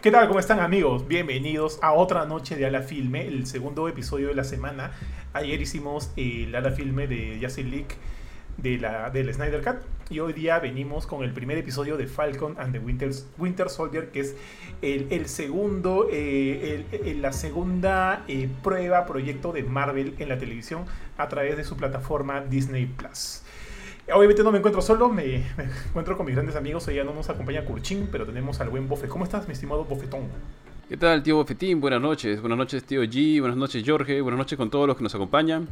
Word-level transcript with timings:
¿Qué 0.00 0.12
tal? 0.12 0.28
¿Cómo 0.28 0.38
están 0.38 0.60
amigos? 0.60 1.08
Bienvenidos 1.08 1.80
a 1.82 1.92
otra 1.92 2.24
noche 2.24 2.54
de 2.54 2.64
Ala 2.64 2.82
Filme, 2.82 3.26
el 3.26 3.46
segundo 3.48 3.88
episodio 3.88 4.28
de 4.28 4.34
la 4.36 4.44
semana. 4.44 4.92
Ayer 5.32 5.60
hicimos 5.60 6.12
el 6.14 6.54
Ala 6.54 6.70
Filme 6.70 7.08
de 7.08 7.40
Justice 7.42 7.68
League 7.68 7.96
de 8.58 8.78
la, 8.78 9.10
del 9.10 9.34
Snyder 9.34 9.60
Cut 9.60 9.78
y 10.08 10.20
hoy 10.20 10.34
día 10.34 10.60
venimos 10.60 11.08
con 11.08 11.24
el 11.24 11.32
primer 11.32 11.58
episodio 11.58 11.96
de 11.96 12.06
Falcon 12.06 12.54
and 12.60 12.74
the 12.74 12.78
Winter, 12.78 13.10
Winter 13.38 13.68
Soldier, 13.68 14.12
que 14.12 14.20
es 14.20 14.36
el, 14.82 15.26
segundo, 15.26 16.06
eh, 16.12 17.16
la 17.20 17.32
segunda 17.32 18.24
eh, 18.28 18.48
prueba, 18.62 19.04
proyecto 19.04 19.50
de 19.50 19.64
Marvel 19.64 20.14
en 20.20 20.28
la 20.28 20.38
televisión 20.38 20.84
a 21.16 21.26
través 21.26 21.56
de 21.56 21.64
su 21.64 21.76
plataforma 21.76 22.40
Disney 22.42 22.86
Plus. 22.86 23.42
Obviamente 24.12 24.42
no 24.42 24.50
me 24.50 24.58
encuentro 24.58 24.80
solo, 24.80 25.08
me, 25.10 25.44
encuentro 25.88 26.16
con 26.16 26.26
mis 26.26 26.34
grandes 26.34 26.56
amigos. 26.56 26.86
Hoy 26.88 26.94
ya 26.94 27.04
no 27.04 27.12
nos 27.12 27.28
acompaña 27.28 27.64
Kurchin, 27.64 28.08
pero 28.10 28.24
tenemos 28.24 28.60
al 28.60 28.70
buen 28.70 28.88
Bofe. 28.88 29.08
¿Cómo 29.08 29.24
estás, 29.24 29.46
mi 29.46 29.52
estimado 29.52 29.84
Bofetón? 29.84 30.22
¿Qué 30.88 30.96
tal, 30.96 31.22
tío 31.22 31.36
Bofetín? 31.36 31.80
Buenas 31.80 32.00
noches. 32.00 32.40
Buenas 32.40 32.56
noches, 32.56 32.84
tío 32.84 33.02
G. 33.04 33.40
Buenas 33.40 33.58
noches, 33.58 33.84
Jorge. 33.86 34.20
Buenas 34.22 34.38
noches 34.38 34.56
con 34.56 34.70
todos 34.70 34.86
los 34.86 34.96
que 34.96 35.02
nos 35.02 35.14
acompañan. 35.14 35.68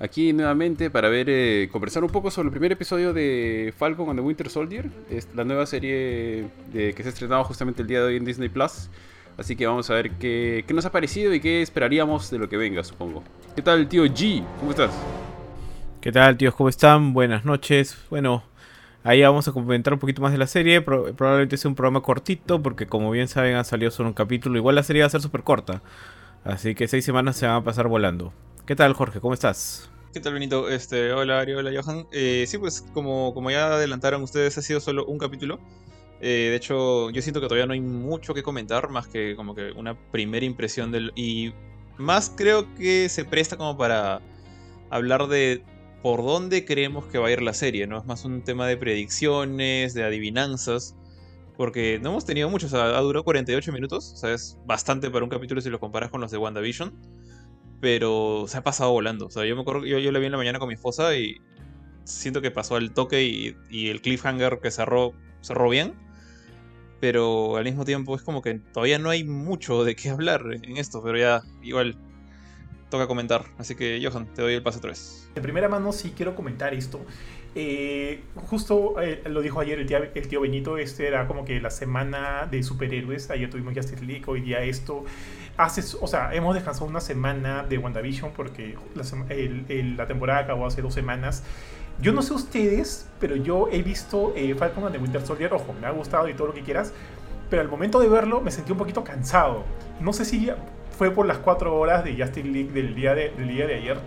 Aquí 0.00 0.32
nuevamente 0.32 0.90
para 0.90 1.08
ver, 1.08 1.26
eh, 1.28 1.68
conversar 1.70 2.02
un 2.02 2.10
poco 2.10 2.30
sobre 2.30 2.46
el 2.46 2.52
primer 2.52 2.72
episodio 2.72 3.12
de 3.12 3.72
Falcon 3.76 4.08
and 4.08 4.18
the 4.18 4.24
Winter 4.24 4.48
Soldier, 4.48 4.90
la 5.34 5.44
nueva 5.44 5.66
serie 5.66 6.48
de, 6.72 6.94
que 6.94 7.02
se 7.02 7.10
ha 7.10 7.12
estrenado 7.12 7.44
justamente 7.44 7.82
el 7.82 7.88
día 7.88 8.00
de 8.00 8.06
hoy 8.06 8.16
en 8.16 8.24
Disney 8.24 8.48
Plus. 8.48 8.88
Así 9.36 9.56
que 9.56 9.66
vamos 9.66 9.90
a 9.90 9.94
ver 9.94 10.12
qué, 10.12 10.64
qué 10.66 10.74
nos 10.74 10.84
ha 10.84 10.92
parecido 10.92 11.34
y 11.34 11.40
qué 11.40 11.60
esperaríamos 11.60 12.30
de 12.30 12.38
lo 12.38 12.48
que 12.48 12.56
venga, 12.56 12.82
supongo. 12.82 13.22
¿Qué 13.54 13.62
tal, 13.62 13.88
tío 13.88 14.04
G? 14.06 14.44
¿Cómo 14.58 14.70
estás? 14.70 14.90
¿Qué 16.04 16.12
tal, 16.12 16.36
tíos? 16.36 16.54
¿Cómo 16.54 16.68
están? 16.68 17.14
Buenas 17.14 17.46
noches. 17.46 17.96
Bueno, 18.10 18.44
ahí 19.04 19.22
vamos 19.22 19.48
a 19.48 19.52
comentar 19.52 19.94
un 19.94 19.98
poquito 19.98 20.20
más 20.20 20.32
de 20.32 20.36
la 20.36 20.46
serie. 20.46 20.82
probablemente 20.82 21.56
sea 21.56 21.70
un 21.70 21.74
programa 21.74 22.02
cortito, 22.02 22.62
porque 22.62 22.86
como 22.86 23.10
bien 23.10 23.26
saben, 23.26 23.56
ha 23.56 23.64
salido 23.64 23.90
solo 23.90 24.10
un 24.10 24.14
capítulo. 24.14 24.58
Igual 24.58 24.74
la 24.74 24.82
serie 24.82 25.00
va 25.00 25.06
a 25.06 25.08
ser 25.08 25.22
súper 25.22 25.44
corta. 25.44 25.80
Así 26.44 26.74
que 26.74 26.88
seis 26.88 27.06
semanas 27.06 27.38
se 27.38 27.46
van 27.46 27.56
a 27.56 27.64
pasar 27.64 27.88
volando. 27.88 28.34
¿Qué 28.66 28.76
tal, 28.76 28.92
Jorge? 28.92 29.18
¿Cómo 29.18 29.32
estás? 29.32 29.88
¿Qué 30.12 30.20
tal, 30.20 30.34
Benito? 30.34 30.68
Este, 30.68 31.10
hola, 31.10 31.40
Ari, 31.40 31.54
hola, 31.54 31.70
Johan. 31.74 32.06
Eh, 32.12 32.44
sí, 32.48 32.58
pues 32.58 32.82
como, 32.92 33.32
como 33.32 33.50
ya 33.50 33.68
adelantaron 33.68 34.22
ustedes, 34.22 34.58
ha 34.58 34.60
sido 34.60 34.80
solo 34.80 35.06
un 35.06 35.16
capítulo. 35.16 35.58
Eh, 36.20 36.48
de 36.50 36.56
hecho, 36.56 37.08
yo 37.12 37.22
siento 37.22 37.40
que 37.40 37.46
todavía 37.46 37.64
no 37.64 37.72
hay 37.72 37.80
mucho 37.80 38.34
que 38.34 38.42
comentar, 38.42 38.90
más 38.90 39.06
que 39.06 39.34
como 39.36 39.54
que 39.54 39.72
una 39.72 39.96
primera 40.10 40.44
impresión 40.44 40.92
del... 40.92 41.12
Y 41.16 41.54
más 41.96 42.30
creo 42.36 42.74
que 42.74 43.08
se 43.08 43.24
presta 43.24 43.56
como 43.56 43.78
para 43.78 44.20
hablar 44.90 45.28
de 45.28 45.64
por 46.04 46.22
dónde 46.22 46.66
creemos 46.66 47.06
que 47.06 47.16
va 47.16 47.28
a 47.28 47.30
ir 47.30 47.40
la 47.40 47.54
serie, 47.54 47.86
¿no? 47.86 47.96
Es 47.96 48.04
más 48.04 48.26
un 48.26 48.42
tema 48.42 48.66
de 48.66 48.76
predicciones, 48.76 49.94
de 49.94 50.04
adivinanzas. 50.04 50.94
Porque 51.56 51.98
no 51.98 52.10
hemos 52.10 52.26
tenido 52.26 52.50
mucho, 52.50 52.66
o 52.66 52.68
sea, 52.68 52.98
ha 52.98 53.00
durado 53.00 53.24
48 53.24 53.72
minutos, 53.72 54.12
o 54.12 54.16
sea, 54.18 54.34
es 54.34 54.58
bastante 54.66 55.08
para 55.08 55.24
un 55.24 55.30
capítulo 55.30 55.62
si 55.62 55.70
lo 55.70 55.80
comparas 55.80 56.10
con 56.10 56.20
los 56.20 56.30
de 56.30 56.36
WandaVision. 56.36 56.92
Pero 57.80 58.44
se 58.48 58.58
ha 58.58 58.62
pasado 58.62 58.90
volando. 58.90 59.28
O 59.28 59.30
sea, 59.30 59.46
yo 59.46 59.56
me 59.56 59.62
acuerdo, 59.62 59.86
yo, 59.86 59.98
yo 59.98 60.12
la 60.12 60.18
vi 60.18 60.26
en 60.26 60.32
la 60.32 60.36
mañana 60.36 60.58
con 60.58 60.68
mi 60.68 60.74
esposa 60.74 61.16
y 61.16 61.40
siento 62.04 62.42
que 62.42 62.50
pasó 62.50 62.76
al 62.76 62.92
toque 62.92 63.22
y, 63.70 63.88
el 63.88 64.02
cliffhanger 64.02 64.60
que 64.60 64.70
cerró, 64.70 65.14
cerró 65.40 65.70
bien. 65.70 65.94
Pero 67.00 67.56
al 67.56 67.64
mismo 67.64 67.86
tiempo 67.86 68.14
es 68.14 68.20
como 68.20 68.42
que 68.42 68.56
todavía 68.74 68.98
no 68.98 69.08
hay 69.08 69.24
mucho 69.24 69.84
de 69.84 69.96
qué 69.96 70.10
hablar 70.10 70.42
en 70.52 70.76
esto, 70.76 71.02
pero 71.02 71.16
ya 71.16 71.40
igual 71.62 71.96
toca 72.94 73.06
comentar. 73.08 73.44
Así 73.58 73.74
que, 73.74 74.00
Johan, 74.02 74.26
te 74.26 74.42
doy 74.42 74.54
el 74.54 74.62
paso 74.62 74.78
otra 74.78 74.90
vez. 74.90 75.28
De 75.34 75.40
primera 75.40 75.68
mano, 75.68 75.92
sí 75.92 76.12
quiero 76.16 76.34
comentar 76.34 76.74
esto. 76.74 77.00
Eh, 77.56 78.22
justo 78.48 79.00
eh, 79.00 79.22
lo 79.26 79.40
dijo 79.40 79.60
ayer 79.60 79.78
el 79.78 79.86
tío, 79.86 79.98
el 79.98 80.28
tío, 80.28 80.40
Benito, 80.40 80.76
este 80.76 81.06
era 81.06 81.26
como 81.26 81.44
que 81.44 81.60
la 81.60 81.70
semana 81.70 82.46
de 82.48 82.62
superhéroes. 82.62 83.30
Ayer 83.30 83.50
tuvimos 83.50 83.74
Justice 83.74 84.04
League, 84.04 84.22
hoy 84.26 84.42
día 84.42 84.62
esto. 84.62 85.04
Hace, 85.56 85.82
o 86.00 86.06
sea, 86.06 86.32
hemos 86.34 86.54
descansado 86.54 86.86
una 86.86 87.00
semana 87.00 87.64
de 87.64 87.78
WandaVision 87.78 88.32
porque 88.32 88.76
la, 88.94 90.06
temporada 90.06 90.40
acabó 90.40 90.66
hace 90.66 90.82
dos 90.82 90.94
semanas. 90.94 91.42
Yo 92.00 92.12
no 92.12 92.22
sé 92.22 92.34
ustedes, 92.34 93.08
pero 93.20 93.36
yo 93.36 93.68
he 93.70 93.82
visto 93.82 94.32
eh, 94.36 94.54
Falcon 94.56 94.84
and 94.84 94.92
the 94.94 94.98
Winter 95.00 95.24
Soldier. 95.24 95.52
Ojo, 95.52 95.74
me 95.80 95.86
ha 95.86 95.90
gustado 95.90 96.28
y 96.28 96.34
todo 96.34 96.48
lo 96.48 96.54
que 96.54 96.62
quieras. 96.62 96.92
Pero 97.50 97.62
al 97.62 97.68
momento 97.68 98.00
de 98.00 98.08
verlo 98.08 98.40
me 98.40 98.50
sentí 98.50 98.72
un 98.72 98.78
poquito 98.78 99.04
cansado. 99.04 99.64
No 100.00 100.12
sé 100.12 100.24
si 100.24 100.48
fue 100.94 101.10
por 101.10 101.26
las 101.26 101.38
cuatro 101.38 101.76
horas 101.76 102.04
de 102.04 102.16
Justice 102.16 102.48
League 102.48 102.70
del 102.72 102.94
día 102.94 103.14
de, 103.14 103.30
del 103.30 103.48
día 103.48 103.66
de 103.66 103.74
ayer. 103.74 103.98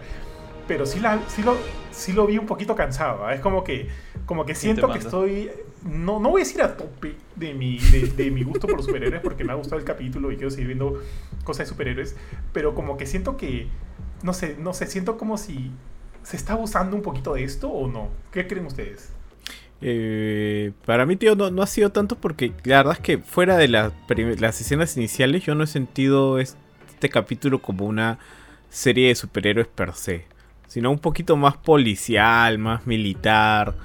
Pero 0.67 0.85
sí, 0.85 0.99
la, 0.99 1.19
sí, 1.27 1.43
lo, 1.43 1.55
sí 1.91 2.13
lo 2.13 2.27
vi 2.27 2.37
un 2.37 2.45
poquito 2.45 2.75
cansado. 2.75 3.25
¿ah? 3.25 3.33
Es 3.33 3.39
como 3.39 3.63
que, 3.63 3.87
como 4.25 4.45
que 4.45 4.53
siento 4.53 4.91
que 4.91 4.99
estoy. 4.99 5.49
No, 5.83 6.19
no 6.19 6.29
voy 6.29 6.41
a 6.41 6.43
decir 6.43 6.61
a 6.61 6.75
tope 6.75 7.15
de 7.35 7.53
mi, 7.53 7.77
de, 7.79 8.31
mi 8.31 8.43
gusto 8.43 8.67
por 8.67 8.77
los 8.77 8.85
superhéroes, 8.85 9.21
porque 9.21 9.43
me 9.43 9.53
ha 9.53 9.55
gustado 9.55 9.79
el 9.79 9.85
capítulo 9.85 10.31
y 10.31 10.35
quiero 10.35 10.49
seguir 10.49 10.67
viendo 10.67 11.01
cosas 11.45 11.67
de 11.67 11.69
superhéroes. 11.69 12.15
Pero 12.51 12.75
como 12.75 12.97
que 12.97 13.05
siento 13.05 13.37
que. 13.37 13.67
No 14.23 14.33
sé, 14.33 14.57
no 14.59 14.73
sé, 14.73 14.87
siento 14.87 15.17
como 15.17 15.37
si 15.37 15.71
se 16.23 16.35
está 16.35 16.53
abusando 16.53 16.95
un 16.95 17.01
poquito 17.01 17.35
de 17.35 17.43
esto 17.43 17.69
o 17.69 17.87
no. 17.87 18.09
¿Qué 18.31 18.47
creen 18.47 18.65
ustedes? 18.65 19.13
Eh, 19.79 20.71
para 20.85 21.05
mí, 21.05 21.15
tío, 21.15 21.35
no, 21.35 21.61
ha 21.61 21.67
sido 21.67 21.91
tanto 21.91 22.17
porque 22.17 22.51
la 22.63 22.77
verdad 22.77 22.93
es 22.93 22.99
que 22.99 23.19
fuera 23.19 23.55
de 23.57 23.67
las 23.67 24.59
escenas 24.59 24.97
iniciales 24.97 25.43
yo 25.43 25.53
no 25.53 25.63
he 25.63 25.67
sentido 25.67 26.39
este 26.39 26.57
capítulo 27.09 27.61
como 27.61 27.85
una 27.85 28.19
serie 28.69 29.09
de 29.09 29.15
superhéroes 29.15 29.67
per 29.67 29.93
se, 29.93 30.25
sino 30.67 30.91
un 30.91 30.99
poquito 30.99 31.35
más 31.37 31.57
policial, 31.57 32.57
más 32.57 32.85
militar. 32.85 33.75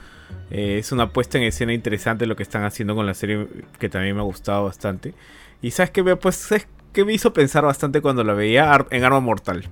Eh, 0.51 0.79
es 0.79 0.93
una 0.93 1.11
puesta 1.11 1.39
en 1.39 1.45
escena 1.45 1.73
interesante 1.73 2.27
lo 2.27 2.37
que 2.37 2.43
están 2.43 2.65
haciendo 2.65 2.95
con 2.95 3.07
la 3.07 3.15
serie 3.15 3.47
que 3.79 3.89
también 3.89 4.15
me 4.15 4.23
ha 4.23 4.25
gustado 4.25 4.65
bastante. 4.65 5.15
Y 5.61 5.71
sabes 5.71 5.91
que 5.91 6.03
me, 6.03 6.17
pues, 6.17 6.49
que 6.93 7.05
me 7.05 7.13
hizo 7.13 7.33
pensar 7.33 7.65
bastante 7.65 8.01
cuando 8.01 8.25
la 8.25 8.35
veía 8.35 8.85
en 8.91 9.05
Arma 9.05 9.21
Mortal. 9.21 9.69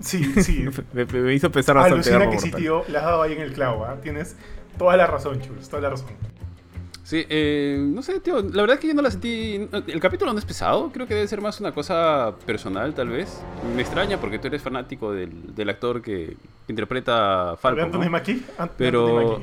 Sí, 0.00 0.24
sí. 0.42 0.66
me, 0.92 1.34
hizo 1.34 1.50
pensar 1.50 1.76
bastante. 1.76 2.08
en 2.08 2.16
Arma 2.16 2.30
que 2.30 2.38
sí, 2.38 2.50
tío, 2.50 2.84
le 2.88 2.98
has 2.98 3.04
dado 3.04 3.22
ahí 3.22 3.32
en 3.32 3.40
el 3.40 3.52
clavo. 3.52 3.84
¿ah? 3.84 3.96
Tienes 4.02 4.36
toda 4.78 4.96
la 4.96 5.06
razón, 5.06 5.40
Chus, 5.40 5.68
toda 5.68 5.82
la 5.82 5.90
razón. 5.90 6.08
Sí, 7.10 7.26
eh, 7.28 7.76
no 7.76 8.02
sé, 8.02 8.20
tío, 8.20 8.36
la 8.40 8.60
verdad 8.60 8.74
es 8.74 8.78
que 8.78 8.86
yo 8.86 8.94
no 8.94 9.02
la 9.02 9.10
sentí... 9.10 9.68
El 9.88 9.98
capítulo 9.98 10.32
no 10.32 10.38
es 10.38 10.44
pesado, 10.44 10.92
creo 10.92 11.08
que 11.08 11.14
debe 11.14 11.26
ser 11.26 11.40
más 11.40 11.58
una 11.58 11.72
cosa 11.72 12.36
personal, 12.46 12.94
tal 12.94 13.08
vez. 13.08 13.42
Me 13.74 13.82
extraña 13.82 14.20
porque 14.20 14.38
tú 14.38 14.46
eres 14.46 14.62
fanático 14.62 15.10
del, 15.10 15.52
del 15.56 15.70
actor 15.70 16.02
que 16.02 16.36
interpreta 16.68 17.50
a 17.50 17.56
Falcon, 17.56 17.86
Anthony 17.86 18.04
¿no? 18.04 18.10
Mackie? 18.10 18.44
Pero... 18.78 19.42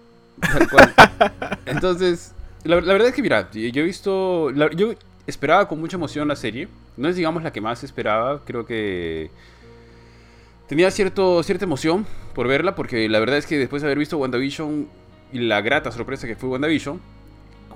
Entonces, 1.66 2.32
la, 2.64 2.76
verdad 2.76 3.08
es 3.08 3.12
que, 3.12 3.20
mira, 3.20 3.50
yo 3.50 3.82
he 3.82 3.84
visto... 3.84 4.50
yo 4.74 4.94
esperaba 5.26 5.68
con 5.68 5.78
mucha 5.78 5.98
emoción 5.98 6.26
la 6.26 6.36
serie. 6.36 6.68
No 6.96 7.06
es, 7.06 7.16
digamos, 7.16 7.42
la 7.42 7.52
que 7.52 7.60
más 7.60 7.84
esperaba. 7.84 8.40
Creo 8.46 8.64
que 8.64 9.30
tenía 10.68 10.90
cierto, 10.90 11.42
cierta 11.42 11.66
emoción 11.66 12.06
por 12.34 12.48
verla, 12.48 12.74
porque 12.74 13.10
la 13.10 13.20
verdad 13.20 13.36
es 13.36 13.44
que 13.44 13.58
después 13.58 13.82
de 13.82 13.88
haber 13.88 13.98
visto 13.98 14.16
WandaVision 14.16 15.01
la 15.32 15.60
grata 15.60 15.90
sorpresa 15.90 16.26
que 16.26 16.36
fue 16.36 16.48
WandaVision, 16.48 17.00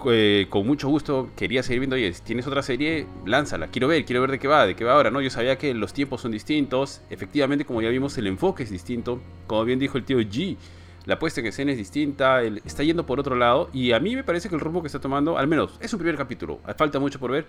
eh, 0.09 0.47
con 0.51 0.67
mucho 0.67 0.89
gusto 0.89 1.31
quería 1.37 1.63
seguir 1.63 1.81
viendo, 1.81 1.97
oye, 1.97 2.13
tienes 2.25 2.47
otra 2.47 2.63
serie, 2.63 3.07
lánzala, 3.25 3.69
quiero 3.69 3.89
ver, 3.89 4.05
quiero 4.05 4.21
ver 4.21 4.31
de 4.31 4.39
qué 4.39 4.47
va, 4.47 4.67
de 4.67 4.77
qué 4.77 4.85
va 4.85 4.93
ahora, 4.93 5.11
¿no? 5.11 5.21
Yo 5.21 5.31
sabía 5.31 5.57
que 5.57 5.73
los 5.75 5.93
tiempos 5.93 6.21
son 6.21 6.33
distintos, 6.33 7.01
efectivamente, 7.11 7.65
como 7.65 7.83
ya 7.83 7.89
vimos, 7.89 8.17
el 8.19 8.27
enfoque 8.27 8.63
es 8.63 8.71
distinto, 8.71 9.21
como 9.47 9.65
bien 9.65 9.79
dijo 9.79 9.97
el 9.99 10.05
tío 10.05 10.19
G, 10.21 10.57
la 11.07 11.19
puesta 11.19 11.41
en 11.41 11.47
escena 11.47 11.71
es 11.71 11.79
distinta, 11.79 12.43
está 12.43 12.83
yendo 12.83 13.07
por 13.07 13.21
otro 13.21 13.37
lado, 13.37 13.71
y 13.73 13.93
a 13.93 14.01
mí 14.01 14.17
me 14.17 14.25
parece 14.25 14.49
que 14.49 14.57
el 14.57 14.61
rumbo 14.61 14.83
que 14.83 14.89
está 14.89 15.01
tomando, 15.01 15.39
al 15.39 15.47
menos, 15.47 15.79
es 15.81 15.93
un 15.93 16.01
primer 16.01 16.17
capítulo, 16.17 16.59
falta 16.77 16.99
mucho 16.99 17.21
por 17.21 17.31
ver, 17.31 17.47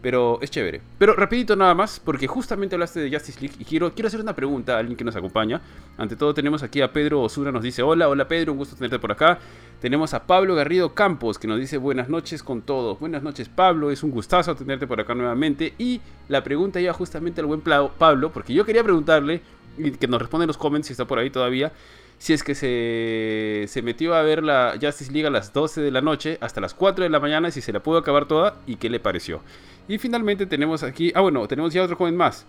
pero 0.00 0.38
es 0.40 0.50
chévere. 0.50 0.80
Pero 0.96 1.14
rapidito 1.14 1.56
nada 1.56 1.74
más, 1.74 2.00
porque 2.00 2.28
justamente 2.28 2.76
hablaste 2.76 3.00
de 3.00 3.10
Justice 3.10 3.40
League 3.40 3.56
y 3.58 3.64
quiero, 3.64 3.92
quiero 3.92 4.06
hacer 4.06 4.20
una 4.20 4.34
pregunta 4.34 4.76
a 4.76 4.78
alguien 4.78 4.96
que 4.96 5.04
nos 5.04 5.16
acompaña. 5.16 5.60
Ante 5.98 6.16
todo 6.16 6.32
tenemos 6.32 6.62
aquí 6.62 6.80
a 6.80 6.92
Pedro 6.92 7.22
Osura, 7.22 7.50
nos 7.52 7.62
dice, 7.62 7.82
hola, 7.82 8.08
hola 8.08 8.28
Pedro, 8.28 8.52
un 8.52 8.58
gusto 8.58 8.76
tenerte 8.76 8.98
por 8.98 9.12
acá. 9.12 9.38
Tenemos 9.80 10.14
a 10.14 10.26
Pablo 10.26 10.54
Garrido 10.54 10.94
Campos, 10.94 11.38
que 11.38 11.48
nos 11.48 11.58
dice 11.58 11.78
buenas 11.78 12.08
noches 12.08 12.42
con 12.42 12.62
todos. 12.62 12.98
Buenas 13.00 13.22
noches 13.22 13.48
Pablo, 13.48 13.90
es 13.90 14.02
un 14.02 14.10
gustazo 14.10 14.54
tenerte 14.54 14.86
por 14.86 15.00
acá 15.00 15.14
nuevamente. 15.14 15.74
Y 15.78 16.00
la 16.28 16.44
pregunta 16.44 16.80
ya 16.80 16.92
justamente 16.92 17.40
al 17.40 17.48
buen 17.48 17.60
Pablo, 17.60 18.30
porque 18.30 18.54
yo 18.54 18.64
quería 18.64 18.84
preguntarle, 18.84 19.42
y 19.78 19.90
que 19.92 20.06
nos 20.06 20.20
responde 20.20 20.44
en 20.44 20.48
los 20.48 20.58
comments 20.58 20.86
si 20.86 20.92
está 20.92 21.06
por 21.06 21.18
ahí 21.18 21.30
todavía, 21.30 21.72
si 22.20 22.34
es 22.34 22.44
que 22.44 22.54
se, 22.54 23.64
se, 23.66 23.80
metió 23.80 24.14
a 24.14 24.20
ver 24.20 24.44
la 24.44 24.74
Justice 24.80 25.10
League 25.10 25.26
a 25.26 25.30
las 25.30 25.54
12 25.54 25.80
de 25.80 25.90
la 25.90 26.02
noche 26.02 26.36
hasta 26.42 26.60
las 26.60 26.74
4 26.74 27.02
de 27.02 27.08
la 27.08 27.18
mañana, 27.18 27.50
si 27.50 27.62
se 27.62 27.72
la 27.72 27.80
pudo 27.80 27.96
acabar 27.96 28.26
toda 28.26 28.56
y 28.66 28.76
qué 28.76 28.90
le 28.90 29.00
pareció. 29.00 29.40
Y 29.88 29.96
finalmente 29.96 30.44
tenemos 30.44 30.82
aquí, 30.82 31.12
ah 31.14 31.22
bueno, 31.22 31.48
tenemos 31.48 31.72
ya 31.72 31.82
otro 31.82 31.96
joven 31.96 32.18
más. 32.18 32.44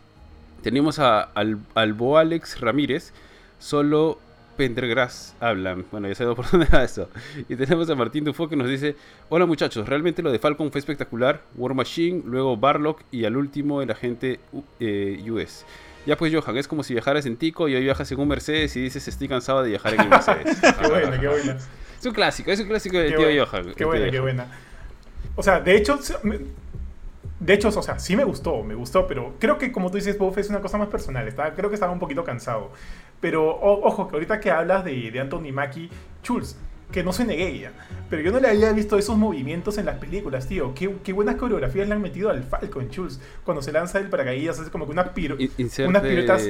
Tenemos 0.61 0.99
a, 0.99 1.21
al, 1.21 1.59
al 1.73 1.93
Bo 1.93 2.17
Alex 2.17 2.59
Ramírez, 2.59 3.13
solo 3.59 4.19
Pendergrass 4.57 5.37
hablan. 5.39 5.85
Bueno, 5.89 6.09
ya 6.09 6.15
sabemos 6.15 6.35
por 6.35 6.51
dónde 6.51 6.67
va 6.67 6.83
eso. 6.83 7.09
Y 7.47 7.55
tenemos 7.55 7.89
a 7.89 7.95
Martín 7.95 8.25
Dufo 8.25 8.49
que 8.49 8.57
nos 8.57 8.67
dice: 8.67 8.97
Hola 9.29 9.45
muchachos, 9.45 9.87
realmente 9.87 10.21
lo 10.21 10.33
de 10.33 10.39
Falcon 10.39 10.69
fue 10.69 10.79
espectacular. 10.79 11.41
War 11.55 11.73
Machine, 11.73 12.23
luego 12.25 12.57
Barlock 12.57 13.03
y 13.09 13.23
al 13.23 13.37
último 13.37 13.81
el 13.81 13.89
agente 13.89 14.41
eh, 14.81 15.23
US. 15.31 15.65
Ya 16.05 16.17
pues, 16.17 16.33
Johan, 16.33 16.57
es 16.57 16.67
como 16.67 16.83
si 16.83 16.93
viajaras 16.93 17.25
en 17.25 17.37
Tico 17.37 17.67
y 17.69 17.75
hoy 17.75 17.83
viajas 17.83 18.11
en 18.11 18.19
un 18.19 18.27
Mercedes 18.27 18.75
y 18.75 18.81
dices 18.81 19.07
estoy 19.07 19.27
cansado 19.27 19.61
de 19.63 19.69
viajar 19.69 19.93
en 19.93 20.01
un 20.01 20.09
Mercedes. 20.09 20.57
qué 20.81 20.87
buena, 20.87 21.19
qué 21.19 21.27
buena. 21.27 21.57
Es 21.99 22.05
un 22.05 22.13
clásico, 22.13 22.51
es 22.51 22.59
un 22.59 22.67
clásico 22.67 22.97
de 22.97 23.11
tío 23.11 23.45
Johan. 23.45 23.73
Qué 23.75 23.85
buena, 23.85 24.09
qué 24.09 24.19
buena. 24.19 24.47
O 25.35 25.43
sea, 25.43 25.59
de 25.59 25.75
hecho, 25.75 25.99
De 27.39 27.53
hecho, 27.53 27.69
o 27.69 27.81
sea, 27.81 27.97
sí 27.99 28.15
me 28.15 28.23
gustó, 28.23 28.61
me 28.63 28.75
gustó, 28.75 29.07
pero 29.07 29.33
creo 29.39 29.57
que 29.57 29.71
como 29.71 29.89
tú 29.89 29.97
dices, 29.97 30.17
Bob, 30.17 30.37
es 30.37 30.49
una 30.49 30.61
cosa 30.61 30.77
más 30.77 30.89
personal. 30.89 31.27
Estaba, 31.27 31.53
creo 31.53 31.69
que 31.69 31.75
estaba 31.75 31.91
un 31.91 31.97
poquito 31.99 32.23
cansado. 32.23 32.71
Pero 33.19 33.49
o- 33.49 33.87
ojo, 33.87 34.07
que 34.07 34.15
ahorita 34.15 34.39
que 34.39 34.51
hablas 34.51 34.83
de, 34.85 35.09
de 35.11 35.19
Anthony 35.19 35.51
Mackie, 35.51 35.89
Chulz, 36.21 36.55
que 36.91 37.03
no 37.03 37.13
suene 37.13 37.35
gay, 37.35 37.59
ya, 37.61 37.71
pero 38.09 38.21
yo 38.21 38.31
no 38.31 38.39
le 38.39 38.49
había 38.49 38.73
visto 38.73 38.97
esos 38.97 39.17
movimientos 39.17 39.77
en 39.77 39.85
las 39.85 39.97
películas, 39.97 40.47
tío. 40.47 40.73
Qué, 40.75 40.93
qué 41.03 41.13
buenas 41.13 41.35
coreografías 41.35 41.87
le 41.87 41.93
han 41.93 42.01
metido 42.01 42.29
al 42.29 42.43
Falcon, 42.43 42.89
Chulz. 42.89 43.19
Cuando 43.45 43.61
se 43.61 43.71
lanza 43.71 43.99
el 43.99 44.09
paracaídas, 44.09 44.59
hace 44.59 44.69
como 44.69 44.85
que 44.85 44.91
una 44.91 45.13
piro... 45.13 45.37
Unas 45.87 46.03
piruetas... 46.03 46.47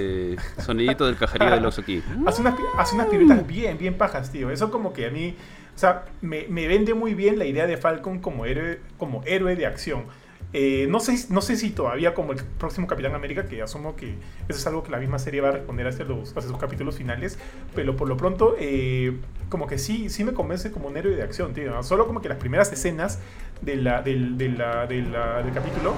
sonidito 0.58 1.06
del 1.06 1.18
cajerío 1.18 1.52
del 1.52 1.66
oso 1.66 1.82
aquí. 1.82 2.02
Hace 2.26 2.42
unas, 2.42 2.56
hace 2.78 2.96
unas 2.96 3.08
piruetas 3.08 3.46
bien, 3.46 3.78
bien 3.78 3.94
pajas, 3.94 4.32
tío. 4.32 4.50
Eso 4.50 4.72
como 4.72 4.92
que 4.92 5.06
a 5.06 5.12
mí, 5.12 5.36
o 5.76 5.78
sea, 5.78 6.06
me, 6.22 6.48
me 6.50 6.68
vende 6.68 6.96
muy 6.96 7.14
bien 7.14 7.38
la 7.38 7.46
idea 7.46 7.68
de 7.68 7.78
Falcon 7.78 8.20
como 8.20 8.46
héroe, 8.46 8.80
como 8.98 9.22
héroe 9.26 9.56
de 9.56 9.68
acción. 9.68 10.06
Eh, 10.54 10.86
no, 10.90 11.00
sé, 11.00 11.28
no 11.30 11.42
sé 11.42 11.56
si 11.56 11.70
todavía 11.70 12.14
como 12.14 12.34
el 12.34 12.40
próximo 12.44 12.86
Capitán 12.86 13.16
América, 13.16 13.46
que 13.46 13.62
asumo 13.62 13.96
que 13.96 14.16
eso 14.50 14.60
es 14.60 14.68
algo 14.68 14.84
que 14.84 14.92
la 14.92 14.98
misma 15.00 15.18
serie 15.18 15.40
va 15.40 15.48
a 15.50 15.52
responder 15.54 15.88
hacia, 15.88 16.04
los, 16.04 16.32
hacia 16.36 16.50
sus 16.50 16.58
capítulos 16.58 16.96
finales, 16.98 17.40
pero 17.74 17.96
por 17.96 18.10
lo 18.10 18.18
pronto 18.18 18.56
eh, 18.60 19.18
como 19.50 19.66
que 19.68 19.78
sí, 19.78 20.10
sí 20.10 20.26
me 20.26 20.34
convence 20.34 20.72
como 20.72 20.90
un 20.90 20.98
héroe 20.98 21.16
de 21.16 21.24
acción, 21.24 21.54
tío. 21.54 21.82
Solo 21.84 22.06
como 22.06 22.22
que 22.22 22.28
las 22.30 22.38
primeras 22.38 22.72
escenas 22.74 23.20
de 23.62 23.78
la, 23.78 24.02
del, 24.02 24.38
de 24.38 24.50
la- 24.50 24.88
de 24.88 25.02
la- 25.04 25.42
del 25.42 25.54
capítulo 25.54 25.94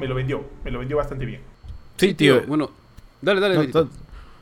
me 0.00 0.06
lo 0.06 0.14
vendió, 0.14 0.42
me 0.64 0.70
lo 0.70 0.78
vendió 0.78 0.96
bastante 0.96 1.26
bien. 1.26 1.40
Sí, 1.98 2.14
tío. 2.14 2.42
Bueno, 2.46 2.70
dale, 3.20 3.40
dale. 3.40 3.68
No, 3.68 3.88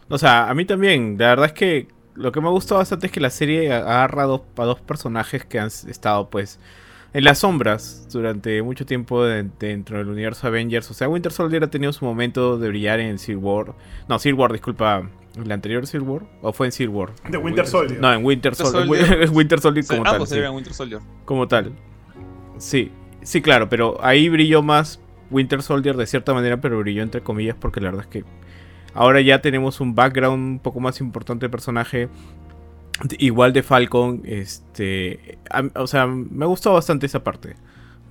o 0.08 0.18
sea, 0.18 0.48
a 0.48 0.54
mí 0.54 0.64
también. 0.64 1.16
La 1.18 1.28
verdad 1.30 1.46
es 1.46 1.52
que 1.52 1.88
lo 2.14 2.30
que 2.30 2.40
me 2.40 2.46
ha 2.46 2.50
gustado 2.50 2.78
bastante 2.78 3.06
es 3.06 3.12
que 3.12 3.20
la 3.20 3.30
serie 3.30 3.72
agarra 3.72 4.22
a 4.22 4.26
dos, 4.26 4.42
a 4.56 4.64
dos 4.64 4.80
personajes 4.80 5.44
que 5.44 5.58
han 5.58 5.68
estado, 5.68 6.30
pues, 6.30 6.58
en 7.16 7.24
las 7.24 7.38
sombras 7.38 8.06
durante 8.12 8.60
mucho 8.62 8.84
tiempo 8.84 9.24
de- 9.24 9.48
dentro 9.58 9.98
del 9.98 10.08
universo 10.08 10.46
Avengers. 10.46 10.90
O 10.90 10.94
sea, 10.94 11.08
Winter 11.08 11.32
Soldier 11.32 11.64
ha 11.64 11.70
tenido 11.70 11.92
su 11.92 12.04
momento 12.04 12.58
de 12.58 12.68
brillar 12.68 13.00
en 13.00 13.18
Civil 13.18 13.42
War. 13.42 13.74
No, 14.08 14.18
Civil 14.18 14.38
War, 14.38 14.52
disculpa. 14.52 15.08
¿El 15.36 15.52
anterior 15.52 15.86
Civil 15.86 16.06
War? 16.08 16.22
¿O 16.42 16.52
fue 16.52 16.66
en 16.66 16.72
Civil 16.72 16.90
War? 16.90 17.10
De 17.28 17.36
Winter 17.38 17.66
Soldier. 17.66 18.00
No, 18.00 18.12
en 18.12 18.24
Winter, 18.24 18.52
Winter 18.52 18.54
Sol- 18.54 18.82
en 18.82 18.88
Soldier. 18.88 19.20
Wi- 19.20 19.28
Winter 19.36 19.60
Soldier 19.60 19.84
O 19.84 19.86
sea, 19.86 19.96
como 19.98 20.10
tal. 20.10 20.26
sí. 20.26 20.34
serían 20.34 20.54
Winter 20.54 20.72
Soldier. 20.74 21.00
Como 21.24 21.48
tal. 21.48 21.72
Sí, 22.58 22.90
sí, 23.22 23.42
claro, 23.42 23.68
pero 23.68 23.98
ahí 24.04 24.28
brilló 24.28 24.62
más 24.62 25.00
Winter 25.30 25.62
Soldier 25.62 25.96
de 25.96 26.06
cierta 26.06 26.32
manera, 26.34 26.60
pero 26.60 26.78
brilló 26.78 27.02
entre 27.02 27.20
comillas 27.22 27.56
porque 27.58 27.80
la 27.80 27.90
verdad 27.90 28.06
es 28.06 28.10
que 28.10 28.24
ahora 28.94 29.20
ya 29.20 29.40
tenemos 29.42 29.80
un 29.80 29.94
background 29.94 30.42
un 30.52 30.58
poco 30.58 30.80
más 30.80 31.00
importante 31.00 31.44
del 31.44 31.50
personaje. 31.50 32.08
Igual 33.18 33.52
de 33.52 33.62
Falcon, 33.62 34.22
este, 34.24 35.38
a- 35.50 35.64
o 35.80 35.86
sea, 35.86 36.06
me 36.06 36.46
gustado 36.46 36.74
bastante 36.76 37.06
esa 37.06 37.22
parte 37.22 37.56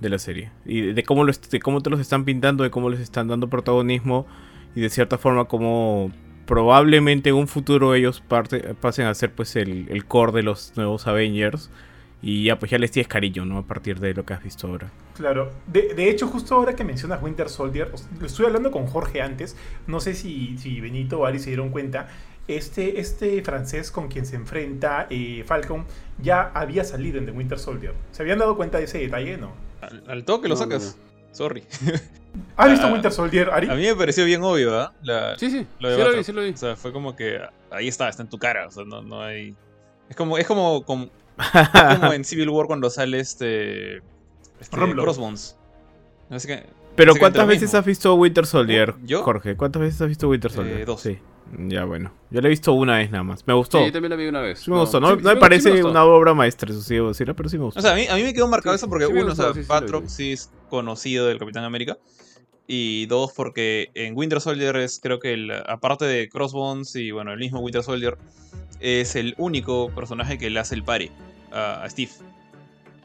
de 0.00 0.08
la 0.10 0.18
serie 0.18 0.50
y 0.64 0.92
de, 0.92 1.02
cómo 1.02 1.24
lo 1.24 1.32
de 1.32 1.60
cómo 1.60 1.80
te 1.82 1.90
los 1.90 2.00
están 2.00 2.24
pintando, 2.24 2.62
de 2.64 2.70
cómo 2.70 2.90
les 2.90 3.00
están 3.00 3.28
dando 3.28 3.48
protagonismo 3.48 4.26
y 4.74 4.80
de 4.82 4.90
cierta 4.90 5.18
forma 5.18 5.46
como 5.46 6.12
probablemente 6.46 7.30
en 7.30 7.34
un 7.36 7.48
futuro 7.48 7.94
ellos 7.94 8.20
parte- 8.20 8.74
pasen 8.80 9.06
a 9.06 9.14
ser 9.14 9.32
pues 9.32 9.56
el, 9.56 9.86
el 9.88 10.04
core 10.04 10.32
de 10.32 10.42
los 10.44 10.72
nuevos 10.76 11.06
Avengers 11.08 11.70
y 12.22 12.44
ya 12.44 12.58
pues 12.58 12.70
ya 12.70 12.78
les 12.78 12.90
tienes 12.90 13.08
cariño, 13.08 13.44
¿no? 13.44 13.58
A 13.58 13.62
partir 13.66 13.98
de 14.00 14.14
lo 14.14 14.24
que 14.24 14.34
has 14.34 14.42
visto 14.42 14.66
ahora. 14.68 14.90
Claro, 15.16 15.50
de, 15.66 15.94
de 15.94 16.10
hecho, 16.10 16.26
justo 16.28 16.54
ahora 16.54 16.74
que 16.76 16.84
mencionas 16.84 17.22
Winter 17.22 17.48
Soldier, 17.48 17.90
estuve 18.24 18.46
hablando 18.46 18.70
con 18.70 18.86
Jorge 18.86 19.22
antes, 19.22 19.56
no 19.86 19.98
sé 20.00 20.14
si, 20.14 20.56
si 20.58 20.80
Benito 20.80 21.20
o 21.20 21.26
Ari 21.26 21.38
se 21.38 21.50
dieron 21.50 21.70
cuenta, 21.70 22.08
este, 22.48 23.00
este 23.00 23.42
francés 23.42 23.90
con 23.90 24.08
quien 24.08 24.24
se 24.26 24.36
enfrenta 24.36 25.06
eh, 25.10 25.42
Falcon 25.46 25.84
ya 26.22 26.50
había 26.54 26.84
salido 26.84 27.18
en 27.18 27.26
The 27.26 27.32
Winter 27.32 27.58
Soldier. 27.58 27.92
¿Se 28.12 28.22
habían 28.22 28.38
dado 28.38 28.56
cuenta 28.56 28.78
de 28.78 28.84
ese 28.84 28.98
detalle? 28.98 29.36
No. 29.36 29.52
Al, 29.80 30.02
al 30.08 30.24
toque 30.24 30.48
lo 30.48 30.54
No, 30.54 30.60
sacas. 30.60 30.96
Sorry. 31.32 31.64
¿Has 32.56 32.70
visto 32.70 32.86
Ah, 32.86 32.92
Winter 32.92 33.12
Soldier, 33.12 33.50
Ari? 33.50 33.68
A 33.68 33.74
mí 33.74 33.82
me 33.82 33.94
pareció 33.94 34.24
bien 34.24 34.42
obvio, 34.42 34.78
¿ah? 34.78 34.92
La- 35.02 35.38
Sí, 35.38 35.50
sí. 35.50 35.66
Lo 35.80 35.88
de 35.90 35.96
sí 35.96 36.02
lo 36.02 36.16
vi, 36.16 36.24
sí 36.24 36.32
lo 36.32 36.42
vi. 36.42 36.50
O 36.50 36.56
sea, 36.56 36.76
fue 36.76 36.92
como 36.92 37.14
que 37.16 37.40
ahí 37.70 37.88
está, 37.88 38.08
está 38.08 38.22
en 38.22 38.28
tu 38.28 38.38
cara. 38.38 38.66
O 38.66 38.70
sea, 38.70 38.84
no, 38.84 39.02
no 39.02 39.22
hay. 39.22 39.54
Es 40.08 40.16
como, 40.16 40.38
es 40.38 40.46
como, 40.46 40.84
como, 40.84 41.08
como 42.00 42.12
en 42.12 42.24
Civil 42.24 42.48
War 42.50 42.66
cuando 42.66 42.88
sale 42.90 43.18
este. 43.20 43.96
este. 44.60 44.76
Crossbones. 44.94 45.56
Así 46.30 46.48
que, 46.48 46.64
Pero 46.94 47.14
¿cuántas 47.16 47.46
veces 47.46 47.62
mismo. 47.64 47.78
has 47.78 47.84
visto 47.86 48.14
Winter 48.14 48.46
Soldier, 48.46 48.94
¿Yo? 49.04 49.22
Jorge? 49.22 49.56
¿Cuántas 49.56 49.80
veces 49.82 50.00
has 50.00 50.08
visto 50.08 50.28
Winter 50.28 50.50
Eh, 50.50 50.54
Soldier? 50.54 50.86
dos. 50.86 51.00
Sí. 51.00 51.18
Ya 51.58 51.84
bueno. 51.84 52.12
Yo 52.30 52.40
la 52.40 52.48
he 52.48 52.50
visto 52.50 52.72
una 52.72 52.96
vez 52.98 53.10
nada 53.10 53.22
más. 53.22 53.46
Me 53.46 53.54
gustó. 53.54 53.78
Sí, 53.78 53.86
yo 53.86 53.92
también 53.92 54.10
la 54.10 54.16
vi 54.16 54.26
una 54.26 54.40
vez. 54.40 54.66
me 54.68 54.78
gustó. 54.78 55.00
No, 55.00 55.08
sí, 55.10 55.12
no 55.14 55.18
sí 55.20 55.24
me 55.26 55.32
sí 55.34 55.38
parece 55.40 55.84
una 55.84 56.04
obra 56.04 56.34
maestra, 56.34 56.70
eso 56.70 56.82
sí 56.82 56.94
debo 56.94 57.08
decirlo, 57.08 57.36
pero 57.36 57.48
sí 57.48 57.56
me 57.58 57.64
gustó. 57.64 57.78
O 57.78 57.82
sea, 57.82 57.92
a 57.92 57.94
mí, 57.94 58.06
a 58.08 58.16
mí 58.16 58.22
me 58.24 58.34
quedó 58.34 58.48
marcado 58.48 58.76
Sí, 58.76 58.80
eso 58.80 58.88
porque, 58.88 59.06
uno, 59.06 59.32
o 59.32 59.34
sea, 59.34 59.46
gustó, 59.46 59.60
vi. 59.60 59.66
Batroc 59.66 60.06
sí 60.08 60.32
es 60.32 60.50
conocido 60.68 61.26
del 61.26 61.38
Capitán 61.38 61.64
América. 61.64 61.98
Y 62.66 63.06
dos, 63.06 63.32
porque 63.32 63.90
en 63.94 64.16
Winter 64.16 64.40
Soldier 64.40 64.74
es, 64.76 64.98
creo 65.00 65.20
que, 65.20 65.34
el- 65.34 65.52
aparte 65.52 66.04
de 66.04 66.28
Crossbones 66.28 66.96
y, 66.96 67.12
bueno, 67.12 67.32
el 67.32 67.38
mismo 67.38 67.60
Winter 67.60 67.84
Soldier, 67.84 68.18
es 68.80 69.14
el 69.14 69.34
único 69.38 69.90
personaje 69.94 70.36
que 70.36 70.50
le 70.50 70.58
hace 70.58 70.74
el 70.74 70.82
pari 70.82 71.10
a, 71.52 71.84
a 71.84 71.90
Steve. 71.90 72.10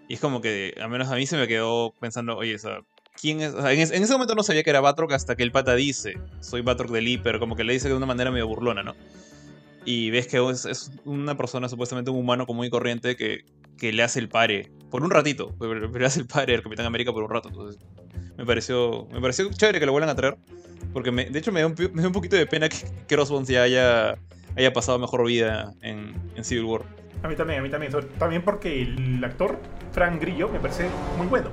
Y 0.07 0.15
es 0.15 0.19
como 0.19 0.41
que, 0.41 0.73
al 0.81 0.89
menos 0.89 1.09
a 1.09 1.15
mí 1.15 1.27
se 1.27 1.37
me 1.37 1.47
quedó 1.47 1.93
pensando, 1.99 2.35
oye, 2.35 2.55
o 2.55 2.59
sea, 2.59 2.79
¿quién 3.21 3.41
es? 3.41 3.53
O 3.53 3.61
sea, 3.61 3.71
en, 3.71 3.79
es- 3.79 3.91
en 3.91 4.01
ese 4.03 4.13
momento 4.13 4.35
no 4.35 4.43
sabía 4.43 4.63
que 4.63 4.69
era 4.69 4.81
Batroc 4.81 5.11
hasta 5.13 5.35
que 5.35 5.43
el 5.43 5.51
pata 5.51 5.75
dice, 5.75 6.17
soy 6.39 6.61
Batroc 6.61 6.89
del 6.91 7.07
Hiper, 7.07 7.39
como 7.39 7.55
que 7.55 7.63
le 7.63 7.73
dice 7.73 7.87
de 7.89 7.95
una 7.95 8.05
manera 8.05 8.31
medio 8.31 8.47
burlona, 8.47 8.83
¿no? 8.83 8.95
Y 9.85 10.11
ves 10.11 10.27
que 10.27 10.37
es, 10.49 10.65
es 10.65 10.91
una 11.05 11.35
persona, 11.35 11.67
supuestamente 11.69 12.11
un 12.11 12.17
humano 12.17 12.45
común 12.45 12.65
y 12.65 12.69
corriente, 12.69 13.15
que, 13.15 13.45
que 13.77 13.91
le 13.91 14.03
hace 14.03 14.19
el 14.19 14.29
pare, 14.29 14.71
por 14.91 15.03
un 15.03 15.09
ratito, 15.09 15.55
pero, 15.59 15.73
le 15.75 16.05
hace 16.05 16.19
el 16.19 16.27
pare 16.27 16.53
al 16.55 16.61
Capitán 16.61 16.85
América 16.85 17.11
por 17.11 17.23
un 17.23 17.29
rato, 17.29 17.49
entonces 17.49 17.81
me 18.37 18.45
pareció, 18.45 19.07
me 19.11 19.19
pareció 19.21 19.49
chévere 19.51 19.79
que 19.79 19.85
lo 19.85 19.91
vuelvan 19.91 20.09
a 20.09 20.15
traer, 20.15 20.37
porque 20.93 21.11
me- 21.11 21.25
de 21.29 21.39
hecho 21.39 21.51
me 21.51 21.61
da, 21.61 21.67
un, 21.67 21.75
me 21.93 22.05
un 22.05 22.13
poquito 22.13 22.35
de 22.35 22.45
pena 22.45 22.69
que, 22.69 22.77
que 23.07 23.15
Crossbones 23.15 23.47
ya 23.49 23.63
haya, 23.63 24.17
haya 24.55 24.73
pasado 24.73 24.99
mejor 24.99 25.25
vida 25.25 25.73
en, 25.81 26.13
en 26.35 26.43
Civil 26.43 26.65
War. 26.65 26.81
A 27.23 27.27
mí 27.27 27.35
también, 27.35 27.59
a 27.59 27.63
mí 27.63 27.69
también. 27.69 27.91
También 28.19 28.41
porque 28.43 28.81
el 28.81 29.23
actor, 29.23 29.59
Frank 29.93 30.19
Grillo, 30.21 30.49
me 30.49 30.59
parece 30.59 30.89
muy 31.17 31.27
bueno. 31.27 31.51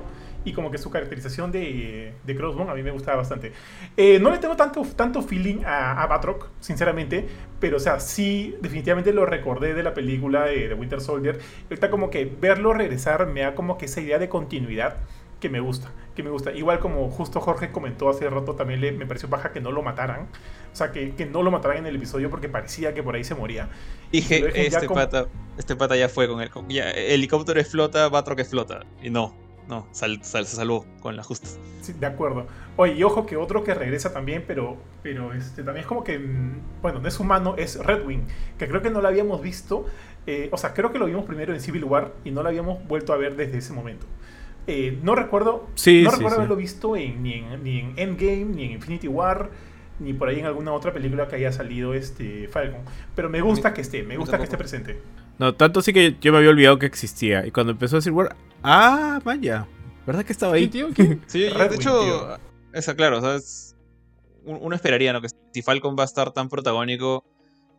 Y 0.49 0.53
como 0.53 0.71
que 0.71 0.79
su 0.79 0.89
caracterización 0.89 1.51
de, 1.51 2.13
de 2.25 2.35
Crossbone 2.35 2.71
a 2.71 2.73
mí 2.73 2.81
me 2.81 2.89
gustaba 2.89 3.17
bastante. 3.17 3.53
Eh, 3.95 4.17
no 4.19 4.31
le 4.31 4.39
tengo 4.39 4.55
tanto, 4.55 4.81
tanto 4.95 5.21
feeling 5.21 5.63
a, 5.63 6.01
a 6.01 6.07
Batroc, 6.07 6.47
sinceramente. 6.59 7.27
Pero, 7.59 7.77
o 7.77 7.79
sea, 7.79 7.99
sí, 7.99 8.55
definitivamente 8.61 9.13
lo 9.13 9.27
recordé 9.27 9.75
de 9.75 9.83
la 9.83 9.93
película 9.93 10.45
de, 10.45 10.69
de 10.69 10.73
Winter 10.73 11.01
Soldier. 11.01 11.39
Ahorita 11.65 11.91
como 11.91 12.09
que 12.09 12.25
verlo 12.25 12.73
regresar 12.73 13.27
me 13.27 13.41
da 13.41 13.53
como 13.53 13.77
que 13.77 13.85
esa 13.85 14.01
idea 14.01 14.17
de 14.17 14.27
continuidad 14.27 14.97
que 15.39 15.49
me 15.49 15.59
gusta. 15.59 15.91
Que 16.15 16.23
me 16.23 16.31
gusta. 16.31 16.51
Igual 16.51 16.79
como 16.79 17.09
justo 17.11 17.39
Jorge 17.39 17.71
comentó 17.71 18.09
hace 18.09 18.27
rato, 18.29 18.55
también 18.55 18.81
le, 18.81 18.91
me 18.91 19.05
pareció 19.05 19.29
baja 19.29 19.51
que 19.51 19.61
no 19.61 19.71
lo 19.71 19.83
mataran. 19.83 20.27
O 20.73 20.75
sea, 20.75 20.91
que, 20.91 21.13
que 21.15 21.25
no 21.27 21.43
lo 21.43 21.51
mataran 21.51 21.77
en 21.77 21.85
el 21.85 21.95
episodio 21.95 22.29
porque 22.31 22.49
parecía 22.49 22.93
que 22.93 23.03
por 23.03 23.15
ahí 23.15 23.23
se 23.23 23.35
moría. 23.35 23.69
Dije, 24.11 24.65
este 24.65 24.87
como- 24.87 24.99
pata, 24.99 25.27
este 25.57 25.75
pata 25.75 25.95
ya 25.95 26.09
fue 26.09 26.27
con 26.27 26.45
con- 26.47 26.67
Ya, 26.69 26.89
helicóptero 26.89 27.59
explota, 27.59 28.09
Batroc 28.09 28.39
explota. 28.39 28.85
Y 29.03 29.09
no, 29.11 29.33
no, 29.69 29.87
sal- 29.91 30.19
sal- 30.23 30.45
se 30.45 30.55
salvó 30.57 30.85
con 30.99 31.15
las 31.15 31.25
justas. 31.25 31.57
Sí, 31.81 31.93
de 31.93 32.05
acuerdo. 32.07 32.47
Oye, 32.75 32.93
y 32.95 33.03
ojo 33.03 33.25
que 33.25 33.37
otro 33.37 33.63
que 33.63 33.73
regresa 33.73 34.11
también, 34.11 34.43
pero, 34.47 34.75
pero 35.03 35.31
este, 35.33 35.63
también 35.63 35.83
es 35.83 35.87
como 35.87 36.03
que, 36.03 36.19
mm, 36.19 36.81
bueno, 36.81 36.99
no 36.99 37.07
es 37.07 37.19
humano, 37.19 37.55
es 37.57 37.77
Red 37.85 38.05
Wing, 38.05 38.23
que 38.57 38.67
creo 38.67 38.81
que 38.81 38.89
no 38.89 38.99
lo 39.01 39.07
habíamos 39.07 39.41
visto, 39.41 39.85
eh, 40.27 40.49
o 40.51 40.57
sea, 40.57 40.73
creo 40.73 40.91
que 40.91 40.99
lo 40.99 41.05
vimos 41.05 41.23
primero 41.25 41.53
en 41.53 41.61
Civil 41.61 41.83
War 41.85 42.11
y 42.25 42.31
no 42.31 42.43
lo 42.43 42.49
habíamos 42.49 42.85
vuelto 42.87 43.13
a 43.13 43.17
ver 43.17 43.35
desde 43.35 43.59
ese 43.59 43.71
momento. 43.73 44.05
Eh, 44.67 44.99
no 45.01 45.15
recuerdo, 45.15 45.67
Sí, 45.75 46.03
no 46.03 46.09
sí, 46.11 46.15
recuerdo 46.17 46.35
sí. 46.35 46.39
haberlo 46.41 46.55
visto 46.55 46.95
en, 46.95 47.23
ni, 47.23 47.33
en, 47.35 47.63
ni 47.63 47.79
en 47.79 47.93
Endgame, 47.97 48.45
ni 48.45 48.65
en 48.65 48.71
Infinity 48.73 49.07
War, 49.07 49.49
ni 49.99 50.13
por 50.13 50.29
ahí 50.29 50.39
en 50.39 50.45
alguna 50.45 50.73
otra 50.73 50.93
película 50.93 51.27
que 51.27 51.35
haya 51.37 51.51
salido 51.51 51.93
este 51.93 52.47
Falcon. 52.47 52.81
Pero 53.15 53.29
me 53.29 53.41
gusta 53.41 53.73
que 53.73 53.81
esté, 53.81 54.03
me 54.03 54.17
gusta 54.17 54.37
que 54.37 54.43
esté 54.43 54.57
presente. 54.57 54.99
No, 55.39 55.55
tanto 55.55 55.81
sí 55.81 55.93
que 55.93 56.15
yo 56.21 56.31
me 56.31 56.37
había 56.39 56.49
olvidado 56.51 56.77
que 56.79 56.85
existía. 56.85 57.45
Y 57.47 57.51
cuando 57.51 57.71
empezó 57.71 57.95
a 57.95 57.99
decir 57.99 58.11
War, 58.11 58.35
ah, 58.61 59.19
vaya. 59.23 59.65
¿Verdad 60.05 60.25
que 60.25 60.33
estaba 60.33 60.55
ahí? 60.55 60.69
¿Quién, 60.69 60.93
tío? 60.93 61.05
Sí, 61.27 61.39
de 61.43 61.75
hecho, 61.75 62.37
esa, 62.73 62.95
claro, 62.95 63.19
o 63.19 63.21
sea, 63.21 63.35
es- 63.35 63.75
uno 64.45 64.75
esperaría, 64.75 65.13
¿no? 65.13 65.21
Que 65.21 65.27
si 65.53 65.61
Falcon 65.61 65.95
va 65.97 66.03
a 66.03 66.05
estar 66.05 66.31
tan 66.31 66.49
protagónico, 66.49 67.23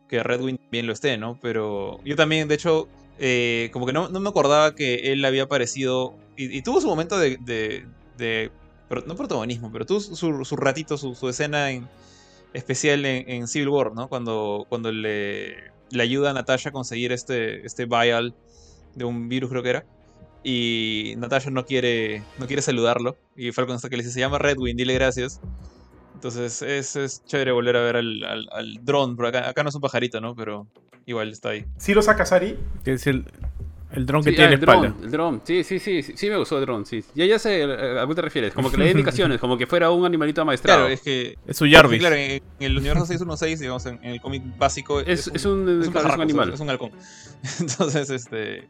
que 0.07 0.23
Red 0.23 0.41
Wing 0.41 0.57
también 0.57 0.87
lo 0.87 0.93
esté, 0.93 1.17
¿no? 1.17 1.37
Pero 1.41 1.99
yo 2.05 2.15
también, 2.15 2.47
de 2.47 2.55
hecho, 2.55 2.87
eh, 3.19 3.69
como 3.73 3.85
que 3.85 3.93
no, 3.93 4.09
no 4.09 4.19
me 4.19 4.29
acordaba 4.29 4.73
que 4.75 5.11
él 5.11 5.23
había 5.25 5.43
aparecido, 5.43 6.15
y, 6.37 6.55
y 6.57 6.61
tuvo 6.61 6.79
su 6.81 6.87
momento 6.87 7.17
de, 7.19 7.37
de, 7.41 7.85
de- 8.17 8.51
pero 8.89 9.03
no 9.05 9.15
protagonismo, 9.15 9.71
pero 9.71 9.85
tuvo 9.85 9.99
su, 9.99 10.45
su 10.45 10.55
ratito, 10.55 10.97
su, 10.97 11.13
su 11.15 11.27
escena 11.29 11.71
en, 11.71 11.87
especial 12.53 13.05
en, 13.05 13.29
en 13.29 13.47
Civil 13.47 13.69
War, 13.69 13.93
¿no? 13.93 14.07
Cuando, 14.07 14.65
cuando 14.69 14.91
le, 14.91 15.71
le 15.91 16.03
ayuda 16.03 16.31
a 16.31 16.33
Natasha 16.33 16.69
a 16.69 16.71
conseguir 16.71 17.11
este, 17.11 17.65
este 17.65 17.85
vial 17.85 18.35
de 18.95 19.05
un 19.05 19.29
virus, 19.29 19.49
creo 19.49 19.63
que 19.63 19.69
era. 19.69 19.85
Y 20.43 21.13
Natasha 21.17 21.51
no 21.51 21.65
quiere, 21.65 22.23
no 22.39 22.47
quiere 22.47 22.61
saludarlo. 22.61 23.15
Y 23.35 23.51
Falcon 23.51 23.75
hasta 23.75 23.89
que 23.89 23.97
le 23.97 24.03
dice, 24.03 24.13
se 24.13 24.19
llama 24.19 24.39
Redwing, 24.39 24.75
dile 24.75 24.93
gracias. 24.93 25.39
Entonces 26.15 26.61
es, 26.61 26.95
es 26.95 27.23
chévere 27.25 27.51
volver 27.51 27.75
a 27.77 27.81
ver 27.81 27.95
al, 27.97 28.23
al, 28.23 28.47
al 28.51 28.85
dron. 28.85 29.17
Acá, 29.25 29.49
acá 29.49 29.63
no 29.63 29.69
es 29.69 29.75
un 29.75 29.81
pajarito, 29.81 30.19
¿no? 30.21 30.35
Pero 30.35 30.67
igual 31.05 31.29
está 31.29 31.49
ahí. 31.49 31.65
Si 31.77 31.93
lo 31.93 32.01
sacas, 32.01 32.31
Ari, 32.31 32.57
Que 32.83 32.93
es 32.93 33.07
el... 33.07 33.25
El 33.93 34.05
dron 34.05 34.23
que 34.23 34.29
Sí, 34.29 34.35
tiene 34.37 34.51
ah, 34.51 34.53
el 34.55 34.59
espalda. 34.59 34.81
dron, 34.89 35.03
el 35.03 35.11
dron, 35.11 35.41
sí, 35.43 35.63
sí, 35.63 35.79
sí, 35.79 36.01
sí, 36.03 36.13
sí 36.15 36.29
me 36.29 36.37
gustó 36.37 36.57
el 36.57 36.65
dron, 36.65 36.85
sí. 36.85 37.03
Ya, 37.13 37.25
ya 37.25 37.37
sé 37.39 37.61
eh, 37.63 37.99
a 37.99 38.07
qué 38.07 38.15
te 38.15 38.21
refieres, 38.21 38.53
como 38.53 38.71
que 38.71 38.77
le 38.77 38.85
da 38.85 38.91
indicaciones, 38.99 39.39
como 39.39 39.57
que 39.57 39.67
fuera 39.67 39.89
un 39.91 40.05
animalito 40.05 40.41
amaestrado. 40.41 40.81
Claro, 40.81 40.93
es 40.93 41.01
que. 41.01 41.37
Es 41.45 41.57
su 41.57 41.65
Jarvis. 41.69 41.99
Claro, 41.99 42.15
en, 42.15 42.41
el 42.59 42.77
universo 42.77 43.05
616, 43.05 43.59
digamos, 43.59 43.85
en, 43.87 43.99
en 44.03 44.11
el 44.11 44.21
cómic 44.21 44.43
básico. 44.57 44.99
Es- 45.01 45.27
es 45.33 45.45
un- 45.45 45.67
es 45.69 45.81
es 45.81 45.87
un 45.87 45.93
pajarraco, 45.93 46.21
animal. 46.21 46.53
Es 46.53 46.59
un 46.59 46.69
halcón. 46.69 46.91
Entonces, 47.59 48.09
este. 48.09 48.67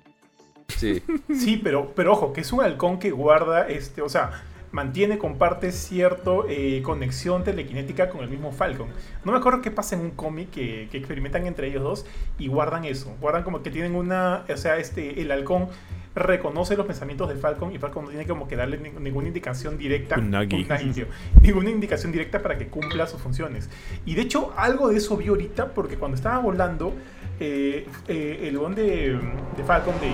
Sí. 0.67 1.01
Sí, 1.35 1.59
pero, 1.63 1.91
pero 1.95 2.13
ojo, 2.13 2.31
que 2.33 2.41
es 2.41 2.51
un 2.53 2.61
halcón 2.61 2.97
que 2.97 3.11
guarda, 3.11 3.67
este, 3.67 4.01
o 4.01 4.09
sea, 4.09 4.31
mantiene, 4.71 5.17
comparte 5.17 5.71
cierto 5.71 6.45
eh, 6.47 6.81
conexión 6.83 7.43
telequinética 7.43 8.09
con 8.09 8.21
el 8.21 8.29
mismo 8.29 8.51
Falcon. 8.51 8.87
No 9.25 9.31
me 9.33 9.37
acuerdo 9.37 9.61
qué 9.61 9.71
pasa 9.71 9.95
en 9.95 10.01
un 10.01 10.11
cómic 10.11 10.49
que, 10.51 10.87
que 10.91 10.97
experimentan 10.97 11.45
entre 11.45 11.67
ellos 11.67 11.83
dos 11.83 12.05
y 12.39 12.47
guardan 12.47 12.85
eso. 12.85 13.15
Guardan 13.19 13.43
como 13.43 13.61
que 13.63 13.69
tienen 13.71 13.95
una, 13.95 14.45
o 14.47 14.57
sea, 14.57 14.77
este, 14.77 15.21
el 15.21 15.31
halcón 15.31 15.67
reconoce 16.13 16.75
los 16.75 16.85
pensamientos 16.85 17.29
de 17.29 17.35
Falcon 17.35 17.73
y 17.73 17.77
Falcon 17.79 18.03
no 18.03 18.09
tiene 18.09 18.25
como 18.27 18.45
que 18.47 18.57
darle 18.57 18.77
ni- 18.77 18.89
ninguna 18.89 19.27
indicación 19.29 19.77
directa. 19.77 20.17
Unagi, 20.17 20.65
tío. 20.93 21.05
ninguna 21.41 21.69
indicación 21.69 22.11
directa 22.11 22.41
para 22.41 22.57
que 22.57 22.67
cumpla 22.67 23.07
sus 23.07 23.21
funciones. 23.21 23.69
Y 24.05 24.15
de 24.15 24.21
hecho, 24.23 24.53
algo 24.57 24.89
de 24.89 24.97
eso 24.97 25.15
vi 25.17 25.27
ahorita 25.27 25.73
porque 25.73 25.95
cuando 25.95 26.15
estaba 26.15 26.39
volando, 26.39 26.93
eh, 27.39 27.87
eh, 28.09 28.39
el 28.43 28.57
buen 28.57 28.75
de, 28.75 29.17
de 29.55 29.63
Falcon, 29.65 29.95
de, 30.01 30.09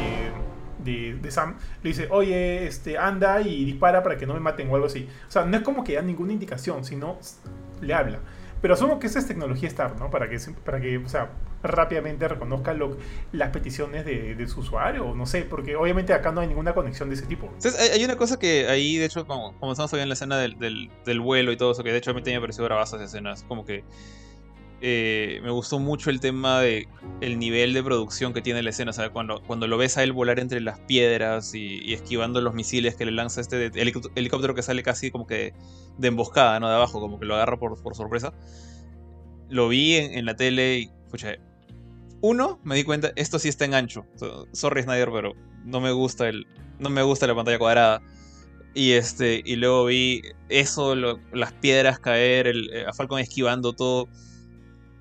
de, 0.87 1.31
Sam, 1.31 1.55
le 1.83 1.89
dice, 1.89 2.07
oye, 2.09 2.65
este, 2.67 2.97
anda 2.97 3.41
y 3.41 3.65
dispara 3.65 4.03
para 4.03 4.17
que 4.17 4.25
no 4.25 4.33
me 4.33 4.39
maten 4.39 4.69
o 4.69 4.75
algo 4.75 4.87
así. 4.87 5.07
O 5.27 5.31
sea, 5.31 5.45
no 5.45 5.57
es 5.57 5.63
como 5.63 5.83
que 5.83 5.95
da 5.95 6.01
ninguna 6.01 6.33
indicación, 6.33 6.83
sino 6.85 7.19
le 7.81 7.93
habla. 7.93 8.19
Pero 8.61 8.73
asumo 8.73 8.99
que 8.99 9.07
esa 9.07 9.19
es 9.19 9.27
tecnología 9.27 9.67
Star, 9.67 9.99
¿no? 9.99 10.09
Para 10.09 10.27
que, 10.29 10.39
para 10.65 10.81
que 10.81 10.99
sea, 11.05 11.29
rápidamente 11.61 12.27
reconozca 12.27 12.73
lo- 12.73 12.97
las 13.31 13.49
peticiones 13.51 14.03
de, 14.03 14.33
de 14.35 14.47
su 14.47 14.61
usuario, 14.61 15.13
no 15.13 15.25
sé, 15.27 15.43
porque 15.43 15.75
obviamente 15.75 16.13
acá 16.13 16.31
no 16.31 16.41
hay 16.41 16.47
ninguna 16.47 16.73
conexión 16.73 17.09
de 17.09 17.15
ese 17.15 17.27
tipo. 17.27 17.51
Hay, 17.93 18.03
una 18.03 18.15
cosa 18.17 18.39
que 18.39 18.67
ahí, 18.67 18.97
de 18.97 19.05
hecho, 19.05 19.27
como, 19.27 19.51
estamos 19.71 19.93
en 19.93 20.07
la 20.07 20.13
escena 20.13 20.37
del, 20.39 20.57
del, 21.05 21.19
vuelo 21.19 21.51
y 21.51 21.57
todo 21.57 21.71
eso, 21.73 21.83
que 21.83 21.91
de 21.91 21.99
hecho 21.99 22.11
a 22.11 22.13
mí 22.13 22.21
también 22.21 22.37
me 22.37 22.41
pareció 22.41 22.63
bravazo 22.63 22.95
esa 22.95 23.05
escena. 23.05 23.33
Es 23.33 23.43
como 23.43 23.63
que 23.63 23.83
eh, 24.81 25.39
me 25.43 25.49
gustó 25.51 25.79
mucho 25.79 26.09
el 26.09 26.19
tema 26.19 26.61
de 26.61 26.87
el 27.21 27.39
nivel 27.39 27.73
de 27.73 27.83
producción 27.83 28.33
que 28.33 28.41
tiene 28.41 28.61
la 28.63 28.69
escena. 28.69 28.91
O 28.91 28.93
sea, 28.93 29.09
cuando, 29.09 29.41
cuando 29.47 29.67
lo 29.67 29.77
ves 29.77 29.97
a 29.97 30.03
él 30.03 30.11
volar 30.13 30.39
entre 30.39 30.61
las 30.61 30.79
piedras 30.81 31.53
y, 31.55 31.93
esquivando 31.93 32.41
los 32.41 32.53
misiles 32.53 32.95
que 32.95 33.05
le 33.05 33.11
lanza 33.11 33.41
este 33.41 33.71
helicóptero, 34.15 34.55
que 34.55 34.61
sale 34.61 34.83
casi 34.83 35.11
como 35.11 35.25
que 35.27 35.53
de 35.97 36.07
emboscada, 36.07 36.59
¿no? 36.59 36.69
De 36.69 36.75
abajo, 36.75 36.99
como 36.99 37.19
que 37.19 37.25
lo 37.25 37.35
agarra 37.35 37.57
por, 37.57 37.81
por 37.81 37.95
sorpresa. 37.95 38.33
Lo 39.49 39.67
vi 39.69 39.95
en, 39.95 40.17
en 40.17 40.25
la 40.25 40.35
tele 40.35 40.79
y, 40.79 40.89
pucha, 41.09 41.35
uno, 42.21 42.59
me 42.63 42.75
di 42.75 42.83
cuenta, 42.83 43.11
esto 43.15 43.39
sí 43.39 43.49
está 43.49 43.65
en 43.65 43.73
ancho. 43.73 44.05
So- 44.15 44.47
Sorry 44.53 44.83
Snyder, 44.83 45.09
pero 45.11 45.33
no 45.65 45.79
me 45.79 45.91
gusta 45.91 46.27
el, 46.29 46.45
no 46.79 46.89
me 46.89 47.01
gusta 47.03 47.27
la 47.27 47.35
pantalla 47.35 47.59
cuadrada. 47.59 48.01
Y 48.73 48.91
este, 48.91 49.41
y 49.43 49.55
luego 49.55 49.85
vi 49.85 50.21
eso, 50.49 50.95
las 50.95 51.53
piedras 51.53 51.99
caer, 51.99 52.47
el, 52.47 52.69
eh, 52.73 52.85
a 52.87 52.93
Falcon 52.93 53.19
esquivando 53.19 53.73
todo. 53.73 54.07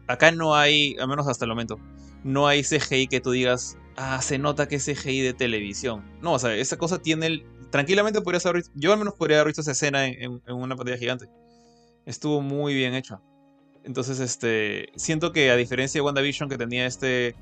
Acá 0.07 0.31
no 0.33 0.55
hay, 0.57 0.97
al 1.01 1.09
menos 1.09 1.27
hasta 1.29 1.45
el 1.45 1.51
momento, 1.51 1.79
no 2.25 2.47
hay 2.47 2.63
CGI 2.65 3.09
que 3.09 3.21
tú 3.21 3.31
digas, 3.33 3.77
ah, 3.97 4.21
se 4.23 4.39
nota 4.39 4.69
que 4.69 4.77
es 4.77 4.85
CGI 4.87 5.21
de 5.23 5.35
televisión. 5.35 6.05
No, 6.23 6.35
o 6.35 6.39
sea, 6.39 6.55
esa 6.55 6.77
cosa 6.77 7.01
tiene 7.01 7.27
el. 7.27 7.47
Tranquilamente 7.71 8.21
podría 8.23 8.41
haber 8.49 8.63
Yo 8.75 8.93
al 8.93 8.99
menos 8.99 9.15
podría 9.15 9.39
haber 9.39 9.49
visto 9.49 9.61
esa 9.63 9.73
escena 9.73 10.07
en, 10.07 10.41
una 10.47 10.77
pantalla 10.77 10.99
gigante. 10.99 11.29
Estuvo 12.07 12.41
muy 12.43 12.75
bien 12.75 12.95
hecha. 12.95 13.21
Entonces, 13.85 14.21
este. 14.21 14.89
Siento 14.97 15.33
que 15.33 15.51
a 15.51 15.57
diferencia 15.57 15.99
de 16.01 16.05
WandaVision, 16.05 16.49
que 16.49 16.59
tenía 16.59 16.87
este 16.87 17.37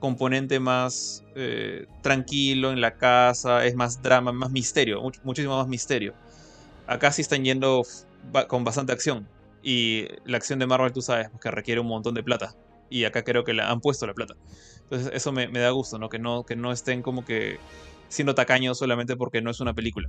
componente 0.00 0.60
más 0.60 1.24
eh, 1.36 1.86
tranquilo 2.02 2.72
en 2.72 2.80
la 2.80 2.96
casa, 2.96 3.64
es 3.66 3.74
más 3.76 4.02
drama, 4.02 4.32
más 4.32 4.50
misterio, 4.50 5.02
much- 5.02 5.20
muchísimo 5.24 5.58
más 5.58 5.68
misterio. 5.68 6.14
Acá 6.86 7.12
sí 7.12 7.22
están 7.22 7.44
yendo 7.44 7.82
con 8.48 8.64
bastante 8.64 8.92
acción. 8.92 9.28
Y 9.62 10.06
la 10.24 10.38
acción 10.38 10.58
de 10.58 10.66
Marvel, 10.66 10.92
tú 10.92 11.02
sabes, 11.02 11.28
pues, 11.30 11.40
que 11.42 11.50
requiere 11.50 11.80
un 11.80 11.86
montón 11.86 12.14
de 12.14 12.22
plata. 12.22 12.54
Y 12.88 13.04
acá 13.04 13.22
creo 13.22 13.44
que 13.44 13.52
la 13.52 13.70
han 13.70 13.80
puesto 13.80 14.06
la 14.06 14.14
plata. 14.14 14.34
Entonces 14.82 15.10
eso 15.14 15.32
me, 15.32 15.48
me 15.48 15.60
da 15.60 15.70
gusto, 15.70 15.98
¿no? 15.98 16.08
Que, 16.08 16.18
¿no? 16.18 16.44
que 16.44 16.56
no 16.56 16.72
estén 16.72 17.02
como 17.02 17.24
que 17.24 17.58
siendo 18.08 18.34
tacaños 18.34 18.78
solamente 18.78 19.16
porque 19.16 19.40
no 19.42 19.50
es 19.50 19.60
una 19.60 19.74
película. 19.74 20.08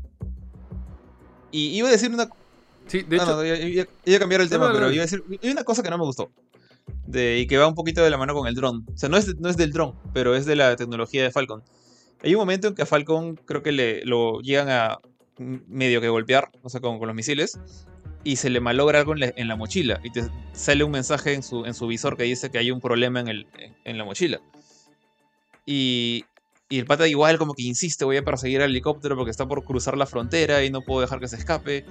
Y 1.51 1.77
iba 1.77 1.88
a 1.89 1.91
decir 1.91 2.10
una 2.12 2.29
Sí, 2.88 3.03
de 3.03 3.17
no, 3.17 3.24
hecho, 3.24 3.36
no, 3.36 3.46
iba, 3.46 3.58
iba- 3.58 3.86
iba 4.05 4.15
a 4.17 4.20
cambiar 4.20 4.41
el 4.41 4.48
No, 4.48 4.51
tema, 4.51 4.67
no, 4.67 4.74
pero 4.74 4.88
no. 4.88 4.91
iba 4.93 5.03
a 5.03 5.05
decir. 5.05 5.24
Hay 5.43 5.50
una 5.51 5.63
cosa 5.63 5.84
que 5.84 5.89
no 5.89 5.98
me 5.98 6.03
gustó. 6.05 6.31
De, 7.05 7.39
y 7.39 7.48
que 7.48 7.58
va 7.58 7.67
un 7.67 7.75
poquito 7.75 8.03
de 8.03 8.10
la 8.10 8.17
mano 8.17 8.34
con 8.34 8.48
el 8.48 8.55
dron. 8.55 8.86
O 8.93 8.98
sea, 8.98 9.08
no 9.10 9.17
es, 9.17 9.38
no 9.38 9.50
es 9.50 9.58
del 9.58 9.72
dron, 9.72 9.93
pero 10.13 10.36
es 10.36 10.46
de 10.46 10.55
la 10.55 10.75
tecnología 10.75 11.24
de 11.24 11.31
Falcon. 11.31 11.63
Hay 12.24 12.34
un 12.34 12.39
momento 12.39 12.67
en 12.67 12.75
que 12.75 12.81
a 12.81 12.86
Falcon 12.86 13.36
creo 13.36 13.62
que 13.62 13.72
le, 13.72 14.03
lo 14.05 14.39
llegan 14.41 14.70
a 14.70 14.98
medio 15.38 16.01
que 16.01 16.10
golpear, 16.10 16.50
o 16.63 16.70
sea, 16.70 16.81
con, 16.81 16.98
con 17.00 17.08
los 17.08 17.15
misiles, 17.15 17.60
y 18.23 18.35
se 18.35 18.49
le 18.49 18.59
malogra 18.59 18.99
algo 18.99 19.13
en 19.13 19.19
la, 19.21 19.33
en 19.35 19.47
la 19.47 19.55
mochila. 19.55 19.99
Y 20.03 20.11
te 20.11 20.23
sale 20.53 20.83
un 20.83 20.91
mensaje 20.91 21.33
en 21.33 21.43
su, 21.43 21.65
en 21.65 21.73
su 21.73 21.87
visor 21.87 22.17
que 22.17 22.23
dice 22.23 22.49
que 22.51 22.57
hay 22.59 22.71
un 22.71 22.81
problema 22.81 23.19
en, 23.19 23.27
el, 23.27 23.47
en, 23.57 23.75
en 23.83 23.97
la 23.97 24.05
mochila. 24.05 24.39
Y, 25.65 26.25
y 26.69 26.79
el 26.79 26.85
pata 26.85 27.07
igual 27.07 27.37
como 27.37 27.53
que 27.53 27.63
insiste, 27.63 28.05
voy 28.05 28.17
a 28.17 28.23
perseguir 28.23 28.61
al 28.61 28.69
helicóptero 28.71 29.15
porque 29.15 29.31
está 29.31 29.47
por 29.47 29.63
cruzar 29.63 29.97
la 29.97 30.05
frontera 30.05 30.63
y 30.63 30.69
no 30.69 30.81
puedo 30.81 31.01
dejar 31.01 31.19
que 31.19 31.27
se 31.27 31.35
escape. 31.35 31.85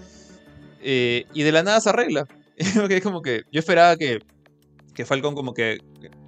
Eh, 0.83 1.27
y 1.35 1.43
de 1.43 1.53
la 1.53 1.63
nada 1.63 1.81
se 1.81 1.91
arregla. 1.91 2.27
Es 2.57 3.03
como 3.03 3.23
que 3.23 3.43
yo 3.51 3.59
esperaba 3.59 3.97
que, 3.97 4.19
que 4.95 5.07
Falcon 5.07 5.35
como 5.35 5.55
que 5.55 5.79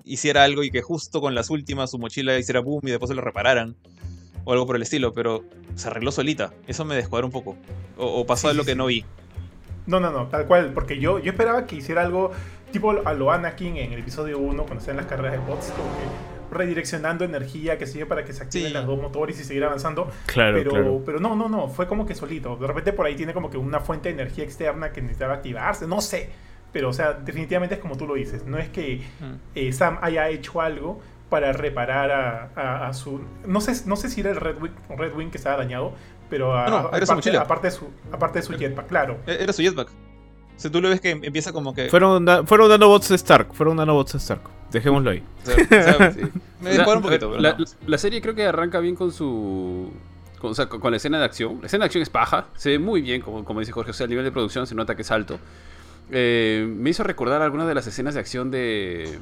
hiciera 0.04 0.44
algo 0.44 0.62
y 0.62 0.70
que 0.70 0.80
justo 0.80 1.20
con 1.20 1.34
las 1.34 1.50
últimas 1.50 1.90
su 1.90 1.98
mochila 1.98 2.38
hiciera 2.38 2.60
boom 2.60 2.80
y 2.84 2.90
después 2.90 3.08
se 3.10 3.14
lo 3.14 3.20
repararan. 3.22 3.76
O 4.44 4.52
algo 4.52 4.66
por 4.66 4.76
el 4.76 4.82
estilo, 4.82 5.12
pero 5.12 5.44
se 5.76 5.88
arregló 5.88 6.10
solita. 6.10 6.52
Eso 6.66 6.84
me 6.84 6.96
descuadra 6.96 7.26
un 7.26 7.32
poco. 7.32 7.56
O, 7.96 8.06
o 8.20 8.26
pasó 8.26 8.50
Sí, 8.50 8.56
lo 8.56 8.62
sí, 8.62 8.66
que 8.66 8.72
sí. 8.72 8.78
no 8.78 8.86
vi. 8.86 9.04
No, 9.86 9.98
no, 10.00 10.10
no, 10.12 10.26
tal 10.28 10.46
cual, 10.46 10.72
porque 10.74 10.98
yo, 10.98 11.18
yo 11.18 11.32
esperaba 11.32 11.66
que 11.66 11.76
hiciera 11.76 12.02
algo 12.02 12.30
tipo 12.70 12.94
a 13.04 13.12
lo 13.12 13.32
Anakin 13.32 13.76
en 13.76 13.92
el 13.92 13.98
episodio 14.00 14.38
1, 14.38 14.62
cuando 14.64 14.78
está 14.80 14.90
en 14.92 14.96
las 14.98 15.06
carreras 15.06 15.32
de 15.32 15.38
bots, 15.38 15.72
como 15.76 15.88
que 15.96 16.56
redireccionando 16.56 17.24
energía 17.24 17.78
que 17.78 17.86
sirve 17.86 18.06
para 18.06 18.24
que 18.24 18.32
se 18.32 18.42
activen 18.42 18.68
Sí. 18.68 18.74
las 18.74 18.86
dos 18.86 19.00
motores 19.00 19.40
y 19.40 19.44
seguir 19.44 19.64
avanzando. 19.64 20.10
Claro, 20.26 20.56
pero, 20.58 20.70
claro. 20.70 21.02
pero 21.04 21.18
no, 21.20 21.34
no, 21.34 21.48
no, 21.48 21.68
fue 21.68 21.86
como 21.86 22.04
que 22.06 22.14
solito. 22.14 22.56
De 22.56 22.66
repente 22.66 22.92
por 22.92 23.06
ahí 23.06 23.14
tiene 23.16 23.32
como 23.32 23.50
que 23.50 23.56
una 23.56 23.80
fuente 23.80 24.08
de 24.10 24.14
energía 24.20 24.44
externa 24.44 24.92
que 24.92 25.00
necesitaba 25.00 25.34
activarse, 25.34 25.86
no 25.86 26.00
sé. 26.00 26.30
Pero, 26.72 26.88
o 26.90 26.92
sea, 26.92 27.12
definitivamente 27.14 27.74
es 27.76 27.80
como 27.80 27.96
tú 27.96 28.06
lo 28.06 28.14
dices. 28.14 28.44
No 28.46 28.58
es 28.58 28.68
que 28.68 29.02
Mm. 29.20 29.34
eh, 29.54 29.72
Sam 29.72 29.98
haya 30.02 30.28
hecho 30.28 30.60
algo 30.60 31.00
para 31.28 31.52
reparar 31.54 32.10
a, 32.10 32.50
a- 32.54 32.88
a 32.88 32.92
su... 32.92 33.22
No 33.46 33.60
sé, 33.62 33.86
no 33.88 33.96
sé 33.96 34.10
si 34.10 34.20
era 34.20 34.30
el 34.30 34.36
Red 34.36 34.56
Wing, 34.60 34.72
Red 34.96 35.14
Wing 35.14 35.30
que 35.30 35.38
estaba 35.38 35.56
dañado, 35.56 35.94
pero 36.32 36.56
a- 36.56 36.64
No, 36.68 36.82
no, 36.82 36.88
a- 36.88 36.96
era 36.96 37.04
su 37.06 37.12
aparte, 37.12 37.14
mochila. 37.28 37.40
aparte 37.42 37.66
de 37.66 37.70
su, 37.70 37.88
aparte 38.10 38.38
de 38.38 38.42
su 38.46 38.52
jetpack, 38.54 38.86
claro. 38.88 39.18
E- 39.26 39.36
Era 39.42 39.52
su 39.52 39.60
jetpack. 39.62 39.88
O 39.88 40.60
sea, 40.62 40.70
tú 40.70 40.80
lo 40.80 40.88
ves 40.88 41.00
que 41.00 41.10
empieza 41.10 41.52
como 41.52 41.74
que. 41.74 41.88
Fueron, 41.90 42.24
da- 42.24 42.44
fueron 42.44 42.68
nanobots 42.70 43.08
de 43.10 43.16
Stark. 43.16 43.52
Fueron 43.52 43.76
nanobots 43.76 44.12
de 44.12 44.18
Stark. 44.18 44.40
Dejémoslo 44.70 45.10
ahí. 45.10 45.22
o 45.42 45.46
sea, 45.46 45.56
o 45.56 45.68
sea, 45.68 46.12
sí. 46.12 46.20
me 46.60 46.70
descuadra 46.70 46.98
un 46.98 47.02
La- 47.04 47.08
poquito, 47.10 47.30
pero 47.30 47.40
la, 47.42 47.52
no. 47.58 47.64
la 47.86 47.98
serie 47.98 48.20
creo 48.22 48.34
que 48.34 48.46
arranca 48.46 48.80
bien 48.80 48.94
con 48.96 49.12
su. 49.12 49.90
Con, 50.40 50.52
o 50.52 50.54
sea, 50.54 50.68
con, 50.68 50.80
con 50.80 50.90
la 50.90 50.96
escena 50.96 51.18
de 51.18 51.24
acción. 51.24 51.58
La 51.60 51.66
escena 51.66 51.84
de 51.84 51.86
acción 51.86 52.02
es 52.02 52.08
paja. 52.10 52.46
Se 52.56 52.70
ve 52.70 52.78
muy 52.78 53.02
bien, 53.02 53.20
como, 53.20 53.44
como 53.44 53.60
dice 53.60 53.72
Jorge. 53.72 53.90
O 53.90 53.94
sea, 53.94 54.04
el 54.04 54.10
nivel 54.10 54.24
de 54.24 54.32
producción 54.32 54.66
se 54.66 54.74
nota 54.74 54.94
que 54.96 55.02
es 55.02 55.10
alto. 55.10 55.38
Eh, 56.10 56.66
me 56.68 56.90
hizo 56.90 57.02
recordar 57.04 57.42
algunas 57.42 57.66
de 57.68 57.74
las 57.74 57.86
escenas 57.86 58.14
de 58.14 58.20
acción 58.20 58.50
de. 58.50 59.18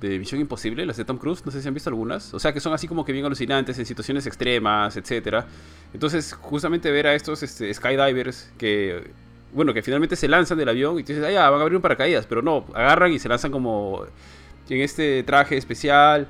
De 0.00 0.18
Misión 0.18 0.40
Imposible, 0.40 0.86
las 0.86 0.96
de 0.96 1.04
Tom 1.04 1.18
Cruise, 1.18 1.44
no 1.44 1.50
sé 1.50 1.60
si 1.60 1.68
han 1.68 1.74
visto 1.74 1.90
algunas. 1.90 2.32
O 2.34 2.38
sea, 2.38 2.52
que 2.52 2.60
son 2.60 2.72
así 2.72 2.86
como 2.86 3.04
que 3.04 3.12
bien 3.12 3.24
alucinantes 3.24 3.78
en 3.78 3.86
situaciones 3.86 4.26
extremas, 4.26 4.96
etcétera. 4.96 5.46
Entonces, 5.92 6.32
justamente 6.32 6.90
ver 6.90 7.08
a 7.08 7.14
estos 7.14 7.42
este, 7.42 7.72
skydivers 7.74 8.52
que, 8.58 9.10
bueno, 9.52 9.74
que 9.74 9.82
finalmente 9.82 10.14
se 10.14 10.28
lanzan 10.28 10.56
del 10.58 10.68
avión 10.68 10.98
y 10.98 11.02
dices, 11.02 11.24
ah, 11.24 11.30
ya, 11.30 11.50
van 11.50 11.60
a 11.60 11.62
abrir 11.62 11.76
un 11.76 11.82
paracaídas, 11.82 12.26
pero 12.26 12.42
no, 12.42 12.66
agarran 12.74 13.12
y 13.12 13.18
se 13.18 13.28
lanzan 13.28 13.50
como 13.50 14.04
en 14.68 14.80
este 14.80 15.22
traje 15.22 15.56
especial 15.56 16.28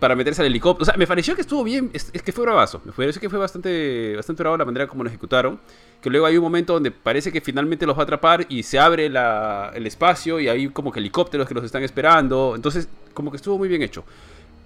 para 0.00 0.16
meterse 0.16 0.40
al 0.42 0.46
helicóptero. 0.48 0.82
O 0.82 0.86
sea, 0.86 0.96
me 0.96 1.06
pareció 1.06 1.34
que 1.36 1.42
estuvo 1.42 1.62
bien, 1.62 1.90
es, 1.92 2.10
es 2.12 2.22
que 2.22 2.32
fue 2.32 2.44
bravazo. 2.44 2.80
Me 2.84 2.90
pareció 2.92 3.20
que 3.20 3.28
fue 3.30 3.38
bastante, 3.38 4.14
bastante 4.16 4.42
bravo 4.42 4.56
la 4.56 4.64
manera 4.64 4.86
como 4.88 5.04
lo 5.04 5.08
ejecutaron. 5.10 5.60
Que 6.00 6.08
luego 6.10 6.24
hay 6.26 6.36
un 6.38 6.42
momento 6.42 6.72
donde 6.72 6.90
parece 6.90 7.30
que 7.30 7.40
finalmente 7.42 7.84
los 7.86 7.96
va 7.96 8.00
a 8.00 8.04
atrapar 8.04 8.46
y 8.48 8.62
se 8.62 8.78
abre 8.78 9.08
la- 9.10 9.70
el 9.74 9.86
espacio 9.86 10.40
y 10.40 10.48
hay 10.48 10.68
como 10.70 10.90
que 10.90 10.98
helicópteros 10.98 11.46
que 11.46 11.54
los 11.54 11.62
están 11.62 11.82
esperando. 11.82 12.54
Entonces, 12.56 12.88
como 13.14 13.30
que 13.30 13.36
estuvo 13.36 13.58
muy 13.58 13.68
bien 13.68 13.82
hecho. 13.82 14.02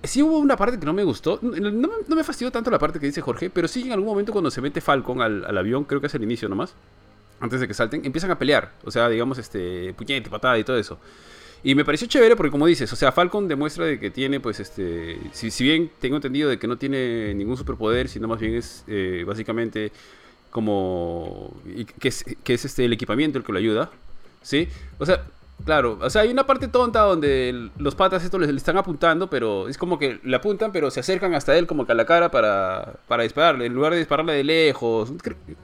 Sí 0.05 0.23
hubo 0.23 0.39
una 0.39 0.57
parte 0.57 0.79
que 0.79 0.87
no 0.87 0.93
me 0.93 1.03
gustó. 1.03 1.39
No, 1.43 1.51
no 1.61 2.17
me- 2.17 2.23
fastidió 2.25 2.53
tanto 2.53 2.71
la 2.71 2.79
parte 2.79 3.01
que 3.01 3.07
dice 3.07 3.21
Jorge, 3.21 3.51
pero 3.51 3.67
sí 3.67 3.83
en 3.83 3.93
algún 3.93 4.07
momento 4.09 4.31
cuando 4.33 4.51
se 4.51 4.61
mete 4.61 4.81
Falcon 4.81 5.21
al, 5.23 5.45
al 5.45 5.59
avión, 5.59 5.85
creo 5.85 6.01
que 6.01 6.07
es 6.07 6.15
el 6.15 6.23
inicio 6.23 6.49
nomás, 6.49 6.75
antes 7.41 7.61
de 7.61 7.67
que 7.67 7.75
salten, 7.75 8.05
empiezan 8.05 8.31
a 8.31 8.39
pelear. 8.39 8.71
O 8.85 8.91
sea, 8.91 9.09
digamos, 9.09 9.39
este, 9.39 9.93
puñete, 9.95 10.31
patada 10.31 10.57
y 10.59 10.63
todo 10.65 10.79
eso. 10.79 10.99
Y 11.65 11.75
me 11.75 11.85
pareció 11.85 12.07
chévere 12.07 12.37
porque 12.37 12.51
como 12.51 12.67
dices, 12.67 12.93
o 12.93 12.97
sea, 12.97 13.11
Falcon 13.11 13.49
demuestra 13.49 13.87
de 13.87 13.99
que 13.99 14.11
tiene, 14.11 14.39
pues, 14.39 14.61
este, 14.61 15.19
si, 15.33 15.65
bien 15.65 15.91
tengo 15.99 16.17
entendido 16.17 16.51
de 16.51 16.59
que 16.59 16.67
no 16.67 16.77
tiene 16.77 17.33
ningún 17.35 17.57
superpoder, 17.57 18.09
sino 18.09 18.29
más 18.29 18.39
bien 18.39 18.55
es 18.55 18.85
eh, 18.87 19.25
básicamente 19.27 19.91
como, 20.51 21.57
y 21.65 21.87
que 21.87 22.09
es, 22.09 22.25
que 22.45 22.55
es 22.55 22.67
este, 22.67 22.85
el 22.85 22.93
equipamiento 22.93 23.39
el 23.39 23.45
que 23.45 23.53
lo 23.53 23.59
ayuda, 23.59 23.91
¿sí? 24.43 24.69
O 24.99 25.07
sea, 25.07 25.25
Claro, 25.65 25.99
o 26.03 26.11
sea, 26.11 26.23
hay 26.23 26.31
una 26.31 26.45
parte 26.47 26.69
tonta 26.69 27.01
donde 27.01 27.71
los 27.79 27.95
patas 27.95 28.23
estos 28.23 28.39
le, 28.39 28.55
están 28.55 28.77
apuntando, 28.77 29.31
pero 29.31 29.67
es 29.69 29.79
como 29.79 29.99
que 29.99 30.21
le 30.23 30.37
apuntan, 30.37 30.73
pero 30.73 30.91
se 30.91 31.01
acercan 31.01 31.33
hasta 31.33 31.57
él 31.57 31.67
como 31.67 31.87
que 31.87 31.93
a 31.93 31.95
la 31.95 32.05
cara 32.05 32.31
para, 32.31 32.97
para 33.09 33.23
dispararle, 33.23 33.65
en 33.65 33.73
lugar 33.73 33.93
de 33.93 33.99
dispararle 33.99 34.35
de 34.35 34.45
lejos, 34.45 35.11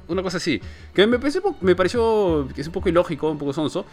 una 0.09 0.23
cosa 0.23 0.39
así. 0.39 0.59
Que 0.95 1.07
me 1.07 1.19
pareció, 1.19 2.49
es 2.57 2.67
un 2.67 2.73
poco 2.73 2.89
ilógico, 2.89 3.31
un 3.31 3.37
poco 3.39 3.53
sonso. 3.53 3.85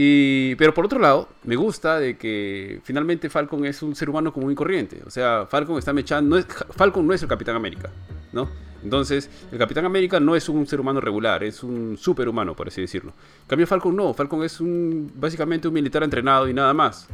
Y, 0.00 0.54
pero 0.54 0.72
por 0.72 0.84
otro 0.84 1.00
lado, 1.00 1.28
me 1.42 1.56
gusta 1.56 1.98
de 1.98 2.16
que 2.16 2.78
finalmente 2.84 3.28
Falcon 3.28 3.64
es 3.64 3.82
un 3.82 3.96
ser 3.96 4.08
humano 4.08 4.32
común 4.32 4.52
y 4.52 4.54
corriente. 4.54 5.02
O 5.04 5.10
sea, 5.10 5.44
Falcon 5.50 5.76
está 5.76 5.92
mechando. 5.92 6.36
No 6.36 6.38
es, 6.38 6.46
Falcon 6.70 7.04
no 7.04 7.12
es 7.14 7.22
el 7.24 7.28
Capitán 7.28 7.56
América, 7.56 7.90
¿no? 8.32 8.48
Entonces, 8.84 9.28
el 9.50 9.58
Capitán 9.58 9.86
América 9.86 10.20
no 10.20 10.36
es 10.36 10.48
un 10.48 10.64
ser 10.68 10.78
humano 10.78 11.00
regular, 11.00 11.42
es 11.42 11.64
un 11.64 11.96
superhumano, 11.98 12.54
por 12.54 12.68
así 12.68 12.80
decirlo. 12.80 13.12
En 13.42 13.48
cambio, 13.48 13.66
Falcon 13.66 13.96
no, 13.96 14.14
Falcon 14.14 14.44
es 14.44 14.60
un 14.60 15.10
básicamente 15.16 15.66
un 15.66 15.74
militar 15.74 16.04
entrenado 16.04 16.48
y 16.48 16.54
nada 16.54 16.72
más. 16.72 17.08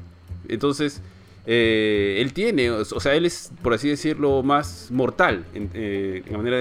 Entonces, 0.46 1.00
eh, 1.46 2.16
él 2.20 2.32
tiene, 2.32 2.70
o 2.70 2.84
sea, 2.84 3.14
él 3.14 3.26
es, 3.26 3.52
por 3.62 3.74
así 3.74 3.88
decirlo, 3.88 4.42
más 4.42 4.88
mortal, 4.90 5.44
en, 5.52 5.70
eh, 5.74 6.22
manera 6.30 6.58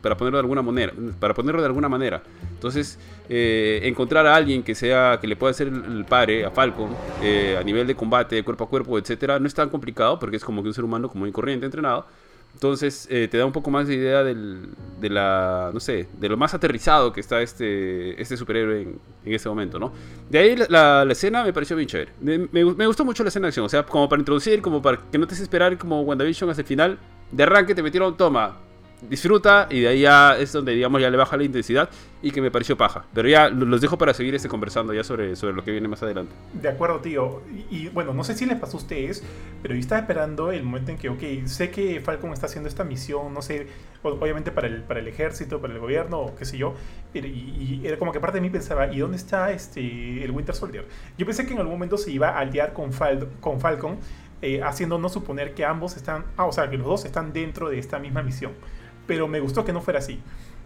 para 0.00 0.16
ponerlo 0.16 0.38
de 0.38 0.40
alguna 0.40 0.62
manera, 0.62 0.94
para 1.20 1.34
ponerlo 1.34 1.60
de 1.60 1.66
alguna 1.66 1.90
manera. 1.90 2.22
Entonces, 2.54 2.98
eh, 3.28 3.80
encontrar 3.82 4.26
a 4.26 4.34
alguien 4.34 4.62
que 4.62 4.74
sea, 4.74 5.18
que 5.20 5.26
le 5.26 5.36
pueda 5.36 5.50
hacer 5.50 5.68
el, 5.68 6.06
pare 6.06 6.44
a 6.44 6.50
Falcon 6.50 6.90
a 7.58 7.62
nivel 7.62 7.86
de 7.86 7.94
combate, 7.94 8.42
cuerpo 8.42 8.64
a 8.64 8.68
cuerpo, 8.68 8.98
etcétera, 8.98 9.38
no 9.38 9.46
es 9.46 9.54
tan 9.54 9.68
complicado 9.68 10.18
porque 10.18 10.36
es 10.36 10.44
como 10.44 10.62
que 10.62 10.68
un 10.68 10.74
ser 10.74 10.84
humano 10.84 11.10
común 11.10 11.28
y 11.28 11.32
corriente 11.32 11.66
entrenado. 11.66 12.06
Entonces 12.54 13.06
eh, 13.10 13.28
te 13.28 13.36
da 13.36 13.44
un 13.44 13.52
poco 13.52 13.70
más 13.70 13.86
de 13.88 13.94
idea 13.94 14.22
del, 14.22 14.70
de 15.00 15.10
la, 15.10 15.70
no 15.74 15.80
sé, 15.80 16.08
de 16.18 16.28
lo 16.28 16.36
más 16.36 16.54
aterrizado 16.54 17.12
que 17.12 17.20
está 17.20 17.42
este, 17.42 18.20
este 18.20 18.36
superhéroe 18.36 18.82
en, 18.82 18.98
en 19.24 19.32
este 19.34 19.48
momento, 19.48 19.78
¿no? 19.78 19.92
De 20.30 20.38
ahí 20.38 20.56
la, 20.68 21.06
escena 21.10 21.44
me 21.44 21.52
pareció 21.52 21.76
bien 21.76 21.88
chévere. 21.88 22.12
Me, 22.20 22.38
me, 22.38 22.86
gustó 22.86 23.04
mucho 23.04 23.22
la 23.22 23.28
escena 23.28 23.46
de 23.46 23.48
acción, 23.48 23.66
o 23.66 23.68
sea, 23.68 23.84
como 23.84 24.08
para 24.08 24.20
introducir, 24.20 24.62
como 24.62 24.80
para 24.80 24.98
que 25.10 25.18
no 25.18 25.26
te 25.26 25.34
esperar 25.34 25.76
como 25.78 26.00
WandaVision 26.02 26.48
hasta 26.50 26.62
el 26.62 26.68
final. 26.68 26.98
De 27.30 27.42
arranque 27.42 27.74
te 27.74 27.82
metieron, 27.82 28.16
toma, 28.16 28.58
disfruta 29.08 29.66
y 29.70 29.80
de 29.80 29.88
ahí 29.88 30.00
ya 30.00 30.36
es 30.38 30.52
donde 30.52 30.72
digamos 30.72 31.00
ya 31.00 31.10
le 31.10 31.16
baja 31.16 31.36
la 31.36 31.44
intensidad 31.44 31.88
y 32.24 32.30
que 32.30 32.40
me 32.40 32.50
pareció 32.50 32.74
paja. 32.76 33.04
Pero 33.12 33.28
ya 33.28 33.50
los 33.50 33.82
dejo 33.82 33.98
para 33.98 34.14
seguir 34.14 34.34
este 34.34 34.48
conversando 34.48 34.94
ya 34.94 35.04
sobre, 35.04 35.36
sobre 35.36 35.52
lo 35.52 35.62
que 35.62 35.72
viene 35.72 35.88
más 35.88 36.02
adelante. 36.02 36.34
De 36.54 36.70
acuerdo, 36.70 37.00
tío. 37.00 37.42
Y, 37.70 37.88
bueno, 37.88 38.14
no 38.14 38.24
sé 38.24 38.34
si 38.34 38.46
les 38.46 38.58
pasó 38.58 38.78
a 38.78 38.80
ustedes, 38.80 39.22
pero 39.60 39.74
yo 39.74 39.80
estaba 39.80 40.00
esperando 40.00 40.50
el 40.50 40.62
momento 40.62 40.90
en 40.90 40.96
que, 40.96 41.10
ok, 41.10 41.46
sé 41.46 41.70
que 41.70 42.00
Falcon 42.00 42.32
está 42.32 42.46
haciendo 42.46 42.66
esta 42.66 42.82
misión, 42.82 43.34
no 43.34 43.42
sé, 43.42 43.66
obviamente 44.02 44.50
para 44.52 44.68
el, 44.68 44.82
para 44.82 45.00
el 45.00 45.08
ejército, 45.08 45.60
para 45.60 45.74
el 45.74 45.80
gobierno, 45.80 46.18
o 46.20 46.34
qué 46.34 46.46
sé 46.46 46.56
yo, 46.56 46.74
y, 47.12 47.82
era 47.84 47.98
como 47.98 48.10
que 48.10 48.20
parte 48.20 48.38
de 48.38 48.40
mí 48.40 48.48
pensaba, 48.48 48.90
¿y 48.90 49.00
dónde 49.00 49.18
está 49.18 49.52
este, 49.52 50.24
el 50.24 50.30
Winter 50.30 50.54
Soldier? 50.54 50.86
Yo 51.18 51.26
pensé 51.26 51.44
que 51.44 51.52
en 51.52 51.58
algún 51.58 51.74
momento 51.74 51.98
se 51.98 52.10
iba 52.10 52.30
a 52.30 52.38
aliar 52.38 52.72
con, 52.72 52.90
con 53.40 53.60
Falcon, 53.60 53.98
eh, 54.40 54.62
haciéndonos 54.62 55.12
suponer 55.12 55.52
que 55.52 55.66
ambos 55.66 55.94
están, 55.96 56.24
ah, 56.38 56.46
o 56.46 56.52
sea, 56.52 56.70
que 56.70 56.78
los 56.78 56.86
dos 56.86 57.04
están 57.04 57.34
dentro 57.34 57.68
de 57.68 57.78
esta 57.78 57.98
misma 57.98 58.22
misión 58.22 58.52
pero 59.06 59.28
me 59.28 59.40
gustó 59.40 59.64
que 59.64 59.72
no 59.72 59.80
fuera 59.80 59.98
así. 59.98 60.20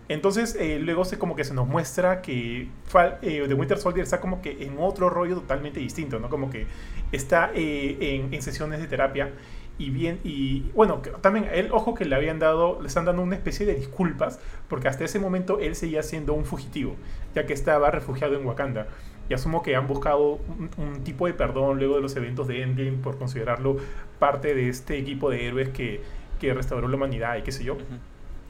Entonces 0.08 0.56
eh, 0.58 0.78
luego 0.78 1.04
se 1.04 1.18
como 1.18 1.36
que 1.36 1.44
se 1.44 1.52
nos 1.52 1.68
muestra 1.68 2.22
que 2.22 2.68
eh, 3.22 3.44
The 3.46 3.54
Winter 3.54 3.78
Soldier 3.78 4.04
está 4.04 4.20
como 4.20 4.40
que 4.40 4.64
en 4.64 4.76
otro 4.78 5.10
rollo 5.10 5.34
totalmente 5.34 5.80
distinto, 5.80 6.18
¿no? 6.18 6.30
Como 6.30 6.50
que 6.50 6.66
está 7.12 7.50
eh, 7.54 8.28
en, 8.30 8.42
sesiones 8.42 8.80
de 8.80 8.86
terapia 8.86 9.32
y 9.76 9.90
bien, 9.90 10.18
y 10.24 10.70
bueno, 10.74 11.02
también 11.20 11.46
el 11.52 11.70
ojo 11.70 11.94
que 11.94 12.04
le 12.04 12.16
habían 12.16 12.40
dado, 12.40 12.80
le 12.80 12.88
están 12.88 13.04
dando 13.04 13.22
una 13.22 13.36
especie 13.36 13.64
de 13.64 13.76
disculpas, 13.76 14.40
porque 14.68 14.88
hasta 14.88 15.04
ese 15.04 15.20
momento 15.20 15.60
él 15.60 15.76
seguía 15.76 16.02
siendo 16.02 16.32
un 16.32 16.44
fugitivo, 16.44 16.96
ya 17.34 17.46
que 17.46 17.52
estaba 17.52 17.90
refugiado 17.92 18.34
en 18.34 18.44
Wakanda. 18.44 18.88
Y 19.28 19.34
asumo 19.34 19.62
que 19.62 19.76
han 19.76 19.86
buscado 19.86 20.40
un, 20.78 21.04
tipo 21.04 21.26
de 21.26 21.34
perdón 21.34 21.78
luego 21.78 21.96
de 21.96 22.00
los 22.00 22.16
eventos 22.16 22.48
de 22.48 22.62
Endgame 22.62 22.96
por 23.02 23.18
considerarlo 23.18 23.76
parte 24.18 24.54
de 24.54 24.68
este 24.68 24.98
equipo 24.98 25.30
de 25.30 25.46
héroes 25.46 25.68
que, 25.68 26.00
que 26.40 26.54
restauró 26.54 26.88
la 26.88 26.96
humanidad 26.96 27.36
y 27.36 27.42
qué 27.42 27.52
sé 27.52 27.62
yo. 27.62 27.76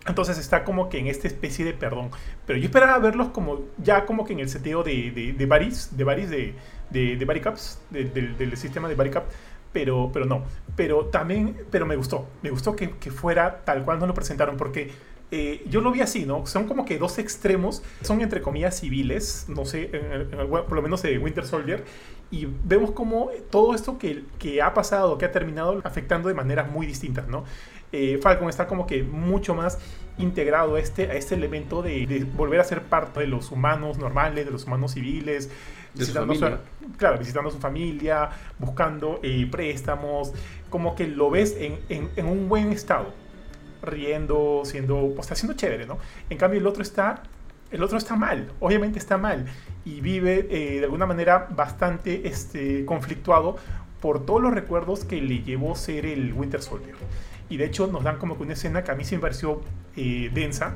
Entonces 0.09 0.38
está 0.38 0.64
como 0.64 0.88
que 0.88 0.99
en 0.99 1.07
esta 1.07 1.29
especie 1.29 1.64
de 1.64 1.75
perdón. 1.75 2.11
Pero 2.47 2.59
yo 2.59 2.64
esperaba 2.64 2.99
verlos 2.99 3.29
como 3.29 3.61
ya 3.77 4.07
como 4.07 4.25
que 4.25 4.33
en 4.33 4.40
el 4.40 4.49
seteo 4.49 4.83
de, 4.83 5.11
de, 5.11 5.33
de 5.35 5.47
Baris, 5.47 5.90
de 5.97 6.05
Baris, 6.05 6.31
de, 6.31 6.55
de, 6.90 7.16
de 7.16 7.25
Baricaps, 7.25 7.81
del 7.90 8.57
sistema 8.57 8.88
de 8.88 8.94
Baricap. 8.94 9.25
Pero, 9.73 10.11
pero 10.12 10.25
no. 10.25 10.44
Pero 10.77 11.07
también, 11.07 11.57
pero 11.71 11.85
me 11.85 11.94
gustó. 11.94 12.27
Me 12.42 12.51
gustó 12.51 12.75
que, 12.75 12.92
que 12.92 13.11
fuera 13.11 13.64
tal 13.64 13.85
cual 13.85 13.99
nos 13.99 14.09
lo 14.09 14.14
presentaron. 14.14 14.57
Porque 14.57 14.90
eh, 15.31 15.62
yo 15.68 15.83
lo 15.83 15.92
vi 15.92 16.01
así, 16.01 16.25
¿no? 16.25 16.47
Son 16.47 16.66
como 16.66 16.87
que 16.87 16.99
dos 16.99 17.18
extremos. 17.18 17.83
Son 18.03 18.21
entre 18.23 18.40
comillas 18.40 18.81
civiles. 18.81 19.44
No 19.49 19.66
sé, 19.66 19.90
por 20.49 20.73
lo 20.73 20.81
menos 20.83 21.03
de 21.03 21.18
Winter 21.18 21.44
Soldier. 21.47 21.85
Y 22.31 22.47
vemos 22.64 22.92
como 22.92 23.31
todo 23.51 23.75
esto 23.75 23.99
que, 23.99 24.25
que 24.38 24.62
ha 24.62 24.73
pasado, 24.73 25.18
que 25.18 25.27
ha 25.27 25.33
terminado 25.33 25.81
afectando 25.85 26.29
de 26.29 26.35
maneras 26.35 26.71
muy 26.71 26.87
distintas, 26.87 27.29
¿no? 27.29 27.44
Eh, 27.92 28.18
Falcon 28.22 28.48
está 28.48 28.66
como 28.66 28.87
que 28.87 29.03
mucho 29.03 29.55
más 29.55 29.79
integrado 30.18 30.74
a 30.74 30.81
este, 30.81 31.11
a 31.11 31.14
este 31.14 31.35
elemento 31.35 31.83
de, 31.83 32.27
volver 32.37 32.61
a 32.61 32.64
ser 32.64 32.83
parte 32.83 33.20
de 33.20 33.27
los 33.27 33.51
humanos 33.51 33.98
normales, 33.98 34.44
de 34.44 34.51
los 34.51 34.64
humanos 34.64 34.92
civiles, 34.92 35.51
visitando 35.94 36.35
su, 36.35 36.46
claro, 36.96 37.18
visitando 37.18 37.48
a 37.48 37.53
su 37.53 37.59
familia, 37.59 38.29
buscando 38.59 39.20
eh, 39.22 39.48
préstamos, 39.51 40.33
como 40.70 40.94
que 40.94 41.07
lo 41.07 41.31
ves 41.31 41.57
en, 41.59 41.79
en, 41.88 42.27
un 42.27 42.48
buen 42.48 42.72
estado, 42.72 43.12
riendo, 43.83 44.62
siendo, 44.64 45.12
pues 45.14 45.20
está 45.20 45.35
siendo 45.35 45.57
chévere, 45.57 45.87
¿no? 45.87 45.98
En 46.29 46.37
cambio 46.37 46.61
el 46.61 46.66
otro 46.66 46.83
está, 46.83 47.22
el 47.70 47.83
otro 47.83 47.96
está 47.96 48.16
mal, 48.16 48.53
obviamente 48.61 48.98
está 48.98 49.16
mal 49.18 49.46
y 49.85 50.01
vive 50.01 50.46
eh, 50.51 50.79
de 50.81 50.85
alguna 50.85 51.07
manera 51.07 51.48
bastante 51.51 52.29
este, 52.29 52.85
conflictuado 52.85 53.57
por 54.01 54.24
todos 54.27 54.42
los 54.42 54.53
recuerdos 54.53 55.05
que 55.05 55.20
le 55.20 55.42
llevó 55.42 55.74
ser 55.74 56.07
el 56.07 56.33
Winter 56.33 56.62
Soldier. 56.62 56.94
Y 57.49 57.57
de 57.57 57.65
hecho 57.65 57.87
nos 57.87 58.05
dan 58.05 58.19
como 58.19 58.37
que 58.37 58.43
una 58.43 58.53
escena 58.53 58.85
que 58.85 58.91
a 58.91 58.95
mí 58.95 59.05
se 59.05 59.17
me 59.17 59.23
pareció 59.23 59.61
eh, 59.97 60.31
densa 60.33 60.75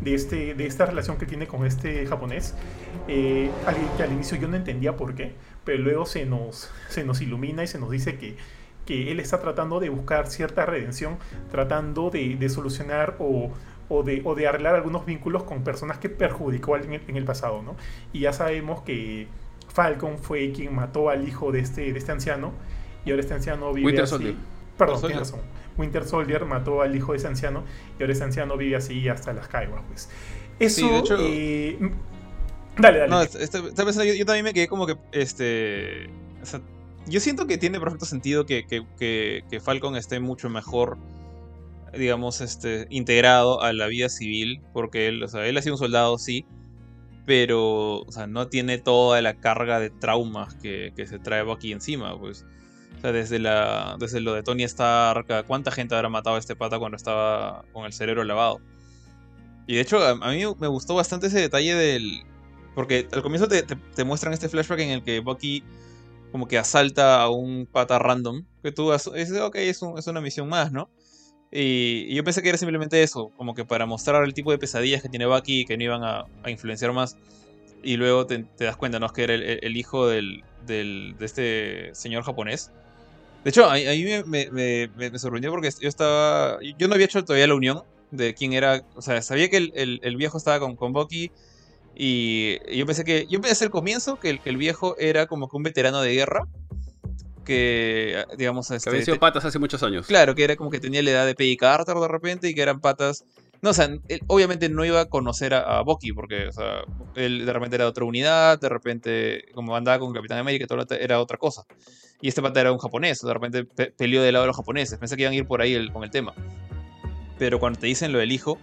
de, 0.00 0.14
este, 0.14 0.54
de 0.54 0.66
esta 0.66 0.86
relación 0.86 1.18
que 1.18 1.26
tiene 1.26 1.46
con 1.46 1.66
este 1.66 2.06
japonés, 2.06 2.54
eh, 3.08 3.50
que 3.96 4.02
al 4.02 4.12
inicio 4.12 4.38
yo 4.38 4.48
no 4.48 4.56
entendía 4.56 4.96
por 4.96 5.14
qué, 5.14 5.34
pero 5.64 5.82
luego 5.82 6.06
se 6.06 6.24
nos, 6.26 6.70
se 6.88 7.04
nos 7.04 7.20
ilumina 7.20 7.62
y 7.62 7.66
se 7.66 7.78
nos 7.78 7.90
dice 7.90 8.16
que, 8.16 8.36
que 8.86 9.12
él 9.12 9.20
está 9.20 9.40
tratando 9.40 9.78
de 9.78 9.88
buscar 9.88 10.26
cierta 10.28 10.66
redención, 10.66 11.18
tratando 11.50 12.10
de, 12.10 12.36
de 12.36 12.48
solucionar 12.48 13.16
o, 13.18 13.50
o, 13.88 14.02
de, 14.02 14.22
o, 14.24 14.34
de, 14.34 14.48
arreglar 14.48 14.74
algunos 14.74 15.04
vínculos 15.04 15.44
con 15.44 15.62
personas 15.64 15.98
que 15.98 16.08
perjudicó 16.08 16.76
en 16.76 16.94
el, 16.94 17.02
en 17.06 17.16
el 17.16 17.24
pasado, 17.24 17.62
¿no? 17.62 17.76
Y 18.12 18.20
ya 18.20 18.32
sabemos 18.32 18.82
que 18.82 19.28
Falcon 19.68 20.18
fue 20.18 20.52
quien 20.52 20.74
mató 20.74 21.10
al 21.10 21.28
hijo 21.28 21.52
de 21.52 21.60
este, 21.60 21.92
de 21.92 21.98
este 21.98 22.12
anciano 22.12 22.52
y 23.04 23.10
ahora 23.10 23.22
este 23.22 23.34
anciano 23.34 23.72
vive 23.72 23.86
Winter 23.86 24.04
así. 24.04 24.10
Soldier. 24.10 24.34
Perdón, 24.76 25.00
tienes 25.00 25.18
razón. 25.18 25.40
Winter 25.80 26.04
Soldier 26.04 26.44
mató 26.44 26.82
al 26.82 26.94
hijo 26.94 27.12
de 27.12 27.18
ese 27.18 27.26
anciano 27.26 27.64
y 27.98 28.02
ahora 28.02 28.12
ese 28.12 28.24
anciano 28.24 28.56
vive 28.56 28.76
así 28.76 29.08
hasta 29.08 29.32
las 29.32 29.48
caiguas, 29.48 29.82
pues. 29.88 30.08
Eso. 30.58 30.80
Sí, 30.80 30.88
de 30.88 30.98
hecho, 30.98 31.16
eh, 31.18 31.78
dale, 32.76 32.98
dale. 32.98 33.10
No, 33.10 33.24
yo, 33.24 34.14
yo, 34.14 34.26
también 34.26 34.44
me 34.44 34.52
quedé 34.52 34.68
como 34.68 34.86
que. 34.86 34.96
Este. 35.12 36.10
O 36.42 36.46
sea, 36.46 36.60
yo 37.06 37.20
siento 37.20 37.46
que 37.46 37.58
tiene 37.58 37.80
perfecto 37.80 38.04
sentido 38.04 38.46
que, 38.46 38.66
que, 38.66 38.84
que, 39.48 39.60
Falcon 39.60 39.96
esté 39.96 40.20
mucho 40.20 40.48
mejor, 40.50 40.98
digamos, 41.96 42.40
este, 42.40 42.86
integrado 42.90 43.62
a 43.62 43.72
la 43.72 43.86
vida 43.86 44.08
civil, 44.08 44.60
porque 44.72 45.08
él, 45.08 45.22
o 45.22 45.28
sea, 45.28 45.46
él 45.46 45.56
ha 45.56 45.62
sido 45.62 45.74
un 45.74 45.78
soldado, 45.78 46.18
sí, 46.18 46.44
pero 47.26 48.00
o 48.00 48.12
sea, 48.12 48.26
no 48.26 48.48
tiene 48.48 48.78
toda 48.78 49.20
la 49.22 49.34
carga 49.34 49.80
de 49.80 49.90
traumas 49.90 50.54
que, 50.54 50.92
que 50.94 51.06
se 51.06 51.18
trae 51.18 51.50
aquí 51.50 51.72
encima, 51.72 52.18
pues. 52.18 52.44
O 52.96 53.00
sea, 53.00 53.12
desde, 53.12 53.38
la, 53.38 53.96
desde 53.98 54.20
lo 54.20 54.34
de 54.34 54.42
Tony 54.42 54.64
Stark, 54.64 55.46
¿cuánta 55.46 55.70
gente 55.70 55.94
habrá 55.94 56.08
matado 56.08 56.36
a 56.36 56.38
este 56.38 56.54
pata 56.54 56.78
cuando 56.78 56.96
estaba 56.96 57.64
con 57.72 57.86
el 57.86 57.92
cerebro 57.92 58.24
lavado? 58.24 58.60
Y 59.66 59.74
de 59.76 59.80
hecho, 59.80 60.04
a, 60.04 60.14
mí 60.30 60.42
me 60.58 60.66
gustó 60.66 60.94
bastante 60.94 61.28
ese 61.28 61.40
detalle 61.40 61.74
del... 61.74 62.24
Porque 62.74 63.08
al 63.12 63.22
comienzo 63.22 63.48
te, 63.48 63.62
te, 63.62 64.04
muestran 64.04 64.32
este 64.32 64.48
flashback 64.48 64.80
en 64.80 64.90
el 64.90 65.02
que 65.02 65.20
Bucky 65.20 65.64
como 66.32 66.46
que 66.46 66.58
asalta 66.58 67.22
a 67.22 67.28
un 67.28 67.66
pata 67.70 67.98
random. 67.98 68.44
Que 68.62 68.72
tú 68.72 68.92
dices, 68.92 69.40
ok, 69.40 69.56
es, 69.56 69.80
es 69.96 70.06
una 70.06 70.20
misión 70.20 70.48
más, 70.48 70.72
¿no? 70.72 70.90
Y, 71.50 72.14
yo 72.14 72.22
pensé 72.24 72.42
que 72.42 72.48
era 72.48 72.58
simplemente 72.58 73.02
eso, 73.02 73.32
como 73.36 73.54
que 73.54 73.64
para 73.64 73.86
mostrar 73.86 74.24
el 74.24 74.34
tipo 74.34 74.52
de 74.52 74.58
pesadillas 74.58 75.02
que 75.02 75.08
tiene 75.08 75.26
Bucky 75.26 75.60
y 75.60 75.64
que 75.64 75.76
no 75.76 75.84
iban 75.84 76.04
a, 76.04 76.26
influenciar 76.48 76.92
más. 76.92 77.16
Y 77.82 77.96
luego 77.96 78.26
te, 78.26 78.44
te, 78.44 78.64
das 78.64 78.76
cuenta, 78.76 78.98
¿no? 78.98 79.06
Es 79.06 79.12
que 79.12 79.24
era 79.24 79.34
el, 79.34 79.60
el 79.62 79.76
hijo 79.76 80.06
del, 80.06 80.44
del, 80.66 81.16
de 81.18 81.26
este 81.26 81.90
señor 81.94 82.24
japonés. 82.24 82.72
De 83.44 83.50
hecho, 83.50 83.70
a, 83.70 83.74
mí 83.74 84.04
me, 84.26 84.50
me, 84.50 84.88
me, 84.88 85.18
sorprendió 85.18 85.50
porque 85.50 85.70
yo 85.80 85.88
estaba. 85.88 86.58
Yo 86.78 86.88
no 86.88 86.94
había 86.94 87.06
hecho 87.06 87.24
todavía 87.24 87.46
la 87.46 87.54
unión 87.54 87.82
de 88.10 88.34
quién 88.34 88.52
era. 88.52 88.84
O 88.94 89.02
sea, 89.02 89.22
sabía 89.22 89.48
que 89.48 89.56
el, 89.56 90.00
el, 90.02 90.16
viejo 90.16 90.36
estaba 90.36 90.60
con, 90.60 90.76
con 90.76 90.92
Bucky. 90.92 91.30
Y 91.94 92.58
yo 92.76 92.84
pensé 92.84 93.04
que. 93.04 93.26
Yo 93.30 93.40
pensé 93.40 93.64
al 93.64 93.70
comienzo 93.70 94.20
que 94.20 94.30
el, 94.30 94.40
que 94.40 94.50
el 94.50 94.58
viejo 94.58 94.94
era 94.98 95.26
como 95.26 95.48
que 95.48 95.56
un 95.56 95.62
veterano 95.62 96.02
de 96.02 96.12
guerra. 96.12 96.46
Que, 97.44 98.24
digamos. 98.36 98.70
Este, 98.70 98.90
que 98.90 98.90
había 98.90 99.04
sido 99.06 99.18
patas 99.18 99.44
hace 99.46 99.58
muchos 99.58 99.82
años. 99.82 100.06
Claro, 100.06 100.34
que 100.34 100.44
era 100.44 100.56
como 100.56 100.70
que 100.70 100.78
tenía 100.78 101.02
la 101.02 101.10
edad 101.10 101.26
de 101.26 101.34
Peggy 101.34 101.56
Carter 101.56 101.96
de 101.96 102.08
repente. 102.08 102.48
Y 102.48 102.54
que 102.54 102.60
eran 102.60 102.80
patas 102.80 103.24
No, 103.62 103.70
o 103.70 103.74
sea, 103.74 103.84
él 104.08 104.22
obviamente 104.26 104.68
no 104.70 104.84
iba 104.86 105.00
a 105.00 105.06
conocer 105.06 105.52
a, 105.52 105.78
a 105.78 105.82
Bucky, 105.82 106.12
porque, 106.12 106.46
o 106.48 106.52
sea, 106.52 106.82
él 107.14 107.44
de 107.44 107.52
repente 107.52 107.76
era 107.76 107.84
de 107.84 107.90
otra 107.90 108.04
unidad, 108.06 108.58
de 108.58 108.68
repente, 108.70 109.44
como 109.54 109.76
andaba 109.76 109.98
con 109.98 110.14
Capitán 110.14 110.38
América, 110.38 110.66
todo 110.66 110.84
era 110.98 111.20
otra 111.20 111.36
cosa. 111.36 111.64
Y 112.22 112.28
este 112.28 112.40
pata 112.42 112.60
era 112.60 112.72
un 112.72 112.78
japonés, 112.78 113.20
de 113.20 113.32
repente 113.34 113.64
pe- 113.64 113.92
peleó 113.96 114.22
del 114.22 114.32
lado 114.32 114.44
de 114.44 114.48
los 114.48 114.56
japoneses. 114.56 114.98
Pensé 114.98 115.16
que 115.16 115.22
iban 115.22 115.32
a 115.34 115.36
ir 115.36 115.46
por 115.46 115.60
ahí 115.60 115.88
con 115.90 116.04
el 116.04 116.10
tema. 116.10 116.34
Pero 117.38 117.58
cuando 117.58 117.78
te 117.78 117.86
dicen 117.86 118.12
lo 118.12 118.18
del 118.18 118.32
hijo, 118.32 118.58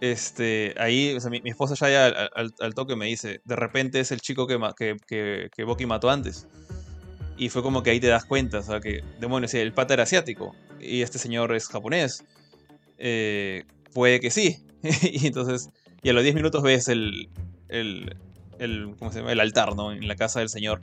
este, 0.00 0.74
ahí, 0.78 1.14
o 1.16 1.20
sea, 1.20 1.30
mi, 1.30 1.40
mi 1.40 1.50
esposa 1.50 1.74
ya, 1.88 2.06
al, 2.06 2.52
al- 2.60 2.74
toque 2.74 2.96
me 2.96 3.06
dice, 3.06 3.40
de 3.44 3.56
repente 3.56 4.00
es 4.00 4.12
el 4.12 4.20
chico 4.20 4.46
que, 4.46 4.58
que, 5.06 5.48
que, 5.54 5.64
Bucky 5.64 5.86
mató 5.86 6.10
antes. 6.10 6.46
Y 7.36 7.48
fue 7.48 7.62
como 7.62 7.82
que 7.82 7.90
ahí 7.90 8.00
te 8.00 8.06
das 8.08 8.24
cuenta, 8.24 8.58
o 8.58 8.62
sea, 8.62 8.80
que, 8.80 9.02
demonios, 9.20 9.54
el 9.54 9.72
pata 9.72 9.94
era 9.94 10.04
asiático 10.04 10.54
y 10.80 11.02
este 11.02 11.18
señor 11.18 11.54
es 11.54 11.68
japonés. 11.68 12.24
Eh, 12.98 13.64
puede 13.96 14.20
que 14.20 14.30
sí. 14.30 14.58
y 15.02 15.26
entonces, 15.26 15.70
y 16.02 16.10
a 16.10 16.12
los 16.12 16.22
10 16.22 16.34
minutos 16.34 16.62
ves 16.62 16.88
el, 16.88 17.30
el, 17.70 18.14
el, 18.58 18.94
¿cómo 18.98 19.10
se 19.10 19.20
llama? 19.20 19.32
el 19.32 19.40
altar, 19.40 19.74
¿no? 19.74 19.90
En 19.90 20.06
la 20.06 20.16
casa 20.16 20.40
del 20.40 20.50
señor. 20.50 20.82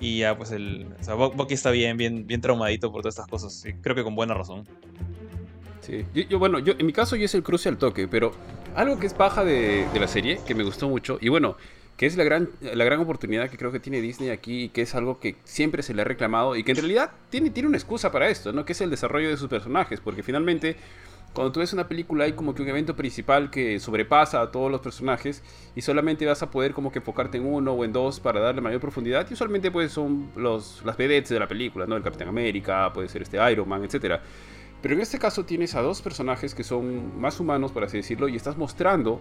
Y 0.00 0.18
ya, 0.18 0.36
pues, 0.36 0.50
el, 0.50 0.88
o 1.00 1.04
sea, 1.04 1.14
Bucky 1.14 1.54
está 1.54 1.70
bien, 1.70 1.96
bien, 1.96 2.26
bien 2.26 2.40
traumadito 2.40 2.90
por 2.90 3.02
todas 3.02 3.14
estas 3.14 3.28
cosas. 3.28 3.64
y 3.64 3.74
creo 3.74 3.94
que 3.94 4.02
con 4.02 4.16
buena 4.16 4.34
razón. 4.34 4.66
Sí. 5.82 6.04
Yo, 6.28 6.40
bueno, 6.40 6.58
yo, 6.58 6.74
en 6.76 6.84
mi 6.84 6.92
caso 6.92 7.14
yo 7.14 7.26
es 7.26 7.34
el 7.36 7.44
cruce 7.44 7.68
al 7.68 7.78
toque, 7.78 8.08
pero 8.08 8.32
algo 8.74 8.98
que 8.98 9.06
es 9.06 9.16
baja 9.16 9.44
de, 9.44 9.86
de 9.92 10.00
la 10.00 10.08
serie, 10.08 10.40
que 10.44 10.56
me 10.56 10.64
gustó 10.64 10.88
mucho, 10.88 11.18
y 11.20 11.28
bueno, 11.28 11.56
que 11.96 12.06
es 12.06 12.16
la 12.16 12.24
gran, 12.24 12.50
la 12.60 12.84
gran 12.84 13.00
oportunidad 13.00 13.48
que 13.48 13.56
creo 13.56 13.72
que 13.72 13.80
tiene 13.80 14.00
Disney 14.00 14.30
aquí, 14.30 14.64
y 14.64 14.68
que 14.68 14.82
es 14.82 14.94
algo 14.94 15.18
que 15.18 15.36
siempre 15.44 15.82
se 15.82 15.94
le 15.94 16.02
ha 16.02 16.04
reclamado, 16.04 16.56
y 16.56 16.62
que 16.62 16.72
en 16.72 16.78
realidad 16.78 17.10
tiene, 17.30 17.50
tiene 17.50 17.68
una 17.68 17.78
excusa 17.78 18.12
para 18.12 18.28
esto, 18.28 18.52
¿no? 18.52 18.64
Que 18.64 18.72
es 18.72 18.80
el 18.80 18.90
desarrollo 18.90 19.28
de 19.28 19.36
sus 19.36 19.48
personajes, 19.48 20.00
porque 20.00 20.22
finalmente... 20.22 20.76
Cuando 21.32 21.52
tú 21.52 21.60
ves 21.60 21.74
una 21.74 21.86
película 21.86 22.24
hay 22.24 22.32
como 22.32 22.54
que 22.54 22.62
un 22.62 22.68
evento 22.70 22.96
principal 22.96 23.50
que 23.50 23.78
sobrepasa 23.78 24.40
a 24.40 24.50
todos 24.50 24.70
los 24.70 24.80
personajes 24.80 25.42
y 25.74 25.82
solamente 25.82 26.24
vas 26.24 26.42
a 26.42 26.50
poder 26.50 26.72
como 26.72 26.90
que 26.90 27.00
enfocarte 27.00 27.36
en 27.36 27.44
uno 27.44 27.72
o 27.72 27.84
en 27.84 27.92
dos 27.92 28.20
para 28.20 28.40
darle 28.40 28.62
mayor 28.62 28.80
profundidad 28.80 29.26
y 29.28 29.34
usualmente 29.34 29.70
pues 29.70 29.92
son 29.92 30.30
los, 30.34 30.80
las 30.86 30.96
vedettes 30.96 31.28
de 31.28 31.38
la 31.38 31.46
película, 31.46 31.84
¿no? 31.84 31.94
El 31.94 32.02
Capitán 32.02 32.28
América, 32.28 32.90
puede 32.94 33.10
ser 33.10 33.20
este 33.20 33.36
Iron 33.52 33.68
Man, 33.68 33.84
etcétera. 33.84 34.22
Pero 34.80 34.94
en 34.94 35.02
este 35.02 35.18
caso 35.18 35.44
tienes 35.44 35.74
a 35.74 35.82
dos 35.82 36.00
personajes 36.00 36.54
que 36.54 36.64
son 36.64 37.20
más 37.20 37.38
humanos, 37.38 37.70
por 37.70 37.84
así 37.84 37.98
decirlo, 37.98 38.28
y 38.28 38.36
estás 38.36 38.56
mostrando, 38.56 39.20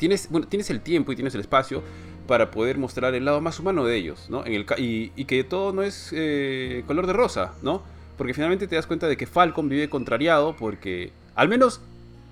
tienes, 0.00 0.28
bueno, 0.30 0.48
tienes 0.48 0.68
el 0.70 0.80
tiempo 0.80 1.12
y 1.12 1.14
tienes 1.14 1.34
el 1.36 1.42
espacio 1.42 1.84
para 2.26 2.50
poder 2.50 2.78
mostrar 2.78 3.14
el 3.14 3.24
lado 3.24 3.40
más 3.40 3.60
humano 3.60 3.84
de 3.84 3.96
ellos, 3.96 4.28
¿no? 4.28 4.44
En 4.44 4.54
el, 4.54 4.66
y, 4.78 5.12
y 5.14 5.24
que 5.26 5.44
todo 5.44 5.72
no 5.72 5.82
es 5.82 6.10
eh, 6.12 6.82
color 6.88 7.06
de 7.06 7.12
rosa, 7.12 7.52
¿no? 7.62 7.82
Porque 8.18 8.34
finalmente 8.34 8.66
te 8.66 8.74
das 8.74 8.86
cuenta 8.86 9.06
de 9.06 9.16
que 9.16 9.26
Falcon 9.26 9.68
vive 9.68 9.88
contrariado 9.88 10.56
porque, 10.56 11.12
al 11.36 11.48
menos 11.48 11.80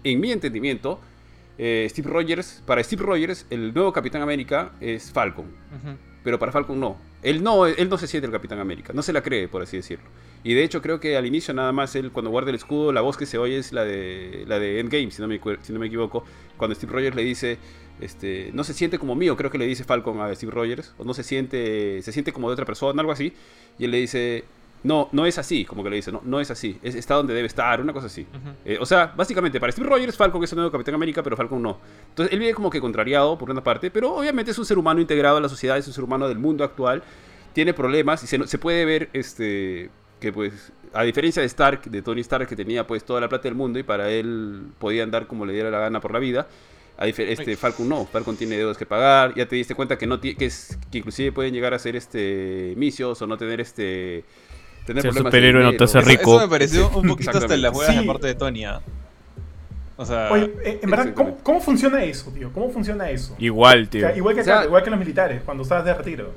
en 0.03 0.19
mi 0.19 0.33
entendimiento, 0.33 0.99
eh, 1.59 1.87
Steve 1.91 2.11
Rogers, 2.11 2.63
para 2.67 2.83
Steve 2.83 3.05
Rogers, 3.05 3.47
el 3.51 3.73
nuevo 3.73 3.93
Capitán 3.93 4.23
América 4.23 4.73
es 4.81 5.13
Falcon 5.13 5.47
pero 6.29 6.39
para 6.39 6.53
Falcon 6.53 6.79
no. 6.79 6.97
Él 7.23 7.43
no, 7.43 7.67
él 7.67 7.89
no 7.89 7.99
se 7.99 8.07
siente 8.07 8.27
el 8.27 8.33
Capitán 8.33 8.61
América, 8.61 8.93
no 8.93 9.03
se 9.03 9.13
la 9.13 9.23
cree, 9.23 9.49
por 9.49 9.63
así 9.63 9.77
decirlo. 9.77 10.07
Y 10.45 10.55
de 10.55 10.63
hecho 10.63 10.81
creo 10.81 11.01
que 11.01 11.17
al 11.17 11.27
inicio 11.27 11.53
nada 11.53 11.73
más 11.73 11.97
él 11.97 12.13
cuando 12.13 12.31
guarda 12.31 12.51
el 12.51 12.57
escudo, 12.57 12.93
la 12.93 13.01
voz 13.01 13.17
que 13.17 13.27
se 13.27 13.39
oye 13.39 13.59
es 13.59 13.73
la 13.73 13.85
de 13.85 14.45
la 14.47 14.59
de 14.59 14.79
Endgame, 14.79 15.11
si 15.11 15.21
no 15.21 15.29
me, 15.29 15.41
si 15.63 15.73
no 15.73 15.81
me 15.81 15.87
equivoco, 15.87 16.25
cuando 16.57 16.75
Steve 16.75 16.93
Rogers 16.93 17.17
le 17.17 17.23
dice 17.23 17.59
este, 18.01 18.51
no 18.53 18.65
se 18.65 18.75
siente 18.75 18.99
como 18.99 19.15
mío, 19.15 19.37
creo 19.37 19.51
que 19.51 19.59
le 19.59 19.67
dice 19.67 19.85
Falcon 19.85 20.21
a 20.21 20.35
Steve 20.35 20.53
Rogers, 20.53 20.95
o 20.99 21.05
no 21.05 21.15
se 21.15 21.23
siente, 21.23 22.01
se 22.03 22.13
siente 22.13 22.33
como 22.33 22.49
de 22.49 22.53
otra 22.53 22.65
persona, 22.65 23.01
algo 23.01 23.13
así, 23.13 23.33
y 23.79 23.85
él 23.85 23.91
le 23.91 23.99
dice, 23.99 24.45
no, 24.83 25.09
no 25.13 25.27
es 25.27 25.39
así, 25.39 25.65
como 25.65 25.83
que 25.83 25.91
le 25.91 25.97
dice, 25.97 26.13
no, 26.13 26.23
no 26.25 26.41
es 26.41 26.51
así, 26.51 26.79
es, 26.83 26.95
está 26.95 27.15
donde 27.15 27.35
debe 27.35 27.47
estar, 27.47 27.81
una 27.81 27.93
cosa 27.93 28.07
así. 28.07 28.27
Eh, 28.65 28.79
o 28.81 28.87
sea, 28.87 29.13
básicamente 29.17 29.59
para 29.59 29.73
Steve 29.73 29.89
Rogers, 29.89 30.17
Falcon 30.17 30.43
es 30.45 30.53
el 30.53 30.57
nuevo 30.57 30.71
Capitán 30.71 30.95
América, 30.95 31.23
pero 31.23 31.37
Falcon 31.37 31.61
no. 31.61 31.79
Entonces 32.11 32.33
él 32.33 32.39
vive 32.39 32.55
como 32.55 32.71
que 32.71 32.81
contrariado 32.81 33.37
por 33.37 33.51
una 33.51 33.63
parte, 33.63 33.91
pero 33.91 34.15
obviamente 34.15 34.53
es 34.53 34.59
un 34.59 34.65
ser 34.65 34.79
humano 34.79 35.01
integrado 35.01 35.39
a 35.39 35.41
la 35.41 35.49
sociedad, 35.49 35.77
es 35.77 35.87
un 35.87 35.95
ser 35.95 36.05
humano 36.05 36.29
del 36.29 36.39
mundo 36.39 36.65
actual, 36.65 37.03
tiene 37.53 37.75
problemas 37.75 38.23
y 38.23 38.27
se, 38.27 38.47
se 38.47 38.59
puede 38.59 38.85
ver 38.85 39.11
este 39.13 39.91
que 40.21 40.33
pues 40.33 40.73
a 40.93 41.03
diferencia 41.03 41.43
de 41.43 41.47
Stark, 41.47 41.85
de 41.85 42.03
Tony 42.03 42.21
Stark 42.23 42.49
que 42.49 42.57
tenía 42.57 42.87
pues 42.87 43.05
toda 43.05 43.21
la 43.21 43.29
plata 43.29 43.45
del 43.45 43.55
mundo 43.55 43.79
y 43.79 43.83
para 43.83 44.11
él 44.11 44.69
podía 44.79 45.03
andar 45.03 45.27
como 45.27 45.47
le 45.47 45.53
diera 45.53 45.71
la 45.71 45.79
gana 45.79 46.01
por 46.01 46.13
la 46.13 46.19
vida, 46.19 46.49
a 46.99 47.07
este 47.07 47.57
Falcon 47.57 47.89
no, 47.89 48.05
Falcon 48.07 48.37
tiene 48.37 48.57
deudas 48.57 48.77
que 48.77 48.85
pagar, 48.85 49.33
ya 49.35 49.47
te 49.47 49.55
diste 49.55 49.75
cuenta 49.75 49.97
que 49.97 50.07
no 50.07 50.21
que 50.21 50.35
es 50.41 50.77
que 50.91 50.99
inclusive 50.99 51.31
pueden 51.31 51.55
llegar 51.55 51.73
a 51.73 51.79
ser 51.79 51.95
este 51.95 52.75
misios 52.77 53.23
o 53.23 53.27
no 53.27 53.37
tener 53.37 53.61
este 53.61 54.25
tener 54.89 55.03
Ser 55.03 55.11
problemas 55.13 55.33
superhéroe 55.33 55.63
no 55.65 55.73
te 55.77 55.85
hace 55.85 56.01
rico. 56.01 56.37
Eso, 56.37 56.41
me 56.41 56.49
pareció 56.49 56.89
un 56.91 57.09
poquito 57.09 57.31
hasta 57.39 57.55
en 57.55 57.63
las 57.63 57.73
huevas 57.75 57.95
de 57.95 58.01
Sí. 58.03 58.07
parte 58.07 58.27
de 58.27 58.35
Tony. 58.35 58.65
¿ah? 58.65 58.81
O 59.97 60.05
sea, 60.07 60.29
Oye, 60.31 60.53
eh, 60.65 60.79
en 60.83 60.91
verdad, 60.91 61.13
¿cómo, 61.15 61.37
cómo 61.43 61.61
funciona 61.61 62.03
eso, 62.05 62.31
tío? 62.31 62.53
¿Cómo 62.53 62.71
funciona 62.71 63.11
eso? 63.11 63.35
Igual, 63.39 63.85
O 63.85 63.89
tío. 63.89 64.01
sea, 64.03 64.17
igual, 64.17 64.35
que 64.35 64.41
O 64.43 64.45
sea- 64.45 64.57
acá, 64.59 64.67
igual 64.67 64.83
que 64.85 64.91
los 64.91 64.99
militares, 64.99 65.43
cuando 65.45 65.63
estás 65.65 65.85
de 65.85 65.95
retiro. 65.95 66.33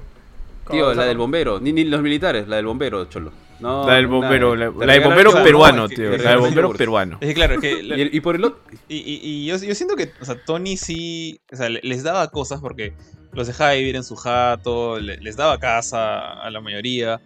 Tío, 0.70 0.94
la 0.94 1.06
del 1.06 1.18
bombero, 1.18 1.60
ni, 1.60 1.74
ni 1.74 1.84
los 1.84 2.02
militares, 2.02 2.48
la 2.48 2.56
del 2.56 2.66
bombero, 2.66 3.06
cholo. 3.06 3.32
No, 3.60 3.86
La 3.86 3.94
del 3.96 4.08
bombero, 4.08 4.56
la, 4.56 4.72
la 4.72 4.94
del 4.94 5.04
bombero 5.04 5.32
peruano, 5.44 5.84
no, 5.84 5.90
tío. 5.90 6.18
La 6.18 6.32
del 6.32 6.40
bombero 6.40 6.74
peruano. 6.74 7.18
es 7.22 7.28
que 7.28 7.34
claro, 7.36 7.54
es 7.56 7.60
que 7.62 7.84
la- 7.84 7.96
Y, 7.98 8.02
el- 8.02 8.16
y 8.16 8.20
por 8.22 8.36
el 8.36 8.44
otro, 8.46 8.60
Y, 8.90 8.96
y- 8.98 9.20
y 9.22 9.46
yo, 9.46 9.58
yo 9.58 9.76
siento 9.76 9.96
que, 9.96 10.12
o 10.20 10.26
sea, 10.26 10.36
Tony 10.44 10.78
sí, 10.78 11.40
o 11.54 11.56
sea, 11.56 11.70
le- 11.70 11.82
les 11.84 12.02
daba 12.02 12.28
cosas 12.32 12.60
porque 12.62 12.94
los 13.34 13.46
dejaba 13.46 13.74
vivir 13.74 13.96
en 13.96 14.04
su 14.04 14.16
jato, 14.16 15.00
le- 15.00 15.18
les 15.18 15.36
daba 15.36 15.60
casa 15.60 16.42
a 16.42 16.50
la 16.50 16.60
mayoría, 16.62 17.22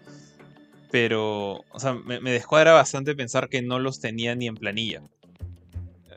pero, 0.96 1.66
o 1.72 1.80
sea, 1.80 1.94
me, 1.94 2.22
me 2.22 2.32
descuadra 2.32 2.72
bastante 2.72 3.16
pensar 3.16 3.50
que 3.50 3.62
no 3.62 3.80
los 3.80 4.00
tenía 4.00 4.34
ni 4.34 4.48
en 4.48 4.56
planilla. 4.56 5.02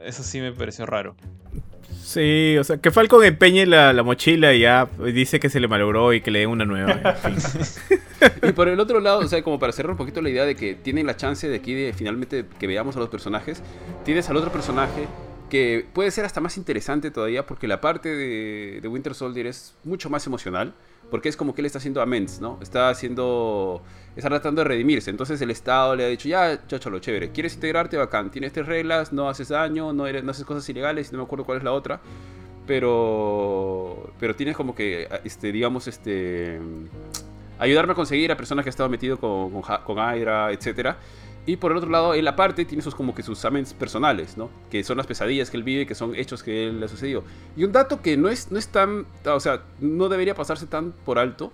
Eso 0.05 0.23
sí 0.23 0.41
me 0.41 0.53
pareció 0.53 0.87
raro. 0.87 1.17
Sí, 2.01 2.57
o 2.57 2.63
sea, 2.63 2.77
que 2.77 2.93
Falcon 2.93 3.25
empeñe 3.25 3.67
la, 3.67 3.93
la 3.93 4.05
mochila 4.05 4.55
y 4.55 4.61
ya 4.61 4.89
dice 5.13 5.41
que 5.41 5.51
se 5.51 5.59
le 5.59 5.67
malogró 5.67 6.13
y 6.13 6.21
que 6.21 6.31
le 6.31 6.39
den 6.39 6.51
una 6.51 6.65
nueva. 6.65 7.01
Y 8.49 8.53
por 8.53 8.69
el 8.69 8.79
otro 8.79 9.01
lado, 9.01 9.19
o 9.19 9.27
sea, 9.27 9.43
como 9.43 9.59
para 9.59 9.73
cerrar 9.73 9.93
un 9.93 9.97
poquito 9.97 10.21
la 10.23 10.29
idea 10.29 10.45
de 10.45 10.55
que 10.55 10.77
tienen 10.77 11.07
la 11.07 11.17
chance 11.17 11.49
de 11.49 11.57
aquí 11.57 11.75
de 11.75 11.93
finalmente 11.93 12.45
que 12.59 12.67
veamos 12.69 12.97
a 12.97 13.01
los 13.01 13.09
personajes, 13.09 13.63
tienes 14.05 14.29
al 14.29 14.37
otro 14.37 14.53
personaje 14.53 15.07
que 15.51 15.87
puede 15.93 16.11
ser 16.11 16.25
hasta 16.25 16.41
más 16.41 16.57
interesante 16.57 17.11
todavía 17.11 17.47
porque 17.47 17.67
la 17.67 17.81
parte 17.81 18.09
de, 18.09 18.81
de 18.81 18.89
Winter 18.89 19.15
Soldier 19.15 19.47
es 19.47 19.77
mucho 19.85 20.11
más 20.11 20.27
emocional, 20.27 20.75
porque 21.11 21.29
es 21.29 21.37
como 21.37 21.55
que 21.55 21.63
él 21.63 21.67
está 21.67 21.79
haciendo 21.79 22.03
amends, 22.03 22.41
¿no? 22.41 22.59
Está 22.61 22.91
haciendo, 22.91 23.83
está 24.19 24.29
tratando 24.29 24.63
de 24.63 24.69
redimirse, 24.69 25.11
entonces 25.11 25.41
el 25.41 25.51
Estado 25.51 25.95
le 25.95 26.05
ha 26.05 26.09
dicho, 26.09 26.29
ya, 26.29 26.67
chacholo, 26.67 26.99
chévere, 26.99 27.31
¿quieres 27.31 27.55
integrarte? 27.55 27.97
Bacán, 27.97 28.31
tienes 28.31 28.53
tres 28.53 28.67
reglas, 28.67 29.13
no 29.13 29.29
haces 29.29 29.49
daño, 29.49 29.93
no, 29.93 30.07
eres, 30.07 30.25
no 30.25 30.33
haces 30.33 30.45
cosas 30.45 30.69
ilegales, 30.69 31.13
no 31.13 31.19
me 31.19 31.25
acuerdo 31.25 31.45
cuál 31.45 31.59
es 31.59 31.65
la 31.65 31.73
otra, 31.73 32.01
pero, 32.67 34.13
pero 34.19 34.35
tienes 34.35 34.57
como 34.57 34.75
que, 34.75 35.09
este, 35.25 35.53
digamos, 35.53 35.87
este 35.87 36.61
ayudarme 37.59 37.93
a 37.93 37.97
conseguir 37.97 38.31
a 38.31 38.37
personas 38.37 38.65
que 38.65 38.69
han 38.69 38.73
estado 38.73 38.89
metido 38.89 39.19
con, 39.19 39.51
con, 39.51 39.63
con 39.85 39.97
Hydra, 39.97 40.53
etcétera. 40.53 40.99
Y 41.47 41.57
por 41.57 41.73
el 41.73 41.79
otro 41.79 41.89
lado, 41.89 42.13
él 42.13 42.29
aparte 42.29 42.65
tiene 42.67 42.83
sus 42.83 42.95
como 42.95 43.15
que 43.15 43.23
sus 43.23 43.43
amens 43.45 43.73
personales, 43.73 44.37
¿no? 44.37 44.51
Que 44.71 44.85
son 44.85 44.99
las 44.99 45.07
pesadillas 45.07 45.51
que 45.51 45.57
él 45.57 45.63
vive, 45.63 45.87
que 45.87 45.95
son 45.95 46.15
hechos 46.15 46.43
que 46.43 46.69
él 46.69 46.79
le 46.79 46.87
ha 46.87 46.89
sucedido. 46.89 47.25
Y 47.57 47.65
un 47.65 47.73
dato 47.73 48.03
que 48.03 48.19
no 48.19 48.29
es, 48.29 48.53
no 48.53 48.59
es 48.59 48.69
tan, 48.69 49.07
o 49.25 49.41
sea, 49.41 49.63
no 49.81 50.11
debería 50.11 50.35
pasarse 50.35 50.67
tan 50.67 50.93
por 50.93 51.19
alto, 51.19 51.53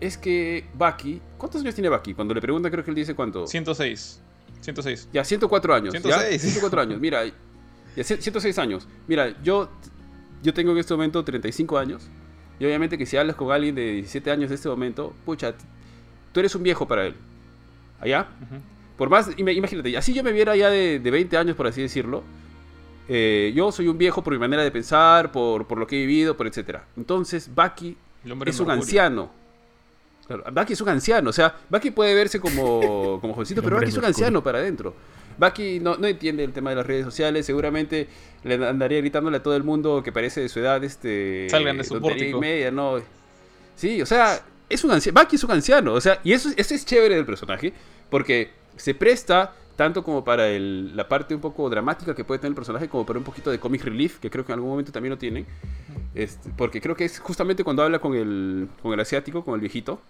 es 0.00 0.16
que 0.18 0.66
Bucky, 0.74 1.20
¿cuántos 1.38 1.60
años 1.62 1.74
tiene 1.74 1.88
Bucky? 1.88 2.14
Cuando 2.14 2.34
le 2.34 2.40
preguntan 2.40 2.70
creo 2.72 2.84
que 2.84 2.90
él 2.90 2.94
dice 2.96 3.14
cuánto. 3.14 3.46
106. 3.46 4.22
106. 4.60 5.08
Ya, 5.12 5.24
104 5.24 5.74
años. 5.74 5.94
¿ya? 5.94 6.00
106. 6.00 6.42
104 6.42 6.80
años, 6.80 7.00
mira. 7.00 7.22
Ya, 7.96 8.04
106 8.04 8.58
años. 8.58 8.86
Mira, 9.06 9.40
yo, 9.42 9.70
yo 10.42 10.52
tengo 10.54 10.72
en 10.72 10.78
este 10.78 10.94
momento 10.94 11.24
35 11.24 11.78
años. 11.78 12.08
Y 12.58 12.64
obviamente 12.64 12.96
que 12.98 13.06
si 13.06 13.16
hablas 13.16 13.36
con 13.36 13.52
alguien 13.52 13.74
de 13.74 13.92
17 13.94 14.30
años 14.30 14.48
de 14.48 14.54
este 14.56 14.68
momento, 14.68 15.14
pucha, 15.24 15.54
tú 16.32 16.40
eres 16.40 16.54
un 16.54 16.62
viejo 16.62 16.86
para 16.88 17.06
él. 17.06 17.14
¿Allá? 18.00 18.28
Ujú. 18.42 18.60
Por 18.96 19.10
más, 19.10 19.28
ima- 19.36 19.52
imagínate, 19.52 19.94
así 19.96 20.12
yo 20.14 20.22
me 20.22 20.32
viera 20.32 20.56
ya 20.56 20.70
de, 20.70 20.98
de 21.00 21.10
20 21.10 21.36
años, 21.36 21.54
por 21.56 21.66
así 21.66 21.82
decirlo. 21.82 22.22
eh, 23.08 23.52
yo 23.54 23.70
soy 23.72 23.88
un 23.88 23.98
viejo 23.98 24.22
por 24.24 24.32
mi 24.32 24.38
manera 24.38 24.62
de 24.62 24.70
pensar, 24.70 25.30
por, 25.32 25.66
por 25.66 25.78
lo 25.78 25.86
que 25.86 25.96
he 25.96 26.06
vivido, 26.06 26.36
por 26.36 26.46
etcétera. 26.46 26.86
Entonces, 26.96 27.48
Bucky 27.54 27.96
es 28.24 28.30
un 28.32 28.38
mercurio. 28.38 28.72
anciano. 28.72 29.30
Claro, 30.26 30.44
Bucky 30.52 30.72
es 30.72 30.80
un 30.80 30.88
anciano, 30.88 31.30
o 31.30 31.32
sea, 31.32 31.54
Bucky 31.68 31.92
puede 31.92 32.14
verse 32.14 32.40
como, 32.40 33.18
como 33.20 33.32
jovencito, 33.34 33.62
pero 33.64 33.76
Bucky 33.76 33.90
es 33.90 33.96
un 33.96 34.04
anciano 34.04 34.42
para 34.42 34.58
adentro. 34.58 34.94
Bucky 35.38 35.80
no, 35.80 35.96
no 35.96 36.06
entiende 36.06 36.42
el 36.42 36.52
tema 36.52 36.70
de 36.70 36.76
las 36.76 36.86
redes 36.86 37.04
sociales, 37.04 37.46
seguramente 37.46 38.08
le 38.42 38.54
andaría 38.66 38.98
gritándole 38.98 39.36
a 39.36 39.42
todo 39.42 39.54
el 39.54 39.62
mundo 39.62 40.02
que 40.02 40.10
parece 40.10 40.40
de 40.40 40.48
su 40.48 40.60
edad, 40.60 40.82
este... 40.82 41.48
Salgan 41.50 41.76
de 41.76 41.84
su 41.84 41.94
tontería 41.94 42.28
y 42.28 42.32
pórtico. 42.32 42.40
media, 42.40 42.70
¿no? 42.70 43.00
Sí, 43.76 44.00
o 44.00 44.06
sea, 44.06 44.40
es 44.68 44.82
un 44.82 44.90
anciano, 44.90 45.20
Bucky 45.20 45.36
es 45.36 45.44
un 45.44 45.50
anciano, 45.50 45.92
o 45.92 46.00
sea, 46.00 46.20
y 46.24 46.32
eso, 46.32 46.48
eso 46.56 46.74
es 46.74 46.84
chévere 46.86 47.14
del 47.14 47.26
personaje, 47.26 47.72
porque 48.10 48.50
se 48.76 48.94
presta 48.94 49.52
tanto 49.76 50.02
como 50.02 50.24
para 50.24 50.48
el- 50.48 50.96
la 50.96 51.06
parte 51.08 51.34
un 51.34 51.40
poco 51.40 51.68
dramática 51.70 52.14
que 52.14 52.24
puede 52.24 52.38
tener 52.40 52.50
el 52.52 52.56
personaje, 52.56 52.88
como 52.88 53.04
para 53.06 53.18
un 53.18 53.24
poquito 53.24 53.50
de 53.50 53.58
comic 53.60 53.84
relief, 53.84 54.18
que 54.18 54.30
creo 54.30 54.44
que 54.44 54.52
en 54.52 54.56
algún 54.58 54.70
momento 54.70 54.90
también 54.92 55.10
lo 55.10 55.18
tienen. 55.18 55.46
Este, 56.14 56.50
porque 56.56 56.80
creo 56.80 56.96
que 56.96 57.04
es 57.04 57.18
justamente 57.20 57.62
cuando 57.62 57.82
habla 57.82 57.98
con 57.98 58.14
el, 58.14 58.68
con 58.82 58.92
el 58.94 59.00
asiático, 59.00 59.44
con 59.44 59.54
el 59.54 59.60
viejito. 59.60 60.00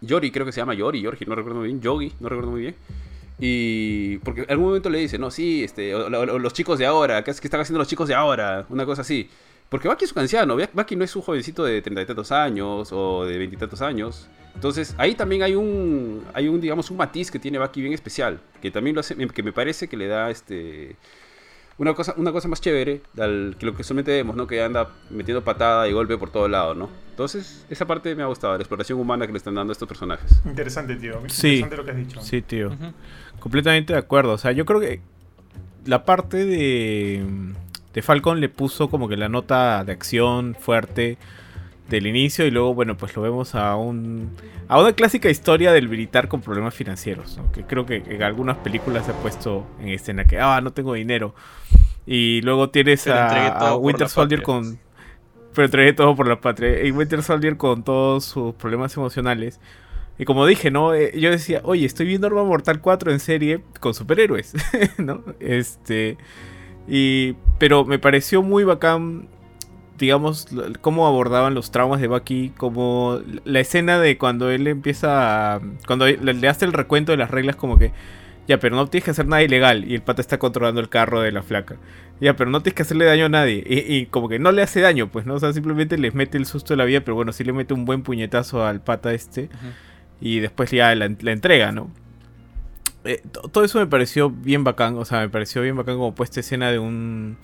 Yori, 0.00 0.30
creo 0.30 0.46
que 0.46 0.52
se 0.52 0.60
llama 0.60 0.74
Yori, 0.74 1.00
Yorgi, 1.00 1.24
no 1.26 1.34
recuerdo 1.34 1.58
muy 1.60 1.68
bien. 1.68 1.80
Yogi, 1.80 2.12
no 2.20 2.28
recuerdo 2.28 2.50
muy 2.52 2.60
bien. 2.62 2.74
Y 3.38 4.18
porque 4.18 4.42
en 4.42 4.50
algún 4.50 4.66
momento 4.66 4.88
le 4.90 4.98
dice, 4.98 5.18
no, 5.18 5.30
sí, 5.30 5.64
este, 5.64 5.94
o- 5.94 6.08
los 6.38 6.52
chicos 6.52 6.78
de 6.78 6.86
ahora, 6.86 7.24
¿qué, 7.24 7.30
es- 7.32 7.40
qué 7.40 7.46
están 7.48 7.60
haciendo 7.60 7.78
los 7.78 7.88
chicos 7.88 8.06
de 8.08 8.14
ahora? 8.14 8.66
Una 8.68 8.86
cosa 8.86 9.02
así. 9.02 9.28
Porque 9.72 9.88
Bucky 9.88 10.04
es 10.04 10.12
un 10.12 10.18
anciano, 10.18 10.58
Bucky 10.74 10.96
no 10.96 11.02
es 11.02 11.16
un 11.16 11.22
jovencito 11.22 11.64
de 11.64 11.80
treinta 11.80 12.02
y 12.02 12.04
tantos 12.04 12.30
años 12.30 12.90
o 12.92 13.24
de 13.24 13.38
veintitantos 13.38 13.80
años. 13.80 14.28
Entonces, 14.54 14.94
ahí 14.98 15.14
también 15.14 15.42
hay 15.42 15.54
un, 15.54 16.22
hay 16.34 16.46
un, 16.46 16.60
digamos, 16.60 16.90
un 16.90 16.98
matiz 16.98 17.30
que 17.30 17.38
tiene 17.38 17.58
Bucky 17.58 17.80
bien 17.80 17.94
especial, 17.94 18.38
que 18.60 18.70
también 18.70 18.94
lo 18.94 19.00
hace, 19.00 19.16
que 19.16 19.42
me 19.42 19.50
parece 19.50 19.88
que 19.88 19.96
le 19.96 20.08
da, 20.08 20.30
este, 20.30 20.96
una 21.78 21.94
cosa, 21.94 22.12
una 22.18 22.32
cosa 22.32 22.48
más 22.48 22.60
chévere 22.60 23.00
al, 23.18 23.56
que 23.58 23.64
lo 23.64 23.74
que 23.74 23.82
solamente 23.82 24.12
vemos, 24.12 24.36
¿no? 24.36 24.46
Que 24.46 24.62
anda 24.62 24.90
metiendo 25.08 25.42
patada 25.42 25.88
y 25.88 25.92
golpe 25.92 26.18
por 26.18 26.28
todo 26.28 26.48
lado, 26.48 26.74
¿no? 26.74 26.90
Entonces, 27.08 27.64
esa 27.70 27.86
parte 27.86 28.14
me 28.14 28.22
ha 28.22 28.26
gustado, 28.26 28.52
la 28.52 28.60
exploración 28.60 29.00
humana 29.00 29.26
que 29.26 29.32
le 29.32 29.38
están 29.38 29.54
dando 29.54 29.70
a 29.70 29.72
estos 29.72 29.88
personajes. 29.88 30.30
Interesante, 30.44 30.96
tío. 30.96 31.14
Sí. 31.28 31.60
Interesante 31.60 31.76
lo 31.78 31.84
que 31.86 31.90
has 31.92 31.96
dicho. 31.96 32.20
Sí, 32.20 32.42
tío. 32.42 32.76
Completamente 33.40 33.94
de 33.94 33.98
acuerdo. 33.98 34.34
O 34.34 34.38
sea, 34.38 34.52
yo 34.52 34.66
creo 34.66 34.80
que 34.80 35.00
la 35.86 36.04
parte 36.04 36.44
de, 36.44 37.24
de 37.92 38.02
Falcon 38.02 38.40
le 38.40 38.48
puso 38.48 38.88
como 38.88 39.08
que 39.08 39.16
la 39.16 39.28
nota 39.28 39.84
de 39.84 39.92
acción 39.92 40.56
fuerte 40.58 41.18
del 41.88 42.06
inicio 42.06 42.46
y 42.46 42.50
luego, 42.50 42.74
bueno, 42.74 42.96
pues 42.96 43.14
lo 43.16 43.22
vemos 43.22 43.54
a 43.54 43.76
un 43.76 44.30
a 44.68 44.80
una 44.80 44.92
clásica 44.94 45.28
historia 45.28 45.72
del 45.72 45.88
militar 45.88 46.28
con 46.28 46.40
problemas 46.40 46.74
financieros, 46.74 47.36
¿no? 47.36 47.52
que 47.52 47.64
creo 47.64 47.84
que 47.84 48.02
en 48.06 48.22
algunas 48.22 48.56
películas 48.58 49.04
se 49.04 49.12
ha 49.12 49.14
puesto 49.14 49.66
en 49.80 49.88
escena 49.88 50.24
que, 50.24 50.38
ah, 50.40 50.60
no 50.62 50.72
tengo 50.72 50.94
dinero. 50.94 51.34
Y 52.06 52.40
luego 52.42 52.70
tienes 52.70 53.06
a, 53.06 53.76
Winter 53.76 54.08
Soldier 54.08 54.42
con... 54.42 54.78
Pero 55.54 55.66
entregué 55.66 55.92
todo 55.92 56.16
por 56.16 56.26
la 56.26 56.40
patria. 56.40 56.84
Y 56.84 56.90
Winter 56.90 57.22
Soldier 57.22 57.56
con 57.56 57.84
todos 57.84 58.24
sus 58.24 58.54
problemas 58.54 58.96
emocionales. 58.96 59.60
Y 60.18 60.24
como 60.24 60.46
dije, 60.46 60.70
¿no? 60.70 60.94
Eh, 60.94 61.12
yo 61.18 61.30
decía, 61.30 61.60
oye, 61.64 61.84
estoy 61.84 62.06
viendo 62.06 62.26
Arma 62.26 62.42
Mortal 62.44 62.80
4 62.80 63.12
en 63.12 63.20
serie 63.20 63.62
con 63.80 63.94
superhéroes, 63.94 64.54
¿no? 64.98 65.22
Este. 65.40 66.16
Y. 66.88 67.34
Pero 67.58 67.84
me 67.84 67.98
pareció 67.98 68.42
muy 68.42 68.64
bacán. 68.64 69.28
Digamos, 69.98 70.48
cómo 70.80 71.06
abordaban 71.06 71.54
los 71.54 71.70
traumas 71.70 72.00
de 72.00 72.08
Bucky. 72.08 72.52
Como 72.56 73.20
la 73.44 73.60
escena 73.60 74.00
de 74.00 74.18
cuando 74.18 74.50
él 74.50 74.66
empieza 74.66 75.54
a. 75.54 75.60
Cuando 75.86 76.06
le, 76.06 76.48
hace 76.48 76.64
el 76.64 76.72
recuento 76.72 77.12
de 77.12 77.18
las 77.18 77.30
reglas, 77.30 77.56
como 77.56 77.78
que. 77.78 77.92
Ya, 78.48 78.58
pero 78.58 78.74
no 78.74 78.88
tienes 78.88 79.04
que 79.04 79.12
hacer 79.12 79.26
nada 79.26 79.42
ilegal. 79.42 79.84
Y 79.88 79.94
el 79.94 80.02
pata 80.02 80.20
está 80.20 80.38
controlando 80.38 80.80
el 80.80 80.88
carro 80.88 81.20
de 81.20 81.30
la 81.30 81.42
flaca. 81.42 81.76
Ya, 82.20 82.34
pero 82.34 82.50
no 82.50 82.60
tienes 82.60 82.74
que 82.74 82.82
hacerle 82.82 83.04
daño 83.04 83.26
a 83.26 83.28
nadie. 83.28 83.64
Y, 83.66 83.94
y 83.94 84.06
como 84.06 84.28
que 84.28 84.38
no 84.38 84.50
le 84.50 84.62
hace 84.62 84.80
daño, 84.80 85.08
pues, 85.08 85.26
¿no? 85.26 85.34
O 85.34 85.38
sea, 85.40 85.52
simplemente 85.52 85.96
les 85.96 86.14
mete 86.14 86.38
el 86.38 86.46
susto 86.46 86.72
de 86.72 86.78
la 86.78 86.84
vida. 86.84 87.00
Pero 87.00 87.14
bueno, 87.14 87.32
sí 87.32 87.44
le 87.44 87.52
mete 87.52 87.74
un 87.74 87.84
buen 87.84 88.02
puñetazo 88.02 88.64
al 88.66 88.80
pata 88.80 89.12
este 89.12 89.48
y 90.22 90.38
después 90.38 90.70
ya 90.70 90.94
la, 90.94 91.10
la 91.20 91.32
entrega, 91.32 91.72
¿no? 91.72 91.90
Eh, 93.04 93.20
to- 93.32 93.42
todo 93.48 93.64
eso 93.64 93.78
me 93.78 93.86
pareció 93.86 94.30
bien 94.30 94.64
bacán, 94.64 94.96
o 94.96 95.04
sea, 95.04 95.20
me 95.20 95.28
pareció 95.28 95.62
bien 95.62 95.76
bacán 95.76 95.96
como 95.96 96.14
puesta 96.14 96.40
escena 96.40 96.70
de 96.70 96.78
un 96.78 97.36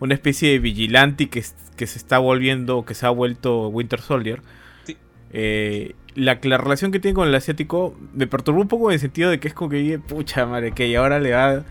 una 0.00 0.14
especie 0.14 0.50
de 0.52 0.58
vigilante 0.60 1.28
que, 1.28 1.42
que 1.76 1.86
se 1.88 1.98
está 1.98 2.18
volviendo, 2.18 2.84
que 2.84 2.94
se 2.94 3.04
ha 3.06 3.10
vuelto 3.10 3.66
Winter 3.68 4.00
Soldier. 4.00 4.42
Sí. 4.84 4.96
Eh, 5.32 5.94
la, 6.14 6.38
la 6.42 6.56
relación 6.58 6.92
que 6.92 7.00
tiene 7.00 7.14
con 7.16 7.26
el 7.26 7.34
asiático 7.34 7.96
me 8.14 8.26
perturbó 8.28 8.60
un 8.60 8.68
poco 8.68 8.90
en 8.90 8.94
el 8.94 9.00
sentido 9.00 9.28
de 9.30 9.40
que 9.40 9.48
es 9.48 9.54
como 9.54 9.70
que, 9.70 9.98
pucha 9.98 10.46
madre, 10.46 10.70
que 10.72 10.86
y 10.86 10.94
ahora 10.94 11.18
le 11.18 11.32
va, 11.32 11.64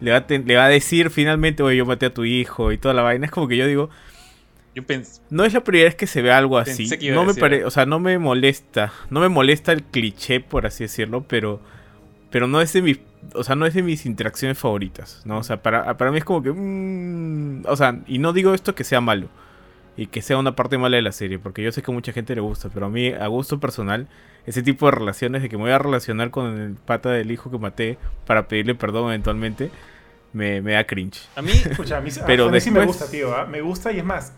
le 0.00 0.10
va, 0.12 0.24
le 0.28 0.56
va 0.56 0.64
a 0.66 0.68
decir 0.68 1.10
finalmente, 1.10 1.62
oye, 1.64 1.76
yo 1.78 1.86
maté 1.86 2.06
a 2.06 2.14
tu 2.14 2.24
hijo 2.24 2.70
y 2.70 2.78
toda 2.78 2.94
la 2.94 3.02
vaina. 3.02 3.26
Es 3.26 3.32
como 3.32 3.48
que 3.48 3.56
yo 3.56 3.66
digo, 3.66 3.90
Yo 4.76 4.84
no 5.30 5.44
es 5.44 5.52
la 5.52 5.64
primera 5.64 5.86
vez 5.86 5.94
que 5.96 6.06
se 6.06 6.22
ve 6.22 6.30
algo 6.32 6.58
así. 6.58 6.86
No 7.14 7.22
me 7.24 7.32
pare- 7.40 7.64
o 7.64 7.70
sea, 7.70 7.84
no 7.84 7.98
me 7.98 8.16
molesta. 8.18 8.92
No 9.10 9.18
me 9.20 9.28
molesta 9.28 9.72
el 9.72 9.82
cliché, 9.82 10.38
por 10.40 10.66
así 10.66 10.84
decirlo, 10.84 11.24
pero. 11.26 11.60
Pero 12.32 12.48
no 12.48 12.60
es 12.60 12.72
de 12.72 12.82
mis. 12.82 12.98
O 13.34 13.44
sea, 13.44 13.54
no 13.54 13.66
es 13.66 13.74
de 13.74 13.82
mis 13.82 14.04
interacciones 14.06 14.58
favoritas. 14.58 15.22
¿no? 15.24 15.38
O 15.38 15.42
sea, 15.44 15.62
para, 15.62 15.96
para 15.96 16.10
mí 16.10 16.18
es 16.18 16.24
como 16.24 16.42
que. 16.42 16.50
mm, 16.50 17.64
o 17.68 17.76
sea, 17.76 18.00
y 18.06 18.18
no 18.18 18.32
digo 18.32 18.54
esto 18.54 18.74
que 18.74 18.82
sea 18.84 19.00
malo. 19.00 19.28
Y 19.96 20.06
que 20.06 20.22
sea 20.22 20.38
una 20.38 20.56
parte 20.56 20.78
mala 20.78 20.96
de 20.96 21.02
la 21.02 21.12
serie. 21.12 21.38
Porque 21.38 21.62
yo 21.62 21.70
sé 21.70 21.82
que 21.82 21.90
a 21.90 21.94
mucha 21.94 22.12
gente 22.12 22.34
le 22.34 22.40
gusta. 22.40 22.70
Pero 22.72 22.86
a 22.86 22.88
mí, 22.88 23.08
a 23.12 23.26
gusto 23.26 23.60
personal, 23.60 24.08
ese 24.46 24.62
tipo 24.62 24.86
de 24.86 24.92
relaciones 24.92 25.42
de 25.42 25.48
que 25.50 25.56
me 25.58 25.64
voy 25.64 25.72
a 25.72 25.78
relacionar 25.78 26.30
con 26.30 26.58
el 26.58 26.74
pata 26.74 27.10
del 27.10 27.30
hijo 27.30 27.50
que 27.50 27.58
maté 27.58 27.98
para 28.26 28.48
pedirle 28.48 28.74
perdón 28.74 29.08
eventualmente. 29.08 29.70
Me, 30.32 30.62
me 30.62 30.72
da 30.72 30.84
cringe. 30.84 31.20
A 31.36 31.42
mí, 31.42 31.50
Escucha, 31.52 31.98
a 31.98 32.00
mí, 32.00 32.08
Pero 32.26 32.46
a 32.48 32.50
mí 32.50 32.58
sí 32.60 32.70
me 32.70 32.80
después- 32.80 32.98
gusta, 32.98 33.10
tío. 33.10 33.36
¿ah? 33.36 33.44
Me 33.44 33.60
gusta 33.60 33.92
y 33.92 33.98
es 33.98 34.04
más. 34.04 34.32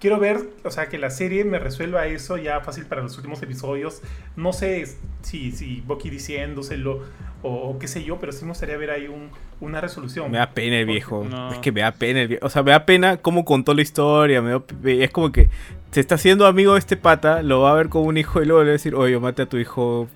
Quiero 0.00 0.20
ver, 0.20 0.48
o 0.64 0.70
sea, 0.70 0.88
que 0.88 0.96
la 0.96 1.10
serie 1.10 1.44
me 1.44 1.58
resuelva 1.58 2.06
eso 2.06 2.36
ya 2.36 2.60
fácil 2.60 2.86
para 2.86 3.02
los 3.02 3.16
últimos 3.16 3.42
episodios. 3.42 4.00
No 4.36 4.52
sé 4.52 4.86
si, 5.22 5.50
si 5.50 5.80
Bucky 5.80 6.08
diciéndoselo 6.08 7.02
o, 7.42 7.48
o 7.52 7.78
qué 7.80 7.88
sé 7.88 8.04
yo, 8.04 8.18
pero 8.20 8.30
sí 8.30 8.44
me 8.44 8.50
gustaría 8.50 8.76
ver 8.76 8.90
ahí 8.90 9.08
un, 9.08 9.30
una 9.60 9.80
resolución. 9.80 10.30
Me 10.30 10.38
da 10.38 10.50
pena 10.50 10.78
el 10.78 10.86
viejo. 10.86 11.26
No. 11.28 11.52
Es 11.52 11.58
que 11.58 11.72
me 11.72 11.80
da 11.80 11.90
pena 11.90 12.20
el 12.22 12.28
viejo. 12.28 12.46
O 12.46 12.50
sea, 12.50 12.62
me 12.62 12.70
da 12.70 12.86
pena 12.86 13.16
cómo 13.16 13.44
contó 13.44 13.74
la 13.74 13.82
historia. 13.82 14.40
Me 14.40 14.50
da 14.52 14.62
es 14.84 15.10
como 15.10 15.32
que 15.32 15.48
se 15.90 15.98
está 15.98 16.14
haciendo 16.14 16.46
amigo 16.46 16.74
de 16.74 16.78
este 16.78 16.96
pata, 16.96 17.42
lo 17.42 17.62
va 17.62 17.72
a 17.72 17.74
ver 17.74 17.88
como 17.88 18.04
un 18.06 18.18
hijo 18.18 18.40
y 18.40 18.46
luego 18.46 18.60
le 18.62 18.66
va 18.66 18.70
a 18.70 18.72
decir, 18.72 18.94
oye, 18.94 19.12
yo 19.12 19.20
maté 19.20 19.42
a 19.42 19.46
tu 19.46 19.56
hijo 19.56 20.06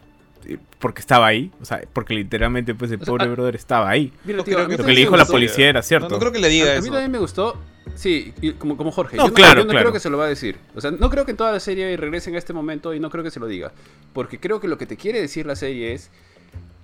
eh, 0.46 0.58
porque 0.78 1.00
estaba 1.00 1.26
ahí. 1.26 1.50
O 1.60 1.64
sea, 1.64 1.82
porque 1.92 2.14
literalmente 2.14 2.72
pues 2.74 2.92
el 2.92 3.00
O 3.02 3.04
sea, 3.04 3.10
pobre 3.12 3.24
ah, 3.24 3.28
brother 3.30 3.56
estaba 3.56 3.88
ahí. 3.90 4.12
Mira, 4.24 4.44
tío, 4.44 4.58
a 4.60 4.68
mí 4.68 4.76
que 4.76 4.82
le 4.84 4.94
dijo 5.00 5.16
la 5.16 5.24
policía, 5.26 5.68
era 5.68 5.82
cierto. 5.82 6.08
no 6.08 6.18
creo 6.20 6.30
que 6.30 6.38
le 6.38 6.48
diga 6.48 6.66
A, 6.66 6.70
a 6.70 6.74
eso. 6.74 6.82
mí 6.84 6.90
también 6.90 7.10
me 7.10 7.18
gustó. 7.18 7.56
Sí, 7.94 8.32
como, 8.58 8.76
como 8.76 8.90
Jorge. 8.90 9.16
No, 9.16 9.28
yo 9.28 9.34
claro, 9.34 9.60
yo 9.60 9.64
no 9.64 9.70
claro. 9.70 9.84
creo 9.84 9.92
que 9.92 10.00
se 10.00 10.10
lo 10.10 10.18
va 10.18 10.24
a 10.26 10.28
decir. 10.28 10.56
O 10.74 10.80
sea, 10.80 10.90
no 10.90 11.10
creo 11.10 11.24
que 11.24 11.32
en 11.32 11.36
toda 11.36 11.52
la 11.52 11.60
serie 11.60 11.96
regresen 11.96 12.34
a 12.34 12.38
este 12.38 12.52
momento 12.52 12.94
y 12.94 13.00
no 13.00 13.10
creo 13.10 13.22
que 13.22 13.30
se 13.30 13.40
lo 13.40 13.46
diga. 13.46 13.72
Porque 14.12 14.38
creo 14.40 14.60
que 14.60 14.68
lo 14.68 14.78
que 14.78 14.86
te 14.86 14.96
quiere 14.96 15.20
decir 15.20 15.46
la 15.46 15.56
serie 15.56 15.92
es 15.92 16.10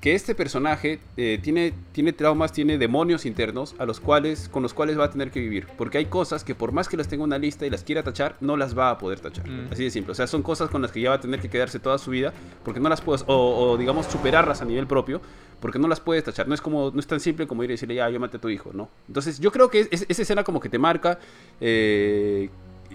que 0.01 0.15
este 0.15 0.37
personaje 0.37 1.01
eh, 1.17 1.41
tiene, 1.43 1.75
tiene 1.91 2.13
traumas, 2.13 2.53
tiene 2.53 2.79
demonios 2.79 3.27
internos 3.27 3.75
a 3.79 3.85
los 3.85 3.99
cuales, 3.99 4.49
con 4.49 4.63
los 4.63 4.73
cuales 4.73 4.97
va 4.97 5.07
a 5.07 5.11
tener 5.11 5.33
que 5.33 5.41
vivir. 5.41 5.67
Porque 5.77 5.99
hay 5.99 6.05
cosas 6.05 6.45
que 6.45 6.55
por 6.55 6.71
más 6.71 6.89
que 6.89 6.97
las 6.97 7.09
tenga 7.09 7.23
en 7.25 7.29
una 7.31 7.39
lista 7.39 7.67
y 7.67 7.71
las 7.71 7.83
quiera 7.83 8.05
tachar, 8.05 8.37
no 8.41 8.57
las 8.57 8.79
va 8.79 8.91
a 8.91 8.99
poder 8.99 9.19
tachar. 9.19 9.49
Mm. 9.49 9.73
Así 9.73 9.83
de 9.83 9.91
simple. 9.91 10.13
O 10.13 10.15
sea, 10.15 10.29
son 10.29 10.43
cosas 10.43 10.71
con 10.71 10.83
las 10.83 10.93
que 10.93 11.01
ya 11.01 11.11
va 11.11 11.17
a 11.17 11.21
tener 11.21 11.41
que 11.41 11.51
quedarse 11.51 11.81
toda 11.81 11.99
su 11.99 12.13
vida 12.13 12.33
porque 12.65 12.79
no 12.79 12.89
las 12.89 13.01
puedes, 13.01 13.25
o, 13.27 13.35
o, 13.73 13.77
digamos 13.77 14.07
superarlas 14.07 14.63
a 14.63 14.65
nivel 14.65 14.87
propio, 14.87 15.21
porque 15.61 15.81
no 15.81 15.89
las 15.89 15.99
puedes 15.99 16.23
tachar. 16.23 16.47
No 16.47 16.55
es 16.55 16.61
como, 16.61 16.93
no 16.93 17.01
es 17.01 17.07
tan 17.09 17.19
simple 17.19 17.49
como 17.49 17.65
ir 17.65 17.71
y 17.71 17.73
decirle, 17.75 17.97
ya, 17.97 18.09
yo 18.09 18.21
maté 18.21 18.37
a 18.37 18.41
tu 18.41 18.51
hijo, 18.51 18.71
¿no? 18.73 18.89
Entonces 19.09 19.41
yo 19.41 19.51
creo 19.51 19.69
que 19.69 19.81
es- 19.81 19.89
es- 19.91 20.07
esa 20.09 20.23
escena 20.23 20.45
como 20.45 20.61
que 20.61 20.69
te 20.69 20.79
marca 20.79 21.19
eh, 21.61 22.51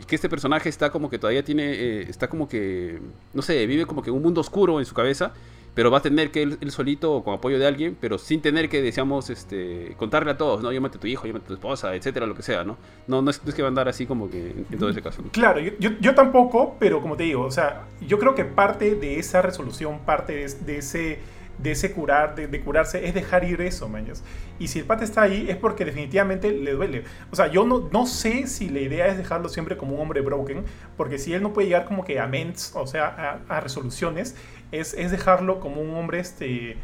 que 0.08 0.16
este 0.16 0.30
personaje 0.30 0.70
está 0.70 0.90
como 0.90 1.10
que 1.10 1.20
todavía 1.20 1.44
tiene, 1.44 1.74
eh, 1.74 2.02
está 2.10 2.28
como 2.30 2.48
que, 2.48 3.00
no 3.34 3.42
sé, 3.42 3.66
vive 3.68 3.86
como 3.86 4.02
que 4.02 4.10
un 4.10 4.22
mundo 4.22 4.42
oscuro 4.42 4.80
en 4.80 4.86
su 4.86 4.94
cabeza, 4.96 5.34
pero 5.74 5.90
va 5.90 6.00
a 6.00 6.02
tener 6.02 6.32
que 6.32 6.44
él, 6.44 6.58
él 6.62 6.72
solito 6.72 7.14
o 7.14 7.24
con 7.24 7.34
apoyo 7.34 7.58
de 7.58 7.66
alguien, 7.66 7.98
pero 8.00 8.18
sin 8.18 8.42
tener 8.42 8.70
que, 8.70 8.82
deseamos, 8.82 9.30
este, 9.30 9.96
contarle 9.98 10.32
a 10.32 10.38
todos, 10.38 10.62
¿no? 10.62 10.82
Maté 10.82 10.98
a 10.98 11.02
tu 11.02 11.08
hijo, 11.08 11.26
maté 11.28 11.46
a 11.46 11.48
tu 11.48 11.54
esposa, 11.54 11.96
etcétera, 11.96 12.26
lo 12.26 12.36
que 12.36 12.44
sea, 12.44 12.64
¿no? 12.64 12.78
No, 13.08 13.22
no 13.22 13.32
es, 13.32 13.44
no 13.44 13.50
es 13.50 13.56
que 13.56 13.62
va 13.62 13.68
a 13.68 13.70
andar 13.70 13.88
así 13.88 14.06
como 14.06 14.30
que 14.30 14.52
en, 14.52 14.66
en 14.70 14.80
todo 14.80 14.90
ese 14.90 15.02
caso. 15.02 15.22
¿no? 15.22 15.32
Claro, 15.32 15.60
yo, 15.60 15.72
yo, 15.80 15.92
yo 16.00 16.14
tampoco, 16.14 16.76
pero 16.80 17.02
como 17.02 17.18
te 17.18 17.24
digo, 17.24 17.44
o 17.44 17.52
sea, 17.52 17.86
yo 18.06 18.20
creo 18.20 18.36
que 18.36 18.46
parte 18.46 18.96
de 18.96 19.20
esa 19.20 19.42
resolución, 19.42 20.00
parte 20.00 20.34
de, 20.34 20.54
de 20.66 20.78
ese, 20.78 21.20
de 21.58 21.72
ese 21.72 21.92
curar, 21.92 22.36
de, 22.36 22.48
de 22.48 22.62
curarse, 22.62 23.08
es 23.08 23.14
dejar 23.14 23.44
ir 23.44 23.62
eso, 23.62 23.90
mañas. 23.90 24.24
Y 24.60 24.68
si 24.68 24.80
el 24.80 24.86
pata 24.86 25.04
está 25.04 25.24
ahí 25.24 25.48
es 25.50 25.58
porque 25.58 25.86
definitivamente 25.86 26.52
le 26.52 26.74
duele. 26.74 27.04
O 27.32 27.36
sea, 27.36 27.48
yo 27.48 27.66
no, 27.66 27.90
no 27.92 28.06
sé 28.06 28.48
si 28.48 28.70
la 28.70 28.80
idea 28.80 29.08
es 29.08 29.18
dejarlo 29.18 29.50
siempre 29.50 29.78
como 29.78 29.96
un 29.96 30.02
hombre 30.02 30.22
broken, 30.22 30.64
porque 30.98 31.18
si 31.18 31.34
él 31.34 31.42
no 31.42 31.54
puede 31.54 31.68
llegar 31.68 31.86
como 31.86 32.04
que 32.04 32.20
a 32.20 32.28
ments, 32.28 32.74
o 32.76 32.86
sea, 32.86 33.42
a, 33.50 33.58
a 33.58 33.60
resoluciones, 33.60 34.36
es, 34.80 34.94
es 34.96 35.12
dejarlo 35.12 35.60
como 35.60 35.82
un 35.82 35.96
hombre 35.96 36.20
este, 36.20 36.78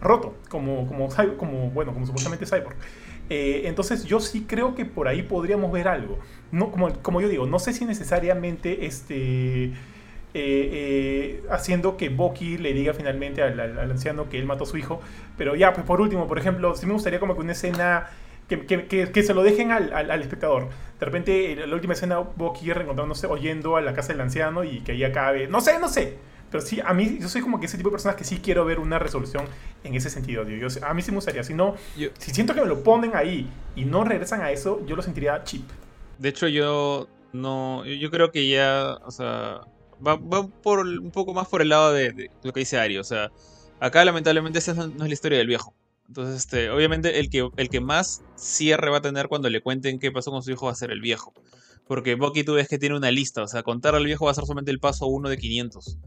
roto, 0.00 0.34
como, 0.48 0.86
como, 0.86 1.70
bueno, 1.70 1.92
como 1.92 2.06
supuestamente 2.06 2.46
cyborg. 2.46 2.76
Eh, 3.30 3.62
entonces 3.64 4.04
yo 4.04 4.20
sí 4.20 4.44
creo 4.46 4.74
que 4.74 4.84
por 4.84 5.08
ahí 5.08 5.22
podríamos 5.22 5.72
ver 5.72 5.88
algo. 5.88 6.18
No, 6.52 6.70
como, 6.70 6.92
como 7.02 7.20
yo 7.20 7.28
digo, 7.28 7.46
no 7.46 7.58
sé 7.58 7.72
si 7.72 7.84
necesariamente 7.86 8.86
este, 8.86 9.64
eh, 9.66 9.72
eh, 10.34 11.42
haciendo 11.50 11.96
que 11.96 12.08
Bucky 12.08 12.58
le 12.58 12.72
diga 12.74 12.92
finalmente 12.94 13.42
al, 13.42 13.78
anciano 13.78 14.28
que 14.28 14.38
él 14.38 14.44
mató 14.46 14.64
a 14.64 14.66
su 14.66 14.76
hijo. 14.76 15.00
Pero 15.38 15.54
ya, 15.56 15.72
pues 15.72 15.86
por 15.86 16.00
último, 16.00 16.26
por 16.26 16.38
ejemplo, 16.38 16.74
sí 16.76 16.86
me 16.86 16.92
gustaría 16.92 17.20
como 17.20 17.34
que 17.34 17.40
una 17.40 17.52
escena 17.52 18.08
que, 18.48 18.66
que- 18.66 18.86
que- 18.86 19.22
se 19.22 19.34
lo 19.34 19.42
dejen 19.42 19.70
al, 19.72 19.92
al- 19.94 20.20
espectador. 20.22 20.68
De 21.00 21.06
repente, 21.06 21.52
en 21.52 21.68
la 21.70 21.74
última 21.74 21.94
escena, 21.94 22.18
Bucky 22.18 22.72
reencontrándose, 22.72 23.26
oyendo 23.26 23.76
a 23.76 23.80
la 23.80 23.94
casa 23.94 24.12
del 24.12 24.20
anciano 24.20 24.64
y 24.64 24.80
que 24.80 24.92
ahí 24.92 25.04
acabe. 25.04 25.46
No 25.48 25.60
sé, 25.60 25.78
no 25.78 25.88
sé. 25.88 26.18
Pero 26.54 26.64
sí, 26.64 26.78
a 26.84 26.94
mí, 26.94 27.18
yo 27.20 27.28
soy 27.28 27.42
como 27.42 27.58
que 27.58 27.66
ese 27.66 27.76
tipo 27.76 27.88
de 27.88 27.94
personas 27.94 28.16
que 28.16 28.22
sí 28.22 28.38
quiero 28.38 28.64
ver 28.64 28.78
una 28.78 29.00
resolución 29.00 29.44
en 29.82 29.94
ese 29.96 30.08
sentido. 30.08 30.46
tío. 30.46 30.56
Yo- 30.56 30.86
a 30.86 30.94
mí 30.94 31.02
sí 31.02 31.10
me 31.10 31.16
gustaría. 31.16 31.42
Si 31.42 31.52
no, 31.52 31.74
Yo- 31.98 32.10
si 32.16 32.30
siento 32.30 32.54
que 32.54 32.60
me 32.60 32.68
lo 32.68 32.84
ponen 32.84 33.16
ahí 33.16 33.50
y 33.74 33.84
no 33.84 34.04
regresan 34.04 34.40
a 34.40 34.52
eso, 34.52 34.80
yo 34.86 34.94
lo 34.94 35.02
sentiría 35.02 35.42
cheap. 35.42 35.64
De 36.20 36.28
hecho, 36.28 36.46
yo 36.46 37.08
no. 37.32 37.84
Yo 37.84 38.08
creo 38.12 38.30
que 38.30 38.48
ya. 38.48 39.00
O 39.04 39.10
sea. 39.10 39.62
Va, 40.06 40.14
va 40.14 40.46
por 40.46 40.86
un 40.86 41.10
poco 41.10 41.34
más 41.34 41.48
por 41.48 41.60
el 41.60 41.70
lado 41.70 41.92
de, 41.92 42.12
de 42.12 42.30
lo 42.44 42.52
que 42.52 42.60
dice 42.60 42.78
Ari. 42.78 42.98
O 42.98 43.04
sea, 43.04 43.32
acá 43.80 44.04
lamentablemente 44.04 44.60
esa 44.60 44.74
no 44.74 44.84
es 44.86 45.08
la 45.08 45.12
historia 45.12 45.38
del 45.38 45.48
viejo. 45.48 45.74
Entonces, 46.06 46.36
este, 46.36 46.70
obviamente, 46.70 47.18
el 47.18 47.30
que, 47.30 47.48
el 47.56 47.68
que 47.68 47.80
más 47.80 48.22
cierre 48.36 48.90
va 48.90 48.98
a 48.98 49.02
tener 49.02 49.26
cuando 49.26 49.50
le 49.50 49.60
cuenten 49.60 49.98
qué 49.98 50.12
pasó 50.12 50.30
con 50.30 50.44
su 50.44 50.52
hijo 50.52 50.66
va 50.66 50.72
a 50.72 50.76
ser 50.76 50.92
el 50.92 51.00
viejo. 51.00 51.34
Porque 51.88 52.14
Bucky 52.14 52.44
tú 52.44 52.54
ves 52.54 52.68
que 52.68 52.78
tiene 52.78 52.96
una 52.96 53.10
lista. 53.10 53.42
O 53.42 53.48
sea, 53.48 53.64
contar 53.64 53.96
al 53.96 54.04
viejo 54.06 54.26
va 54.26 54.30
a 54.30 54.34
ser 54.34 54.44
solamente 54.44 54.70
el 54.70 54.78
paso 54.78 55.06
uno 55.08 55.28
de 55.28 55.36
500. 55.36 55.98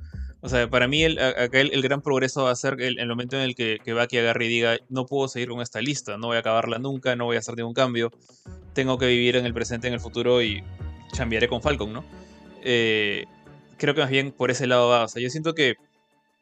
O 0.42 0.50
sea, 0.50 0.70
para 0.70 0.88
mí 0.88 1.04
el, 1.04 1.18
el, 1.18 1.82
gran 1.82 2.02
progreso 2.02 2.44
va 2.44 2.52
a 2.52 2.56
ser 2.56 2.80
el, 2.80 3.00
el 3.00 3.08
momento 3.08 3.36
en 3.38 3.42
el 3.42 3.56
que, 3.56 3.80
que 3.84 3.94
Bucky 3.94 4.20
agarre 4.20 4.46
y 4.46 4.50
diga, 4.50 4.78
no 4.88 5.06
puedo 5.06 5.28
seguir 5.28 5.50
con 5.50 5.62
esta 5.62 5.82
lista, 5.82 6.18
no 6.18 6.28
voy 6.28 6.38
a 6.38 6.42
acabarla 6.42 6.78
nunca, 6.78 7.16
no 7.16 7.26
voy 7.26 7.38
a 7.38 7.40
hacer 7.40 7.56
ningún 7.56 7.74
cambio, 7.74 8.12
tengo 8.74 9.00
que 9.00 9.08
vivir 9.08 9.36
en 9.36 9.46
el 9.46 9.54
presente, 9.54 9.88
en 9.88 9.96
el 9.96 10.00
futuro 10.00 10.44
y 10.44 10.64
cambiaré 11.16 11.48
con 11.48 11.62
Falcon, 11.62 11.92
¿no? 11.92 12.04
Eh, 12.64 13.26
creo 13.78 13.96
que 13.96 14.02
más 14.02 14.10
bien 14.10 14.32
por 14.32 14.52
ese 14.52 14.68
lado 14.68 14.90
va. 14.90 15.06
O 15.06 15.08
sea, 15.08 15.22
yo 15.22 15.30
siento 15.30 15.56
que 15.56 15.76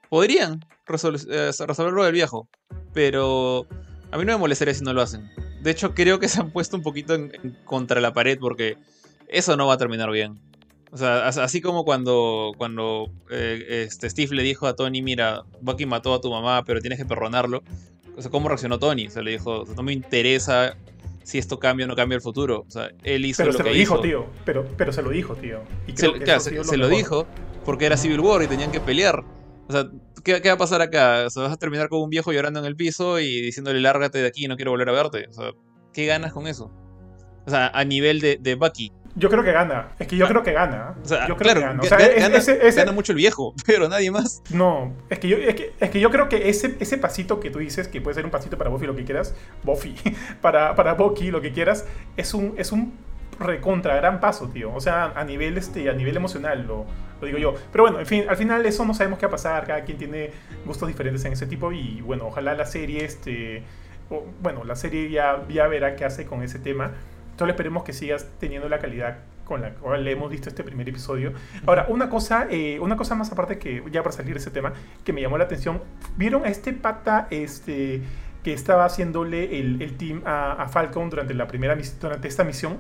podrían 0.10 0.66
eh, 0.88 1.52
resolverlo 1.68 2.04
del 2.04 2.14
viejo, 2.14 2.50
pero 2.94 3.68
a 4.12 4.18
mí 4.18 4.26
no 4.26 4.34
me 4.34 4.38
molestaría 4.38 4.74
si 4.74 4.84
no 4.84 4.94
lo 4.94 5.02
hacen. 5.02 5.30
De 5.62 5.72
hecho, 5.72 5.94
creo 5.94 6.20
que 6.20 6.28
se 6.28 6.40
han 6.40 6.52
puesto 6.52 6.78
un 6.78 6.84
poquito 6.84 7.16
en, 7.16 7.32
contra 7.66 8.02
la 8.02 8.14
pared 8.14 8.38
porque 8.40 8.78
eso 9.28 9.56
no 9.58 9.68
va 9.68 9.76
a 9.76 9.78
terminar 9.78 10.12
bien. 10.12 10.40
O 10.92 10.98
sea, 10.98 11.28
así 11.28 11.62
como 11.62 11.84
cuando, 11.84 12.54
cuando 12.58 13.10
eh, 13.30 13.86
este 13.86 14.10
Steve 14.10 14.36
le 14.36 14.44
dijo 14.44 14.68
a 14.68 14.76
Tony, 14.76 15.02
mira, 15.02 15.44
Bucky 15.62 15.86
mató 15.86 16.14
a 16.14 16.22
tu 16.22 16.30
mamá, 16.32 16.64
pero 16.64 16.80
tienes 16.80 17.00
que 17.00 17.06
perdonarlo. 17.06 17.64
O 18.18 18.22
sea, 18.22 18.32
¿cómo 18.32 18.48
reaccionó 18.48 18.80
Tony? 18.80 19.08
O 19.08 19.10
sea, 19.10 19.22
le 19.22 19.32
dijo, 19.32 19.66
no 19.76 19.84
me 19.84 19.92
interesa 19.92 20.78
si 21.24 21.40
esto 21.40 21.60
cambia 21.60 21.86
o 21.86 21.90
no 21.90 21.96
cambia 21.96 22.16
el 22.16 22.22
futuro. 22.22 22.66
O 22.68 22.72
sea, 22.72 22.92
él 23.04 23.26
hizo 23.26 23.44
pero 23.44 23.52
lo 23.52 23.58
se 23.58 23.64
que 23.64 23.70
lo 23.70 23.76
dijo, 23.76 24.00
tío. 24.00 24.26
Pero, 24.46 24.66
pero 24.78 24.94
se 24.94 25.02
lo 25.02 25.10
dijo, 25.10 25.36
tío. 25.36 25.62
Y 25.88 25.98
se, 25.98 26.12
claro, 26.14 26.40
se, 26.40 26.78
lo, 26.78 26.88
dijo 26.88 27.28
porque 27.66 27.86
era 27.86 27.98
Civil 27.98 28.20
War 28.20 28.44
y 28.44 28.48
tenían 28.48 28.72
que 28.72 28.80
pelear. 28.80 29.24
O 29.68 29.72
sea, 29.72 29.90
¿qué, 30.24 30.42
¿qué, 30.42 30.50
va 30.50 30.56
a 30.56 30.60
pasar 30.60 30.82
acá? 30.82 31.26
O 31.26 31.30
sea, 31.30 31.44
vas 31.44 31.54
a 31.54 31.58
terminar 31.58 31.90
con 31.90 32.02
un 32.02 32.10
viejo 32.10 32.32
llorando 32.32 32.60
en 32.60 32.66
el 32.66 32.76
piso 32.76 33.20
y 33.20 33.42
diciéndole 33.42 33.82
lárgate 33.82 34.20
de 34.20 34.28
aquí, 34.28 34.48
no 34.48 34.56
quiero 34.56 34.72
volver 34.72 34.90
a 34.90 34.92
verte. 34.92 35.28
O 35.30 35.34
sea, 35.34 35.52
¿qué 35.92 36.06
ganas 36.06 36.32
con 36.32 36.48
eso? 36.48 36.72
O 37.48 37.50
sea, 37.50 37.68
a 37.68 37.84
nivel 37.84 38.22
de, 38.22 38.38
de 38.40 38.56
Bucky. 38.56 38.92
Yo 39.16 39.30
creo 39.30 39.44
que 39.44 39.52
gana. 39.54 39.90
Es 39.98 40.08
que 40.08 40.18
yo 40.18 40.28
creo 40.28 40.44
que 40.44 40.52
gana. 40.52 40.96
O 41.02 41.08
sea, 41.08 41.28
yo 41.28 41.38
creo 41.38 41.54
claro, 41.54 41.62
que 41.62 41.66
gana. 41.68 41.82
O 41.82 41.86
sea, 41.86 41.98
gana, 41.98 42.38
ese, 42.38 42.68
ese... 42.68 42.80
gana, 42.80 42.92
mucho 42.92 43.14
el 43.14 43.18
viejo, 43.18 43.54
pero 43.66 43.88
nadie 43.88 44.12
más. 44.12 44.44
No, 44.50 44.94
es 45.10 45.20
que 45.20 45.28
yo, 45.30 45.38
es 45.38 45.56
que, 45.56 45.74
es 45.80 45.90
que 45.90 46.00
yo 46.00 46.12
creo 46.12 46.28
que 46.28 46.50
ese, 46.50 46.76
ese 46.80 46.98
pasito 46.98 47.40
que 47.40 47.50
tú 47.50 47.60
dices, 47.60 47.88
que 47.88 48.02
puede 48.02 48.16
ser 48.16 48.26
un 48.26 48.32
pasito 48.32 48.58
para 48.58 48.70
Buffy, 48.70 48.86
lo 48.86 48.96
que 48.96 49.06
quieras, 49.06 49.34
Buffy, 49.64 49.96
para, 50.42 50.76
para 50.76 50.94
Bucky, 50.94 51.32
lo 51.32 51.42
que 51.42 51.54
quieras, 51.54 51.86
es 52.18 52.34
un, 52.34 52.56
es 52.58 52.72
un 52.72 52.94
recontra 53.40 53.96
gran 53.96 54.20
paso, 54.20 54.50
tío. 54.50 54.74
O 54.74 54.82
sea, 54.82 55.14
a 55.16 55.24
nivel, 55.24 55.58
este, 55.58 55.90
a 55.90 55.94
nivel 55.94 56.16
emocional, 56.18 56.66
lo, 56.68 56.86
lo 57.22 57.28
digo 57.28 57.38
yo. 57.38 57.56
Pero 57.72 57.86
bueno, 57.86 58.00
en 58.00 58.06
fin, 58.06 58.26
al 58.28 58.38
final 58.38 58.66
eso 58.66 58.86
no 58.86 58.94
sabemos 58.94 59.20
qué 59.20 59.26
va 59.26 59.30
a 59.30 59.32
pasar. 59.32 59.66
Cada 59.66 59.84
quien 59.84 59.98
tiene 59.98 60.32
gustos 60.66 60.88
diferentes 60.88 61.24
en 61.26 61.34
ese 61.34 61.48
tipo. 61.48 61.72
Y 61.72 62.02
bueno, 62.02 62.28
ojalá 62.28 62.54
la 62.54 62.66
serie, 62.66 63.06
este. 63.06 63.64
O, 64.10 64.26
bueno, 64.42 64.64
la 64.64 64.76
serie 64.76 65.10
ya, 65.10 65.44
ya 65.50 65.68
verá 65.68 65.96
qué 65.96 66.06
hace 66.06 66.26
con 66.26 66.44
ese 66.44 66.60
tema. 66.60 66.92
Solo 67.38 67.52
esperemos 67.52 67.84
que 67.84 67.94
sigas 67.94 68.28
teniendo 68.40 68.70
la 68.70 68.80
calidad 68.80 69.18
con 69.46 69.62
la 69.62 69.72
cual 69.76 70.04
le 70.04 70.12
hemos 70.12 70.30
visto 70.30 70.50
este 70.50 70.64
primer 70.64 70.90
episodio. 70.90 71.34
Ahora, 71.66 71.86
una 71.90 72.10
cosa, 72.10 72.48
eh, 72.50 72.80
una 72.80 72.98
cosa 72.98 73.16
más 73.16 73.32
aparte 73.32 73.60
que, 73.60 73.84
ya 73.92 74.04
para 74.04 74.16
salir 74.16 74.34
de 74.34 74.40
ese 74.40 74.52
tema, 74.52 74.74
que 75.04 75.14
me 75.14 75.22
llamó 75.22 75.38
la 75.38 75.46
atención. 75.46 75.82
¿Vieron 76.18 76.46
a 76.46 76.50
este 76.50 76.74
pata 76.74 77.28
este, 77.30 78.02
que 78.44 78.54
estaba 78.54 78.86
haciéndole 78.86 79.60
el, 79.60 79.82
el 79.82 79.98
team 79.98 80.24
a, 80.26 80.54
a, 80.54 80.68
Falcon 80.68 81.10
durante, 81.10 81.34
la 81.34 81.48
primera, 81.48 81.78
durante 82.02 82.28
esta 82.28 82.44
misión? 82.44 82.78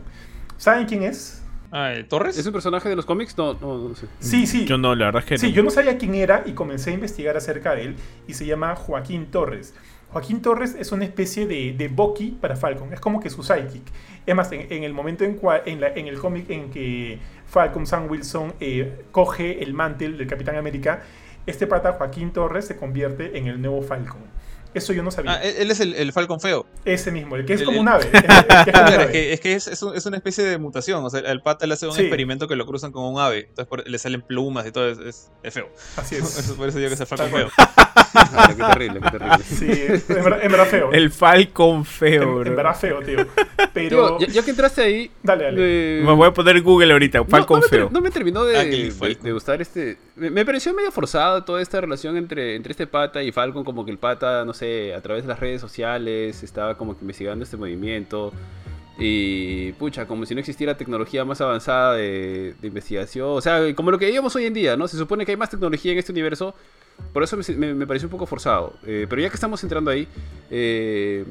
¿Saben 0.57 0.85
quién 0.87 1.03
es? 1.03 1.43
Ah, 1.71 1.91
¿el 1.91 2.07
¿Torres? 2.07 2.37
¿Es 2.37 2.45
un 2.45 2.53
personaje 2.53 2.87
de 2.89 2.95
los 2.95 3.05
cómics? 3.05 3.37
No, 3.37 3.53
no, 3.55 3.89
no 3.89 3.95
sé. 3.95 4.07
Sí, 4.19 4.47
sí. 4.47 4.65
Yo 4.65 4.77
no, 4.77 4.95
la 4.95 5.05
verdad 5.05 5.23
es 5.23 5.27
que 5.27 5.37
Sí, 5.37 5.49
no. 5.49 5.53
yo 5.53 5.63
no 5.63 5.69
sabía 5.69 5.97
quién 5.97 6.15
era 6.15 6.43
y 6.45 6.53
comencé 6.53 6.91
a 6.91 6.93
investigar 6.93 7.35
acerca 7.37 7.75
de 7.75 7.83
él 7.83 7.95
y 8.27 8.33
se 8.33 8.45
llama 8.45 8.75
Joaquín 8.75 9.27
Torres. 9.27 9.73
Joaquín 10.15 10.41
Torres 10.41 10.78
es 10.80 10.93
una 10.93 11.04
especie 11.04 11.45
de, 11.45 11.73
de 11.73 11.89
Bucky 11.89 12.38
para 12.39 12.56
Falcon, 12.56 12.93
es 12.93 13.01
como 13.01 13.19
que 13.19 13.30
su 13.30 13.43
sidekick. 13.43 13.84
Es 14.25 14.34
más, 14.34 14.49
en, 14.54 14.71
en 14.71 14.86
el 14.86 14.93
momento 14.93 15.25
en, 15.25 15.34
cual, 15.36 15.63
en, 15.65 15.82
la, 15.82 15.89
en 15.89 16.08
el 16.08 16.17
cómic 16.19 16.49
en 16.51 16.71
que 16.71 17.19
Falcon 17.45 17.86
Sam 17.86 18.10
Wilson 18.10 18.54
eh, 18.62 19.04
coge 19.12 19.62
el 19.62 19.73
mantel 19.73 20.17
del 20.17 20.25
Capitán 20.25 20.56
América, 20.56 21.04
este 21.45 21.67
pata 21.67 21.91
Joaquín 21.91 22.32
Torres 22.32 22.65
se 22.65 22.78
convierte 22.78 23.38
en 23.38 23.47
el 23.47 23.62
nuevo 23.62 23.82
Falcon. 23.82 24.21
Eso 24.73 24.93
yo 24.93 25.04
no 25.04 25.12
sabía. 25.12 25.34
Ah, 25.34 25.43
él 25.43 25.69
es 25.69 25.82
el, 25.82 25.93
el, 25.95 26.13
Falcon 26.13 26.39
feo. 26.39 26.65
Ese 26.86 27.12
mismo, 27.12 27.36
el 27.36 27.45
que 27.45 27.56
es 27.56 27.60
el, 27.60 27.65
como 27.65 27.82
un 27.82 27.89
ave. 27.89 28.06
es, 29.34 29.41
que, 29.41 29.51
es, 29.51 29.67
es, 29.67 29.73
es, 29.73 29.84
un, 29.84 29.97
es, 29.97 30.06
una 30.06 30.15
especie 30.15 30.45
de 30.45 30.58
mutación. 30.58 31.04
O 31.04 31.10
sea, 31.10 31.19
el 31.19 31.41
pata 31.41 31.67
le 31.67 31.73
hace 31.73 31.88
un 31.88 31.93
sí. 31.93 32.04
experimento 32.04 32.47
que 32.47 32.56
lo 32.56 32.65
cruzan 32.65 32.93
con 32.93 33.04
un 33.04 33.19
ave. 33.19 33.47
Entonces 33.49 33.67
por, 33.67 33.86
le 33.86 33.97
salen 33.97 34.21
plumas 34.21 34.65
y 34.65 34.71
todo. 34.71 34.88
Es, 34.88 35.30
feo. 35.49 35.69
Así 35.97 36.15
es. 36.15 36.54
por 36.58 36.69
eso 36.69 36.78
digo 36.78 36.88
que 36.88 36.93
es 36.93 37.01
el 37.01 37.08
Falcon 37.08 37.32
feo. 37.32 37.49
Ah, 37.95 38.53
qué 38.55 38.63
terrible, 38.63 38.99
qué 38.99 39.10
terrible. 39.10 39.38
Sí, 39.45 40.13
en 40.13 40.23
verdad, 40.23 40.39
en 40.43 40.51
verdad 40.51 40.67
feo. 40.67 40.91
El 40.91 41.12
Falcon 41.12 41.86
feo, 41.86 42.23
en, 42.23 42.36
bro. 42.36 42.45
En 42.45 42.55
verdad 42.55 42.75
feo, 42.75 42.99
tío. 42.99 43.25
Pero. 43.73 44.17
Tío, 44.17 44.27
ya, 44.27 44.34
ya, 44.34 44.43
que 44.43 44.51
entraste 44.51 44.81
ahí. 44.81 45.12
Dale, 45.23 45.45
dale. 45.45 45.58
Eh... 45.60 46.03
Me 46.03 46.13
voy 46.13 46.27
a 46.27 46.34
poner 46.34 46.62
Google 46.62 46.91
ahorita. 46.91 47.23
Falcon 47.25 47.60
no, 47.60 47.65
no 47.65 47.69
feo. 47.69 47.86
Me, 47.88 47.93
no 47.93 48.01
me 48.01 48.12
terminó 48.12 48.43
de, 48.43 48.65
de, 48.65 49.17
de, 49.21 49.31
gustar 49.31 49.62
este. 49.62 49.97
Me, 50.15 50.29
me, 50.29 50.45
pareció 50.45 50.73
medio 50.73 50.91
forzado 50.91 51.43
toda 51.43 51.62
esta 51.62 51.79
relación 51.79 52.17
entre, 52.17 52.55
entre 52.55 52.71
este 52.71 52.88
pata 52.88 53.23
y 53.23 53.31
Falcon. 53.31 53.63
Como 53.63 53.86
que 53.86 53.91
el 53.91 53.97
pata, 53.97 54.43
no 54.45 54.53
sé, 54.53 54.93
a 54.93 55.01
través 55.01 55.23
de 55.23 55.29
las 55.29 55.39
redes 55.39 55.62
sociales 55.62 56.43
estaba 56.43 56.75
como 56.75 56.97
que 56.97 57.01
investigando 57.01 57.43
este 57.43 57.58
movimiento. 57.58 58.34
Y 58.97 59.73
pucha, 59.73 60.08
como 60.08 60.25
si 60.25 60.34
no 60.34 60.39
existiera 60.39 60.77
tecnología 60.77 61.25
más 61.25 61.41
avanzada 61.41 61.95
de, 61.95 62.55
de, 62.62 62.67
investigación. 62.67 63.27
O 63.29 63.41
sea, 63.41 63.73
como 63.75 63.91
lo 63.91 63.99
que 63.99 64.05
veíamos 64.05 64.36
hoy 64.36 64.45
en 64.45 64.53
día, 64.53 64.77
¿no? 64.77 64.88
Se 64.88 64.97
supone 64.97 65.25
que 65.25 65.31
hay 65.31 65.38
más 65.38 65.49
tecnología 65.49 65.91
en 65.91 65.99
este 65.99 66.12
universo. 66.12 66.55
Por 67.13 67.23
eso 67.23 67.38
me, 67.38 67.55
me, 67.55 67.73
me 67.73 67.88
pareció 67.88 68.08
un 68.08 68.12
poco 68.12 68.25
forzado. 68.25 68.73
Eh, 68.86 69.08
pero 69.10 69.21
ya 69.21 69.29
que 69.29 69.36
estamos 69.36 69.63
entrando 69.63 69.89
ahí, 69.91 70.08
eh, 70.49 71.25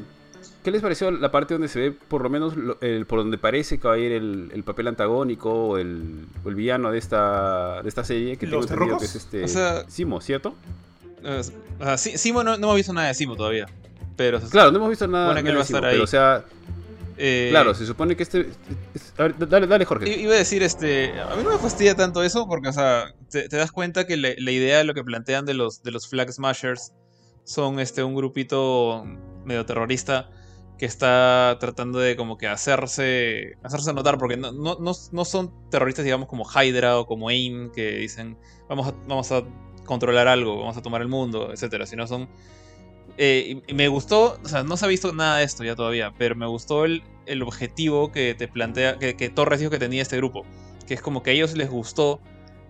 ¿qué 0.63 0.71
les 0.71 0.81
pareció 0.81 1.11
la 1.11 1.31
parte 1.31 1.55
donde 1.55 1.69
se 1.69 1.79
ve, 1.79 1.93
por 1.93 2.23
lo 2.23 2.31
menos, 2.31 2.57
lo, 2.57 2.79
el, 2.81 3.07
por 3.07 3.19
donde 3.19 3.37
parece 3.37 3.79
que 3.79 3.87
va 3.87 3.95
a 3.95 3.99
ir 3.99 4.13
el, 4.13 4.51
el 4.55 4.63
papel 4.65 4.89
antagónico 4.89 5.53
o 5.53 5.79
el, 5.79 6.27
o 6.43 6.49
el, 6.49 6.55
villano 6.55 6.91
de 6.91 6.99
esta, 6.99 7.83
de 7.83 7.89
esta 7.89 8.03
serie? 8.05 8.37
Que 8.37 8.47
tengo 8.47 8.63
entendido 8.63 8.99
que 8.99 9.05
es 9.05 9.15
este. 9.15 9.45
O 9.45 9.49
sea, 9.49 9.85
Simo, 9.89 10.21
¿cierto? 10.21 10.55
Uh, 11.23 11.85
uh, 11.85 11.97
Simo 11.99 12.43
no, 12.43 12.57
no 12.57 12.67
hemos 12.67 12.77
visto 12.77 12.93
nada 12.93 13.09
de 13.09 13.15
Simo 13.15 13.37
todavía. 13.37 13.67
Pero, 14.17 14.41
claro, 14.41 14.71
no 14.71 14.79
hemos 14.79 14.91
visto 14.91 15.07
nada, 15.07 15.33
bueno, 15.33 15.43
nada 15.43 15.61
estar 15.61 15.67
Simo, 15.67 15.87
ahí. 15.87 15.93
pero 15.93 16.05
o 16.05 16.07
sea. 16.07 16.45
Eh, 17.17 17.49
claro, 17.51 17.75
se 17.75 17.87
supone 17.87 18.17
que 18.17 18.23
este. 18.23 18.49
A 19.19 19.23
ver, 19.25 19.49
dale, 19.49 19.67
dale, 19.67 19.85
Jorge. 19.85 20.21
Iba 20.21 20.35
a 20.35 20.39
decir, 20.39 20.63
este. 20.63 21.21
A 21.21 21.37
mí 21.37 21.43
no 21.43 21.51
me 21.51 21.59
fastidia 21.59 21.95
tanto 21.95 22.23
eso, 22.23 22.47
porque, 22.47 22.69
o 22.69 22.73
sea, 22.73 23.15
te, 23.31 23.49
te 23.49 23.57
das 23.57 23.73
cuenta 23.73 24.07
que 24.07 24.17
la, 24.17 24.31
la, 24.37 24.51
idea 24.51 24.79
de 24.79 24.85
lo 24.85 24.95
que 24.95 25.05
plantean 25.05 25.45
de 25.45 25.55
los, 25.55 25.83
de 25.83 25.93
los 25.93 26.09
Flag 26.09 26.33
Smashers 26.33 26.93
son 27.45 27.79
este, 27.79 28.03
un 28.03 28.15
grupito 28.15 29.05
medio 29.45 29.65
terrorista 29.67 30.31
que 30.79 30.87
está 30.87 31.57
tratando 31.61 32.01
de 32.01 32.17
como 32.17 32.37
que 32.37 32.49
hacerse 32.49 33.55
hacerse 33.63 33.93
notar, 33.93 34.19
porque 34.19 34.37
no, 34.37 34.51
no, 34.51 34.77
no, 34.81 34.93
no 35.13 35.25
son 35.25 35.71
terroristas, 35.71 36.05
digamos, 36.05 36.29
como 36.29 36.45
Hydra 36.45 36.99
o 36.99 37.07
como 37.07 37.29
AIM, 37.29 37.71
que 37.71 37.93
dicen, 37.93 38.37
vamos 38.69 38.89
a, 38.89 38.95
vamos 39.07 39.31
a 39.31 39.45
controlar 39.85 40.27
algo, 40.27 40.59
vamos 40.59 40.77
a 40.77 40.83
tomar 40.83 41.03
el 41.03 41.09
mundo, 41.09 41.53
etcétera, 41.53 41.87
sino 41.87 42.07
son 42.07 42.29
eh, 43.17 43.63
me 43.73 43.89
gustó, 43.89 44.39
o 44.43 44.49
sea, 44.49 44.63
no 44.63 44.77
se 44.77 44.85
ha 44.85 44.89
visto 44.89 45.13
nada 45.13 45.39
de 45.39 45.45
esto 45.45 45.65
ya 45.65 45.77
todavía, 45.77 46.13
pero 46.19 46.35
me 46.35 46.47
gustó 46.47 46.85
el, 46.85 47.03
el 47.27 47.43
objetivo 47.43 48.11
que 48.11 48.35
te 48.35 48.49
plantea, 48.49 48.99
que, 48.99 49.17
que, 49.17 49.31
Torres 49.31 49.61
dijo 49.61 49.71
que 49.71 49.79
tenía 49.79 50.03
este 50.03 50.17
grupo, 50.17 50.45
que 50.87 50.95
es 50.95 51.01
como 51.01 51.23
que 51.23 51.31
a 51.31 51.33
ellos 51.35 51.55
les 51.55 51.71
gustó 51.71 52.21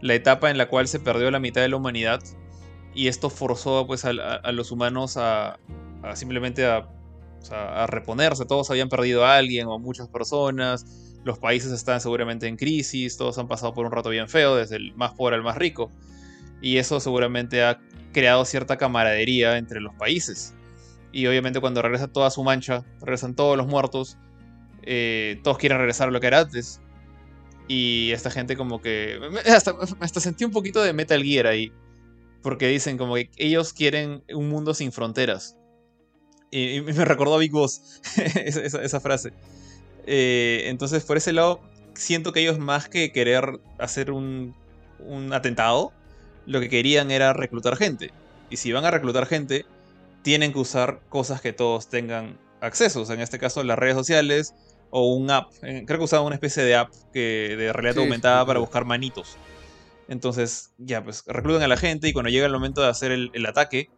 la 0.00 0.14
etapa 0.14 0.50
en 0.50 0.58
la 0.58 0.68
cual 0.68 0.86
se 0.88 1.00
perdió 1.00 1.30
la 1.30 1.40
mitad 1.40 1.62
de 1.62 1.68
la 1.68 1.76
humanidad 1.76 2.22
y 2.94 3.08
esto 3.08 3.30
forzó 3.30 3.86
pues 3.86 4.04
a, 4.04 4.10
a, 4.10 4.34
a 4.36 4.52
los 4.52 4.70
humanos 4.70 5.16
a, 5.16 5.58
a 6.02 6.16
simplemente 6.16 6.66
a, 6.66 6.88
a, 7.50 7.86
reponerse, 7.86 8.44
todos 8.44 8.70
habían 8.70 8.88
perdido 8.88 9.24
a 9.24 9.36
alguien 9.36 9.66
o 9.66 9.78
muchas 9.78 10.08
personas, 10.08 10.84
los 11.24 11.38
países 11.38 11.72
están 11.72 12.00
seguramente 12.00 12.46
en 12.46 12.56
crisis, 12.56 13.16
todos 13.16 13.38
han 13.38 13.48
pasado 13.48 13.72
por 13.72 13.86
un 13.86 13.92
rato 13.92 14.10
bien 14.10 14.28
feo, 14.28 14.56
desde 14.56 14.76
el 14.76 14.94
más 14.94 15.14
pobre 15.14 15.36
al 15.36 15.42
más 15.42 15.56
rico, 15.56 15.90
y 16.60 16.76
eso 16.76 17.00
seguramente 17.00 17.62
ha 17.62 17.80
creado 18.14 18.46
cierta 18.46 18.78
camaradería 18.78 19.58
entre 19.58 19.80
los 19.82 19.94
países. 19.94 20.54
Y 21.12 21.26
obviamente 21.26 21.60
cuando 21.60 21.82
regresa 21.82 22.08
toda 22.08 22.30
su 22.30 22.42
mancha, 22.42 22.84
regresan 23.00 23.34
todos 23.34 23.58
los 23.58 23.66
muertos, 23.66 24.16
eh, 24.82 25.38
todos 25.44 25.58
quieren 25.58 25.78
regresar 25.78 26.08
a 26.08 26.10
lo 26.10 26.20
que 26.20 26.28
era 26.28 26.40
antes. 26.40 26.80
Y 27.68 28.10
esta 28.12 28.30
gente 28.30 28.56
como 28.56 28.80
que... 28.80 29.20
Hasta, 29.46 30.20
sentí 30.20 30.44
un 30.44 30.50
poquito 30.50 30.82
de 30.82 30.92
Metal 30.92 31.22
Gear 31.22 31.46
ahí. 31.46 31.72
Porque 32.42 32.68
dicen 32.68 32.98
como 32.98 33.14
que 33.14 33.30
ellos 33.36 33.72
quieren 33.72 34.22
un 34.34 34.48
mundo 34.48 34.74
sin 34.74 34.92
fronteras. 34.92 35.56
Y, 36.50 36.80
me 36.80 36.92
recordó 37.04 37.34
a 37.34 37.38
Big 37.38 37.52
Boss 37.52 38.00
esa, 38.16 39.00
frase. 39.00 39.32
Eh, 40.06 40.64
entonces 40.66 41.04
por 41.04 41.16
ese 41.16 41.32
lado 41.32 41.60
siento 41.94 42.32
que 42.32 42.40
ellos 42.40 42.58
más 42.58 42.88
que 42.88 43.12
querer 43.12 43.60
hacer 43.78 44.10
un, 44.10 44.54
un 44.98 45.32
atentado, 45.32 45.92
lo 46.46 46.60
que 46.60 46.68
querían 46.68 47.10
era 47.10 47.32
reclutar 47.32 47.76
gente. 47.76 48.12
Y 48.50 48.56
si 48.56 48.72
van 48.72 48.84
a 48.84 48.90
reclutar 48.90 49.26
gente, 49.26 49.64
tienen 50.22 50.52
que 50.52 50.58
usar 50.58 51.00
cosas 51.08 51.40
que 51.40 51.52
todos 51.52 51.88
tengan 51.88 52.38
acceso. 52.60 53.02
O 53.02 53.06
sea, 53.06 53.14
en 53.14 53.20
este 53.20 53.38
caso, 53.38 53.62
las 53.62 53.78
redes 53.78 53.94
sociales 53.94 54.54
o 54.90 55.14
un 55.14 55.30
app. 55.30 55.52
Creo 55.60 55.98
que 55.98 56.04
usaban 56.04 56.26
una 56.26 56.36
especie 56.36 56.62
de 56.62 56.76
app 56.76 56.92
que, 57.12 57.56
de 57.58 57.72
realidad 57.72 57.94
sí, 57.94 58.00
aumentada 58.00 58.42
sí, 58.42 58.46
para 58.46 58.60
buscar 58.60 58.84
manitos. 58.84 59.36
Entonces, 60.08 60.72
ya, 60.78 61.02
pues 61.02 61.24
reclutan 61.26 61.62
a 61.62 61.68
la 61.68 61.76
gente 61.76 62.08
y 62.08 62.12
cuando 62.12 62.30
llega 62.30 62.46
el 62.46 62.52
momento 62.52 62.82
de 62.82 62.88
hacer 62.88 63.10
el, 63.10 63.30
el 63.32 63.46
ataque, 63.46 63.88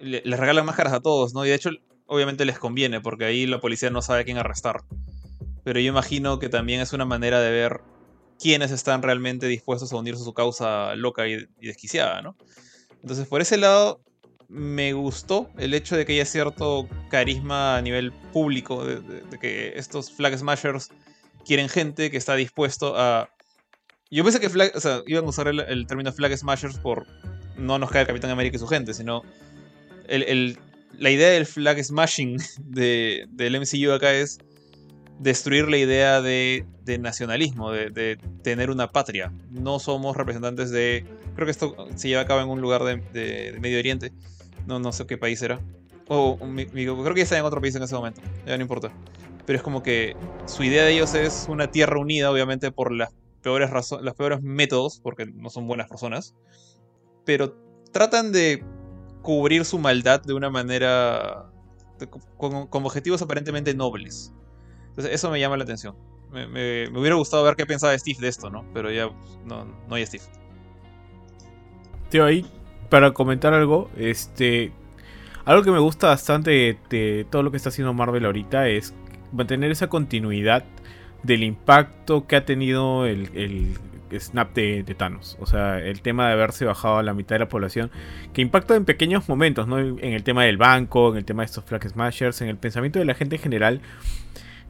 le, 0.00 0.22
les 0.24 0.38
regalan 0.38 0.66
máscaras 0.66 0.92
a 0.92 1.00
todos, 1.00 1.32
¿no? 1.32 1.46
Y 1.46 1.48
de 1.48 1.54
hecho, 1.54 1.70
obviamente 2.06 2.44
les 2.44 2.58
conviene 2.58 3.00
porque 3.00 3.24
ahí 3.24 3.46
la 3.46 3.60
policía 3.60 3.90
no 3.90 4.02
sabe 4.02 4.20
a 4.20 4.24
quién 4.24 4.38
arrestar. 4.38 4.82
Pero 5.64 5.80
yo 5.80 5.88
imagino 5.88 6.38
que 6.38 6.48
también 6.48 6.80
es 6.80 6.92
una 6.92 7.04
manera 7.04 7.40
de 7.40 7.50
ver 7.50 7.80
quiénes 8.42 8.72
están 8.72 9.02
realmente 9.02 9.46
dispuestos 9.46 9.92
a 9.92 9.96
unirse 9.96 10.22
a 10.22 10.24
su 10.24 10.34
causa 10.34 10.96
loca 10.96 11.28
y, 11.28 11.46
desquiciada, 11.60 12.22
¿no? 12.22 12.36
Entonces, 13.00 13.26
por 13.28 13.40
ese 13.40 13.56
lado, 13.56 14.00
me 14.48 14.92
gustó 14.94 15.48
el 15.58 15.74
hecho 15.74 15.96
de 15.96 16.04
que 16.04 16.14
haya 16.14 16.24
cierto 16.24 16.88
carisma 17.08 17.76
a 17.76 17.82
nivel 17.82 18.10
público, 18.32 18.84
de, 18.84 19.38
que 19.38 19.74
estos 19.76 20.10
Flag 20.10 20.36
Smashers 20.36 20.90
quieren 21.46 21.68
gente 21.68 22.10
que 22.10 22.16
está 22.16 22.34
dispuesto 22.34 22.94
a... 22.96 23.30
Yo 24.10 24.24
pensé 24.24 24.40
que 24.40 24.50
iban 25.06 25.24
a 25.24 25.28
usar 25.28 25.46
el, 25.46 25.86
término 25.86 26.12
Flag 26.12 26.36
Smashers 26.36 26.78
por 26.78 27.06
no 27.56 27.78
nos 27.78 27.90
cae 27.90 28.02
el 28.02 28.08
Capitán 28.08 28.30
América 28.30 28.56
y 28.56 28.58
su 28.58 28.66
gente, 28.66 28.92
sino 28.92 29.22
la 30.08 31.10
idea 31.10 31.30
del 31.30 31.46
Flag 31.46 31.82
Smashing 31.82 32.38
de, 32.58 33.26
del 33.30 33.60
MCU 33.60 33.92
acá 33.92 34.12
es 34.12 34.38
destruir 35.20 35.68
la 35.68 35.78
idea 35.78 36.20
de, 36.20 36.66
nacionalismo, 36.98 37.70
de, 37.70 38.18
tener 38.42 38.70
una 38.70 38.90
patria. 38.90 39.32
No 39.50 39.78
somos 39.78 40.16
representantes 40.16 40.70
de... 40.70 41.04
Creo 41.34 41.46
que 41.46 41.50
esto 41.50 41.86
se 41.94 42.08
lleva 42.08 42.22
a 42.22 42.26
cabo 42.26 42.40
en 42.40 42.48
un 42.48 42.60
lugar 42.60 42.82
de, 42.84 43.56
Medio 43.60 43.78
Oriente. 43.78 44.12
No, 44.66 44.92
sé 44.92 45.06
qué 45.06 45.18
país 45.18 45.40
era. 45.42 45.60
O 46.08 46.38
creo 46.38 47.14
que 47.14 47.22
está 47.22 47.38
en 47.38 47.44
otro 47.44 47.60
país 47.60 47.74
en 47.74 47.82
ese 47.82 47.94
momento. 47.94 48.20
Ya 48.46 48.56
no 48.56 48.62
importa. 48.62 48.92
Pero 49.46 49.56
es 49.56 49.62
como 49.62 49.82
que 49.82 50.16
su 50.46 50.62
idea 50.62 50.84
de 50.84 50.92
ellos 50.92 51.14
es 51.14 51.46
una 51.48 51.70
tierra 51.70 51.98
unida, 51.98 52.30
obviamente 52.30 52.70
por 52.70 52.92
las 52.92 53.12
peores, 53.42 53.70
los 54.00 54.14
peores 54.14 54.42
métodos, 54.42 55.00
porque 55.00 55.26
no 55.26 55.50
son 55.50 55.66
buenas 55.66 55.88
personas. 55.88 56.34
Pero 57.24 57.56
tratan 57.92 58.32
de 58.32 58.64
cubrir 59.22 59.64
su 59.64 59.78
maldad 59.78 60.22
de 60.22 60.34
una 60.34 60.50
manera... 60.50 61.50
con 62.36 62.68
objetivos 62.70 63.22
aparentemente 63.22 63.74
nobles. 63.74 64.32
Entonces, 64.92 65.14
eso 65.14 65.30
me 65.30 65.40
llama 65.40 65.56
la 65.56 65.64
atención. 65.64 65.96
Me, 66.32 66.88
hubiera 66.88 67.16
gustado 67.16 67.44
ver 67.44 67.56
qué 67.56 67.66
pensaba 67.66 67.96
Steve 67.98 68.18
de 68.20 68.28
esto, 68.28 68.48
¿no? 68.48 68.64
Pero 68.72 68.90
ya 68.90 69.10
no, 69.44 69.66
no 69.88 69.94
hay 69.94 70.06
Steve. 70.06 70.24
Tío, 72.08 72.24
ahí, 72.24 72.46
para 72.88 73.12
comentar 73.12 73.54
algo, 73.54 73.90
este. 73.96 74.72
Algo 75.44 75.62
que 75.62 75.70
me 75.70 75.78
gusta 75.78 76.08
bastante 76.08 76.78
de, 76.90 77.26
todo 77.30 77.42
lo 77.42 77.50
que 77.50 77.56
está 77.56 77.70
haciendo 77.70 77.94
Marvel 77.94 78.26
ahorita 78.26 78.68
es 78.68 78.94
mantener 79.32 79.70
esa 79.72 79.88
continuidad 79.88 80.64
del 81.22 81.42
impacto 81.42 82.26
que 82.26 82.36
ha 82.36 82.44
tenido 82.44 83.06
el, 83.06 83.78
snap 84.20 84.54
de, 84.54 84.82
de, 84.82 84.94
Thanos. 84.94 85.36
O 85.40 85.46
sea, 85.46 85.78
el 85.78 86.02
tema 86.02 86.28
de 86.28 86.34
haberse 86.34 86.64
bajado 86.64 86.98
a 86.98 87.02
la 87.02 87.14
mitad 87.14 87.34
de 87.34 87.40
la 87.40 87.48
población, 87.48 87.90
que 88.32 88.42
impacta 88.42 88.76
en 88.76 88.84
pequeños 88.84 89.28
momentos, 89.28 89.66
¿no? 89.66 89.78
En 89.78 90.12
el 90.12 90.22
tema 90.22 90.44
del 90.44 90.58
banco, 90.58 91.12
en 91.12 91.16
el 91.16 91.24
tema 91.24 91.42
de 91.42 91.46
estos 91.46 91.64
Flag 91.64 91.88
Smashers, 91.88 92.42
en 92.42 92.48
el 92.48 92.56
pensamiento 92.56 92.98
de 92.98 93.06
la 93.06 93.14
gente 93.14 93.36
en 93.36 93.42
general. 93.42 93.80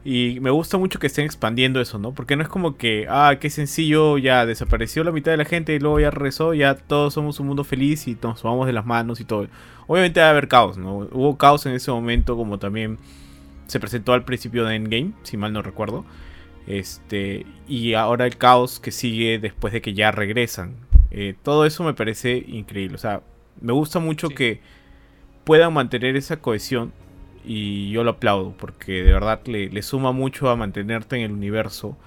Y 0.05 0.39
me 0.41 0.49
gusta 0.49 0.77
mucho 0.77 0.99
que 0.99 1.07
estén 1.07 1.25
expandiendo 1.25 1.79
eso, 1.79 1.97
¿no? 1.97 2.11
Porque 2.13 2.35
no 2.35 2.43
es 2.43 2.49
como 2.49 2.75
que, 2.75 3.07
ah, 3.09 3.37
qué 3.39 3.49
sencillo, 3.49 4.17
ya 4.17 4.45
desapareció 4.45 5.03
la 5.05 5.13
mitad 5.13 5.31
de 5.31 5.37
la 5.37 5.45
gente 5.45 5.73
y 5.73 5.79
luego 5.79 5.99
ya 5.99 6.11
regresó, 6.11 6.53
ya 6.53 6.75
todos 6.75 7.13
somos 7.13 7.39
un 7.39 7.47
mundo 7.47 7.63
feliz 7.63 8.07
y 8.07 8.17
nos 8.21 8.43
vamos 8.43 8.67
de 8.67 8.73
las 8.73 8.85
manos 8.85 9.21
y 9.21 9.25
todo. 9.25 9.47
Obviamente 9.87 10.19
va 10.19 10.27
a 10.27 10.29
haber 10.31 10.49
caos, 10.49 10.77
¿no? 10.77 11.07
Hubo 11.11 11.37
caos 11.37 11.65
en 11.65 11.73
ese 11.73 11.89
momento 11.89 12.35
como 12.35 12.59
también 12.59 12.97
se 13.67 13.79
presentó 13.79 14.11
al 14.13 14.25
principio 14.25 14.65
de 14.65 14.75
Endgame, 14.75 15.13
si 15.23 15.37
mal 15.37 15.53
no 15.53 15.61
recuerdo. 15.61 16.03
Este, 16.67 17.45
y 17.67 17.93
ahora 17.93 18.25
el 18.25 18.37
caos 18.37 18.79
que 18.81 18.91
sigue 18.91 19.39
después 19.39 19.71
de 19.73 19.81
que 19.81 19.93
ya 19.93 20.11
regresan. 20.11 20.75
Eh, 21.11 21.35
todo 21.43 21.65
eso 21.65 21.83
me 21.83 21.93
parece 21.93 22.43
increíble. 22.47 22.95
O 22.95 22.99
sea, 22.99 23.21
me 23.61 23.71
gusta 23.71 23.99
mucho 23.99 24.29
que 24.29 24.59
puedan 25.45 25.73
mantener 25.73 26.15
esa 26.17 26.37
cohesión 26.37 26.91
y 27.45 27.91
yo 27.91 28.03
lo 28.03 28.11
aplaudo 28.11 28.53
porque 28.57 29.03
de 29.03 29.13
verdad 29.13 29.41
le, 29.45 29.81
suma 29.81 30.11
mucho 30.11 30.49
a 30.49 30.55
mantenerte 30.55 31.17
en 31.17 31.23
el 31.23 31.31
universo. 31.31 31.97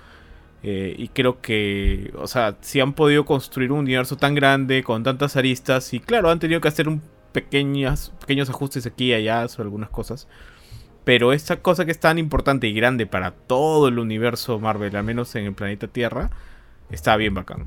Eh, 0.63 0.95
y 0.99 1.09
creo 1.09 1.41
que, 1.41 2.13
o 2.19 2.27
sea, 2.27 2.57
si 2.61 2.81
han 2.81 2.95
podido 2.95 3.25
construir 3.25 3.71
un 3.73 3.81
universo 3.81 4.17
tan 4.17 4.35
grande 4.35 4.83
con 4.83 5.05
tantas 5.05 5.37
aristas 5.37 5.93
y 5.95 6.01
claro, 6.01 6.31
han 6.31 6.41
tenido 6.41 6.61
que 6.61 6.69
hacer 6.69 6.89
un 6.89 7.03
pequeños, 7.33 8.13
pequeños 8.21 8.49
ajustes 8.49 8.87
aquí 8.87 9.11
y 9.11 9.13
allá 9.13 9.47
sobre 9.49 9.67
algunas 9.67 9.91
cosas. 9.91 10.27
Pero 11.05 11.33
esta 11.33 11.61
cosa 11.63 11.85
que 11.85 11.93
es 11.93 12.01
tan 12.01 12.19
importante 12.19 12.67
y 12.67 12.73
grande 12.73 13.07
para 13.07 13.33
todo 13.33 13.89
el 13.89 13.99
universo 13.99 14.59
Marvel, 14.59 14.97
al 14.97 15.05
menos 15.05 15.35
en 15.37 15.45
el 15.45 15.55
planeta 15.55 15.87
Tierra, 15.87 16.31
está 16.91 17.17
bien 17.17 17.35
bacán. 17.35 17.67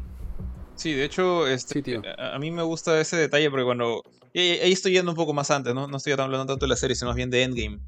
Sí, 0.76 0.94
de 0.94 1.06
hecho, 1.06 1.48
este, 1.48 2.02
a, 2.18 2.36
a, 2.36 2.40
mí 2.40 2.52
me 2.52 2.64
gusta 2.64 3.00
ese 3.00 3.18
detalle 3.18 3.50
porque 3.52 3.66
cuando 3.66 4.02
ahí 4.36 4.72
estoy 4.72 4.94
yendo 4.94 5.12
un 5.12 5.18
poco 5.18 5.34
más 5.34 5.50
antes, 5.52 5.74
¿no? 5.74 5.88
No 5.88 5.98
estoy 5.98 6.14
hablando 6.14 6.46
tanto 6.46 6.66
de 6.66 6.70
la 6.70 6.76
serie, 6.76 6.96
sino 6.96 7.10
más 7.10 7.16
bien 7.16 7.30
de 7.30 7.44
Endgame. 7.44 7.80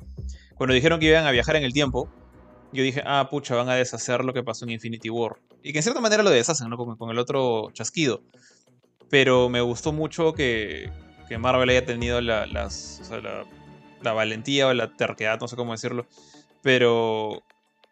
Cuando 0.56 0.74
dijeron 0.74 1.00
que 1.00 1.08
iban 1.08 1.26
a 1.26 1.32
viajar 1.32 1.56
en 1.56 1.64
el 1.64 1.74
tiempo, 1.74 2.10
yo 2.74 2.84
dije, 2.84 3.02
ah, 3.06 3.28
pucha, 3.30 3.56
van 3.56 3.70
a 3.70 3.76
deshacer 3.76 4.24
lo 4.24 4.34
que 4.34 4.44
pasó 4.44 4.66
en 4.66 4.72
Infinity 4.72 5.10
War. 5.10 5.38
Y 5.64 5.72
que 5.72 5.80
en 5.80 5.84
cierta 5.84 6.02
manera 6.02 6.24
lo 6.24 6.30
deshacen, 6.30 6.70
¿no? 6.70 6.78
Con, 6.78 7.10
el 7.10 7.20
otro 7.20 7.70
chasquido. 7.74 8.24
Pero 9.10 9.50
me 9.50 9.62
gustó 9.62 9.92
mucho 9.92 10.34
que, 10.34 10.90
que 11.28 11.38
Marvel 11.38 11.70
haya 11.70 11.86
tenido 11.86 12.22
la, 12.22 12.46
la, 12.46 14.14
valentía 14.14 14.68
o 14.68 14.74
la 14.74 14.96
terquedad, 14.96 15.40
no 15.40 15.48
sé 15.48 15.56
cómo 15.56 15.74
decirlo. 15.74 16.06
Pero 16.62 17.44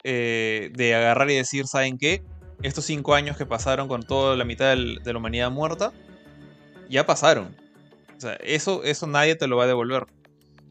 eh, 0.04 0.72
de 0.74 0.96
agarrar 0.96 1.30
y 1.30 1.36
decir, 1.36 1.68
¿saben 1.68 1.98
qué? 1.98 2.24
Estos 2.62 2.86
cinco 2.86 3.16
años 3.16 3.38
que 3.38 3.46
pasaron 3.46 3.88
con 3.88 4.04
toda 4.04 4.36
la 4.38 4.46
mitad 4.46 4.76
de 4.76 5.14
la 5.14 5.18
humanidad 5.18 5.52
muerta, 5.52 5.92
ya 6.90 7.06
pasaron. 7.06 7.56
O 8.20 8.22
sea, 8.22 8.34
eso, 8.44 8.84
eso 8.84 9.08
nadie 9.08 9.36
te 9.36 9.48
lo 9.48 9.56
va 9.56 9.64
a 9.64 9.68
devolver. 9.68 10.06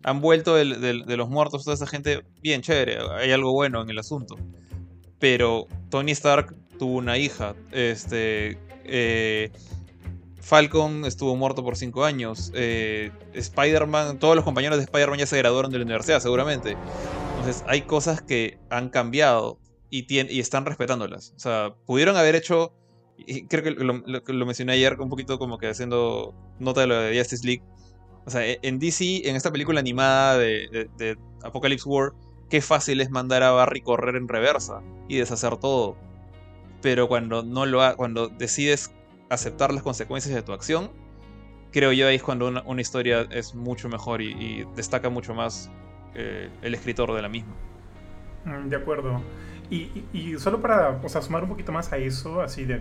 Han 0.02 0.20
vuelto 0.20 0.54
de, 0.54 0.64
los 1.16 1.28
muertos 1.30 1.64
toda 1.64 1.74
esa 1.74 1.86
gente, 1.86 2.22
bien 2.42 2.60
chévere, 2.60 2.98
hay 3.16 3.32
algo 3.32 3.54
bueno 3.54 3.80
en 3.80 3.88
el 3.88 3.98
asunto. 3.98 4.36
Pero 5.18 5.66
Tony 5.88 6.12
Stark 6.12 6.54
tuvo 6.78 6.98
una 6.98 7.16
hija. 7.16 7.56
Este. 7.72 8.58
Eh, 8.84 9.50
Falcon 10.42 11.06
estuvo 11.06 11.36
muerto 11.36 11.64
por 11.64 11.76
5 11.76 12.04
años. 12.04 12.52
Eh, 12.54 13.12
Spider-Man, 13.32 14.18
todos 14.18 14.36
los 14.36 14.44
compañeros 14.44 14.76
de 14.76 14.84
Spider-Man 14.84 15.18
ya 15.18 15.26
se 15.26 15.38
graduaron 15.38 15.72
de 15.72 15.78
la 15.78 15.84
universidad, 15.84 16.20
seguramente. 16.20 16.76
Entonces, 17.38 17.64
hay 17.66 17.82
cosas 17.82 18.20
que 18.20 18.58
han 18.68 18.90
cambiado 18.90 19.58
y, 19.88 20.06
y 20.14 20.38
están 20.38 20.66
respetándolas. 20.66 21.32
O 21.34 21.38
sea, 21.38 21.74
pudieron 21.86 22.14
haber 22.16 22.34
hecho 22.34 22.74
creo 23.48 23.62
que 23.62 23.70
lo, 23.70 24.46
mencioné 24.46 24.72
ayer 24.72 24.98
un 25.00 25.08
poquito 25.08 25.38
como 25.38 25.58
que 25.58 25.68
haciendo 25.68 26.34
nota 26.58 26.82
de 26.82 26.86
lo 26.86 27.00
de 27.00 27.18
Justice 27.18 27.46
League. 27.46 27.62
O 28.26 28.30
sea, 28.30 28.42
en 28.44 28.78
DC, 28.78 29.28
en 29.28 29.36
esta 29.36 29.50
película 29.50 29.80
animada 29.80 30.38
de, 30.38 31.16
Apocalypse 31.42 31.88
War, 31.88 32.12
qué 32.50 32.60
fácil 32.60 33.00
es 33.00 33.10
mandar 33.10 33.42
a 33.42 33.52
Barry 33.52 33.80
correr 33.80 34.16
en 34.16 34.28
reversa 34.28 34.82
y 35.08 35.16
deshacer 35.16 35.56
todo. 35.56 35.96
Pero 36.82 37.08
cuando 37.08 37.42
no 37.42 37.66
lo 37.66 37.80
cuando 37.96 38.28
decides 38.28 38.92
aceptar 39.30 39.72
las 39.72 39.82
consecuencias 39.82 40.34
de 40.34 40.42
tu 40.42 40.52
acción, 40.52 40.90
creo 41.72 41.92
yo 41.92 42.06
ahí 42.06 42.16
es 42.16 42.22
cuando 42.22 42.48
una, 42.48 42.80
historia 42.80 43.26
es 43.30 43.54
mucho 43.54 43.88
mejor 43.88 44.22
y, 44.22 44.66
destaca 44.76 45.08
mucho 45.08 45.34
más 45.34 45.70
eh, 46.14 46.50
el 46.62 46.74
escritor 46.74 47.14
de 47.14 47.22
la 47.22 47.28
misma. 47.28 47.54
Mm, 48.44 48.68
de 48.68 48.76
acuerdo. 48.76 49.20
Y, 49.70 50.04
y, 50.12 50.38
solo 50.38 50.60
para 50.62 51.00
o 51.02 51.08
sea, 51.08 51.20
sumar 51.20 51.42
un 51.42 51.50
poquito 51.50 51.72
más 51.72 51.92
a 51.92 51.98
eso, 51.98 52.40
así 52.40 52.64
de 52.64 52.80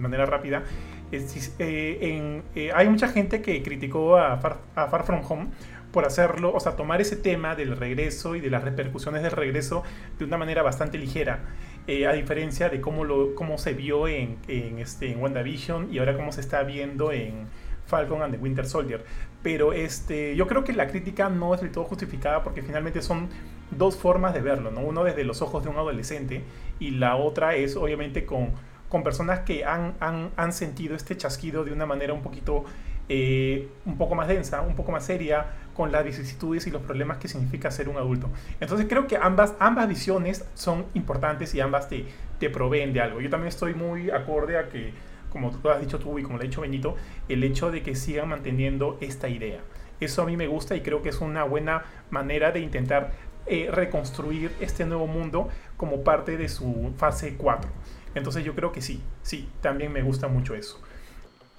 manera 0.00 0.26
rápida, 0.26 0.64
eh, 1.12 2.42
eh, 2.54 2.70
hay 2.74 2.88
mucha 2.88 3.08
gente 3.08 3.42
que 3.42 3.62
criticó 3.62 4.16
a 4.16 4.36
Far, 4.38 5.04
From 5.04 5.22
Home 5.28 5.48
por 5.92 6.04
hacerlo, 6.06 6.52
o 6.54 6.60
sea, 6.60 6.76
tomar 6.76 7.00
ese 7.00 7.16
tema 7.16 7.56
del 7.56 7.76
regreso 7.76 8.36
y 8.36 8.40
de 8.40 8.48
las 8.48 8.62
repercusiones 8.62 9.22
del 9.22 9.32
regreso 9.32 9.82
de 10.18 10.24
una 10.24 10.38
manera 10.38 10.62
bastante 10.62 10.98
ligera, 10.98 11.40
eh, 11.88 12.06
a 12.06 12.12
diferencia 12.12 12.68
de 12.68 12.80
cómo, 12.80 13.04
lo, 13.04 13.34
cómo 13.34 13.58
se 13.58 13.74
vio 13.74 14.06
en, 14.06 14.38
en, 14.46 14.78
este, 14.78 15.10
en 15.10 15.20
WandaVision 15.20 15.92
y 15.92 15.98
ahora 15.98 16.16
cómo 16.16 16.30
se 16.30 16.40
está 16.40 16.62
viendo 16.62 17.10
en 17.10 17.48
Falcon 17.86 18.22
and 18.22 18.34
the 18.34 18.40
Winter 18.40 18.66
Soldier. 18.66 19.04
Pero 19.42 19.72
este, 19.72 20.36
yo 20.36 20.46
creo 20.46 20.62
que 20.62 20.72
la 20.72 20.86
crítica 20.86 21.28
no 21.28 21.54
es 21.54 21.60
del 21.60 21.72
todo 21.72 21.84
justificada 21.84 22.44
porque 22.44 22.62
finalmente 22.62 23.02
son 23.02 23.28
dos 23.72 23.96
formas 23.96 24.32
de 24.32 24.40
verlo, 24.40 24.70
¿no? 24.70 24.80
Uno 24.82 25.02
desde 25.02 25.24
los 25.24 25.42
ojos 25.42 25.64
de 25.64 25.70
un 25.70 25.76
adolescente 25.76 26.42
y 26.78 26.92
la 26.92 27.16
otra 27.16 27.56
es 27.56 27.76
obviamente 27.76 28.24
con 28.24 28.52
con 28.90 29.04
personas 29.04 29.40
que 29.40 29.64
han, 29.64 29.94
han, 30.00 30.52
sentido 30.52 30.96
este 30.96 31.16
chasquido 31.16 31.64
de 31.64 31.72
una 31.72 31.86
manera 31.86 32.12
un 32.12 32.22
poquito, 32.22 32.64
eh, 33.08 33.68
un 33.86 33.96
poco 33.96 34.16
más 34.16 34.26
densa, 34.26 34.60
un 34.62 34.74
poco 34.74 34.90
más 34.90 35.06
seria, 35.06 35.46
con 35.74 35.92
las 35.92 36.04
vicisitudes 36.04 36.66
y 36.66 36.72
los 36.72 36.82
problemas 36.82 37.18
que 37.18 37.28
significa 37.28 37.70
ser 37.70 37.88
un 37.88 37.96
adulto. 37.96 38.28
Entonces 38.58 38.86
creo 38.88 39.06
que 39.06 39.16
ambas, 39.16 39.54
ambas 39.60 39.88
visiones 39.88 40.44
son 40.54 40.86
importantes 40.94 41.54
y 41.54 41.60
ambas 41.60 41.88
te, 41.88 42.04
te 42.40 42.50
proveen 42.50 42.92
de 42.92 43.00
algo. 43.00 43.20
Yo 43.20 43.30
también 43.30 43.48
estoy 43.48 43.74
muy 43.74 44.10
acorde 44.10 44.58
a 44.58 44.68
que, 44.68 44.92
como 45.30 45.52
tú 45.52 45.70
has 45.70 45.80
dicho 45.80 46.00
tú 46.00 46.18
y 46.18 46.24
como 46.24 46.36
lo 46.36 46.42
ha 46.42 46.46
dicho 46.46 46.62
Benito, 46.62 46.96
el 47.28 47.44
hecho 47.44 47.70
de 47.70 47.84
que 47.84 47.94
sigan 47.94 48.28
manteniendo 48.28 48.98
esta 49.00 49.28
idea. 49.28 49.60
Eso 50.00 50.22
a 50.22 50.26
mí 50.26 50.36
me 50.36 50.48
gusta 50.48 50.74
y 50.74 50.80
creo 50.80 51.00
que 51.00 51.10
es 51.10 51.20
una 51.20 51.44
buena 51.44 51.84
manera 52.10 52.50
de 52.50 52.58
intentar 52.58 53.12
eh, 53.46 53.68
reconstruir 53.72 54.52
este 54.60 54.84
nuevo 54.84 55.06
mundo 55.06 55.48
como 55.76 56.04
parte 56.04 56.36
de 56.36 56.48
su 56.48 56.92
fase 56.96 57.36
4. 57.36 57.70
Entonces 58.14 58.44
yo 58.44 58.54
creo 58.54 58.72
que 58.72 58.82
sí, 58.82 59.00
sí, 59.22 59.48
también 59.60 59.92
me 59.92 60.02
gusta 60.02 60.28
mucho 60.28 60.54
eso. 60.54 60.80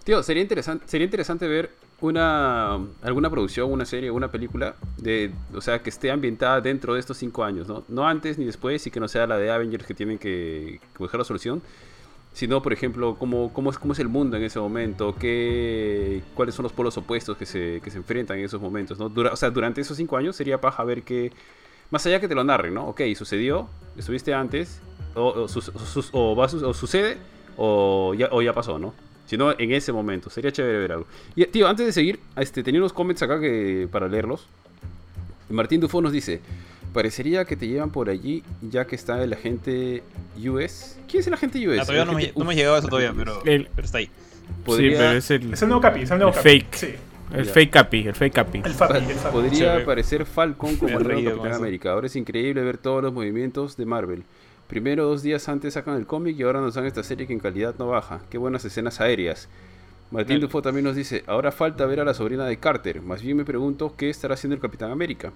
Tío, 0.03 0.23
sería 0.23 0.41
interesante, 0.41 0.85
sería 0.87 1.05
interesante 1.05 1.47
ver 1.47 1.69
una 2.01 2.79
alguna 3.03 3.29
producción, 3.29 3.71
una 3.71 3.85
serie, 3.85 4.09
una 4.09 4.31
película 4.31 4.75
de, 4.97 5.31
o 5.53 5.61
sea, 5.61 5.79
que 5.79 5.89
esté 5.91 6.09
ambientada 6.09 6.59
dentro 6.59 6.95
de 6.95 6.99
estos 6.99 7.17
cinco 7.17 7.43
años, 7.43 7.67
¿no? 7.67 7.83
No 7.87 8.07
antes 8.07 8.37
ni 8.39 8.45
después 8.45 8.85
y 8.87 8.91
que 8.91 8.99
no 8.99 9.07
sea 9.07 9.27
la 9.27 9.37
de 9.37 9.51
Avengers 9.51 9.85
que 9.85 9.93
tienen 9.93 10.17
que 10.17 10.79
buscar 10.97 11.19
la 11.19 11.25
solución, 11.25 11.61
sino, 12.33 12.61
por 12.61 12.73
ejemplo, 12.73 13.15
cómo, 13.19 13.51
cómo, 13.53 13.69
es, 13.69 13.77
cómo 13.77 13.93
es 13.93 13.99
el 13.99 14.07
mundo 14.07 14.37
en 14.37 14.43
ese 14.43 14.59
momento, 14.59 15.15
qué, 15.19 16.23
cuáles 16.33 16.55
son 16.55 16.63
los 16.63 16.73
polos 16.73 16.97
opuestos 16.97 17.37
que 17.37 17.45
se, 17.45 17.81
que 17.83 17.91
se 17.91 17.97
enfrentan 17.97 18.39
en 18.39 18.45
esos 18.45 18.61
momentos. 18.61 18.97
¿no? 18.97 19.11
O 19.31 19.35
sea, 19.35 19.49
durante 19.49 19.81
esos 19.81 19.97
cinco 19.97 20.17
años 20.17 20.35
sería 20.35 20.59
paja 20.59 20.83
ver 20.83 21.03
que, 21.03 21.31
más 21.89 22.05
allá 22.05 22.19
que 22.19 22.27
te 22.27 22.35
lo 22.35 22.43
narren, 22.43 22.73
¿no? 22.73 22.87
Ok, 22.87 23.01
sucedió, 23.15 23.67
estuviste 23.97 24.33
antes, 24.33 24.81
o, 25.15 25.27
o, 25.43 25.47
sus- 25.47 25.69
o 25.69 25.79
sus- 25.79 26.09
o 26.11 26.35
va 26.35 26.45
a 26.45 26.49
su- 26.49 26.65
o 26.67 26.73
sucede, 26.73 27.17
o 27.57 28.13
ya, 28.17 28.29
o 28.31 28.41
ya 28.41 28.53
pasó, 28.53 28.79
¿no? 28.79 28.93
Sino 29.27 29.57
en 29.57 29.71
ese 29.71 29.91
momento, 29.93 30.29
sería 30.29 30.51
chévere 30.51 30.77
ver 30.79 30.91
algo. 30.91 31.05
Y, 31.35 31.45
tío, 31.45 31.67
antes 31.67 31.85
de 31.85 31.93
seguir, 31.93 32.19
este, 32.35 32.63
tenía 32.63 32.81
unos 32.81 32.91
comments 32.93 33.21
acá 33.23 33.39
que, 33.39 33.87
para 33.91 34.07
leerlos. 34.07 34.47
Martín 35.49 35.79
Dufo 35.81 36.01
nos 36.01 36.11
dice, 36.11 36.41
parecería 36.93 37.45
que 37.45 37.55
te 37.55 37.67
llevan 37.67 37.91
por 37.91 38.09
allí 38.09 38.43
ya 38.61 38.85
que 38.85 38.95
está 38.95 39.21
el 39.23 39.33
agente 39.33 40.03
US. 40.37 40.97
¿Quién 41.09 41.21
es 41.21 41.27
el 41.27 41.33
agente 41.33 41.65
US? 41.67 41.79
Ah, 41.79 41.85
todavía 41.85 42.05
no 42.05 42.13
me, 42.13 42.27
no 42.35 42.39
me 42.39 42.43
Uf, 42.45 42.49
ha 42.51 42.53
llegado 42.53 42.75
a 42.75 42.79
eso 42.79 42.87
todavía, 42.87 43.13
pero, 43.15 43.43
El- 43.45 43.67
pero 43.75 43.85
está 43.85 43.97
ahí. 43.99 44.09
podría- 44.65 44.91
Sí, 44.91 44.95
pero 44.97 45.11
es 45.17 45.31
el, 45.31 45.53
Es 45.53 45.61
el 45.61 45.67
nuevo 45.69 45.81
Capi, 45.81 46.01
es 46.01 46.11
el 46.11 46.17
nuevo 46.17 46.31
El 46.31 46.37
Capi. 46.37 46.49
fake. 46.49 46.75
Sí, 46.75 46.87
el 47.33 47.45
Ya. 47.45 47.53
fake 47.53 47.69
capi, 47.71 48.07
el 48.07 48.15
fake 48.15 48.33
capi. 48.33 48.61
el 48.65 48.73
Fapi, 48.73 48.97
el 48.97 49.03
Fapi. 49.15 49.33
Podría 49.33 49.77
aparecer 49.77 50.25
Falcon 50.25 50.75
como 50.75 50.89
he 50.91 50.95
el 50.95 51.05
reído 51.05 51.31
con 51.31 51.39
Capitán. 51.43 51.61
América. 51.61 51.91
Ahora 51.93 52.07
es 52.07 52.15
increíble 52.17 52.61
ver 52.63 52.77
todos 52.77 53.01
los 53.03 53.13
movimientos 53.13 53.77
de 53.77 53.85
Marvel. 53.85 54.23
Primero 54.71 55.03
dos 55.05 55.21
días 55.21 55.49
antes 55.49 55.73
sacan 55.73 55.97
el 55.97 56.07
cómic 56.07 56.39
y 56.39 56.43
ahora 56.43 56.61
nos 56.61 56.75
dan 56.75 56.85
esta 56.85 57.03
serie 57.03 57.27
que 57.27 57.33
en 57.33 57.39
calidad 57.39 57.75
no 57.77 57.87
baja. 57.89 58.21
Qué 58.29 58.37
buenas 58.37 58.63
escenas 58.63 59.01
aéreas. 59.01 59.49
Martín. 60.11 60.39
Dufo 60.39 60.61
también 60.61 60.85
nos 60.85 60.95
dice, 60.95 61.23
ahora 61.27 61.51
falta 61.51 61.85
ver 61.85 61.99
a 61.99 62.05
la 62.05 62.13
sobrina 62.13 62.45
de 62.45 62.55
Carter. 62.57 63.01
Más 63.01 63.21
bien 63.21 63.35
me 63.35 63.43
pregunto 63.43 63.93
qué 63.97 64.09
estará 64.09 64.35
haciendo 64.35 64.55
el 64.55 64.61
Capitán 64.61 64.89
América. 64.89 65.33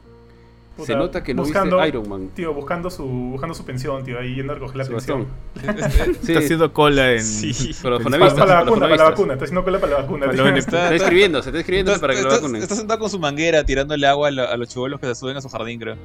Se 0.82 0.96
nota 0.96 1.22
que 1.22 1.34
no 1.34 1.44
buscando- 1.44 1.78
viste 1.78 1.90
Iron 1.90 2.08
Man. 2.10 2.30
Tío, 2.34 2.54
buscando 2.54 2.90
su, 2.90 3.04
buscando 3.06 3.54
su 3.54 3.66
pensión, 3.66 4.04
tío, 4.06 4.20
ahí 4.20 4.36
yendo 4.36 4.54
a 4.54 4.56
recoger 4.56 4.78
la 4.78 4.86
Sebastián. 4.86 5.26
pensión. 5.54 6.16
Sí, 6.22 6.32
Está 6.32 6.40
haciendo 6.40 6.72
cola 6.74 7.12
en. 7.14 7.24
Sí. 7.24 7.72
Para, 7.84 8.00
para 8.00 8.18
la 8.18 8.30
para 8.36 8.64
vacuna, 8.64 8.80
para 8.82 8.96
la 8.98 9.04
vacuna, 9.10 9.34
está 9.34 9.44
haciendo 9.46 9.64
cola 9.66 9.80
para 9.80 9.94
la 9.94 10.02
vacuna. 10.02 10.26
Para 10.28 10.44
ONP. 10.44 10.58
Está 10.60 10.94
escribiendo, 10.96 11.42
se 11.44 11.50
está 11.50 11.60
escribiendo 11.60 11.92
Está, 11.94 12.02
para 12.02 12.14
que 12.16 12.22
lo 12.22 12.28
está- 12.30 12.42
vacunen. 12.42 12.62
está 12.62 12.76
sentado 12.76 13.00
con 13.02 13.10
su 13.10 13.20
manguera 13.20 13.66
tirándole 13.66 14.08
agua 14.08 14.30
a, 14.30 14.32
la- 14.32 14.46
a 14.46 14.56
los 14.58 14.68
chibolos 14.70 15.00
que 15.00 15.08
se 15.08 15.16
suben 15.16 15.36
a 15.38 15.42
su 15.42 15.50
jardín, 15.50 15.78
creo. 15.80 15.96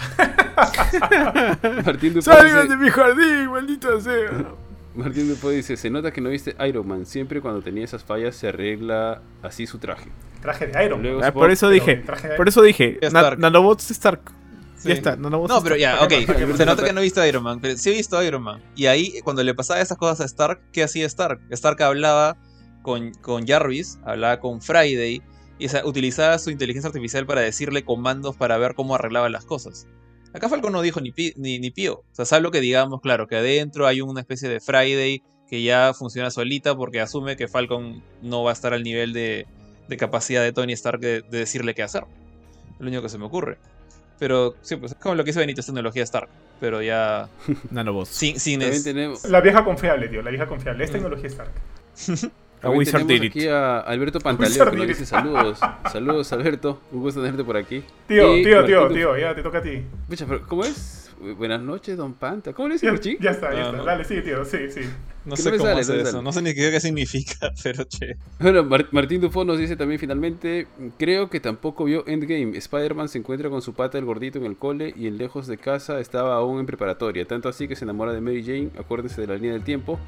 Martín 1.84 2.14
Dufo 2.14 2.30
¡Salgan 2.32 2.62
dice- 2.64 2.68
de 2.68 2.76
mi 2.76 2.90
jardín, 2.90 3.50
maldita 3.50 4.00
sea! 4.00 4.54
Martín 4.94 5.28
Dupont 5.28 5.54
dice, 5.54 5.76
se 5.76 5.88
nota 5.88 6.12
que 6.12 6.20
no 6.20 6.30
viste 6.30 6.56
Iron 6.66 6.86
Man, 6.86 7.06
siempre 7.06 7.40
cuando 7.40 7.62
tenía 7.62 7.84
esas 7.84 8.02
fallas 8.04 8.34
se 8.34 8.48
arregla 8.48 9.22
así 9.42 9.66
su 9.66 9.78
traje. 9.78 10.10
Traje 10.42 10.66
de 10.66 10.84
Iron. 10.84 11.02
Luego 11.02 11.20
Ah, 11.22 11.32
por 11.32 11.50
eso 11.50 11.68
dije, 11.68 11.96
de- 11.96 12.36
por 12.36 12.48
eso 12.48 12.60
dije, 12.62 12.98
Ya 13.00 13.10
na- 13.10 13.20
Stark. 13.20 13.38
nanobots 13.38 13.90
Stark. 13.90 14.20
Sí. 14.76 14.88
Ya 14.88 14.94
está, 14.94 15.14
nanobots 15.16 15.48
No, 15.52 15.62
pero 15.62 15.76
Stark. 15.76 16.00
ya, 16.00 16.04
ok. 16.04 16.56
Se 16.56 16.66
nota 16.66 16.82
que 16.84 16.92
no 16.92 17.00
he 17.00 17.04
visto 17.04 17.20
a 17.20 17.28
Iron 17.28 17.42
Man, 17.44 17.60
pero 17.60 17.76
sí 17.76 17.90
he 17.90 17.92
visto 17.92 18.18
a 18.18 18.24
Iron 18.24 18.42
Man. 18.42 18.60
Y 18.74 18.86
ahí, 18.86 19.20
cuando 19.22 19.42
le 19.44 19.54
pasaba 19.54 19.80
esas 19.80 19.96
cosas 19.98 20.20
a 20.22 20.24
Stark, 20.24 20.60
¿qué 20.72 20.82
hacía 20.82 21.06
Stark? 21.06 21.40
Stark 21.50 21.80
hablaba 21.82 22.36
con, 22.82 23.12
con 23.20 23.46
Jarvis, 23.46 23.98
hablaba 24.04 24.40
con 24.40 24.60
Friday, 24.60 25.22
y 25.60 25.66
o 25.66 25.68
sea, 25.68 25.84
utilizaba 25.86 26.36
su 26.38 26.50
inteligencia 26.50 26.88
artificial 26.88 27.24
para 27.26 27.42
decirle 27.42 27.84
comandos 27.84 28.36
para 28.36 28.58
ver 28.58 28.74
cómo 28.74 28.96
arreglaba 28.96 29.28
las 29.28 29.44
cosas. 29.44 29.86
Acá 30.32 30.48
Falcon 30.48 30.72
no 30.72 30.80
dijo 30.82 31.00
ni, 31.00 31.12
pi- 31.12 31.34
ni, 31.36 31.58
ni 31.60 31.70
pío. 31.70 31.98
O 32.10 32.14
sea, 32.14 32.24
salvo 32.24 32.50
que 32.50 32.60
digamos, 32.60 33.00
claro, 33.00 33.26
que 33.28 33.36
adentro 33.36 33.86
hay 33.86 34.00
una 34.00 34.20
especie 34.20 34.48
de 34.48 34.60
Friday 34.60 35.22
que 35.48 35.62
ya 35.62 35.92
funciona 35.92 36.30
solita 36.30 36.76
porque 36.76 37.00
asume 37.00 37.36
que 37.36 37.46
Falcon 37.48 38.02
no 38.22 38.42
va 38.44 38.50
a 38.50 38.52
estar 38.54 38.72
al 38.72 38.82
nivel 38.84 39.12
de, 39.12 39.46
de 39.88 39.96
capacidad 39.96 40.42
de 40.42 40.52
Tony 40.52 40.72
Stark 40.72 41.00
de, 41.00 41.22
de 41.22 41.38
decirle 41.38 41.74
qué 41.74 41.82
hacer. 41.82 42.04
Es 42.74 42.80
lo 42.80 42.86
único 42.86 43.02
que 43.02 43.08
se 43.08 43.18
me 43.18 43.24
ocurre. 43.26 43.58
Pero 44.20 44.54
sí, 44.62 44.76
pues 44.76 44.92
es 44.92 44.98
como 44.98 45.14
lo 45.16 45.24
que 45.24 45.30
hizo 45.30 45.40
Benito, 45.40 45.60
es 45.60 45.66
tecnología 45.66 46.04
Stark. 46.04 46.28
Pero 46.60 46.80
ya 46.82 47.28
Nanobots. 47.70 48.10
sin, 48.10 48.38
sin 48.38 48.62
es- 48.62 48.84
tenemos, 48.84 49.24
La 49.24 49.40
vieja 49.40 49.64
confiable, 49.64 50.08
tío, 50.08 50.22
la 50.22 50.30
vieja 50.30 50.46
confiable. 50.46 50.84
Es 50.84 50.90
Mm. 50.90 50.92
tecnología 50.92 51.26
Stark. 51.28 51.50
A 52.62 52.70
Wizard 52.70 53.06
tenemos 53.06 53.28
aquí 53.28 53.46
a 53.48 53.78
Alberto 53.80 54.20
Pantaleo 54.20 54.70
que 54.70 54.76
nos 54.76 54.86
dice 54.88 55.06
saludos. 55.06 55.58
Saludos 55.92 56.32
Alberto, 56.32 56.80
un 56.92 57.00
gusto 57.00 57.20
tenerte 57.22 57.42
por 57.44 57.56
aquí. 57.56 57.82
Tío, 58.06 58.36
Y 58.36 58.42
tío, 58.44 58.64
tío, 58.64 58.88
tío, 58.88 59.16
ya 59.18 59.34
te 59.34 59.42
toca 59.42 59.58
a 59.58 59.62
ti. 59.62 59.82
Pucha, 60.08 60.26
pero 60.26 60.46
¿cómo 60.46 60.64
es? 60.64 61.10
Buenas 61.38 61.60
noches, 61.60 61.96
don 61.98 62.14
Panta. 62.14 62.52
¿Cómo 62.54 62.68
le 62.68 62.74
dice 62.74 62.86
Ya, 62.86 62.92
Marchín? 62.92 63.16
ya 63.20 63.30
está, 63.30 63.52
ya 63.52 63.58
Ah, 63.58 63.64
está. 63.66 63.76
no. 63.76 63.84
Dale, 63.84 64.04
sí, 64.04 64.20
tío, 64.22 64.42
sí, 64.44 64.56
sí. 64.70 64.80
no 65.26 65.36
sé 65.36 65.50
no 65.50 65.56
cómo 65.58 65.68
sale, 65.68 65.80
hacer 65.82 65.94
no 65.96 65.96
me 65.96 66.02
eso. 66.02 66.10
sale. 66.12 66.24
No 66.24 66.32
sé 66.32 66.42
ni 66.42 66.54
qué, 66.54 66.80
significa, 66.80 67.52
pero 67.62 67.84
che. 67.84 68.16
Bueno, 68.38 68.64
Mar- 68.64 68.88
Martín 68.90 69.20
Dufo 69.20 69.44
nos 69.44 69.58
dice 69.58 69.76
también 69.76 69.98
finalmente, 70.00 70.66
creo 70.98 71.28
que 71.28 71.40
tampoco 71.40 71.84
vio 71.84 72.06
Endgame. 72.06 72.56
Spider-Man 72.56 73.08
se 73.10 73.18
encuentra 73.18 73.50
con 73.50 73.60
su 73.60 73.74
pata 73.74 73.98
el 73.98 74.04
gordito 74.06 74.38
en 74.38 74.46
el 74.46 74.56
cole 74.56 74.94
y 74.96 75.06
el 75.08 75.18
lejos 75.18 75.46
de 75.46 75.58
casa 75.58 76.00
estaba 76.00 76.36
aún 76.36 76.60
en 76.60 76.66
preparatoria. 76.66 77.26
Tanto 77.26 77.48
así 77.50 77.68
que 77.68 77.76
se 77.76 77.84
enamora 77.84 78.12
de 78.14 78.20
Mary 78.22 78.42
Jane, 78.42 78.70
acuérdense 78.78 79.20
de 79.20 79.26
la 79.26 79.34
línea 79.34 79.52
del 79.52 79.62
tiempo. 79.64 79.98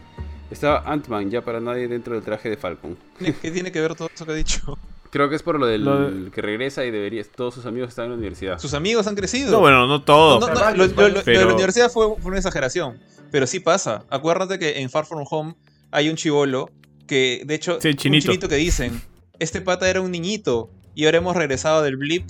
Estaba 0.53 0.83
Ant-Man 0.87 1.31
ya 1.31 1.43
para 1.43 1.61
nadie 1.61 1.89
dentro 1.89 2.15
del 2.15 2.23
traje 2.23 2.51
de 2.51 2.57
Falcon. 2.57 2.97
¿Qué 3.19 3.51
tiene 3.51 3.73
que 3.73 3.81
ver 3.81 3.95
todo 3.95 4.09
eso 4.15 4.25
que 4.27 4.33
ha 4.33 4.35
dicho? 4.35 4.79
Creo 5.11 5.29
que 5.29 5.37
es 5.37 5.43
por 5.43 5.59
lo 5.59 5.67
del 5.67 5.85
Lo 5.85 6.11
de- 6.11 6.31
que 6.31 6.41
regresa 6.41 6.85
y 6.85 6.91
debería, 6.91 7.23
todos 7.25 7.55
sus 7.55 7.67
amigos 7.67 7.91
están 7.91 8.07
en 8.07 8.11
la 8.13 8.17
universidad. 8.19 8.59
Sus 8.59 8.73
amigos 8.75 9.07
han 9.07 9.15
crecido. 9.15 9.51
No, 9.53 9.61
bueno, 9.61 9.87
no 9.87 10.03
todo. 10.03 10.41
No, 10.41 10.49
no, 10.49 10.55
Varios, 10.61 10.93
lo, 10.97 11.09
lo 11.09 11.15
de 11.15 11.23
Pero- 11.23 11.49
la 11.49 11.55
universidad 11.55 11.91
fue, 11.91 12.07
fue 12.19 12.31
una 12.31 12.39
exageración. 12.39 12.99
Pero 13.31 13.47
sí 13.47 13.61
pasa. 13.61 14.05
Acuérdate 14.11 14.59
que 14.59 14.81
en 14.81 14.89
Far 14.91 15.05
From 15.07 15.25
Home 15.31 15.55
hay 15.91 16.09
un 16.09 16.17
chivolo 16.17 16.71
que, 17.07 17.43
de 17.45 17.55
hecho, 17.55 17.79
Sí, 17.81 17.89
un 17.89 17.97
chinito. 17.97 18.27
chinito 18.27 18.49
que 18.49 18.57
dicen, 18.57 19.01
este 19.39 19.61
pata 19.61 19.89
era 19.91 20.01
un 20.01 20.11
niñito 20.11 20.71
y 20.95 21.05
ahora 21.07 21.19
hemos 21.19 21.35
regresado 21.37 21.83
del 21.83 21.97
blip 21.97 22.27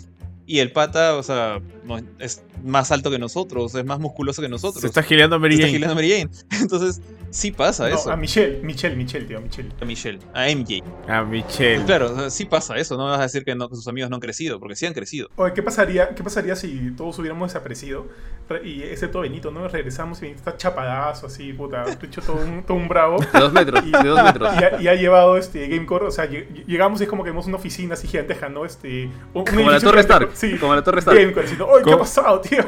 y 0.46 0.58
el 0.58 0.72
pata, 0.72 1.14
o 1.16 1.22
sea, 1.22 1.60
no- 1.84 2.00
es 2.18 2.42
más 2.64 2.92
alto 2.92 3.10
que 3.10 3.18
nosotros, 3.18 3.74
es 3.74 3.84
más 3.84 3.98
musculoso 3.98 4.40
que 4.42 4.48
nosotros. 4.48 4.80
Se 4.80 4.86
está 4.86 5.02
gileando 5.02 5.36
a 5.36 5.38
Mary 5.38 5.56
Se 5.56 5.62
está 5.62 5.66
Jane. 5.68 5.72
gileando 5.78 5.92
a 5.92 5.96
Mary 5.96 6.10
Jane. 6.10 6.30
Entonces, 6.62 7.00
sí 7.30 7.50
pasa 7.50 7.88
No, 7.88 7.94
eso. 7.96 8.10
a 8.12 8.16
Michelle, 8.16 8.60
Michelle, 8.62 8.94
Michelle, 8.94 9.26
tío, 9.26 9.40
Michelle. 9.40 9.70
A 9.80 9.84
Michelle, 9.84 10.18
a 10.34 10.46
MJ. 10.54 10.82
A 11.08 11.22
Michelle. 11.24 11.84
Claro, 11.84 12.12
o 12.12 12.16
sea, 12.18 12.30
sí 12.30 12.44
pasa 12.44 12.76
eso. 12.76 12.96
No 12.96 13.04
me 13.04 13.10
vas 13.10 13.20
a 13.20 13.22
decir 13.24 13.44
que, 13.44 13.54
no, 13.54 13.68
que 13.68 13.76
sus 13.76 13.88
amigos 13.88 14.10
no 14.10 14.16
han 14.16 14.20
crecido, 14.20 14.60
porque 14.60 14.76
sí 14.76 14.86
han 14.86 14.92
crecido. 14.94 15.28
Oye, 15.36 15.52
¿qué 15.54 15.62
pasaría, 15.62 16.10
¿qué 16.14 16.22
pasaría 16.22 16.54
si 16.56 16.92
todos 16.96 17.18
hubiéramos 17.18 17.48
desaparecido? 17.52 18.06
Re- 18.48 18.68
Y 18.68 18.82
excepto 18.82 19.20
Benito, 19.20 19.50
¿no? 19.50 19.66
Regresamos 19.68 20.18
y 20.18 20.22
Benito 20.22 20.38
está 20.40 20.56
chapadazo, 20.56 21.26
así, 21.26 21.52
puta, 21.52 21.84
hecho 22.02 22.20
todo 22.20 22.36
un, 22.44 22.62
todo 22.64 22.76
un 22.76 22.86
bravo. 22.88 23.18
De 23.18 23.38
dos 23.40 23.52
metros, 23.52 23.82
Y, 23.86 23.90
de 23.90 24.08
dos 24.08 24.22
metros. 24.22 24.54
y 24.60 24.64
ha, 24.64 24.82
y 24.82 24.88
ha 24.88 24.94
llevado 24.94 25.36
este 25.36 25.66
Gamecore, 25.68 26.06
o 26.06 26.10
sea, 26.10 26.28
lleg- 26.28 26.64
llegamos 26.66 27.00
y 27.00 27.04
es 27.04 27.10
como 27.10 27.24
que 27.24 27.30
vemos 27.30 27.46
una 27.46 27.56
oficina 27.56 27.94
así 27.94 28.06
giganteja, 28.06 28.48
¿no? 28.48 28.64
Este, 28.66 29.04
un- 29.32 29.40
un 29.40 29.44
Como 29.44 29.70
la 29.70 29.80
Torre 29.80 30.00
Stark. 30.00 30.30
Sí, 30.34 30.58
Como 30.58 30.74
la 30.74 30.82
Torre 30.84 30.98
Stark. 31.00 31.18
Gamecore, 31.18 31.42
diciendo, 31.42 31.66
oye, 31.68 31.84
¿qué 31.84 31.92
ha 31.92 31.98
pasado, 31.98 32.40
tío? 32.42 32.64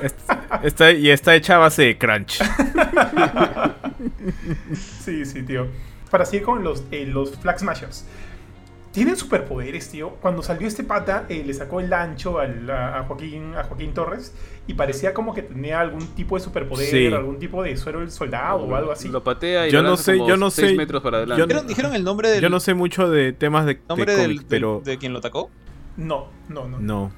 Está, 0.63 0.93
y 0.93 1.11
está 1.11 1.35
hecha 1.35 1.57
a 1.57 1.59
base 1.59 1.83
de 1.83 1.99
crunch. 1.99 2.41
Sí, 4.75 5.25
sí, 5.25 5.43
tío. 5.43 5.67
Para 6.11 6.25
seguir 6.25 6.45
con 6.45 6.63
los, 6.65 6.85
eh, 6.91 7.07
los 7.07 7.37
Flag 7.39 7.59
Smashers. 7.59 8.05
Tienen 8.93 9.17
superpoderes, 9.17 9.91
tío. 9.91 10.11
Cuando 10.21 10.41
salió 10.43 10.69
este 10.69 10.85
pata, 10.85 11.25
eh, 11.29 11.43
le 11.45 11.53
sacó 11.53 11.81
el 11.81 11.93
ancho 11.93 12.39
al- 12.39 12.71
a, 12.71 13.01
a 13.01 13.03
Joaquín, 13.05 13.53
a 13.57 13.65
Joaquín 13.65 13.93
Torres 13.93 14.33
y 14.69 14.75
parecía 14.75 15.13
como 15.13 15.35
que 15.35 15.43
tenía 15.43 15.81
algún 15.81 16.07
tipo 16.15 16.37
de 16.39 16.45
superpoder, 16.45 16.87
Sí. 16.89 17.07
algún 17.13 17.41
tipo 17.41 17.65
de 17.65 17.77
suero 17.77 17.99
del 18.01 18.13
soldado 18.13 18.59
o 18.61 18.75
algo 18.77 18.93
así. 18.93 19.09
Lo 19.09 19.25
patea 19.25 19.67
y 19.67 19.73
Yo 19.73 19.83
lo 19.83 19.91
no 19.91 19.97
sé, 19.97 20.17
como 20.17 20.29
yo 20.29 20.37
no 20.37 20.51
seis 20.53 20.71
sé. 20.71 20.77
metros 20.77 21.03
para 21.03 21.19
Yo 21.19 21.23
adelante. 21.25 21.43
¿Dijeron, 21.47 21.67
dijeron 21.67 21.95
el 21.97 22.05
nombre 22.05 22.29
del, 22.31 22.41
Yo 22.41 22.49
no 22.51 22.61
sé 22.61 22.75
mucho 22.75 23.11
de 23.11 23.33
temas 23.33 23.67
de, 23.67 23.75
de 23.75 23.81
nombre 23.89 24.15
del- 24.15 24.23
cómics, 24.27 24.41
del- 24.43 24.49
pero 24.49 24.81
de 24.85 24.97
quien 24.97 25.13
lo 25.13 25.19
atacó? 25.19 25.51
No, 25.97 26.29
no, 26.49 26.69
no. 26.69 26.79
no. 26.79 27.13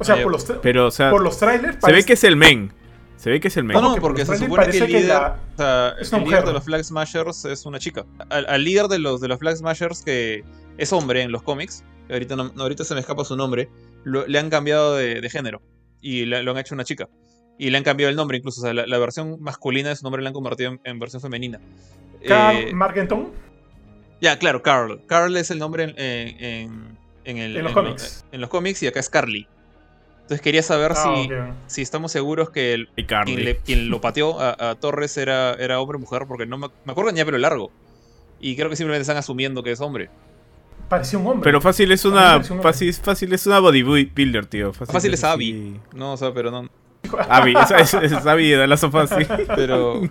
O 0.00 0.04
sea, 0.04 0.22
por 0.22 0.32
los, 0.32 0.48
tra- 0.48 0.58
Pero, 0.62 0.86
o 0.86 0.90
sea, 0.90 1.10
por 1.10 1.22
los 1.22 1.38
trailers 1.38 1.76
se 1.84 1.92
ve 1.92 2.04
que 2.04 2.14
es 2.14 2.24
el 2.24 2.36
men. 2.36 2.72
Se 3.16 3.28
ve 3.30 3.38
que 3.38 3.48
es 3.48 3.56
el 3.58 3.64
men. 3.64 3.74
No, 3.74 3.80
¿Cómo 3.80 3.88
no, 3.90 3.94
que 3.96 4.00
por 4.00 4.10
porque 4.12 4.24
se 4.24 4.38
supone 4.38 4.68
que 4.70 4.78
el 4.78 4.86
que 4.86 4.92
líder, 4.92 5.08
la- 5.08 5.38
o 5.54 5.56
sea, 5.58 5.94
es 6.00 6.08
una 6.08 6.18
el 6.18 6.24
mujer, 6.24 6.38
líder 6.40 6.46
de 6.46 6.52
los 6.54 6.64
Flag 6.64 6.84
Smashers 6.84 7.44
es 7.44 7.66
una 7.66 7.78
chica. 7.78 8.06
Al, 8.30 8.46
al 8.48 8.64
líder 8.64 8.86
de 8.88 8.98
los, 8.98 9.20
de 9.20 9.28
los 9.28 9.38
Flag 9.38 9.56
Smashers, 9.56 10.02
que 10.02 10.42
es 10.78 10.92
hombre 10.94 11.20
en 11.22 11.30
los 11.30 11.42
cómics, 11.42 11.84
ahorita, 12.10 12.34
no, 12.36 12.50
ahorita 12.56 12.82
se 12.84 12.94
me 12.94 13.00
escapa 13.00 13.24
su 13.26 13.36
nombre, 13.36 13.68
lo- 14.04 14.26
le 14.26 14.38
han 14.38 14.48
cambiado 14.48 14.96
de, 14.96 15.20
de 15.20 15.28
género 15.30 15.60
y 16.00 16.24
lo 16.24 16.50
han 16.50 16.56
hecho 16.58 16.74
una 16.74 16.84
chica. 16.84 17.08
Y 17.58 17.68
le 17.68 17.76
han 17.76 17.84
cambiado 17.84 18.08
el 18.08 18.16
nombre 18.16 18.38
incluso, 18.38 18.62
o 18.62 18.64
sea, 18.64 18.72
la, 18.72 18.86
la 18.86 18.96
versión 18.96 19.36
masculina 19.42 19.90
de 19.90 19.96
su 19.96 20.04
nombre 20.04 20.22
la 20.22 20.30
han 20.30 20.34
convertido 20.34 20.70
en, 20.72 20.80
en 20.84 20.98
versión 20.98 21.20
femenina. 21.20 21.60
Carl 22.26 22.56
Eh, 22.56 22.72
Margenton 22.72 23.30
ya, 24.22 24.38
claro, 24.38 24.62
Carl. 24.62 25.02
Carl 25.06 25.36
es 25.36 25.50
el 25.50 25.58
nombre 25.58 25.84
en, 25.84 25.90
en, 25.98 26.44
en- 26.44 26.98
en 27.24 27.36
el- 27.36 27.56
En 27.58 27.62
los 27.64 27.70
en 27.72 27.74
cómics. 27.74 28.24
en 28.32 28.40
los 28.40 28.48
cómics 28.50 28.82
y 28.82 28.86
acá 28.86 29.00
es 29.00 29.10
Carly. 29.10 29.46
Entonces 30.30 30.42
quería 30.42 30.62
saber 30.62 30.92
Ah, 30.94 31.14
si, 31.66 31.74
si 31.74 31.82
estamos 31.82 32.12
seguros 32.12 32.50
que 32.50 32.72
el, 32.72 32.88
quien, 32.94 33.44
le- 33.44 33.56
quien 33.56 33.88
lo 33.90 34.00
pateó 34.00 34.38
a, 34.40 34.70
a 34.70 34.74
Torres 34.76 35.16
era, 35.16 35.54
era 35.54 35.80
hombre 35.80 35.96
o 35.96 35.98
mujer, 35.98 36.22
porque 36.28 36.46
no 36.46 36.56
me, 36.56 36.68
me 36.84 36.92
acuerdo 36.92 37.08
que 37.08 37.14
tenía 37.14 37.24
pelo 37.24 37.38
largo. 37.38 37.72
Y 38.38 38.54
creo 38.54 38.70
que 38.70 38.76
simplemente 38.76 39.00
están 39.02 39.16
asumiendo 39.16 39.64
que 39.64 39.72
es 39.72 39.80
hombre. 39.80 40.08
parecía 40.88 41.18
un 41.18 41.26
hombre. 41.26 41.42
Pero 41.42 41.60
fácil 41.60 41.90
es 41.90 42.04
una 42.04 42.40
fácil, 42.62 42.94
fácil 42.94 43.32
es 43.32 43.44
una 43.48 43.58
bodybuilder, 43.58 44.46
tío. 44.46 44.72
Fácil, 44.72 44.92
Fácil 44.92 45.14
es. 45.14 45.24
Abby. 45.24 45.80
No, 45.94 46.12
o 46.12 46.16
sea, 46.16 46.32
pero 46.32 46.52
no. 46.52 46.70
Abby, 47.28 47.54
esa 47.60 47.78
es, 47.80 47.92
es 47.94 48.12
Abby 48.24 48.50
de 48.50 48.66
la 48.68 48.76
sofá, 48.76 49.08
sí. 49.08 49.26
Pero, 49.56 50.02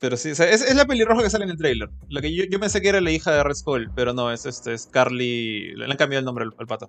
pero 0.00 0.16
sí, 0.16 0.32
o 0.32 0.34
sea, 0.34 0.50
es, 0.50 0.60
es 0.62 0.74
la 0.74 0.86
pelirroja 0.86 1.22
que 1.22 1.30
sale 1.30 1.44
en 1.44 1.50
el 1.50 1.56
trailer. 1.56 1.88
La 2.08 2.20
que 2.20 2.34
yo, 2.34 2.42
yo 2.50 2.58
pensé 2.58 2.82
que 2.82 2.88
era 2.88 3.00
la 3.00 3.12
hija 3.12 3.30
de 3.30 3.44
Red 3.44 3.54
Skull, 3.54 3.90
pero 3.94 4.12
no, 4.12 4.32
es, 4.32 4.44
este, 4.44 4.74
es 4.74 4.86
Carly. 4.86 5.72
Le 5.76 5.84
han 5.84 5.96
cambiado 5.96 6.18
el 6.18 6.24
nombre 6.24 6.44
al, 6.46 6.52
al 6.58 6.66
pata. 6.66 6.88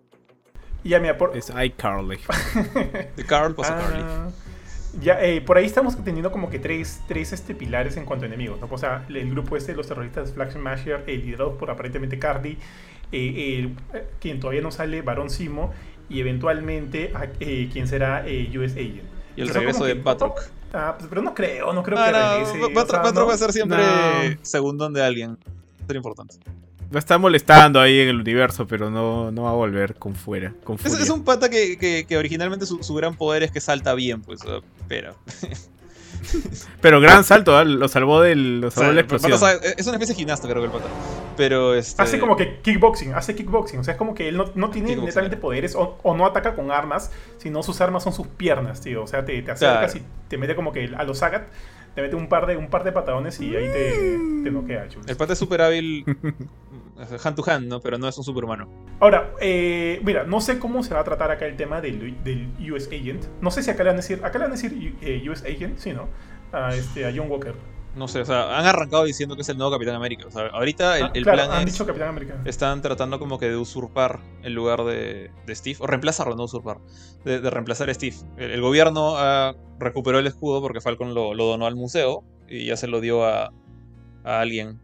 Y 0.83 0.89
ya, 0.89 0.99
mira, 0.99 1.17
por, 1.17 1.35
Es 1.37 1.49
iCarly. 1.49 2.17
De 3.17 3.25
Carl 3.25 3.53
pasa 3.55 3.77
a 3.77 3.81
Carly. 3.81 4.03
Ah, 4.05 4.29
Ya, 5.01 5.21
eh, 5.21 5.41
por 5.41 5.57
ahí 5.57 5.65
estamos 5.65 5.95
teniendo 6.03 6.31
como 6.31 6.49
que 6.49 6.57
tres, 6.59 7.01
tres 7.07 7.31
este, 7.33 7.53
pilares 7.53 7.95
en 7.97 8.05
cuanto 8.05 8.25
a 8.25 8.27
enemigos. 8.27 8.59
¿no? 8.59 8.67
O 8.71 8.77
sea, 8.77 9.05
el 9.09 9.29
grupo 9.29 9.55
este 9.57 9.73
de 9.73 9.77
los 9.77 9.87
terroristas 9.87 10.31
Flag 10.33 10.51
Smasher, 10.51 11.03
eh, 11.07 11.17
liderados 11.17 11.57
por 11.57 11.69
aparentemente 11.69 12.17
Cardi, 12.17 12.57
eh, 13.11 13.59
el- 13.59 13.75
eh, 13.93 14.07
quien 14.19 14.39
todavía 14.39 14.61
no 14.61 14.71
sale, 14.71 15.01
Barón 15.01 15.29
Simo, 15.29 15.73
y 16.09 16.19
eventualmente 16.21 17.11
eh, 17.39 17.69
quien 17.71 17.87
será 17.87 18.23
eh, 18.25 18.49
US 18.57 18.73
Agent. 18.73 19.03
Y 19.35 19.41
el 19.41 19.49
regreso 19.49 19.83
de 19.85 19.93
Batroc. 19.93 20.39
Ah, 20.73 20.95
pues, 20.97 21.07
pero 21.09 21.21
no 21.21 21.33
creo, 21.33 21.71
no 21.73 21.83
creo 21.83 21.97
No, 21.97 22.05
que 22.05 22.11
no, 22.11 22.17
regrese. 22.33 22.63
o 22.63 22.67
Batroc, 22.73 22.89
sea, 22.89 22.99
Batroc 22.99 23.15
no. 23.23 23.27
va 23.27 23.33
a 23.33 23.37
ser 23.37 23.51
siempre 23.53 23.77
No. 23.77 24.37
segundón 24.43 24.93
de 24.93 25.03
alguien. 25.03 25.37
Ser 25.87 25.95
importante. 25.95 26.37
Va 26.93 26.97
a 26.97 26.99
estar 26.99 27.19
molestando 27.19 27.79
ahí 27.79 27.99
en 27.99 28.09
el 28.09 28.19
universo, 28.19 28.65
pero 28.67 28.89
no, 28.89 29.31
no 29.31 29.43
va 29.43 29.51
a 29.51 29.53
volver 29.53 29.95
con 29.95 30.15
fuera. 30.15 30.53
Con 30.63 30.77
Es, 30.83 31.09
un 31.09 31.23
pata 31.23 31.49
que, 31.49 31.77
que- 31.77 32.05
que 32.07 32.17
originalmente 32.17 32.65
su, 32.65 32.81
su 32.83 32.93
gran 32.95 33.15
poder 33.15 33.43
es 33.43 33.51
que 33.51 33.59
salta 33.61 33.93
bien, 33.93 34.21
pues. 34.21 34.41
o 34.43 34.47
sea, 34.47 34.59
pero. 34.87 35.15
Pero 36.81 36.99
gran 36.99 37.23
salto, 37.23 37.55
¿ah? 37.57 37.63
lo 37.63 37.87
salvó, 37.87 38.21
del, 38.21 38.59
lo 38.61 38.67
o 38.67 38.71
salvó 38.71 38.87
sea, 38.91 38.95
de 38.95 39.01
la 39.01 39.07
pata 39.07 39.27
explosión. 39.27 39.73
es 39.77 39.87
una 39.87 39.95
especie 39.95 40.13
de 40.13 40.17
gimnasta, 40.17 40.47
creo 40.49 40.61
que 40.61 40.65
el 40.65 40.71
pata. 40.71 40.85
Pero 41.37 41.73
este. 41.75 42.01
Hace 42.01 42.19
como 42.19 42.35
que 42.35 42.59
kickboxing, 42.61 43.13
hace 43.13 43.35
kickboxing. 43.35 43.79
O 43.79 43.83
sea, 43.83 43.93
es 43.93 43.97
como 43.97 44.13
que 44.13 44.27
él 44.27 44.35
no, 44.37 44.45
no 44.55 44.69
tiene 44.69 44.89
Kickboxing. 44.89 45.05
netamente 45.07 45.37
poderes 45.37 45.75
o, 45.75 45.97
o 46.03 46.15
no 46.17 46.25
ataca 46.25 46.55
con 46.55 46.71
armas, 46.71 47.11
sino 47.37 47.63
sus 47.63 47.79
armas 47.81 48.03
son 48.03 48.11
sus 48.13 48.27
piernas, 48.27 48.81
tío. 48.81 49.03
O 49.03 49.07
sea, 49.07 49.23
te, 49.23 49.41
te 49.41 49.51
acercas 49.51 49.93
Claro. 49.93 50.05
y 50.07 50.29
te 50.29 50.37
mete 50.37 50.55
como 50.55 50.71
que 50.73 50.91
a 50.95 51.03
los 51.03 51.19
Sagat, 51.19 51.47
te 51.95 52.01
mete 52.01 52.15
un 52.15 52.27
par 52.27 52.47
de, 52.47 52.57
un 52.57 52.69
par 52.69 52.83
de 52.83 52.91
patadones 52.91 53.39
y 53.39 53.55
ahí 53.55 53.65
te, 53.71 54.19
te 54.43 54.51
noquea, 54.51 54.87
chulo. 54.89 55.05
El 55.07 55.15
pata 55.15 55.33
es 55.33 55.39
súper 55.39 55.61
hábil. 55.61 56.03
hand 57.23 57.35
to 57.35 57.43
hand, 57.49 57.67
¿no? 57.67 57.79
Pero 57.79 57.97
no 57.97 58.07
es 58.07 58.17
un 58.17 58.23
superhumano. 58.23 58.69
Ahora, 58.99 59.33
eh, 59.41 59.99
mira, 60.03 60.23
no 60.23 60.41
sé 60.41 60.59
cómo 60.59 60.83
se 60.83 60.93
va 60.93 61.01
a 61.01 61.03
tratar 61.03 61.31
acá 61.31 61.45
el 61.45 61.55
tema 61.55 61.81
del, 61.81 62.21
del 62.23 62.49
US 62.71 62.87
Agent. 62.87 63.25
No 63.41 63.51
sé 63.51 63.63
si 63.63 63.71
acá 63.71 63.83
le 63.83 63.89
van 63.89 63.95
a 63.95 64.01
decir, 64.01 64.19
acá 64.23 64.37
le 64.37 64.45
van 64.45 64.51
a 64.51 64.55
decir 64.55 64.95
eh, 65.01 65.29
US 65.29 65.43
Agent, 65.43 65.77
sí, 65.77 65.93
¿no? 65.93 66.07
A, 66.51 66.73
este, 66.75 67.05
a 67.05 67.13
John 67.15 67.29
Walker. 67.29 67.53
No 67.95 68.07
sé, 68.07 68.21
o 68.21 68.25
sea, 68.25 68.57
han 68.59 68.65
arrancado 68.67 69.03
diciendo 69.03 69.35
que 69.35 69.41
es 69.41 69.49
el 69.49 69.57
nuevo 69.57 69.71
Capitán 69.71 69.95
América. 69.95 70.25
O 70.27 70.31
sea, 70.31 70.47
ahorita 70.47 70.97
el, 70.99 71.03
Ah, 71.05 71.11
el 71.13 71.23
claro, 71.23 71.37
plan 71.39 71.51
han 71.51 71.67
es. 71.67 71.73
dicho 71.73 71.85
Capitán 71.87 72.09
América. 72.09 72.39
Están 72.45 72.81
tratando 72.83 73.17
como 73.17 73.39
que 73.39 73.49
de 73.49 73.57
usurpar 73.57 74.19
el 74.43 74.53
lugar 74.53 74.83
de, 74.83 75.31
de 75.45 75.55
Steve, 75.55 75.77
o 75.79 75.87
reemplazarlo, 75.87 76.35
no 76.35 76.43
usurpar, 76.43 76.77
de, 77.25 77.41
de 77.41 77.49
reemplazar 77.49 77.89
a 77.89 77.93
Steve. 77.93 78.15
El, 78.37 78.51
el 78.51 78.61
gobierno 78.61 79.15
ah, 79.17 79.55
recuperó 79.79 80.19
el 80.19 80.27
escudo 80.27 80.61
porque 80.61 80.81
Falcon 80.81 81.13
lo, 81.15 81.33
lo 81.33 81.45
donó 81.45 81.65
al 81.65 81.75
museo 81.75 82.23
y 82.47 82.65
ya 82.67 82.77
se 82.77 82.87
lo 82.87 83.01
dio 83.01 83.25
a, 83.25 83.51
a 84.23 84.39
alguien. 84.39 84.79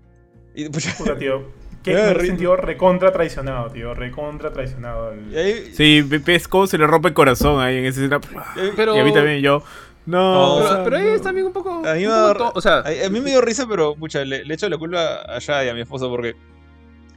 Y, 0.56 0.68
pucha, 0.70 0.92
Puta, 0.98 1.18
tío. 1.18 1.44
Que 1.86 1.94
me 1.94 2.14
ri- 2.16 2.26
sentido 2.28 2.56
recontra 2.58 3.12
traicionado, 3.14 3.70
tío. 3.70 3.94
Recontra 3.94 4.52
traicionado. 4.52 5.12
ahí- 5.12 5.72
Sí, 5.74 6.02
ves 6.02 6.48
cómo 6.48 6.68
se 6.68 6.78
le 6.78 6.88
rompe 6.88 7.10
el 7.10 7.14
corazón 7.14 7.62
ahí 7.62 7.78
en 7.78 7.86
esa 7.86 8.02
escena. 8.02 8.20
y- 8.56 8.76
Pero, 8.76 8.96
Y 8.96 9.00
a 9.00 9.04
mí 9.04 9.14
también, 9.14 9.42
yo. 9.42 9.64
No, 10.08 10.34
No, 10.34 10.54
o 10.54 10.58
pero, 10.60 10.70
sea, 10.76 10.84
pero 10.84 10.98
ahí 10.98 11.04
no. 11.04 11.16
es 11.16 11.22
también 11.22 11.48
un 11.48 11.54
poco. 11.54 11.70
A 11.88 11.94
mí 11.94 12.02
me 12.02 12.06
da- 12.08 12.52
o 12.54 12.62
sea, 12.62 12.78
A, 12.80 13.06
a 13.06 13.10
mí 13.10 13.20
me 13.22 13.32
dio 13.32 13.42
risa, 13.42 13.66
pero 13.68 13.96
pucha, 13.96 14.24
le, 14.24 14.46
le 14.46 14.54
echo 14.54 14.70
la 14.70 14.78
culpa 14.78 15.22
a 15.28 15.40
Shad 15.40 15.64
y 15.66 15.70
a 15.70 15.74
mi 15.74 15.82
esposa 15.82 16.08
porque 16.08 16.36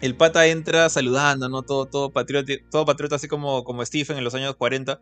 el 0.00 0.14
pata 0.14 0.46
entra 0.46 0.88
saludando, 0.88 1.48
¿no? 1.50 1.62
Todo, 1.62 1.84
todo, 1.86 2.10
patriota, 2.10 2.52
todo 2.70 2.84
patriota, 2.86 3.16
así 3.16 3.28
como, 3.28 3.62
como 3.64 3.84
Stephen 3.84 4.16
en 4.16 4.24
los 4.24 4.34
años 4.34 4.54
40. 4.56 5.00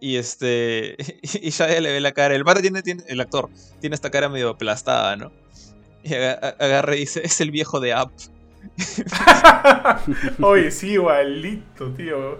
Y 0.00 0.16
este. 0.16 0.96
Y 1.42 1.50
Shad 1.50 1.78
le 1.78 1.92
ve 1.92 2.00
la 2.00 2.12
cara. 2.12 2.34
El 2.36 2.44
pata 2.44 2.60
tiene, 2.60 2.82
tiene. 2.82 3.02
El 3.08 3.20
actor 3.20 3.48
tiene 3.80 3.94
esta 3.94 4.10
cara 4.10 4.28
medio 4.28 4.50
aplastada, 4.50 5.16
¿no? 5.16 5.32
Y 6.04 6.14
agarra 6.14 6.94
y 6.96 7.00
dice: 7.00 7.20
Es 7.24 7.40
el 7.40 7.50
viejo 7.50 7.80
de 7.80 7.92
App. 7.94 8.10
Oye, 10.40 10.70
sí, 10.70 10.92
igualito, 10.92 11.90
tío. 11.92 12.38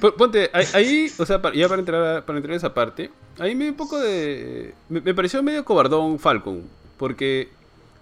P- 0.00 0.12
Ponte, 0.12 0.50
ahí, 0.52 1.12
o 1.18 1.26
sea, 1.26 1.40
ya 1.54 1.68
para 1.68 1.80
entrar, 1.80 2.24
para 2.24 2.38
entrar 2.38 2.52
en 2.52 2.56
esa 2.56 2.74
parte, 2.74 3.10
ahí 3.38 3.54
me 3.54 3.68
un 3.70 3.76
poco 3.76 3.98
de... 3.98 4.74
Me, 4.88 5.00
me 5.00 5.14
pareció 5.14 5.42
medio 5.42 5.64
cobardón 5.64 6.18
Falcon, 6.18 6.62
porque 6.98 7.48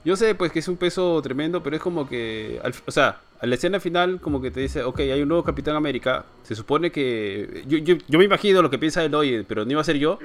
yo 0.04 0.16
sé 0.16 0.34
pues 0.34 0.52
que 0.52 0.58
es 0.60 0.68
un 0.68 0.76
peso 0.76 1.20
tremendo, 1.22 1.62
pero 1.62 1.76
es 1.76 1.82
como 1.82 2.08
que, 2.08 2.60
al- 2.62 2.74
o 2.86 2.90
sea, 2.90 3.20
a 3.40 3.46
la 3.46 3.54
escena 3.54 3.80
final 3.80 4.20
como 4.20 4.40
que 4.40 4.50
te 4.50 4.60
dice, 4.60 4.82
ok, 4.82 5.00
hay 5.00 5.22
un 5.22 5.28
nuevo 5.28 5.44
Capitán 5.44 5.76
América, 5.76 6.24
se 6.42 6.54
supone 6.54 6.90
que... 6.90 7.64
Yo, 7.66 7.78
yo, 7.78 7.96
yo 8.08 8.18
me 8.18 8.24
imagino 8.24 8.62
lo 8.62 8.70
que 8.70 8.78
piensa 8.78 9.04
él, 9.04 9.14
oye, 9.14 9.44
pero 9.44 9.64
no 9.64 9.70
iba 9.72 9.80
a 9.80 9.84
ser 9.84 9.96
yo. 9.98 10.18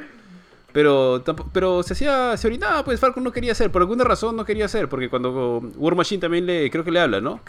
Pero, 0.77 1.23
pero 1.53 1.81
se 1.81 1.93
hacía, 1.93 2.37
se 2.37 2.45
orinaba, 2.45 2.85
pues 2.85 2.99
Falcon 2.99 3.23
no 3.23 3.31
quería 3.31 3.53
hacer, 3.53 3.71
por 3.71 3.81
alguna 3.81 4.03
razón 4.03 4.35
no 4.35 4.45
quería 4.45 4.65
hacer, 4.65 4.87
porque 4.87 5.09
cuando 5.09 5.59
War 5.75 5.95
Machine 5.95 6.21
también 6.21 6.45
le, 6.45 6.69
creo 6.69 6.83
que 6.83 6.91
le 6.91 6.99
habla, 6.99 7.19
¿no? 7.19 7.39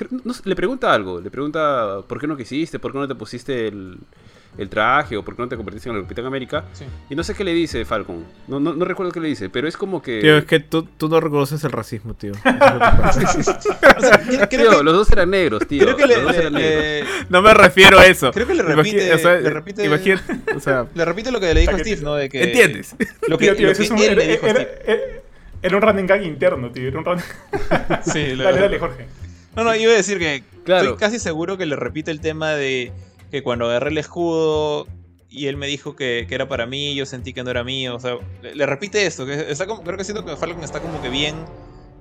Le 0.45 0.57
pregunta 0.57 0.95
algo, 0.95 1.21
le 1.21 1.31
pregunta 1.31 2.01
por 2.09 2.19
qué 2.19 2.27
no 2.27 2.39
quisiste, 2.39 2.79
por 2.79 2.91
qué 2.91 2.99
no 3.01 3.07
te 3.07 3.15
pusiste 3.15 3.69
el, 3.69 3.99
el 4.59 4.69
traje 4.69 5.17
o 5.17 5.25
por 5.25 5.37
qué 5.37 5.43
no 5.43 5.49
te 5.49 5.57
convertiste 5.57 5.89
en 5.89 5.97
el 5.97 6.03
Capitán 6.03 6.27
América. 6.27 6.65
Sí. 6.73 6.85
Y 7.09 7.15
no 7.15 7.23
sé 7.23 7.35
qué 7.35 7.45
le 7.45 7.55
dice 7.55 7.85
Falcon, 7.85 8.25
no, 8.49 8.59
no, 8.61 8.75
no 8.75 8.85
recuerdo 8.85 9.13
qué 9.13 9.21
le 9.21 9.29
dice, 9.29 9.49
pero 9.49 9.67
es 9.69 9.77
como 9.77 10.03
que... 10.03 10.21
Tío, 10.21 10.37
es 10.39 10.45
que 10.45 10.61
tú, 10.61 10.83
tú 10.83 11.09
no 11.09 11.21
reconoces 11.21 11.63
el 11.65 11.73
racismo, 11.73 12.15
tío. 12.15 12.33
Que. 12.43 12.45
O 13.97 14.01
sea, 14.01 14.19
creo, 14.21 14.49
Tío, 14.49 14.49
que, 14.49 14.85
los 14.85 14.95
dos 14.95 15.11
eran 15.13 15.31
negros, 15.31 15.67
tío. 15.67 15.83
creo 15.85 15.97
que 15.97 16.07
le, 16.07 16.15
los 16.17 16.25
dos 16.25 16.33
le- 16.33 16.39
eran 16.41 16.53
negros. 16.53 16.83
le- 16.83 17.05
no 17.31 17.43
me 17.43 17.55
refiero 17.55 17.99
a 17.99 18.07
eso. 18.07 18.31
Creo 18.33 18.47
que 18.47 18.55
le 18.55 18.63
repite- 18.63 19.13
o 19.15 19.19
sea, 19.19 19.35
le 19.41 19.51
repite- 19.51 19.85
imagina- 19.85 20.23
o 20.57 20.61
sea, 20.61 20.87
le 20.95 21.05
repite 21.05 21.31
lo 21.31 21.41
que 21.41 21.55
le 21.55 21.61
dijo 21.61 21.71
a 21.73 21.75
Paquete. 21.77 21.91
Steve, 21.97 22.05
¿no? 22.05 22.15
De 22.15 22.29
que, 22.29 22.43
¿entiendes? 22.45 22.95
Lo 23.29 23.39
que, 23.39 23.47
Tío, 23.47 23.57
tío, 23.57 23.67
lo 23.67 23.73
ese 23.73 23.79
que 23.81 23.85
es 23.87 23.91
un, 23.91 23.99
él 23.99 24.05
era, 24.05 24.15
le 24.15 24.29
dijo 24.29 24.47
a 24.47 24.51
era- 24.51 24.61
Steve. 24.63 24.83
era- 24.87 25.03
era 25.61 25.77
un 25.77 25.83
running 25.83 26.07
gag 26.07 26.23
interno, 26.25 26.71
tío. 26.71 26.89
Era 26.89 26.99
un 26.99 27.05
running... 27.05 27.25
Sí, 28.05 28.37
Dale, 28.37 28.61
dale, 28.61 28.79
Jorge. 28.79 29.07
No, 29.57 29.65
no, 29.65 29.75
iba 29.75 29.93
a 29.93 29.97
decir 29.97 30.19
que 30.19 30.43
Claro. 30.65 30.85
estoy 30.91 30.99
casi 30.99 31.19
seguro 31.19 31.57
que 31.57 31.67
le 31.67 31.75
repite 31.77 32.11
el 32.11 32.21
tema 32.21 32.51
de 32.53 32.93
que 33.31 33.43
cuando 33.43 33.67
agarré 33.67 33.91
el 33.91 33.99
escudo 33.99 34.87
y 35.29 35.47
él 35.47 35.57
me 35.57 35.67
dijo 35.67 35.95
que, 35.95 36.27
que 36.29 36.35
era 36.35 36.49
para 36.49 36.67
mí, 36.67 36.95
yo 36.95 37.05
sentí 37.05 37.33
que 37.33 37.45
no 37.45 37.51
era 37.51 37.63
mío. 37.65 37.95
O 37.95 38.01
sea, 38.01 38.17
le, 38.43 38.67
repite 38.67 39.05
esto. 39.07 39.27
Que 39.27 39.51
está 39.51 39.67
como, 39.67 39.83
creo 39.83 39.97
que 39.97 40.05
siento 40.05 40.25
que 40.25 40.37
Falcon 40.37 40.65
está 40.65 40.81
como 40.81 41.01
que 41.03 41.11
bien, 41.11 41.37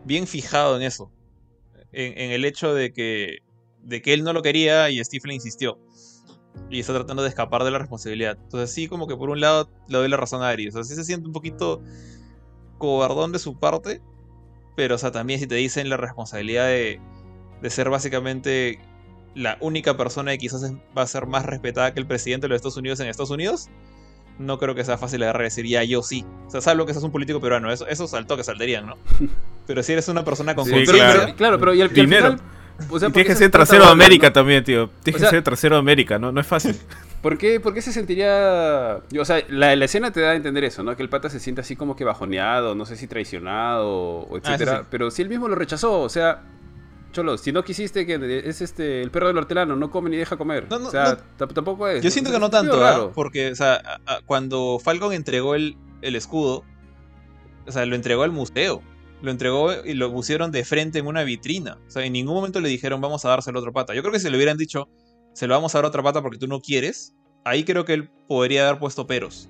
bien 0.05 0.27
fijado 0.27 0.77
en 0.77 0.83
eso. 0.83 1.11
En, 1.91 2.31
el 2.31 2.45
hecho 2.45 2.73
de 2.73 2.93
que, 2.93 3.39
de 3.81 4.01
que 4.01 4.13
él 4.13 4.23
no 4.23 4.33
lo 4.33 4.41
quería 4.41 4.89
y 4.89 5.01
le 5.01 5.33
insistió. 5.33 5.79
Y 6.69 6.79
está 6.79 6.93
tratando 6.93 7.23
de 7.23 7.29
escapar 7.29 7.63
de 7.63 7.71
la 7.71 7.79
responsabilidad. 7.79 8.37
Entonces 8.41 8.73
sí, 8.73 8.87
como 8.87 9.07
que 9.07 9.15
por 9.15 9.29
un 9.29 9.41
lado 9.41 9.69
le 9.87 9.97
doy 9.97 10.09
la 10.09 10.17
razón 10.17 10.41
a 10.43 10.49
Aries. 10.49 10.75
O 10.75 10.83
sea, 10.83 10.83
sí 10.83 10.95
se 10.95 11.05
siente 11.05 11.27
un 11.27 11.33
poquito 11.33 11.81
cobardón 12.77 13.31
de 13.31 13.39
su 13.39 13.59
parte. 13.59 14.01
Pero, 14.75 14.95
o 14.95 14.97
sea, 14.97 15.11
también 15.11 15.39
si 15.39 15.47
te 15.47 15.55
dicen 15.55 15.89
la 15.89 15.97
responsabilidad 15.97 16.67
de, 16.67 17.01
de 17.61 17.69
ser 17.69 17.89
básicamente 17.89 18.79
la 19.37 19.57
única 19.61 19.95
persona 19.97 20.31
que 20.31 20.37
quizás 20.39 20.73
va 20.97 21.03
a 21.03 21.07
ser 21.07 21.27
más 21.27 21.45
respetada 21.45 21.93
que 21.93 21.99
el 21.99 22.05
presidente 22.07 22.45
de 22.45 22.49
los 22.49 22.55
Estados 22.57 22.77
Unidos 22.77 22.99
en 22.99 23.07
Estados 23.07 23.29
Unidos, 23.29 23.69
no 24.39 24.57
creo 24.59 24.75
que 24.75 24.83
sea 24.83 24.97
fácil 24.97 25.23
agarrar 25.23 25.43
y 25.43 25.45
decir, 25.45 25.65
ya, 25.65 25.83
yo 25.83 26.03
sí. 26.03 26.25
O 26.47 26.51
sea, 26.51 26.61
salvo 26.61 26.85
que 26.85 26.93
seas 26.93 27.03
un 27.03 27.11
político 27.11 27.39
peruano, 27.39 27.71
eso, 27.71 27.87
eso 27.87 28.07
saltó 28.07 28.35
que 28.37 28.43
saltarían, 28.43 28.85
¿no? 28.87 28.95
Pero 29.67 29.83
si 29.83 29.93
eres 29.93 30.07
una 30.09 30.23
persona 30.23 30.55
con 30.55 30.65
Sí, 30.65 30.71
conciencia, 30.71 31.11
pero- 31.21 31.35
claro, 31.35 31.59
pero 31.59 31.73
y 31.73 31.81
al 31.81 31.89
Dinero. 31.93 32.25
final... 32.37 32.41
O 32.91 32.99
sea, 32.99 33.09
Y 33.09 33.11
¿por 33.11 33.21
qué 33.21 33.23
tienes 33.23 33.27
que 33.27 33.33
se 33.33 33.39
ser 33.39 33.51
trasero 33.51 33.85
de 33.85 33.91
América 33.91 34.27
no? 34.27 34.33
también, 34.33 34.63
tío. 34.63 34.89
Tienes 35.03 35.15
O 35.15 35.17
que 35.17 35.19
sea- 35.21 35.29
ser 35.31 35.43
trasero 35.43 35.75
de 35.75 35.79
América, 35.79 36.19
¿no? 36.19 36.31
No 36.31 36.39
es 36.39 36.45
fácil. 36.47 36.75
¿Por 37.23 37.37
qué, 37.39 37.59
por 37.59 37.73
qué 37.73 37.81
se 37.81 37.91
sentiría.? 37.91 38.99
O 39.19 39.25
sea, 39.25 39.41
la, 39.49 39.75
la 39.75 39.85
escena 39.85 40.11
te 40.11 40.21
da 40.21 40.29
a 40.31 40.35
entender 40.35 40.63
eso, 40.63 40.83
¿no? 40.83 40.95
Que 40.95 41.01
el 41.01 41.09
pata 41.09 41.29
se 41.29 41.39
siente 41.39 41.61
así 41.61 41.75
como 41.75 41.95
que 41.95 42.03
bajoneado, 42.03 42.75
no 42.75 42.85
sé 42.85 42.95
si 42.95 43.07
traicionado, 43.07 43.89
o 43.89 44.35
Ah, 44.35 44.39
etcétera. 44.53 44.79
sí. 44.81 44.87
Pero 44.91 45.09
si 45.11 45.23
él 45.23 45.29
mismo 45.29 45.47
lo 45.47 45.55
rechazó, 45.55 45.99
o 46.01 46.09
sea. 46.09 46.43
Cholo, 47.11 47.37
si 47.37 47.51
no 47.51 47.63
quisiste 47.63 48.05
que 48.05 48.41
es 48.45 48.61
este 48.61 49.01
el 49.01 49.09
perro 49.11 49.27
del 49.27 49.37
hortelano, 49.37 49.75
no 49.75 49.89
come 49.89 50.09
ni 50.09 50.17
deja 50.17 50.37
comer. 50.37 50.67
No, 50.69 50.77
no, 50.79 50.87
o 50.87 50.91
sea, 50.91 51.17
no. 51.39 51.47
tampoco 51.47 51.87
es. 51.87 52.03
yo 52.03 52.11
siento 52.11 52.31
que 52.31 52.39
no 52.39 52.49
tanto, 52.49 52.83
¿ah? 52.85 52.91
raro. 52.91 53.11
Porque, 53.13 53.51
o 53.51 53.55
sea, 53.55 53.75
a- 53.75 53.99
a- 54.15 54.21
cuando 54.25 54.79
Falcon 54.83 55.13
entregó 55.13 55.55
el, 55.55 55.77
el 56.01 56.15
escudo, 56.15 56.63
o 57.65 57.71
sea, 57.71 57.85
lo 57.85 57.95
entregó 57.95 58.23
al 58.23 58.31
museo. 58.31 58.81
Lo 59.21 59.31
entregó 59.31 59.71
y 59.83 59.93
lo 59.95 60.11
pusieron 60.13 60.51
de 60.51 60.63
frente 60.63 60.99
en 60.99 61.07
una 61.07 61.23
vitrina. 61.23 61.79
O 61.87 61.89
sea, 61.89 62.05
en 62.05 62.13
ningún 62.13 62.35
momento 62.35 62.59
le 62.59 62.69
dijeron 62.69 63.01
vamos 63.01 63.25
a 63.25 63.29
dárselo 63.29 63.57
a 63.57 63.61
otra 63.61 63.71
pata. 63.71 63.95
Yo 63.95 64.01
creo 64.01 64.13
que 64.13 64.19
si 64.19 64.29
le 64.29 64.35
hubieran 64.37 64.57
dicho 64.57 64.89
se 65.33 65.47
lo 65.47 65.55
vamos 65.55 65.73
a 65.73 65.79
dar 65.79 65.85
a 65.85 65.87
otra 65.87 66.03
pata 66.03 66.21
porque 66.21 66.37
tú 66.37 66.47
no 66.47 66.59
quieres, 66.61 67.15
ahí 67.43 67.63
creo 67.63 67.83
que 67.85 67.93
él 67.93 68.09
podría 68.27 68.67
haber 68.67 68.79
puesto 68.79 69.07
peros. 69.07 69.49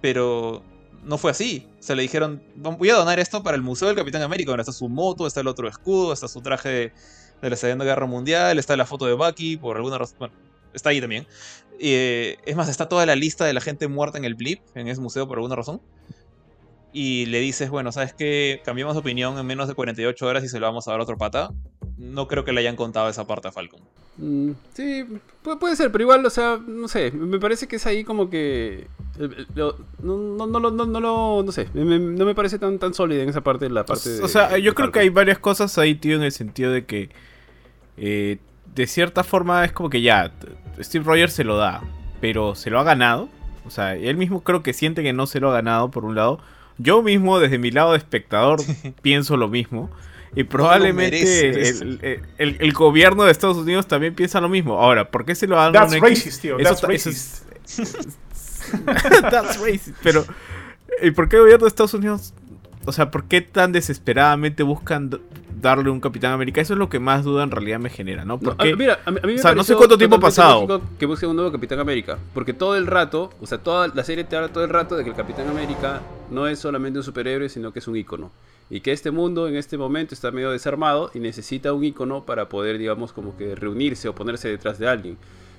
Pero 0.00 0.62
no 1.02 1.18
fue 1.18 1.30
así. 1.32 1.68
O 1.78 1.82
sea, 1.82 1.96
le 1.96 2.02
dijeron, 2.02 2.42
"Vam- 2.56 2.78
voy 2.78 2.90
a 2.90 2.94
donar 2.94 3.18
esto 3.18 3.42
para 3.42 3.56
el 3.56 3.62
Museo 3.62 3.88
del 3.88 3.96
Capitán 3.96 4.22
América, 4.22 4.50
donde 4.50 4.62
está 4.62 4.72
su 4.72 4.88
moto, 4.88 5.26
está 5.26 5.40
el 5.40 5.48
otro 5.48 5.68
escudo, 5.68 6.12
está 6.12 6.28
su 6.28 6.40
traje 6.40 6.68
de, 6.68 6.92
de 7.42 7.50
la 7.50 7.56
Segunda 7.56 7.84
Guerra 7.84 8.06
Mundial, 8.06 8.58
está 8.58 8.76
la 8.76 8.86
foto 8.86 9.06
de 9.06 9.14
Bucky, 9.14 9.56
por 9.56 9.76
alguna 9.76 9.98
razón, 9.98 10.16
bueno, 10.18 10.34
está 10.72 10.90
ahí 10.90 11.00
también. 11.00 11.26
Eh, 11.80 12.36
es 12.46 12.54
más, 12.54 12.68
está 12.68 12.88
toda 12.88 13.04
la 13.06 13.16
lista 13.16 13.44
de 13.44 13.52
la 13.52 13.60
gente 13.60 13.88
muerta 13.88 14.16
en 14.18 14.24
el 14.24 14.34
blip, 14.36 14.60
en 14.76 14.86
ese 14.88 15.00
museo 15.00 15.26
por 15.26 15.38
alguna 15.38 15.56
razón. 15.56 15.80
Y 16.92 17.26
le 17.26 17.40
dices, 17.40 17.70
bueno, 17.70 17.90
¿sabes 17.90 18.12
qué? 18.14 18.60
Cambiamos 18.64 18.94
de 18.94 19.00
opinión 19.00 19.38
en 19.38 19.46
menos 19.46 19.66
de 19.66 19.74
48 19.74 20.26
horas 20.26 20.44
y 20.44 20.48
se 20.48 20.60
lo 20.60 20.66
vamos 20.66 20.86
a 20.86 20.90
dar 20.92 21.00
a 21.00 21.02
otro 21.04 21.16
pata. 21.16 21.50
No 21.98 22.26
creo 22.28 22.44
que 22.44 22.52
le 22.52 22.60
hayan 22.60 22.76
contado 22.76 23.08
esa 23.08 23.26
parte 23.26 23.48
a 23.48 23.52
Falcon. 23.52 23.80
Mm, 24.18 24.50
sí, 24.74 25.04
pu- 25.44 25.58
puede 25.58 25.74
ser, 25.76 25.90
pero 25.92 26.02
igual, 26.02 26.24
o 26.26 26.30
sea, 26.30 26.58
no 26.66 26.86
sé, 26.88 27.10
me 27.12 27.38
parece 27.38 27.66
que 27.68 27.76
es 27.76 27.86
ahí 27.86 28.04
como 28.04 28.28
que... 28.28 28.86
eh, 29.18 29.28
eh, 29.38 29.46
lo- 29.54 29.76
no, 30.02 30.16
no, 30.16 30.46
no, 30.46 30.58
lo- 30.60 30.70
no, 30.70 30.84
no, 30.86 31.00
lo- 31.00 31.42
no 31.44 31.52
sé, 31.52 31.68
me- 31.74 31.84
me- 31.84 31.98
no 31.98 32.24
me 32.24 32.34
parece 32.34 32.58
tan, 32.58 32.78
tan 32.78 32.92
sólida 32.92 33.22
en 33.22 33.28
esa 33.30 33.40
parte, 33.42 33.70
la 33.70 33.86
parte 33.86 34.10
de- 34.10 34.22
o 34.22 34.28
sea, 34.28 34.58
yo 34.58 34.74
creo 34.74 34.92
que 34.92 35.00
hay 35.00 35.08
varias 35.08 35.38
cosas 35.38 35.78
ahí, 35.78 35.94
tío, 35.94 36.16
en 36.16 36.22
el 36.22 36.32
sentido 36.32 36.70
de 36.72 36.84
que 36.84 37.10
eh, 37.96 38.38
de 38.74 38.86
cierta 38.86 39.22
forma 39.24 39.64
es 39.64 39.72
como 39.72 39.90
que 39.90 40.02
ya, 40.02 40.32
Steve 40.80 41.04
Rogers 41.04 41.32
se 41.32 41.44
lo 41.44 41.56
da, 41.56 41.82
pero 42.20 42.54
se 42.54 42.70
lo 42.70 42.80
ha 42.80 42.84
ganado. 42.84 43.28
O 43.66 43.70
sea, 43.70 43.94
él 43.94 44.16
mismo 44.16 44.42
creo 44.42 44.62
que 44.62 44.72
siente 44.72 45.02
que 45.02 45.12
no 45.12 45.26
se 45.26 45.40
lo 45.40 45.50
ha 45.50 45.54
ganado, 45.54 45.90
por 45.90 46.04
un 46.04 46.14
lado. 46.14 46.40
Yo 46.78 47.02
mismo, 47.02 47.38
desde 47.38 47.58
mi 47.58 47.70
lado 47.70 47.92
de 47.92 47.98
espectador, 47.98 48.60
pienso 49.02 49.36
lo 49.36 49.48
mismo. 49.48 49.90
Y 50.34 50.44
probablemente 50.44 51.68
el, 51.68 52.22
el, 52.38 52.56
el, 52.58 52.72
gobierno 52.72 53.24
de 53.24 53.32
Estados 53.32 53.58
Unidos 53.58 53.86
también 53.86 54.14
piensa 54.14 54.40
lo 54.40 54.48
mismo. 54.48 54.80
Ahora, 54.80 55.10
¿por 55.10 55.26
qué 55.26 55.34
se 55.34 55.46
lo 55.46 55.56
dan 55.56 55.72
That's 55.72 56.00
racist, 56.00 56.40
tío. 56.40 56.56
That's 56.56 56.82
racist. 56.82 57.44
That's 59.30 59.60
racist. 59.60 59.96
Pero, 60.02 60.24
¿y 61.02 61.10
por 61.10 61.28
qué 61.28 61.36
el 61.36 61.42
gobierno 61.42 61.64
de 61.64 61.68
Estados 61.68 61.92
Unidos 61.92 62.32
o 62.84 62.92
sea, 62.92 63.10
¿por 63.10 63.24
qué 63.24 63.40
tan 63.40 63.72
desesperadamente 63.72 64.62
buscan 64.62 65.20
darle 65.60 65.90
un 65.90 66.00
Capitán 66.00 66.32
América? 66.32 66.60
Eso 66.60 66.72
es 66.72 66.78
lo 66.78 66.88
que 66.88 66.98
más 66.98 67.24
duda 67.24 67.44
en 67.44 67.50
realidad 67.50 67.78
me 67.78 67.90
genera, 67.90 68.24
¿no? 68.24 68.38
Porque, 68.38 68.74
mira, 68.74 69.00
a 69.04 69.10
mí, 69.10 69.20
me 69.22 69.34
o 69.34 69.38
sea, 69.38 69.54
no 69.54 69.62
sé 69.62 69.76
cuánto 69.76 69.96
tiempo 69.96 70.16
ha 70.16 70.20
pasado. 70.20 70.82
Que 70.98 71.06
busque 71.06 71.26
un 71.26 71.36
nuevo 71.36 71.52
Capitán 71.52 71.78
América. 71.78 72.18
Porque 72.34 72.52
todo 72.52 72.76
el 72.76 72.86
rato, 72.86 73.30
o 73.40 73.46
sea, 73.46 73.58
toda 73.58 73.88
la 73.88 74.04
serie 74.04 74.24
te 74.24 74.36
habla 74.36 74.48
todo 74.48 74.64
el 74.64 74.70
rato 74.70 74.96
de 74.96 75.04
que 75.04 75.10
el 75.10 75.16
Capitán 75.16 75.48
América 75.48 76.00
no 76.30 76.46
es 76.48 76.58
solamente 76.58 76.98
un 76.98 77.04
superhéroe, 77.04 77.48
sino 77.48 77.72
que 77.72 77.78
es 77.78 77.86
un 77.86 77.96
ícono. 77.96 78.32
Y 78.72 78.80
que 78.80 78.90
este 78.90 79.12
mundo 79.12 79.46
en 79.46 79.54
este 79.54 79.78
momento 79.78 80.14
está 80.14 80.32
medio 80.32 80.50
desarmado 80.50 81.12
y 81.14 81.20
necesita 81.20 81.72
un 81.72 81.84
ícono 81.84 82.24
para 82.24 82.48
poder, 82.48 82.78
digamos, 82.78 83.12
como 83.12 83.36
que 83.36 83.54
reunirse 83.54 84.08
o 84.08 84.14
ponerse 84.14 84.48
detrás 84.48 84.80
de 84.80 84.88
alguien. 84.88 85.16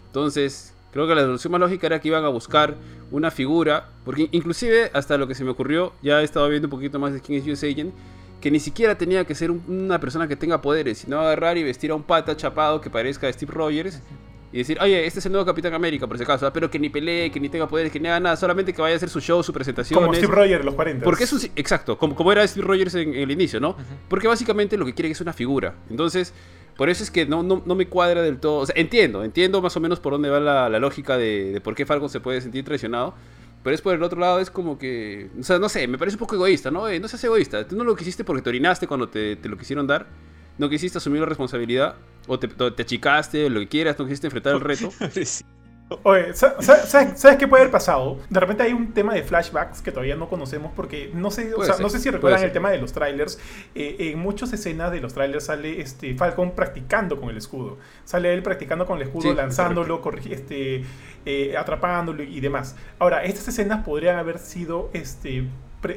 Entonces, 0.08 0.74
Creo 0.94 1.08
que 1.08 1.16
la 1.16 1.22
solución 1.22 1.52
más 1.52 1.60
lógica 1.60 1.88
era 1.88 2.00
que 2.00 2.10
iban 2.10 2.24
a 2.24 2.28
buscar 2.28 2.76
una 3.10 3.32
figura, 3.32 3.90
porque 4.06 4.30
inclusive 4.32 4.92
hasta 4.94 5.18
lo 5.18 5.28
que 5.28 5.34
se 5.34 5.44
me 5.44 5.50
ocurrió, 5.50 5.92
ya 6.04 6.22
he 6.22 6.24
estado 6.24 6.48
viendo 6.50 6.68
un 6.68 6.70
poquito 6.70 7.00
más 7.00 7.14
de 7.14 7.20
quién 7.20 7.42
es 7.42 7.48
US 7.48 7.64
Agent, 7.64 7.92
que 8.40 8.52
ni 8.52 8.60
siquiera 8.60 8.96
tenía 8.96 9.26
que 9.26 9.34
ser 9.34 9.50
una 9.50 10.00
persona 10.00 10.28
que 10.28 10.36
tenga 10.36 10.62
poderes, 10.62 11.00
sino 11.00 11.20
agarrar 11.20 11.58
y 11.58 11.64
vestir 11.64 11.90
a 11.90 11.96
un 11.96 12.04
pata 12.04 12.38
chapado 12.38 12.80
que 12.80 12.92
parezca 12.92 13.32
Steve 13.34 13.52
Rogers 13.52 14.02
y 14.54 14.60
decir, 14.60 14.78
oye, 14.80 15.04
este 15.08 15.18
es 15.18 15.26
el 15.26 15.32
nuevo 15.32 15.48
Capitán 15.48 15.74
América, 15.74 16.06
por 16.06 16.16
ese 16.16 16.28
caso, 16.28 16.46
¿ah? 16.46 16.54
pero 16.54 16.70
que 16.70 16.78
ni 16.78 16.90
pelee, 16.90 17.32
que 17.32 17.40
ni 17.40 17.50
tenga 17.50 17.68
poderes, 17.68 17.92
que 17.92 18.00
ni 18.00 18.08
haga 18.08 18.20
nada, 18.20 18.36
solamente 18.36 18.72
que 18.72 18.84
vaya 18.84 18.94
a 18.94 18.98
hacer 18.98 19.10
su 19.10 19.20
show, 19.20 19.42
su 19.42 19.52
presentación. 19.52 20.00
Como 20.00 20.14
Steve 20.14 20.32
Rogers 20.32 20.60
en 20.60 20.66
los 20.68 20.76
40. 20.76 21.04
Porque 21.04 21.24
es 21.24 21.52
exacto, 21.56 21.98
como, 21.98 22.14
como 22.16 22.32
era 22.32 22.48
Steve 22.48 22.68
Rogers 22.68 22.94
en, 22.94 23.16
el 23.16 23.32
inicio, 23.32 23.60
¿no? 23.60 23.76
Porque 24.08 24.28
básicamente 24.28 24.78
lo 24.78 24.86
que 24.86 24.94
quiere 24.94 25.10
es 25.10 25.20
una 25.22 25.34
figura. 25.34 25.74
Entonces, 25.90 26.36
por 26.78 26.90
eso 26.90 27.04
es 27.04 27.10
que 27.10 27.26
no, 27.26 27.42
no, 27.42 27.76
me 27.76 27.88
cuadra 27.88 28.22
del 28.22 28.40
todo. 28.40 28.60
O 28.60 28.66
sea, 28.68 28.76
entiendo, 28.78 29.24
entiendo 29.24 29.60
más 29.60 29.76
o 29.76 29.80
menos 29.80 30.00
por 30.00 30.14
dónde 30.14 30.30
va 30.30 30.40
la, 30.40 30.80
lógica 30.80 31.18
de, 31.18 31.60
por 31.64 31.74
qué 31.74 31.88
Falcon 31.88 32.10
se 32.10 32.20
puede 32.20 32.40
sentir 32.40 32.64
traicionado. 32.64 33.16
Pero 33.64 33.74
es 33.74 33.82
por 33.82 33.96
el 33.96 34.04
otro 34.04 34.20
lado, 34.20 34.40
es 34.40 34.52
como 34.52 34.78
que. 34.78 35.32
O 35.40 35.44
sea, 35.44 35.58
no 35.58 35.68
sé, 35.68 35.88
me 35.88 35.98
parece 35.98 36.16
un 36.16 36.20
poco 36.20 36.36
egoísta, 36.36 36.70
¿no? 36.70 36.88
Eh, 36.88 37.00
no 37.00 37.08
seas 37.08 37.24
egoísta. 37.24 37.68
Tú 37.68 37.76
no 37.76 37.84
lo 37.84 37.96
quisiste 37.96 38.24
porque 38.24 38.44
te 38.44 38.50
orinaste 38.50 38.86
cuando 38.86 39.10
te, 39.10 39.36
te 39.38 39.50
lo 39.50 39.58
quisieron 39.58 39.88
dar. 39.88 40.06
No 40.58 40.70
quisiste 40.70 40.98
asumir 40.98 41.22
la 41.22 41.28
responsabilidad. 41.28 41.96
O 42.28 42.40
te, 42.40 42.48
te 42.48 42.82
achicaste, 42.82 43.46
o 43.46 43.50
lo 43.50 43.60
que 43.60 43.68
quieras, 43.68 44.00
no 44.00 44.06
quisiste 44.06 44.28
enfrentar 44.28 44.54
el 44.54 44.62
reto. 44.62 44.90
Oye, 46.04 46.34
¿sabes, 46.34 47.38
qué 47.38 47.48
puede 47.48 47.64
haber 47.64 47.72
pasado? 47.72 48.18
De 48.30 48.40
repente 48.40 48.64
hay 48.64 48.74
un 48.74 48.94
tema 48.94 49.14
de 49.14 49.22
flashbacks 49.22 49.82
que 49.82 49.92
todavía 49.92 50.16
no 50.16 50.28
conocemos 50.28 50.72
porque 50.76 51.12
no 51.14 51.30
sé, 51.30 51.54
o 51.54 51.64
sea, 51.64 51.76
no 51.78 51.90
sé 51.90 52.00
si 52.00 52.10
recuerdan 52.10 52.44
el 52.44 52.52
tema 52.52 52.72
de 52.72 52.80
los 52.80 52.94
trailers. 52.94 53.38
Eh, 53.76 53.98
en 54.00 54.20
muchas 54.20 54.52
escenas 54.54 54.92
de 54.92 55.02
los 55.02 55.14
trailers 55.14 55.46
sale 55.46 55.82
este 55.82 56.16
Falcon 56.16 56.56
practicando 56.56 57.20
con 57.20 57.30
el 57.30 57.38
escudo. 57.38 57.78
Sale 58.06 58.34
él 58.34 58.42
practicando 58.42 58.86
con 58.86 58.98
el 58.98 59.04
escudo, 59.04 59.34
lanzándolo, 59.34 60.02
este, 60.30 60.84
eh, 61.26 61.58
atrapándolo 61.58 62.24
y 62.24 62.40
demás. 62.40 62.76
Ahora, 62.98 63.24
estas 63.24 63.50
escenas 63.50 63.84
podrían 63.84 64.18
haber 64.18 64.40
sido 64.40 64.90
este, 64.94 65.48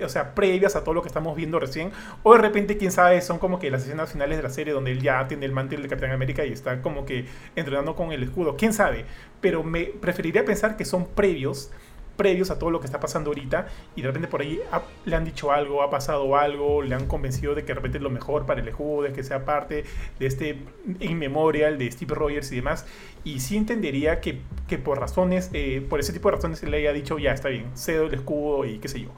o 0.03 0.09
sea, 0.09 0.35
previas 0.35 0.77
a 0.77 0.85
todo 0.85 0.95
lo 0.95 1.03
que 1.03 1.09
estamos 1.09 1.37
viendo 1.37 1.59
recién. 1.59 1.93
O 2.23 2.35
de 2.35 2.39
repente, 2.39 2.77
quién 2.77 2.93
sabe, 2.93 3.21
son 3.21 3.39
como 3.39 3.59
que 3.59 3.71
las 3.71 3.83
escenas 3.83 4.13
finales 4.13 4.37
de 4.37 4.43
la 4.43 4.51
serie 4.51 4.73
donde 4.73 4.93
él 4.93 5.01
ya 5.01 5.27
tiene 5.29 5.47
el 5.47 5.53
mantel 5.53 5.83
de 5.83 5.89
Capitán 5.89 6.13
América 6.13 6.45
y 6.45 6.53
está 6.53 6.83
como 6.83 7.05
que 7.05 7.27
entrenando 7.55 7.95
con 7.97 8.13
el 8.13 8.23
escudo. 8.23 8.57
Quién 8.57 8.73
sabe. 8.73 9.05
Pero 9.41 9.63
me 9.63 9.85
preferiría 9.85 10.45
pensar 10.45 10.77
que 10.77 10.85
son 10.85 11.07
previos 11.07 11.71
previos 12.17 12.51
a 12.51 12.59
todo 12.59 12.71
lo 12.71 12.81
que 12.81 12.87
está 12.87 12.99
pasando 12.99 13.31
ahorita 13.31 13.69
y 13.95 14.03
de 14.03 14.09
repente 14.09 14.29
por 14.29 14.41
ahí 14.41 14.61
le 15.05 15.17
han 15.17 15.25
dicho 15.25 15.53
algo, 15.53 15.83
ha 15.83 15.91
pasado 15.91 16.37
algo, 16.37 16.83
le 16.83 16.95
han 16.95 17.07
convencido 17.07 17.55
de 17.55 17.63
que 17.63 17.69
de 17.69 17.75
repente 17.75 17.99
es 17.99 18.03
lo 18.03 18.11
mejor 18.11 18.47
para 18.47 18.61
el 18.61 18.69
escudo, 18.69 19.03
de 19.03 19.13
que 19.13 19.23
sea 19.23 19.45
parte 19.45 19.85
de 20.19 20.27
este 20.27 20.59
inmemorial 21.01 21.79
de 21.79 21.91
Steve 21.91 22.15
Rogers 22.15 22.51
y 22.53 22.57
demás. 22.57 22.87
Y 23.25 23.41
sí 23.41 23.57
entendería 23.57 24.21
que, 24.21 24.41
que 24.69 24.79
por 24.79 24.99
razones, 24.99 25.51
eh, 25.53 25.85
por 25.89 26.01
ese 26.01 26.13
tipo 26.13 26.31
de 26.31 26.37
razones 26.37 26.63
le 26.63 26.77
haya 26.79 26.93
dicho, 26.93 27.19
ya 27.19 27.33
está 27.33 27.49
bien, 27.49 27.67
cedo 27.77 28.07
el 28.07 28.15
escudo 28.15 28.65
y 28.65 28.79
qué 28.79 28.89
sé 28.89 29.01
yo. 29.01 29.11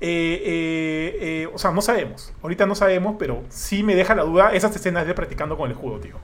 Eh, 0.00 0.42
eh, 0.44 1.18
eh, 1.20 1.50
o 1.52 1.58
sea, 1.58 1.70
no 1.70 1.80
sabemos. 1.80 2.32
Ahorita 2.42 2.66
no 2.66 2.74
sabemos, 2.74 3.16
pero 3.18 3.42
sí 3.48 3.82
me 3.82 3.94
deja 3.94 4.14
la 4.14 4.24
duda 4.24 4.50
esas 4.52 4.74
escenas 4.74 5.06
de 5.06 5.14
practicando 5.14 5.56
con 5.56 5.66
el 5.66 5.72
escudo, 5.72 5.98
tío. 5.98 6.16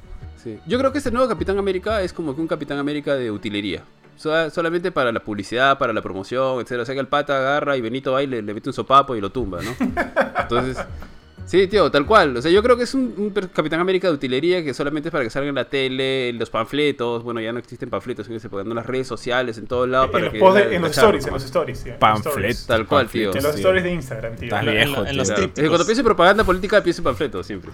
Yo 0.67 0.79
creo 0.79 0.91
que 0.91 0.99
este 0.99 1.11
nuevo 1.11 1.29
Capitán 1.29 1.59
América 1.59 2.01
es 2.01 2.15
como 2.15 2.35
que 2.35 2.41
un 2.41 2.49
Capitán 2.49 2.79
América 2.79 3.15
de 3.15 3.31
utilería. 3.31 3.85
solamente 4.17 4.91
para 4.91 5.13
la 5.13 5.21
publicidad, 5.21 5.79
para 5.79 5.93
la 5.93 6.01
promoción, 6.01 6.61
etc. 6.61 6.73
O 6.81 6.85
sea 6.85 6.95
que 6.95 7.01
el 7.01 7.09
pata 7.09 7.37
agarra 7.37 7.77
y 7.77 7.81
Benito 7.81 8.13
va 8.13 8.23
y 8.23 8.27
le, 8.27 8.41
le 8.41 8.55
mete 8.55 8.71
un 8.71 8.73
sopapo 8.73 9.15
y 9.15 9.21
lo 9.21 9.31
tumba, 9.31 9.61
¿no? 9.63 9.75
Entonces, 10.39 10.79
Sí, 11.51 11.67
tío, 11.67 11.91
tal 11.91 12.07
cual. 12.07 12.37
O 12.37 12.41
sea, 12.43 12.49
yo 12.49 12.63
creo 12.63 12.77
que 12.77 12.85
es 12.85 12.95
un, 12.95 13.35
Capitán 13.53 13.81
América 13.81 14.07
de 14.07 14.15
utilería 14.15 14.63
que 14.63 14.73
solamente 14.73 15.09
es 15.09 15.11
para 15.11 15.25
que 15.25 15.31
salga 15.31 15.49
en 15.49 15.57
la 15.57 15.65
tele, 15.65 16.29
en 16.29 16.39
los 16.39 16.49
panfletos. 16.49 17.25
Bueno, 17.25 17.41
ya 17.41 17.53
no 17.53 17.59
existen 17.59 17.91
panfletos, 17.91 18.27
sino 18.27 18.37
que 18.37 18.41
se 18.41 18.49
ponen 18.49 18.69
en 18.69 18.77
las 18.77 18.87
redes 18.87 19.09
sociales, 19.09 19.59
en 19.59 19.67
todos 19.67 19.89
lados. 19.89 20.11
En, 20.15 20.23
los, 20.23 20.33
en 20.33 20.81
los 20.81 20.91
stories, 20.93 21.27
en 21.27 21.33
los 21.33 21.45
stories. 21.45 21.85
Panfletos. 21.99 22.67
Tal 22.69 22.87
cual, 22.87 23.09
tío. 23.09 23.35
En 23.35 23.43
los 23.43 23.57
stories 23.57 23.83
de 23.83 23.93
Instagram, 23.93 24.37
tío. 24.37 24.45
Está 24.45 24.61
viejo, 24.61 25.05
en, 25.05 25.17
los 25.17 25.29
Cuando 25.29 25.85
pienso 25.85 26.01
en 26.03 26.05
propaganda 26.05 26.45
política, 26.45 26.81
pienso 26.85 27.01
en 27.01 27.05
panfletos, 27.07 27.45
siempre. 27.45 27.73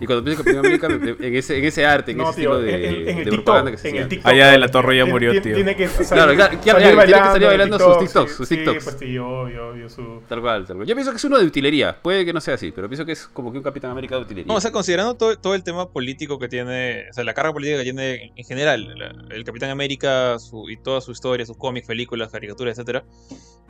Y 0.00 0.06
cuando 0.06 0.24
pienso 0.24 0.42
Capitán 0.42 0.64
América, 0.64 0.86
en 0.88 1.34
ese, 1.36 1.58
en 1.58 1.64
ese 1.64 1.84
arte, 1.84 2.12
en 2.12 2.20
ese 2.20 2.30
estilo 2.30 2.58
de, 2.60 3.10
en, 3.10 3.18
el 3.18 3.24
de 3.26 3.30
propaganda 3.32 3.70
que 3.70 3.76
se 3.76 3.90
en 3.90 3.96
el 3.96 4.08
TikTok, 4.08 4.32
Allá 4.32 4.50
de 4.50 4.58
la 4.58 4.68
torre 4.68 4.96
ya 4.96 5.04
murió, 5.04 5.32
tío. 5.42 5.54
Tiene 5.54 5.76
que 5.76 5.86
salir, 5.88 6.08
claro, 6.08 6.34
claro, 6.34 6.78
tiene 6.78 7.06
que 7.06 7.28
salir 7.28 7.48
bailando 7.48 7.78
sus 7.78 7.98
TikToks. 7.98 8.36
sus 8.36 8.48
TikToks. 8.48 8.84
Sí, 8.84 8.90
pues 8.90 8.96
sí, 8.98 9.18
obvio, 9.18 9.68
obvio. 9.68 9.90
Su... 9.90 10.22
Tal 10.28 10.40
cual, 10.40 10.66
tal 10.66 10.76
cual. 10.76 10.88
Yo 10.88 10.94
pienso 10.94 11.10
que 11.10 11.18
es 11.18 11.24
uno 11.24 11.38
de 11.38 11.44
utilería. 11.44 12.00
Puede 12.00 12.24
que 12.24 12.32
no 12.32 12.40
sea 12.40 12.54
así, 12.54 12.72
pero 12.72 12.88
pienso 12.88 13.04
que 13.04 13.12
es 13.12 13.26
como 13.26 13.52
que 13.52 13.58
un 13.58 13.64
Capitán 13.64 13.90
América 13.90 14.16
de 14.16 14.22
utilería. 14.22 14.48
No, 14.48 14.56
o 14.56 14.60
sea, 14.60 14.72
considerando 14.72 15.14
todo, 15.14 15.36
todo 15.36 15.54
el 15.54 15.62
tema 15.62 15.90
político 15.90 16.38
que 16.38 16.48
tiene, 16.48 17.10
o 17.10 17.12
sea, 17.12 17.24
la 17.24 17.34
carga 17.34 17.52
política 17.52 17.78
que 17.78 17.84
tiene 17.84 18.32
en 18.34 18.44
general, 18.44 19.26
el 19.30 19.44
Capitán 19.44 19.70
América 19.70 20.38
su, 20.38 20.70
y 20.70 20.78
toda 20.78 21.02
su 21.02 21.12
historia, 21.12 21.44
sus 21.44 21.58
cómics, 21.58 21.86
películas, 21.86 22.32
caricaturas, 22.32 22.78
etcétera. 22.78 23.04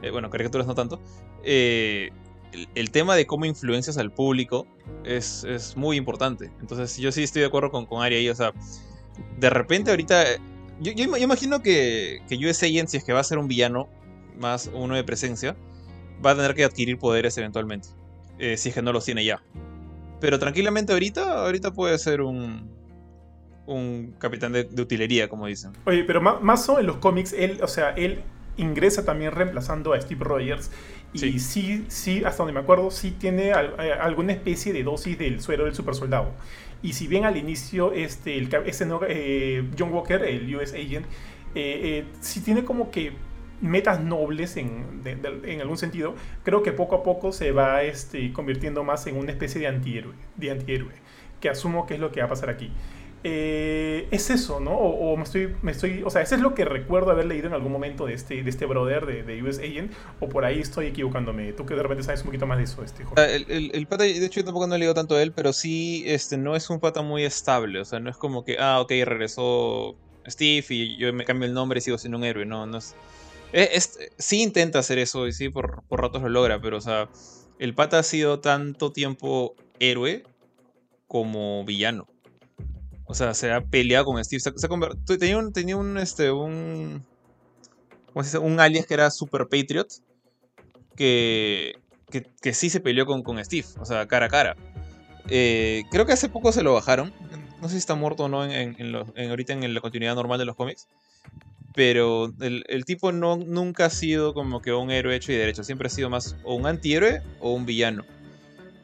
Eh, 0.03 0.11
bueno, 0.11 0.31
caricaturas 0.31 0.67
no 0.67 0.75
tanto. 0.75 1.01
Eh 1.43 2.11
el, 2.75 2.91
tema 2.91 3.15
de 3.17 3.27
cómo 3.27 3.45
influencias 3.45 3.99
al 3.99 4.13
público 4.13 4.67
es, 5.05 5.45
es, 5.45 5.77
muy 5.77 5.97
importante. 5.97 6.51
Entonces, 6.61 6.97
yo 6.97 7.13
sí 7.13 7.23
estoy 7.23 7.41
de 7.41 7.47
acuerdo 7.47 7.71
con, 7.71 7.87
con 7.87 8.03
Ari 8.03 8.17
ahí. 8.17 8.29
O 8.29 8.35
sea, 8.35 8.53
de 9.39 9.51
repente 9.51 9.91
ahorita. 9.91 10.25
Yo, 10.81 10.93
yo, 10.93 11.17
imagino 11.17 11.63
que, 11.63 12.21
que 12.29 12.37
US 12.37 12.63
Agent, 12.63 12.89
si 12.89 12.99
es 12.99 13.05
que 13.05 13.13
va 13.13 13.21
a 13.21 13.25
ser 13.25 13.39
un 13.39 13.49
villano, 13.49 13.89
más 14.39 14.71
uno 14.75 14.95
de 14.95 15.05
presencia, 15.05 15.57
va 16.25 16.33
a 16.33 16.37
tener 16.37 16.55
que 16.55 16.65
adquirir 16.65 16.99
poderes 16.99 17.37
eventualmente. 17.39 17.89
Eh, 18.39 18.57
si 18.57 18.69
es 18.69 18.75
que 18.75 18.83
no 18.83 18.93
los 18.93 19.05
tiene 19.05 19.25
ya. 19.25 19.43
Pero 20.21 20.39
tranquilamente 20.39 20.93
ahorita, 20.93 21.45
ahorita 21.45 21.73
puede 21.73 21.99
ser 21.99 22.21
un, 22.21 22.71
un 23.67 24.15
capitán 24.19 24.53
de, 24.53 24.69
utilería, 24.79 25.29
como 25.29 25.47
dicen. 25.47 25.73
Oye, 25.85 26.05
pero 26.05 26.21
más 26.21 26.69
o 26.69 26.79
en 26.79 26.87
los 26.87 26.99
cómics, 26.99 27.33
él, 27.33 27.59
o 27.63 27.69
sea, 27.69 27.91
él 27.91 28.23
ingresa 28.57 29.05
también 29.05 29.33
reemplazando 29.33 29.93
a 29.93 30.01
Steve 30.01 30.25
Rogers 30.25 30.71
y 31.13 31.39
sí. 31.39 31.85
sí, 31.89 32.23
hasta 32.25 32.39
donde 32.39 32.53
me 32.53 32.61
acuerdo, 32.61 32.91
sí 32.91 33.13
tiene 33.13 33.51
eh, 33.51 33.93
alguna 34.01 34.33
especie 34.33 34.73
de 34.73 34.83
dosis 34.83 35.19
del 35.19 35.41
suero 35.41 35.65
del 35.65 35.75
super 35.75 35.95
soldado. 35.95 36.33
Y 36.83 36.93
si 36.93 37.07
bien 37.07 37.25
al 37.25 37.37
inicio 37.37 37.93
este, 37.93 38.37
el, 38.37 38.55
ese 38.67 38.87
eh, 39.09 39.65
John 39.79 39.93
Walker, 39.93 40.23
el 40.23 40.55
US 40.55 40.73
Agent, 40.75 41.07
eh, 41.55 42.05
sí 42.21 42.41
tiene 42.41 42.65
como 42.65 42.91
que 42.91 43.13
metas 43.63 44.01
nobles 44.01 44.59
en, 44.59 45.03
en, 45.05 45.61
algún 45.63 45.79
sentido, 45.79 46.15
creo 46.45 46.63
que 46.63 46.73
poco 46.73 46.97
a 46.97 47.03
poco 47.03 47.33
se 47.33 47.53
va 47.53 47.83
este, 47.83 48.33
convirtiendo 48.35 48.85
más 48.85 49.07
en 49.07 49.17
una 49.17 49.31
especie 49.31 49.61
de 49.61 49.67
antihéroe, 49.67 50.15
de 50.37 50.51
antihéroe, 50.51 50.93
que 51.41 51.49
asumo 51.49 51.87
que 51.87 51.95
es 51.95 52.01
lo 52.01 52.13
que 52.13 52.21
va 52.21 52.27
a 52.27 52.29
pasar 52.29 52.51
aquí. 52.51 52.71
Eh, 53.25 54.07
es 54.11 54.31
eso, 54.31 54.61
¿no? 54.61 54.73
O, 54.73 55.17
me, 55.17 55.25
estoy, 55.25 55.55
me 55.63 55.73
estoy, 55.73 56.03
o 56.05 56.11
sea, 56.11 56.23
eso 56.23 56.37
es 56.37 56.41
lo 56.41 56.55
que 56.55 56.65
recuerdo 56.65 57.11
haber 57.11 57.27
leído 57.27 57.49
en 57.49 57.55
algún 57.55 57.73
momento 57.73 58.07
de 58.07 58.15
este, 58.15 58.43
de 58.43 58.51
este 58.51 58.67
brother 58.67 59.25
de, 59.25 59.43
US 59.43 59.59
Agent, 59.59 59.93
o 60.21 60.29
por 60.29 60.45
ahí 60.45 60.61
estoy 60.61 60.87
equivocándome. 60.87 61.53
Tú 61.53 61.67
que 61.67 61.75
de 61.75 61.83
repente 61.83 62.05
sabes 62.05 62.21
un 62.21 62.27
poquito 62.27 62.47
más 62.47 62.59
de 62.59 62.65
eso, 62.65 62.85
este 62.85 63.05
ah, 63.17 63.25
El, 63.25 63.73
el, 63.75 63.87
pata, 63.87 64.05
de 64.05 64.25
hecho 64.25 64.41
yo 64.41 64.45
tampoco 64.45 64.67
no 64.67 64.77
he 64.77 64.79
leído 64.79 64.95
tanto 64.95 65.17
de 65.17 65.25
él, 65.25 65.33
pero 65.33 65.53
sí, 65.53 66.05
este, 66.07 66.37
no 66.37 66.55
es 66.55 66.71
un 66.71 66.79
pata 66.79 67.03
muy 67.03 67.25
estable, 67.25 67.81
o 67.81 67.85
sea, 67.85 67.99
no 67.99 68.11
es 68.11 68.17
como 68.17 68.45
que, 68.45 68.59
ah, 68.61 68.81
ok, 68.81 68.91
regresó 69.05 69.97
Steve 70.29 70.67
y 70.69 70.97
yo 70.97 71.13
me 71.13 71.25
cambio 71.25 71.49
el 71.49 71.55
nombre 71.55 71.79
y 71.79 71.83
sigo 71.83 71.99
siendo 71.99 72.19
un 72.19 72.25
héroe, 72.25 72.47
no, 72.47 72.67
no 72.67 72.79
es... 72.79 72.95
es, 73.53 73.99
sí 74.19 74.43
intenta 74.43 74.79
hacer 74.79 74.99
eso 74.99 75.27
y 75.27 75.33
sí, 75.33 75.49
por, 75.49 75.83
por 75.89 76.01
ratos 76.01 76.23
lo 76.23 76.29
logra, 76.29 76.61
pero, 76.61 76.77
o 76.77 76.81
sea, 76.81 77.09
el 77.59 77.75
pata 77.75 77.99
ha 77.99 78.03
sido 78.03 78.41
tanto 78.41 78.93
tiempo 78.93 79.57
héroe 79.81 80.25
como 81.09 81.65
villano. 81.65 82.07
O 83.07 83.15
sea, 83.15 83.35
se 83.35 83.53
ha 83.53 83.61
peleado 83.61 84.05
con 84.07 84.23
Steve. 84.25 84.43
tenía 85.19 85.39
un, 85.39 85.53
tenía 85.53 85.77
un, 85.77 85.97
este, 85.97 86.31
un, 86.31 87.05
¿cómo 88.13 88.25
se 88.25 88.31
dice? 88.31 88.39
Un 88.39 88.59
alias 88.61 88.87
que 88.87 88.95
era 88.95 89.11
Super 89.11 89.47
Patriot. 89.49 89.89
Que, 90.97 91.77
que, 92.41 92.55
sí 92.55 92.71
se 92.71 92.81
peleó 92.81 93.07
con, 93.07 93.23
con 93.23 93.43
Steve. 93.45 93.67
O 93.79 93.85
sea, 93.85 94.07
cara 94.07 94.27
a 94.27 94.29
cara. 94.29 94.57
Eh, 95.29 95.85
creo 95.91 96.07
que 96.07 96.13
hace 96.13 96.29
poco 96.29 96.53
se 96.53 96.63
lo 96.63 96.75
bajaron. 96.75 97.13
No 97.61 97.69
sé 97.69 97.73
si 97.73 97.79
está 97.79 97.95
muerto 97.95 98.25
o 98.25 98.29
no 98.29 98.45
en, 98.45 98.77
en, 98.79 99.31
ahorita 99.31 99.53
en 99.53 99.75
la 99.75 99.81
continuidad 99.81 100.15
normal 100.15 100.39
de 100.39 100.45
los 100.45 100.57
cómics. 100.57 100.89
pero 101.75 102.33
el, 102.41 102.65
el 102.69 102.85
tipo 102.85 103.13
no, 103.13 103.37
nunca 103.37 103.87
ha 103.87 103.91
sido 103.91 104.35
como 104.35 104.61
que 104.61 104.73
un 104.73 104.91
héroe 104.91 105.15
hecho 105.17 105.33
y 105.33 105.37
derecho, 105.37 105.65
siempre 105.65 105.87
ha 105.87 105.91
sido 105.91 106.11
más 106.11 106.37
o 106.45 106.55
un 106.55 106.67
antihéroe 106.67 107.23
o 107.41 107.53
un 107.53 107.67
villano. 107.67 108.05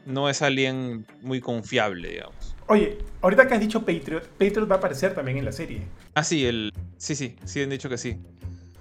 No 0.05 0.29
es 0.29 0.41
alguien 0.41 1.05
muy 1.21 1.39
confiable, 1.39 2.09
digamos. 2.09 2.42
Oye, 2.67 2.97
ahorita 3.21 3.47
que 3.47 3.53
has 3.55 3.59
dicho 3.59 3.81
Patriot, 3.85 4.27
Patriot 4.37 4.69
va 4.69 4.75
a 4.75 4.77
aparecer 4.77 5.13
también 5.13 5.37
en 5.37 5.45
la 5.45 5.51
serie. 5.51 5.81
Ah, 6.15 6.23
sí, 6.23 6.45
el... 6.45 6.71
sí, 6.97 7.15
sí, 7.15 7.35
sí 7.43 7.61
han 7.61 7.69
dicho 7.69 7.89
que 7.89 7.97
sí. 7.97 8.17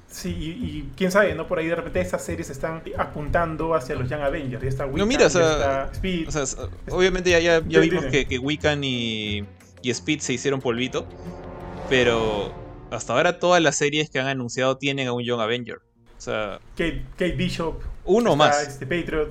Sí, 0.09 0.29
y, 0.29 0.49
y 0.51 0.91
quién 0.95 1.11
sabe, 1.11 1.35
¿no? 1.35 1.47
Por 1.47 1.59
ahí 1.59 1.67
de 1.69 1.75
repente 1.75 2.01
estas 2.01 2.23
series 2.23 2.51
están 2.51 2.83
apuntando 2.99 3.75
hacia 3.75 3.95
los 3.95 4.11
Young 4.11 4.21
Avengers. 4.21 4.63
Ya 4.63 4.69
está 4.69 4.85
Wiccan, 4.85 4.99
No, 4.99 5.07
mira, 5.07 5.27
o 5.27 5.31
sea, 5.31 5.89
Speed. 5.95 6.29
O 6.29 6.31
sea, 6.31 6.45
obviamente 6.91 7.31
ya, 7.31 7.39
ya, 7.39 7.61
ya 7.61 7.81
Dime, 7.81 7.81
vimos 7.81 8.05
que, 8.07 8.27
que 8.27 8.39
Wiccan 8.39 8.85
y, 8.85 9.45
y 9.81 9.91
Speed 9.91 10.21
se 10.21 10.35
hicieron 10.35 10.61
polvito, 10.61 11.07
pero 11.89 12.53
hasta 12.91 13.15
ahora 13.15 13.39
todas 13.39 13.63
las 13.63 13.77
series 13.77 14.11
que 14.11 14.21
han 14.21 14.27
anunciado 14.27 14.77
tienen 14.77 15.09
a 15.09 15.13
un 15.15 15.25
Young 15.25 15.41
Avenger. 15.41 15.79
O 16.19 16.21
sea, 16.21 16.61
Kate, 16.77 17.05
Kate 17.13 17.33
Bishop. 17.33 17.81
uno 18.05 18.37
más. 18.37 18.69
Este, 18.69 18.87
Patriot. 18.87 19.31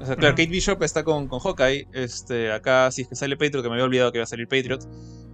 O 0.00 0.06
sea, 0.06 0.16
claro. 0.16 0.34
Kate 0.34 0.50
Bishop 0.50 0.82
está 0.82 1.02
con, 1.04 1.28
con 1.28 1.40
Hawkeye. 1.40 1.88
Este, 1.92 2.52
acá, 2.52 2.90
si 2.90 3.02
es 3.02 3.08
que 3.08 3.16
sale 3.16 3.36
Patriot, 3.36 3.62
que 3.62 3.68
me 3.68 3.74
había 3.74 3.84
olvidado 3.84 4.12
que 4.12 4.18
iba 4.18 4.24
a 4.24 4.26
salir 4.26 4.48
Patriot. 4.48 4.86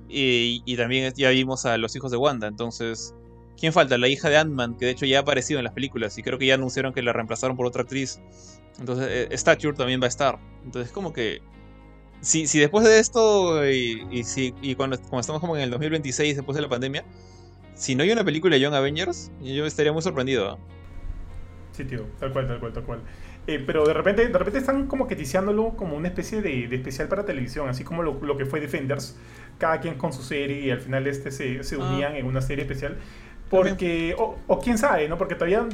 Y, 0.09 0.62
y 0.64 0.76
también 0.76 1.12
ya 1.16 1.30
vimos 1.30 1.66
a 1.66 1.76
los 1.78 1.95
hijos 1.97 2.11
de 2.11 2.16
Wanda. 2.16 2.47
Entonces, 2.47 3.14
¿quién 3.59 3.72
falta? 3.72 3.99
La 3.99 4.09
hija 4.09 4.28
de 4.28 4.36
Ant-Man, 4.36 4.76
que 4.76 4.86
de 4.86 4.93
hecho 4.93 5.07
ya 5.07 5.18
ha 5.18 5.20
aparecido 5.22 5.59
en 5.59 5.64
las 5.64 5.74
películas. 5.74 6.16
Y 6.18 6.22
creo 6.22 6.38
que 6.38 6.47
ya 6.47 6.55
anunciaron 6.55 6.93
que 6.93 7.03
la 7.03 7.12
reemplazaron 7.12 7.57
por 7.57 7.66
otra 7.66 7.82
actriz. 7.82 8.20
Entonces, 8.78 9.07
eh, 9.11 9.36
Stature 9.36 9.76
también 9.76 10.01
va 10.01 10.07
a 10.07 10.09
estar. 10.09 10.38
Entonces, 10.64 10.93
como 10.93 11.12
que. 11.12 11.43
Si, 12.20 12.47
si 12.47 12.59
después 12.59 12.84
de 12.84 12.99
esto, 12.99 13.66
y, 13.66 14.07
y 14.11 14.24
si, 14.24 14.55
y 14.61 14.74
cuando, 14.74 14.99
cuando 14.99 15.20
estamos 15.20 15.41
como 15.41 15.57
en 15.57 15.62
el 15.62 15.70
2026, 15.70 16.36
después 16.36 16.55
de 16.55 16.61
la 16.61 16.68
pandemia, 16.68 17.03
si 17.74 17.95
no 17.95 18.03
hay 18.03 18.11
una 18.11 18.24
película 18.24 18.57
de 18.57 18.61
Young 18.61 18.74
Avengers, 18.74 19.32
yo 19.41 19.64
estaría 19.64 19.91
muy 19.91 20.03
sorprendido. 20.03 20.51
¿ah? 20.51 20.59
Sí, 21.72 21.84
tío, 21.84 22.05
tal 22.18 22.30
cual, 22.30 22.47
tal 22.47 22.61
cual, 22.61 22.72
tal 22.74 22.84
cual. 22.84 23.01
Eh, 23.47 23.62
pero 23.66 23.84
de 23.86 23.95
repente, 23.95 24.28
de 24.28 24.38
repente 24.38 24.59
están 24.61 24.86
como 24.86 25.09
que 25.09 25.16
ticiándolo 25.16 25.70
como 25.70 25.97
una 25.97 26.09
especie 26.09 26.41
de, 26.43 26.68
de 26.68 26.76
especial 26.76 27.09
para 27.09 27.24
televisión, 27.24 27.68
así 27.68 27.82
como 27.84 28.03
lo, 28.03 28.18
lo 28.22 28.36
que 28.36 28.45
fue 28.47 28.61
Defenders, 28.61 29.16
cada 29.59 29.80
quien 29.80 29.95
con 29.95 30.12
su 30.12 30.22
serie 30.22 30.61
y 30.61 30.70
al 30.70 30.80
final 30.80 31.07
este 31.07 31.30
se, 31.30 31.62
se 31.64 31.76
Ah. 31.76 31.78
unían 31.78 32.16
en 32.16 32.26
una 32.26 32.41
serie 32.43 32.62
especial. 32.64 32.97
Porque, 33.49 34.14
o, 34.18 34.38
o 34.47 34.61
quién 34.61 34.78
sabe, 34.78 35.09
¿no? 35.09 35.18
Porque 35.18 35.34
todavía, 35.34 35.66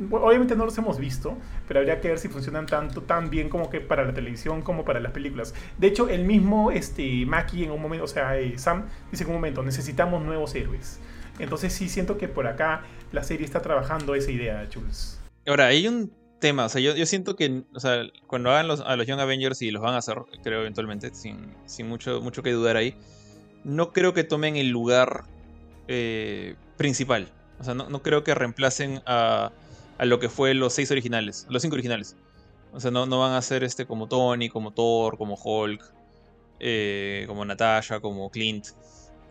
bueno, 0.00 0.26
obviamente 0.26 0.56
no 0.56 0.64
los 0.64 0.76
hemos 0.78 0.98
visto, 0.98 1.36
pero 1.68 1.78
habría 1.80 2.00
que 2.00 2.08
ver 2.08 2.18
si 2.18 2.28
funcionan 2.28 2.66
tanto, 2.66 3.02
tan 3.02 3.30
bien 3.30 3.48
como 3.48 3.70
que 3.70 3.80
para 3.80 4.04
la 4.04 4.12
televisión 4.12 4.62
como 4.62 4.84
para 4.84 4.98
las 4.98 5.12
películas. 5.12 5.54
De 5.78 5.86
hecho, 5.86 6.08
el 6.08 6.24
mismo 6.24 6.72
este, 6.72 7.24
Maki 7.26 7.62
en 7.64 7.70
un 7.70 7.80
momento, 7.80 8.04
o 8.06 8.08
sea, 8.08 8.36
eh, 8.38 8.58
Sam 8.58 8.86
dice 9.12 9.22
en 9.22 9.30
un 9.30 9.36
momento, 9.36 9.62
necesitamos 9.62 10.22
nuevos 10.24 10.54
héroes. 10.56 10.98
Entonces 11.38 11.72
sí 11.72 11.88
siento 11.88 12.18
que 12.18 12.26
por 12.26 12.48
acá 12.48 12.82
la 13.12 13.22
serie 13.22 13.44
está 13.46 13.62
trabajando 13.62 14.14
esa 14.16 14.32
idea, 14.32 14.66
Jules. 14.72 15.20
Ahora, 15.46 15.66
hay 15.66 15.86
un 15.86 16.10
tema, 16.40 16.64
o 16.64 16.68
sea, 16.68 16.80
yo, 16.80 16.96
yo 16.96 17.06
siento 17.06 17.36
que, 17.36 17.62
o 17.74 17.80
sea, 17.80 18.02
cuando 18.26 18.50
hagan 18.50 18.66
los, 18.66 18.80
a 18.80 18.96
los 18.96 19.06
Young 19.06 19.20
Avengers 19.20 19.62
y 19.62 19.70
los 19.70 19.82
van 19.82 19.94
a 19.94 19.98
hacer, 19.98 20.16
creo 20.42 20.60
eventualmente, 20.60 21.14
sin, 21.14 21.54
sin 21.66 21.88
mucho, 21.88 22.20
mucho 22.20 22.42
que 22.42 22.50
dudar 22.50 22.76
ahí, 22.76 22.96
no 23.62 23.92
creo 23.92 24.14
que 24.14 24.24
tomen 24.24 24.56
el 24.56 24.70
lugar 24.70 25.24
eh, 25.86 26.56
principal. 26.76 27.28
O 27.60 27.64
sea, 27.64 27.74
no, 27.74 27.88
no 27.88 28.02
creo 28.02 28.24
que 28.24 28.34
reemplacen 28.34 29.02
a, 29.06 29.52
a 29.98 30.04
lo 30.06 30.18
que 30.18 30.28
fue 30.28 30.54
los 30.54 30.72
seis 30.72 30.90
originales, 30.90 31.46
los 31.50 31.62
cinco 31.62 31.74
originales. 31.74 32.16
O 32.72 32.80
sea, 32.80 32.90
no, 32.90 33.06
no 33.06 33.20
van 33.20 33.34
a 33.34 33.42
ser 33.42 33.62
este 33.64 33.86
como 33.86 34.08
Tony, 34.08 34.48
como 34.48 34.72
Thor, 34.72 35.18
como 35.18 35.34
Hulk, 35.34 35.82
eh, 36.58 37.24
como 37.26 37.44
Natasha, 37.44 38.00
como 38.00 38.30
Clint. 38.30 38.68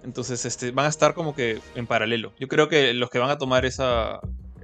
Entonces, 0.04 0.46
este, 0.46 0.72
van 0.72 0.86
a 0.86 0.90
estar 0.90 1.14
como 1.14 1.34
que 1.34 1.60
en 1.76 1.88
paralelo. 1.88 2.34
Yo 2.40 2.48
creo 2.48 2.70
que 2.70 2.94
los 2.94 3.10
que 3.10 3.20
van 3.20 3.30
a 3.30 3.38
tomar 3.38 3.66
esa, 3.66 4.20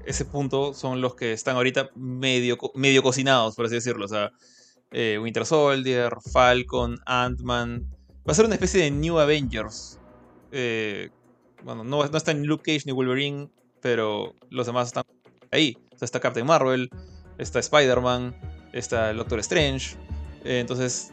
ese 0.05 0.25
punto 0.25 0.73
son 0.73 1.01
los 1.01 1.15
que 1.15 1.33
están 1.33 1.55
ahorita 1.55 1.89
medio, 1.95 2.57
medio 2.75 3.03
cocinados, 3.03 3.55
por 3.55 3.65
así 3.65 3.75
decirlo. 3.75 4.05
O 4.05 4.07
sea, 4.07 4.31
eh, 4.91 5.19
Winter 5.21 5.45
Soldier, 5.45 6.13
Falcon, 6.31 6.99
Ant-Man. 7.05 7.87
Va 8.27 8.31
a 8.31 8.33
ser 8.33 8.45
una 8.45 8.55
especie 8.55 8.83
de 8.83 8.91
New 8.91 9.19
Avengers. 9.19 9.99
Eh, 10.51 11.09
bueno, 11.63 11.83
no, 11.83 12.05
no 12.05 12.17
está 12.17 12.33
ni 12.33 12.45
Luke 12.45 12.63
Cage 12.63 12.85
ni 12.85 12.91
Wolverine, 12.91 13.49
pero 13.81 14.35
los 14.49 14.67
demás 14.67 14.87
están 14.87 15.03
ahí. 15.51 15.77
O 15.93 15.97
sea, 15.97 16.05
está 16.05 16.19
Captain 16.19 16.45
Marvel, 16.45 16.89
está 17.37 17.59
Spider-Man, 17.59 18.35
está 18.73 19.11
el 19.11 19.17
Doctor 19.17 19.39
Strange. 19.39 19.97
Eh, 20.43 20.59
entonces, 20.59 21.11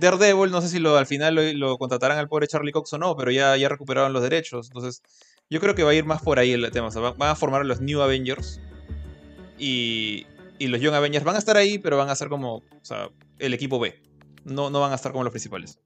Daredevil, 0.00 0.50
no 0.50 0.60
sé 0.60 0.68
si 0.68 0.84
al 0.84 1.06
final 1.06 1.34
lo, 1.34 1.42
lo 1.52 1.78
contratarán 1.78 2.18
al 2.18 2.28
pobre 2.28 2.48
Charlie 2.48 2.72
Cox 2.72 2.92
o 2.92 2.98
no, 2.98 3.16
pero 3.16 3.30
ya, 3.30 3.56
ya 3.56 3.68
recuperaron 3.68 4.12
los 4.12 4.22
derechos. 4.22 4.68
Entonces, 4.68 5.02
yo 5.50 5.60
creo 5.60 5.74
que 5.74 5.82
va 5.84 5.90
a 5.90 5.94
ir 5.94 6.04
más 6.04 6.22
por 6.22 6.38
ahí 6.38 6.52
el 6.52 6.70
tema. 6.70 6.88
O 6.88 6.90
sea, 6.90 7.00
va- 7.02 7.12
van 7.12 7.30
a 7.30 7.34
formar 7.34 7.64
los 7.64 7.80
New 7.80 8.00
Avengers. 8.00 8.60
Y, 9.58 10.26
y 10.58 10.68
los 10.68 10.80
Young 10.80 10.94
Avengers 10.94 11.24
van 11.24 11.36
a 11.36 11.38
estar 11.38 11.56
ahí, 11.56 11.78
pero 11.78 11.96
van 11.96 12.08
a 12.10 12.14
ser 12.14 12.28
como 12.28 12.56
o 12.56 12.62
sea, 12.82 13.08
el 13.38 13.54
equipo 13.54 13.78
B. 13.80 14.00
No, 14.44 14.70
no 14.70 14.80
van 14.80 14.92
a 14.92 14.94
estar 14.94 15.12
como 15.12 15.24
los 15.24 15.32
principales. 15.32 15.78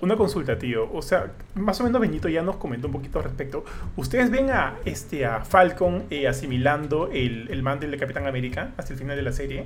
Una 0.00 0.16
consulta, 0.16 0.56
tío. 0.58 0.90
O 0.92 1.02
sea, 1.02 1.32
más 1.54 1.78
o 1.80 1.84
menos 1.84 2.00
Benito 2.00 2.28
ya 2.28 2.42
nos 2.42 2.56
comentó 2.56 2.86
un 2.86 2.92
poquito 2.94 3.18
al 3.18 3.24
respecto. 3.24 3.64
¿Ustedes 3.96 4.30
ven 4.30 4.50
a, 4.50 4.76
este, 4.86 5.26
a 5.26 5.44
Falcon 5.44 6.04
eh, 6.08 6.26
asimilando 6.26 7.10
el, 7.12 7.48
el 7.50 7.62
mantel 7.62 7.90
de 7.90 7.98
Capitán 7.98 8.26
América 8.26 8.72
hasta 8.78 8.94
el 8.94 8.98
final 8.98 9.16
de 9.16 9.22
la 9.22 9.32
serie? 9.32 9.64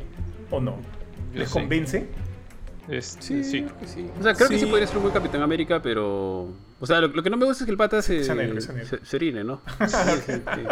¿O 0.51 0.61
no? 0.61 0.76
¿Les 1.34 1.49
convence? 1.51 2.09
Es- 2.88 3.16
Sí, 3.20 3.45
sí. 3.45 3.62
creo 3.62 3.78
que 3.78 3.86
sí. 3.86 4.07
O 4.18 4.22
sea, 4.24 4.34
creo 4.34 4.49
que 4.49 4.59
sí 4.59 4.64
Sí. 4.64 4.70
podría 4.70 4.86
ser 4.88 4.97
un 4.97 5.03
buen 5.05 5.14
Capitán 5.14 5.42
América, 5.42 5.80
pero. 5.80 6.49
O 6.85 6.87
sea, 6.87 7.01
lo, 7.01 7.09
lo 7.09 7.22
que 7.22 7.30
no 7.30 7.37
me 7.39 7.47
gusta 7.47 7.64
es 7.64 7.66
que 7.66 7.70
el 7.70 7.76
pata 7.78 8.03
se. 8.03 8.22
Se, 8.24 8.99
se 9.05 9.16
orine, 9.16 9.43
¿no? 9.43 9.61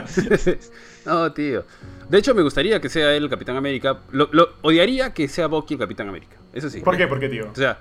Sí, 0.06 0.22
sí, 0.28 0.36
sí. 0.36 0.54
no, 1.06 1.32
tío. 1.32 1.64
De 2.08 2.18
hecho, 2.18 2.34
me 2.34 2.42
gustaría 2.42 2.80
que 2.80 2.88
sea 2.90 3.14
él 3.14 3.24
el 3.24 3.30
Capitán 3.30 3.56
América. 3.56 3.98
Lo, 4.10 4.28
lo- 4.32 4.50
odiaría 4.60 5.14
que 5.14 5.26
sea 5.26 5.46
Bucky 5.46 5.74
el 5.74 5.80
Capitán 5.80 6.08
América. 6.08 6.36
Eso 6.52 6.68
sí. 6.68 6.80
¿Por 6.80 6.96
qué? 6.98 7.06
¿Por 7.06 7.18
qué, 7.18 7.28
tío? 7.30 7.48
O 7.50 7.54
sea, 7.54 7.78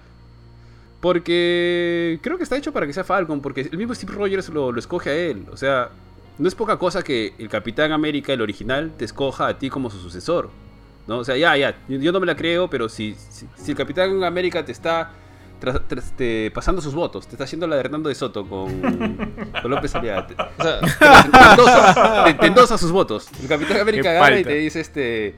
porque 1.01 2.19
creo 2.21 2.37
que 2.37 2.43
está 2.43 2.55
hecho 2.57 2.71
para 2.71 2.87
que 2.87 2.93
sea 2.93 3.03
Falcon, 3.03 3.41
porque 3.41 3.61
el 3.69 3.77
mismo 3.77 3.93
Steve 3.93 4.13
Rogers 4.13 4.49
lo, 4.49 4.71
lo 4.71 4.79
escoge 4.79 5.09
a 5.09 5.15
él. 5.15 5.45
O 5.51 5.57
sea, 5.57 5.89
no 6.37 6.47
es 6.47 6.55
poca 6.55 6.77
cosa 6.77 7.03
que 7.03 7.33
el 7.37 7.49
Capitán 7.49 7.91
América, 7.91 8.31
el 8.33 8.41
original, 8.41 8.91
te 8.97 9.05
escoja 9.05 9.47
a 9.47 9.59
ti 9.59 9.69
como 9.69 9.89
su 9.89 9.99
sucesor. 9.99 10.49
¿no? 11.07 11.17
O 11.17 11.23
sea, 11.23 11.35
ya, 11.35 11.57
ya, 11.57 11.75
yo, 11.89 11.97
yo 11.97 12.11
no 12.11 12.19
me 12.19 12.27
la 12.27 12.35
creo, 12.35 12.69
pero 12.69 12.87
si, 12.87 13.15
si, 13.29 13.47
si 13.57 13.71
el 13.71 13.77
Capitán 13.77 14.23
América 14.23 14.63
te 14.63 14.71
está 14.71 15.11
te- 16.17 16.51
pasando 16.51 16.81
sus 16.81 16.93
votos, 16.93 17.27
te 17.27 17.35
está 17.35 17.43
haciendo 17.45 17.67
la 17.67 17.75
de 17.75 17.81
Hernando 17.81 18.09
de 18.09 18.15
Soto 18.15 18.45
con, 18.47 18.81
con 19.61 19.71
López 19.71 19.93
Aliaga. 19.95 20.27
O 20.57 20.63
sea, 20.63 22.33
te 22.39 22.47
endosa, 22.47 22.77
sus 22.77 22.91
votos. 22.91 23.29
El 23.41 23.47
Capitán 23.47 23.79
América 23.79 24.09
agarra 24.11 24.39
y 24.39 24.43
te 24.43 24.55
dice 24.55 24.79
este 24.81 25.35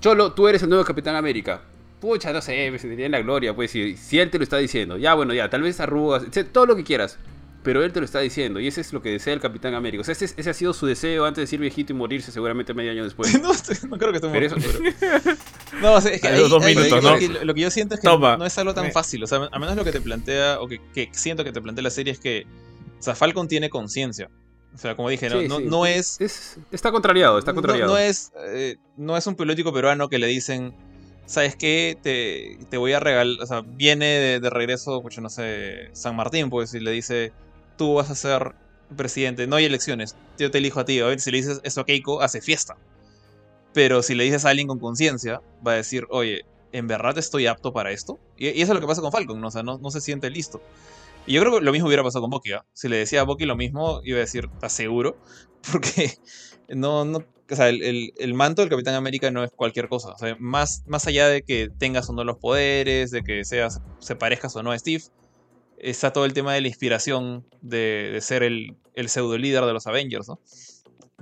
Cholo, 0.00 0.32
tú 0.32 0.48
eres 0.48 0.62
el 0.62 0.68
nuevo 0.68 0.84
Capitán 0.84 1.16
América. 1.16 1.60
Pucha, 2.00 2.32
no 2.32 2.42
sé, 2.42 2.70
me 2.70 2.78
sentiría 2.78 3.06
en 3.06 3.12
la 3.12 3.20
gloria, 3.22 3.54
pues, 3.54 3.70
si, 3.70 3.96
si 3.96 4.18
él 4.18 4.30
te 4.30 4.36
lo 4.38 4.44
está 4.44 4.58
diciendo. 4.58 4.98
Ya, 4.98 5.14
bueno, 5.14 5.32
ya, 5.32 5.48
tal 5.48 5.62
vez 5.62 5.80
arrugas, 5.80 6.24
todo 6.52 6.66
lo 6.66 6.76
que 6.76 6.84
quieras. 6.84 7.18
Pero 7.64 7.82
él 7.82 7.92
te 7.92 7.98
lo 7.98 8.04
está 8.04 8.20
diciendo, 8.20 8.60
y 8.60 8.68
ese 8.68 8.80
es 8.82 8.92
lo 8.92 9.00
que 9.02 9.08
desea 9.08 9.32
el 9.32 9.40
Capitán 9.40 9.74
América. 9.74 10.02
O 10.02 10.04
sea, 10.04 10.12
ese, 10.12 10.26
ese 10.36 10.50
ha 10.50 10.54
sido 10.54 10.72
su 10.74 10.84
deseo 10.86 11.24
antes 11.24 11.42
de 11.42 11.46
ser 11.46 11.58
viejito 11.58 11.92
y 11.92 11.96
morirse 11.96 12.30
seguramente 12.30 12.74
medio 12.74 12.92
año 12.92 13.02
después. 13.04 13.32
no, 13.42 13.98
creo 13.98 14.10
que 14.12 14.18
esté 14.18 14.28
muerto, 14.28 14.56
eso- 14.56 14.68
pero- 15.00 15.36
No, 15.80 15.94
o 15.94 16.00
sea, 16.00 16.12
es 16.12 16.20
que 16.20 16.28
ahí- 16.28 16.48
dos 16.48 16.62
ahí- 16.62 16.76
minutos, 16.76 17.02
lo 17.02 17.10
¿no? 17.12 17.18
que- 17.18 17.44
Lo 17.44 17.54
que 17.54 17.60
yo 17.62 17.70
siento 17.70 17.94
es 17.94 18.00
que 18.02 18.06
Toma. 18.06 18.36
no 18.36 18.44
es 18.46 18.56
algo 18.58 18.74
tan 18.74 18.92
fácil. 18.92 19.24
O 19.24 19.26
sea, 19.26 19.48
a 19.50 19.58
menos 19.58 19.74
lo 19.76 19.82
que 19.84 19.92
te 19.92 20.00
plantea, 20.00 20.60
o 20.60 20.68
que, 20.68 20.78
que 20.92 21.08
siento 21.12 21.42
que 21.42 21.52
te 21.52 21.60
plantea 21.62 21.82
la 21.82 21.90
serie 21.90 22.12
es 22.12 22.20
que, 22.20 22.44
o 23.00 23.02
sea, 23.02 23.14
Falcon 23.14 23.48
tiene 23.48 23.70
conciencia. 23.70 24.28
O 24.74 24.78
sea, 24.78 24.94
como 24.96 25.08
dije, 25.08 25.30
no, 25.30 25.40
Sí, 25.40 25.48
no, 25.48 25.58
sí. 25.58 25.64
no 25.66 25.86
es 25.86 26.20
Es- 26.20 26.58
está 26.70 26.92
contrariado, 26.92 27.38
está 27.38 27.52
no- 27.52 27.56
contrariado. 27.56 27.92
No, 27.92 27.98
es, 27.98 28.30
eh, 28.46 28.76
no 28.98 29.16
es 29.16 29.26
un 29.26 29.36
político 29.36 29.72
peruano 29.72 30.08
que 30.10 30.18
le 30.18 30.26
dicen, 30.26 30.74
¿sabes 31.26 31.56
qué? 31.56 31.96
Te, 32.02 32.58
te 32.68 32.76
voy 32.76 32.92
a 32.92 33.00
regalar, 33.00 33.40
o 33.42 33.46
sea, 33.46 33.62
viene 33.62 34.04
de, 34.06 34.40
de 34.40 34.50
regreso, 34.50 35.00
pues 35.00 35.14
yo 35.16 35.22
no 35.22 35.30
sé, 35.30 35.88
San 35.92 36.14
Martín, 36.16 36.50
pues, 36.50 36.74
y 36.74 36.80
le 36.80 36.90
dice, 36.90 37.32
tú 37.76 37.94
vas 37.94 38.10
a 38.10 38.14
ser 38.14 38.54
presidente, 38.96 39.46
no 39.46 39.56
hay 39.56 39.64
elecciones, 39.66 40.16
yo 40.38 40.50
te 40.50 40.58
elijo 40.58 40.80
a 40.80 40.84
ti. 40.84 41.00
Obviamente, 41.00 41.24
si 41.24 41.30
le 41.30 41.38
dices 41.38 41.60
eso 41.64 41.80
a 41.82 41.86
Keiko, 41.86 42.20
hace 42.22 42.40
fiesta. 42.40 42.76
Pero 43.72 44.02
si 44.02 44.14
le 44.14 44.24
dices 44.24 44.44
a 44.44 44.50
alguien 44.50 44.68
con 44.68 44.78
conciencia, 44.78 45.40
va 45.66 45.72
a 45.72 45.76
decir, 45.76 46.06
oye, 46.10 46.42
¿en 46.72 46.86
verdad 46.86 47.18
estoy 47.18 47.46
apto 47.46 47.72
para 47.72 47.90
esto? 47.92 48.20
Y, 48.36 48.48
eso 48.48 48.72
es 48.72 48.76
lo 48.76 48.80
que 48.80 48.86
pasa 48.86 49.02
con 49.02 49.12
Falcon, 49.12 49.40
¿no? 49.40 49.48
O 49.48 49.50
sea, 49.50 49.62
no, 49.62 49.78
se 49.90 50.00
siente 50.00 50.30
listo. 50.30 50.62
Y 51.26 51.34
yo 51.34 51.40
creo 51.42 51.58
que 51.58 51.64
lo 51.64 51.72
mismo 51.72 51.88
hubiera 51.88 52.02
pasado 52.02 52.22
con 52.22 52.30
Bucky, 52.30 52.52
¿ah? 52.52 52.64
Si 52.74 52.88
le 52.88 52.96
decía 52.98 53.22
a 53.22 53.24
Bucky 53.24 53.46
lo 53.46 53.56
mismo, 53.56 54.00
iba 54.04 54.18
a 54.18 54.20
decir, 54.20 54.48
¿estás 54.52 54.72
seguro? 54.74 55.16
Porque 55.72 56.12
no, 56.68 57.04
no, 57.04 57.18
o 57.18 57.56
sea, 57.56 57.68
el, 57.68 57.82
el- 57.82 58.12
el 58.18 58.34
manto 58.34 58.62
del 58.62 58.70
Capitán 58.70 58.94
América 58.94 59.30
no 59.30 59.42
es 59.44 59.50
cualquier 59.56 59.88
cosa. 59.88 60.10
O 60.12 60.36
más, 60.38 60.82
más 60.86 61.06
allá 61.06 61.28
de 61.28 61.42
que 61.42 61.68
tengas 61.78 62.08
o 62.10 62.12
no 62.12 62.24
los 62.24 62.38
poderes, 62.38 63.10
de 63.10 63.22
que 63.22 63.44
seas, 63.44 63.80
se 63.98 64.16
parezcas 64.16 64.54
o 64.56 64.62
no 64.62 64.72
a 64.72 64.78
Steve, 64.78 65.02
está 65.78 66.12
todo 66.12 66.24
el 66.24 66.32
tema 66.32 66.54
de 66.54 66.60
la 66.60 66.68
inspiración 66.68 67.46
de, 67.60 68.18
ser 68.20 68.42
el, 68.42 68.76
el 68.94 69.08
pseudo 69.08 69.38
líder 69.38 69.64
de 69.64 69.72
los 69.72 69.86
Avengers, 69.86 70.28
¿no? 70.28 70.38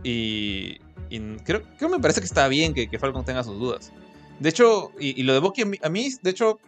Y, 0.02 0.78
y 1.10 1.20
creo, 1.44 1.62
creo 1.78 1.90
me 1.90 2.00
parece 2.00 2.20
que 2.20 2.26
está 2.26 2.48
bien 2.48 2.74
que, 2.74 2.98
Falcon 2.98 3.24
tenga 3.24 3.44
sus 3.44 3.58
dudas. 3.58 3.92
De 4.40 4.48
hecho, 4.48 4.90
y, 4.98 5.22
lo 5.22 5.34
de 5.34 5.40
Bucky, 5.40 5.62
a 5.82 5.88
mí, 5.88 6.08
de 6.22 6.30
hecho, 6.30 6.58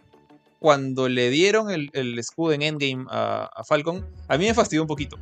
cuando 0.59 1.09
le 1.09 1.29
dieron 1.29 1.69
el, 1.69 1.89
el 1.93 2.17
escudo 2.17 2.53
en 2.53 2.61
Endgame 2.61 3.05
a, 3.09 3.63
Falcon, 3.67 4.05
a 4.27 4.37
mí 4.37 4.45
me 4.45 4.53
fastidió 4.53 4.81
un 4.81 4.87
poquito. 4.87 5.17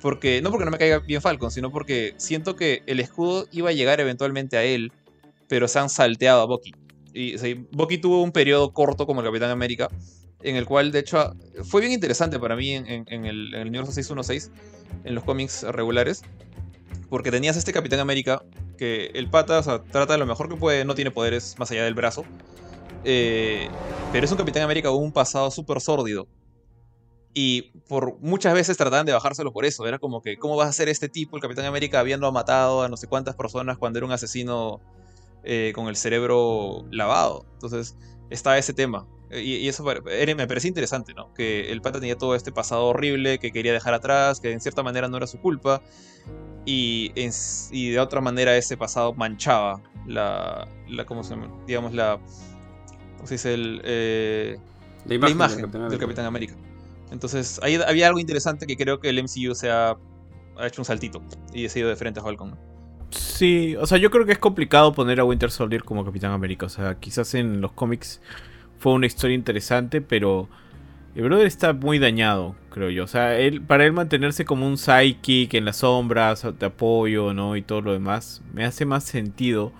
Porque, 0.00 0.42
no 0.42 0.50
porque 0.50 0.64
no 0.64 0.72
me 0.72 0.78
caiga 0.78 0.98
bien 0.98 1.22
Falcon, 1.22 1.52
sino 1.52 1.70
porque 1.70 2.14
siento 2.16 2.56
que 2.56 2.82
el 2.86 2.98
escudo 2.98 3.46
iba 3.52 3.70
a 3.70 3.72
llegar 3.72 4.00
eventualmente 4.00 4.56
a 4.56 4.64
él, 4.64 4.90
pero 5.46 5.68
se 5.68 5.78
han 5.78 5.88
salteado 5.88 6.42
a 6.42 6.46
Bucky. 6.46 6.72
Y 7.14 7.36
Bucky 7.70 7.98
tuvo 7.98 8.22
un 8.22 8.32
periodo 8.32 8.72
corto 8.72 9.06
como 9.06 9.20
el 9.20 9.26
Capitán 9.26 9.50
América, 9.50 9.88
en 10.42 10.56
el 10.56 10.66
cual, 10.66 10.92
de 10.92 11.00
hecho, 11.00 11.34
fue 11.64 11.80
bien 11.80 11.92
interesante 11.92 12.38
para 12.38 12.56
mí 12.56 12.74
en, 12.74 13.24
el, 13.24 13.54
universo 13.66 13.92
616, 13.92 14.50
en 15.04 15.14
los 15.14 15.24
cómics 15.24 15.62
regulares, 15.62 16.22
porque 17.08 17.30
tenías 17.30 17.56
este 17.56 17.72
Capitán 17.72 18.00
América 18.00 18.42
que 18.76 19.10
el 19.14 19.30
pata 19.30 19.62
trata 19.90 20.14
de 20.14 20.18
lo 20.18 20.26
mejor 20.26 20.48
que 20.48 20.56
puede, 20.56 20.84
no 20.84 20.94
tiene 20.94 21.10
poderes 21.10 21.56
más 21.58 21.70
allá 21.70 21.84
del 21.84 21.94
brazo, 21.94 22.24
eh, 23.04 23.68
pero 24.12 24.24
es 24.24 24.32
un 24.32 24.38
Capitán 24.38 24.62
América 24.62 24.88
con 24.88 25.02
un 25.02 25.12
pasado 25.12 25.50
súper 25.50 25.80
sórdido. 25.80 26.26
Y 27.34 27.72
por 27.88 28.18
muchas 28.20 28.52
veces 28.52 28.76
trataban 28.76 29.06
de 29.06 29.12
bajárselo 29.12 29.52
por 29.52 29.64
eso. 29.64 29.86
Era 29.86 29.98
como 29.98 30.20
que, 30.20 30.36
¿cómo 30.36 30.54
vas 30.54 30.68
a 30.68 30.72
ser 30.72 30.88
este 30.88 31.08
tipo, 31.08 31.36
el 31.36 31.42
Capitán 31.42 31.64
América, 31.64 32.00
habiendo 32.00 32.30
matado 32.30 32.82
a 32.82 32.88
no 32.88 32.96
sé 32.96 33.06
cuántas 33.06 33.36
personas 33.36 33.78
cuando 33.78 33.98
era 33.98 34.06
un 34.06 34.12
asesino 34.12 34.80
eh, 35.42 35.72
con 35.74 35.88
el 35.88 35.96
cerebro 35.96 36.84
lavado? 36.90 37.46
Entonces, 37.54 37.96
está 38.28 38.58
ese 38.58 38.74
tema. 38.74 39.06
Y, 39.32 39.56
y 39.56 39.68
eso 39.68 39.84
era- 39.90 40.34
me 40.34 40.46
parecía 40.46 40.68
interesante, 40.68 41.14
¿no? 41.14 41.32
Que 41.34 41.70
el 41.72 41.80
pata 41.80 42.00
tenía 42.00 42.16
todo 42.16 42.34
este 42.34 42.52
pasado 42.52 42.84
horrible 42.86 43.38
que 43.38 43.52
quería 43.52 43.72
dejar 43.72 43.94
atrás, 43.94 44.40
que 44.40 44.50
en 44.52 44.60
cierta 44.60 44.82
manera 44.82 45.08
no 45.08 45.16
era 45.16 45.26
su 45.26 45.38
culpa. 45.40 45.82
Y, 46.64 47.12
en 47.16 47.32
y 47.72 47.90
de 47.90 47.98
otra 48.00 48.20
manera 48.20 48.56
ese 48.56 48.76
pasado 48.76 49.14
manchaba 49.14 49.80
la, 50.06 50.68
la 50.88 51.04
¿cómo 51.04 51.24
se 51.24 51.30
llama? 51.34 51.48
Digamos, 51.66 51.92
la... 51.92 52.18
¿Cómo 53.16 53.26
se 53.26 53.34
dice? 53.34 53.54
El, 53.54 53.80
eh, 53.84 54.58
La 55.06 55.16
la 55.18 55.30
imagen, 55.30 55.56
del 55.56 55.66
Capitán 55.66 55.72
del 55.72 55.82
América. 55.86 56.06
Capitán 56.06 56.24
América. 56.26 56.54
Entonces, 57.10 57.60
ahí 57.62 57.74
había 57.76 58.06
algo 58.08 58.18
interesante 58.20 58.66
que 58.66 58.76
creo 58.76 59.00
que 59.00 59.08
el 59.08 59.18
MCU 59.22 59.54
se 59.54 59.70
ha, 59.70 59.96
ha 60.56 60.66
hecho 60.66 60.80
un 60.80 60.84
saltito 60.86 61.22
y 61.52 61.66
ha 61.66 61.78
ido 61.78 61.88
de 61.88 61.96
frente 61.96 62.20
a 62.20 62.22
Falcon. 62.22 62.50
¿no? 62.50 62.58
Sí, 63.10 63.76
o 63.76 63.86
sea, 63.86 63.98
yo 63.98 64.10
creo 64.10 64.24
que 64.24 64.32
es 64.32 64.38
complicado 64.38 64.92
poner 64.94 65.20
a 65.20 65.24
Winter 65.24 65.50
Soldier 65.50 65.84
como 65.84 66.04
Capitán 66.04 66.30
América. 66.32 66.66
O 66.66 66.68
sea, 66.70 66.98
quizás 66.98 67.34
en 67.34 67.60
los 67.60 67.72
cómics 67.72 68.20
fue 68.82 68.92
una 68.94 69.06
historia 69.06 69.34
interesante, 69.36 70.00
pero 70.00 70.48
el 71.14 71.22
brother 71.24 71.46
está 71.46 71.72
muy 71.72 71.98
dañado, 71.98 72.56
creo 72.70 72.90
yo. 72.90 73.04
O 73.04 73.06
sea, 73.06 73.38
él, 73.38 73.62
para 73.62 73.84
él 73.86 73.92
mantenerse 73.92 74.44
como 74.44 74.66
un 74.66 74.76
psychic 74.78 75.54
en 75.54 75.64
las 75.64 75.78
sombras, 75.78 76.46
de 76.58 76.66
apoyo, 76.66 77.32
¿no? 77.34 77.56
Y 77.56 77.62
todo 77.62 77.80
lo 77.82 77.92
demás, 77.92 78.42
me 78.52 78.64
hace 78.64 78.84
más 78.86 79.04
sentido. 79.04 79.72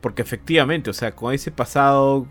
Porque 0.00 0.22
efectivamente, 0.22 0.90
o 0.90 0.92
sea, 0.92 1.12
con 1.14 1.32
ese 1.34 1.50
pasado 1.50 2.26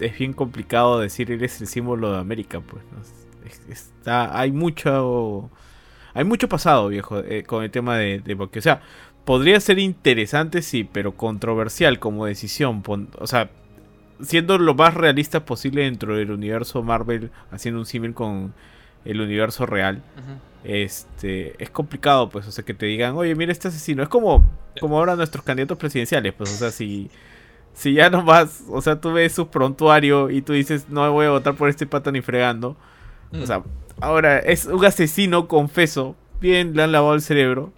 es 0.00 0.18
bien 0.18 0.32
complicado 0.32 1.00
decir 1.00 1.30
él 1.32 1.42
es 1.42 1.60
el 1.60 1.66
símbolo 1.66 2.12
de 2.12 2.18
América, 2.18 2.60
pues. 2.60 2.82
¿no? 2.92 3.00
Es- 3.46 3.62
está, 3.68 4.38
hay 4.38 4.52
mucho... 4.52 5.50
Hay 6.14 6.24
mucho 6.24 6.48
pasado, 6.48 6.88
viejo, 6.88 7.20
eh, 7.20 7.44
con 7.44 7.62
el 7.64 7.70
tema 7.70 7.96
de, 7.96 8.18
de 8.20 8.34
Bucky. 8.34 8.58
O 8.58 8.62
sea, 8.62 8.80
podría 9.24 9.60
ser 9.60 9.78
interesante, 9.78 10.62
sí, 10.62 10.84
pero 10.84 11.14
controversial 11.16 11.98
como 12.00 12.26
decisión. 12.26 12.82
o 13.18 13.26
sea, 13.26 13.50
siendo 14.20 14.58
lo 14.58 14.74
más 14.74 14.94
realista 14.94 15.44
posible 15.44 15.82
dentro 15.82 16.16
del 16.16 16.30
universo 16.30 16.82
Marvel, 16.82 17.30
haciendo 17.50 17.80
un 17.80 17.86
símil 17.86 18.14
con 18.14 18.54
el 19.04 19.20
universo 19.20 19.66
real. 19.66 20.02
Este, 20.64 21.62
es 21.62 21.70
complicado, 21.70 22.28
pues, 22.28 22.46
o 22.46 22.50
sea, 22.50 22.64
que 22.64 22.74
te 22.74 22.86
digan, 22.86 23.14
oye, 23.16 23.34
mira 23.34 23.52
este 23.52 23.68
asesino. 23.68 24.02
Es 24.02 24.08
como, 24.08 24.44
como 24.80 24.98
ahora 24.98 25.16
nuestros 25.16 25.44
candidatos 25.44 25.78
presidenciales, 25.78 26.34
pues, 26.34 26.52
o 26.52 26.56
sea, 26.56 26.70
si, 26.70 27.10
si 27.72 27.94
ya 27.94 28.10
no 28.10 28.24
vas, 28.24 28.64
o 28.68 28.82
sea, 28.82 29.00
tú 29.00 29.12
ves 29.12 29.32
su 29.32 29.48
prontuario 29.48 30.30
y 30.30 30.42
tú 30.42 30.52
dices, 30.52 30.88
no 30.88 31.10
voy 31.12 31.26
a 31.26 31.30
votar 31.30 31.54
por 31.54 31.68
este 31.68 31.86
pata 31.86 32.10
ni 32.10 32.20
fregando. 32.20 32.76
Mm. 33.30 33.42
O 33.42 33.46
sea, 33.46 33.62
ahora 34.00 34.38
es 34.38 34.66
un 34.66 34.84
asesino 34.84 35.48
confeso, 35.48 36.16
bien, 36.40 36.74
le 36.74 36.82
han 36.82 36.92
lavado 36.92 37.14
el 37.14 37.22
cerebro. 37.22 37.72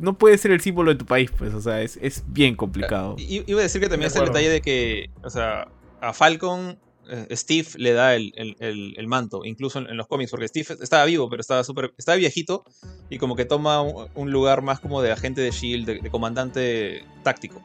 No 0.00 0.16
puede 0.18 0.38
ser 0.38 0.50
el 0.50 0.60
símbolo 0.60 0.90
de 0.92 0.98
tu 0.98 1.06
país, 1.06 1.30
pues, 1.36 1.52
o 1.54 1.60
sea, 1.60 1.82
es, 1.82 1.98
es 2.02 2.24
bien 2.28 2.56
complicado. 2.56 3.16
I- 3.18 3.44
Iba 3.46 3.60
a 3.60 3.62
decir 3.62 3.80
que 3.80 3.88
también 3.88 4.02
De 4.02 4.06
está 4.08 4.20
el 4.20 4.26
detalle 4.26 4.48
de 4.48 4.60
que, 4.60 5.10
o 5.22 5.30
sea, 5.30 5.68
a 6.00 6.12
Falcon, 6.12 6.78
eh, 7.08 7.26
Steve 7.36 7.68
le 7.76 7.92
da 7.92 8.14
el, 8.14 8.32
el- 8.36 8.56
el- 8.60 8.94
el 8.96 9.06
manto, 9.06 9.44
incluso 9.44 9.78
en, 9.78 9.88
en 9.88 9.96
los 9.96 10.06
cómics, 10.06 10.30
porque 10.30 10.48
Steve 10.48 10.76
estaba 10.80 11.04
vivo, 11.04 11.28
pero 11.28 11.40
estaba 11.40 11.62
súper, 11.64 11.92
estaba 11.98 12.16
viejito 12.16 12.64
y 13.10 13.18
como 13.18 13.36
que 13.36 13.44
toma 13.44 13.82
un, 13.82 14.08
un 14.14 14.30
lugar 14.30 14.62
más 14.62 14.80
como 14.80 15.02
de 15.02 15.12
agente 15.12 15.40
de 15.40 15.50
Shield, 15.50 15.86
de, 15.86 15.98
de 16.00 16.10
comandante 16.10 17.04
táctico. 17.22 17.60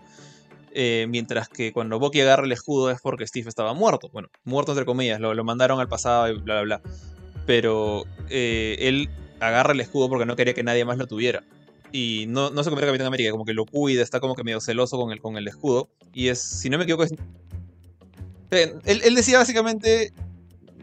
Eh, 0.77 1.05
mientras 1.07 1.47
que 1.47 1.71
cuando 1.71 1.99
Bucky 1.99 2.19
agarra 2.19 2.43
el 2.43 2.51
escudo 2.51 2.91
es 2.91 2.99
porque 3.01 3.25
Steve 3.27 3.47
estaba 3.47 3.73
muerto. 3.73 4.09
Bueno, 4.11 4.27
muerto 4.43 4.73
entre 4.73 4.83
comillas, 4.85 5.21
lo, 5.21 5.33
lo 5.33 5.43
mandaron 5.45 5.79
al 5.79 5.87
pasado 5.87 6.27
y 6.27 6.33
bla, 6.33 6.61
bla, 6.61 6.79
bla. 6.79 6.81
Pero 7.45 8.03
eh, 8.29 8.75
él 8.79 9.09
agarra 9.39 9.73
el 9.73 9.79
escudo 9.79 10.09
porque 10.09 10.25
no 10.25 10.35
quería 10.35 10.53
que 10.53 10.63
nadie 10.63 10.83
más 10.83 10.97
lo 10.97 11.07
tuviera. 11.07 11.43
Y 11.97 12.25
no, 12.27 12.49
no 12.49 12.61
se 12.61 12.69
convierte 12.69 12.89
en 12.89 12.93
Capitán 12.93 13.07
América, 13.07 13.31
como 13.31 13.45
que 13.45 13.53
lo 13.53 13.65
cuida, 13.65 14.03
está 14.03 14.19
como 14.19 14.35
que 14.35 14.43
medio 14.43 14.59
celoso 14.59 14.97
con 14.97 15.13
el, 15.13 15.21
con 15.21 15.37
el 15.37 15.47
escudo. 15.47 15.87
Y 16.13 16.27
es, 16.27 16.41
si 16.41 16.69
no 16.69 16.77
me 16.77 16.83
equivoco, 16.83 17.03
es... 17.03 17.13
Él, 18.51 19.01
él 19.05 19.15
decía 19.15 19.37
básicamente, 19.37 20.11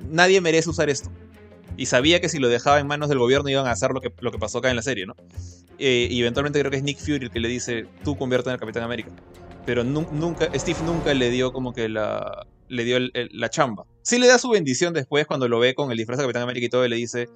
nadie 0.08 0.40
merece 0.40 0.70
usar 0.70 0.88
esto. 0.88 1.10
Y 1.76 1.84
sabía 1.84 2.18
que 2.22 2.30
si 2.30 2.38
lo 2.38 2.48
dejaba 2.48 2.80
en 2.80 2.86
manos 2.86 3.10
del 3.10 3.18
gobierno 3.18 3.50
iban 3.50 3.66
a 3.66 3.72
hacer 3.72 3.90
lo 3.90 4.00
que, 4.00 4.10
lo 4.20 4.32
que 4.32 4.38
pasó 4.38 4.58
acá 4.58 4.70
en 4.70 4.76
la 4.76 4.82
serie, 4.82 5.04
¿no? 5.04 5.14
Eh, 5.78 6.08
y 6.10 6.18
eventualmente 6.20 6.58
creo 6.60 6.70
que 6.70 6.78
es 6.78 6.82
Nick 6.82 6.98
Fury 6.98 7.26
el 7.26 7.30
que 7.30 7.40
le 7.40 7.48
dice, 7.48 7.86
tú 8.04 8.16
convierte 8.16 8.48
en 8.48 8.54
el 8.54 8.60
Capitán 8.60 8.82
América. 8.82 9.10
Pero 9.66 9.84
nu- 9.84 10.08
nunca, 10.12 10.48
Steve 10.54 10.80
nunca 10.82 11.12
le 11.12 11.28
dio 11.28 11.52
como 11.52 11.74
que 11.74 11.90
la, 11.90 12.46
le 12.68 12.84
dio 12.84 12.98
la 13.12 13.50
chamba. 13.50 13.84
Sí 14.00 14.18
le 14.18 14.28
da 14.28 14.38
su 14.38 14.48
bendición 14.48 14.94
después 14.94 15.26
cuando 15.26 15.46
lo 15.46 15.58
ve 15.58 15.74
con 15.74 15.90
el 15.90 15.98
disfraz 15.98 16.16
de 16.18 16.24
Capitán 16.24 16.42
América 16.42 16.66
y 16.66 16.70
todo, 16.70 16.86
y 16.86 16.88
le 16.88 16.96
dice 16.96 17.28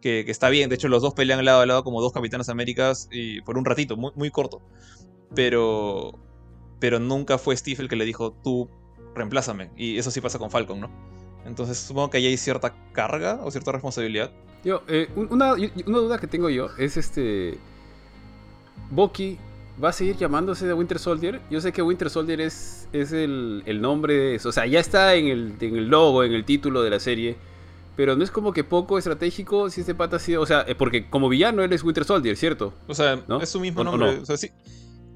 que, 0.00 0.24
está 0.28 0.48
bien. 0.48 0.68
De 0.68 0.74
hecho, 0.76 0.88
los 0.88 1.02
dos 1.02 1.14
pelean 1.14 1.44
lado 1.44 1.60
a 1.60 1.66
lado 1.66 1.84
como 1.84 2.00
dos 2.00 2.12
Capitanes 2.12 2.48
Américas 2.48 3.08
y 3.10 3.40
por 3.42 3.58
un 3.58 3.64
ratito, 3.64 3.96
muy, 3.96 4.12
muy 4.14 4.30
corto. 4.30 4.62
Pero, 5.34 6.18
pero 6.78 6.98
nunca 7.00 7.38
fue 7.38 7.56
Steve 7.56 7.82
el 7.82 7.88
que 7.88 7.96
le 7.96 8.04
dijo, 8.04 8.32
tú 8.44 8.68
reemplázame. 9.14 9.70
Y 9.76 9.98
eso 9.98 10.10
sí 10.10 10.20
pasa 10.20 10.38
con 10.38 10.50
Falcon, 10.50 10.80
¿no? 10.80 10.90
Entonces 11.44 11.78
supongo 11.78 12.10
que 12.10 12.18
ahí 12.18 12.26
hay 12.26 12.36
cierta 12.36 12.74
carga 12.92 13.40
o 13.42 13.50
cierta 13.50 13.72
responsabilidad. 13.72 14.30
Yo, 14.64 14.82
eh, 14.88 15.08
un- 15.14 15.28
una, 15.32 15.54
una 15.54 15.98
duda 15.98 16.18
que 16.18 16.26
tengo 16.26 16.50
yo 16.50 16.68
es 16.78 16.96
este. 16.96 17.58
Bucky 18.90 19.38
va 19.82 19.90
a 19.90 19.92
seguir 19.92 20.16
llamándose 20.16 20.66
de 20.66 20.74
Winter 20.74 20.98
Soldier. 20.98 21.40
Yo 21.50 21.60
sé 21.60 21.72
que 21.72 21.82
Winter 21.82 22.08
Soldier 22.10 22.40
es, 22.40 22.88
es 22.92 23.12
el, 23.12 23.62
el 23.66 23.80
nombre 23.80 24.14
de 24.14 24.34
eso. 24.36 24.48
O 24.48 24.52
sea, 24.52 24.66
ya 24.66 24.80
está 24.80 25.14
en 25.14 25.28
el, 25.28 25.54
en 25.60 25.76
el 25.76 25.88
logo, 25.88 26.24
en 26.24 26.32
el 26.32 26.44
título 26.44 26.82
de 26.82 26.90
la 26.90 27.00
serie. 27.00 27.36
Pero 27.96 28.14
no 28.14 28.22
es 28.24 28.30
como 28.30 28.52
que 28.52 28.62
poco 28.62 28.98
estratégico 28.98 29.70
si 29.70 29.80
este 29.80 29.94
pata 29.94 30.16
ha 30.16 30.18
sido. 30.18 30.42
O 30.42 30.46
sea, 30.46 30.64
eh, 30.68 30.74
porque 30.74 31.08
como 31.08 31.28
villano 31.28 31.62
él 31.62 31.72
es 31.72 31.82
Winter 31.82 32.04
Soldier, 32.04 32.36
¿cierto? 32.36 32.74
O 32.86 32.94
sea, 32.94 33.18
¿No? 33.26 33.40
es 33.40 33.48
su 33.48 33.58
mismo 33.60 33.80
¿O- 33.80 33.82
o 33.82 33.84
nombre. 33.84 34.16
no? 34.16 34.22
O 34.22 34.26
sea, 34.26 34.36
sí. 34.36 34.50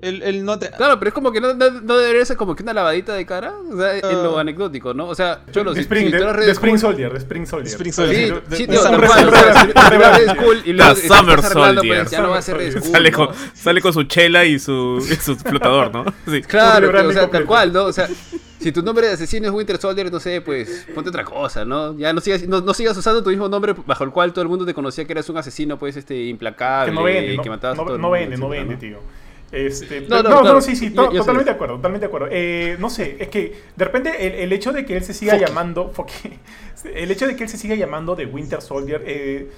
Él, 0.03 0.23
él 0.23 0.47
no 0.47 0.59
te... 0.59 0.71
Claro, 0.71 0.99
pero 0.99 1.11
es 1.11 1.15
como 1.15 1.31
que 1.31 1.43
no, 1.43 1.53
no- 1.53 1.83
no 1.83 1.99
debería 1.99 2.25
ser 2.25 2.39
como 2.39 2.57
que 2.57 2.63
una 2.63 2.73
lavadita 2.73 3.13
de 3.13 3.27
cara. 3.27 3.53
O 3.71 3.77
sea, 3.77 3.99
en 3.99 4.23
lo 4.23 4.39
Ah. 4.39 4.41
anecdótico, 4.41 4.95
¿no? 4.95 5.07
O 5.09 5.15
sea, 5.15 5.43
si, 5.53 5.61
Spring, 5.81 6.07
si 6.07 6.13
de, 6.13 6.51
Spring 6.53 6.79
Soldier, 6.79 7.13
de 7.13 7.19
Spring 7.19 7.47
Soldier. 7.47 7.71
Spring 7.75 7.93
Soldier. 7.93 8.17
Sí, 8.17 8.49
De- 8.49 8.57
sí, 8.57 8.67
de- 8.67 8.73
tío, 8.79 8.97
Red 8.97 10.31
Skull 10.37 10.63
y 10.65 10.73
luego 10.73 10.95
Summer 10.97 11.39
arreglando, 11.39 11.83
pues, 11.83 11.99
Soldier. 11.99 12.07
ya 12.09 12.21
no 12.23 12.31
va 12.31 12.39
a 12.39 12.43
ser 12.43 12.57
Red 12.57 12.71
Skull, 12.79 12.93
sale, 12.93 13.11
¿no? 13.11 13.17
con, 13.19 13.29
sale 13.55 13.81
con 13.83 13.93
su 13.93 14.03
chela 14.05 14.45
y 14.47 14.59
su, 14.59 15.07
y 15.07 15.15
su 15.17 15.37
flotador, 15.37 15.93
¿no? 15.93 16.05
Sí. 16.27 16.41
Claro, 16.43 16.91
pero, 16.91 17.07
o 17.09 17.13
sea, 17.13 17.29
tal 17.29 17.45
cual, 17.45 17.71
¿no? 17.71 17.85
O 17.85 17.93
sea, 17.93 18.09
si 18.61 18.73
tu 18.73 18.83
nombre 18.83 19.07
de 19.07 19.15
asesino 19.15 19.47
es 19.47 19.53
Winter 19.53 19.79
Soldier, 19.79 20.11
no 20.13 20.21
sé, 20.21 20.41
pues 20.41 20.87
ponte 20.95 21.11
otra 21.11 21.25
cosa, 21.25 21.65
¿no? 21.65 21.97
Ya 21.97 22.13
no 22.13 22.21
sigas, 22.21 22.47
no, 22.47 22.61
no 22.61 22.75
sigas 22.75 22.97
usando 22.97 23.23
tu 23.23 23.31
mismo 23.31 23.49
nombre 23.49 23.75
bajo 23.87 24.05
el 24.05 24.11
cual 24.11 24.33
todo 24.33 24.43
el 24.43 24.49
mundo 24.49 24.65
te 24.67 24.75
conocía 24.75 25.05
que 25.05 25.13
eras 25.13 25.29
un 25.29 25.37
asesino, 25.39 25.79
pues, 25.79 25.97
este, 25.97 26.25
implacable, 26.27 26.93
que 26.93 26.97
no 26.97 27.03
vende, 27.05 27.37
no, 27.37 27.43
que 27.43 27.51
matabas 27.51 27.79
a 27.79 27.81
no, 27.83 27.87
todo 27.87 27.97
el 27.97 28.01
no 28.03 28.09
mundo, 28.09 28.21
vende, 28.21 28.37
no 28.37 28.49
vende, 28.49 28.77
tío. 28.77 28.99
Este, 29.53 30.03
No, 30.03 30.23
no, 30.23 30.29
no, 30.29 30.31
no, 30.37 30.41
claro. 30.43 30.61
sí, 30.61 30.77
sí, 30.77 30.91
to- 30.91 31.11
yo 31.13 31.19
totalmente 31.21 31.51
de 31.51 31.55
acuerdo, 31.57 31.75
totalmente 31.77 32.07
de 32.07 32.09
acuerdo. 32.09 32.29
Eh, 32.31 32.77
no 32.79 32.89
sé, 32.89 33.17
es 33.19 33.29
que 33.29 33.61
de 33.75 33.85
repente 33.85 34.27
el, 34.27 34.35
el 34.45 34.53
hecho 34.53 34.71
de 34.73 34.85
que 34.87 34.97
él 34.97 35.03
se 35.03 35.13
siga 35.13 35.33
Fuck. 35.37 35.49
llamando, 35.49 35.93
el 36.95 37.11
hecho 37.11 37.27
de 37.27 37.35
que 37.37 37.43
él 37.45 37.49
se 37.49 37.57
siga 37.57 37.75
llamando 37.75 38.15
de 38.15 38.27
Winter 38.27 38.63
Soldier, 38.63 39.03
eh, 39.07 39.51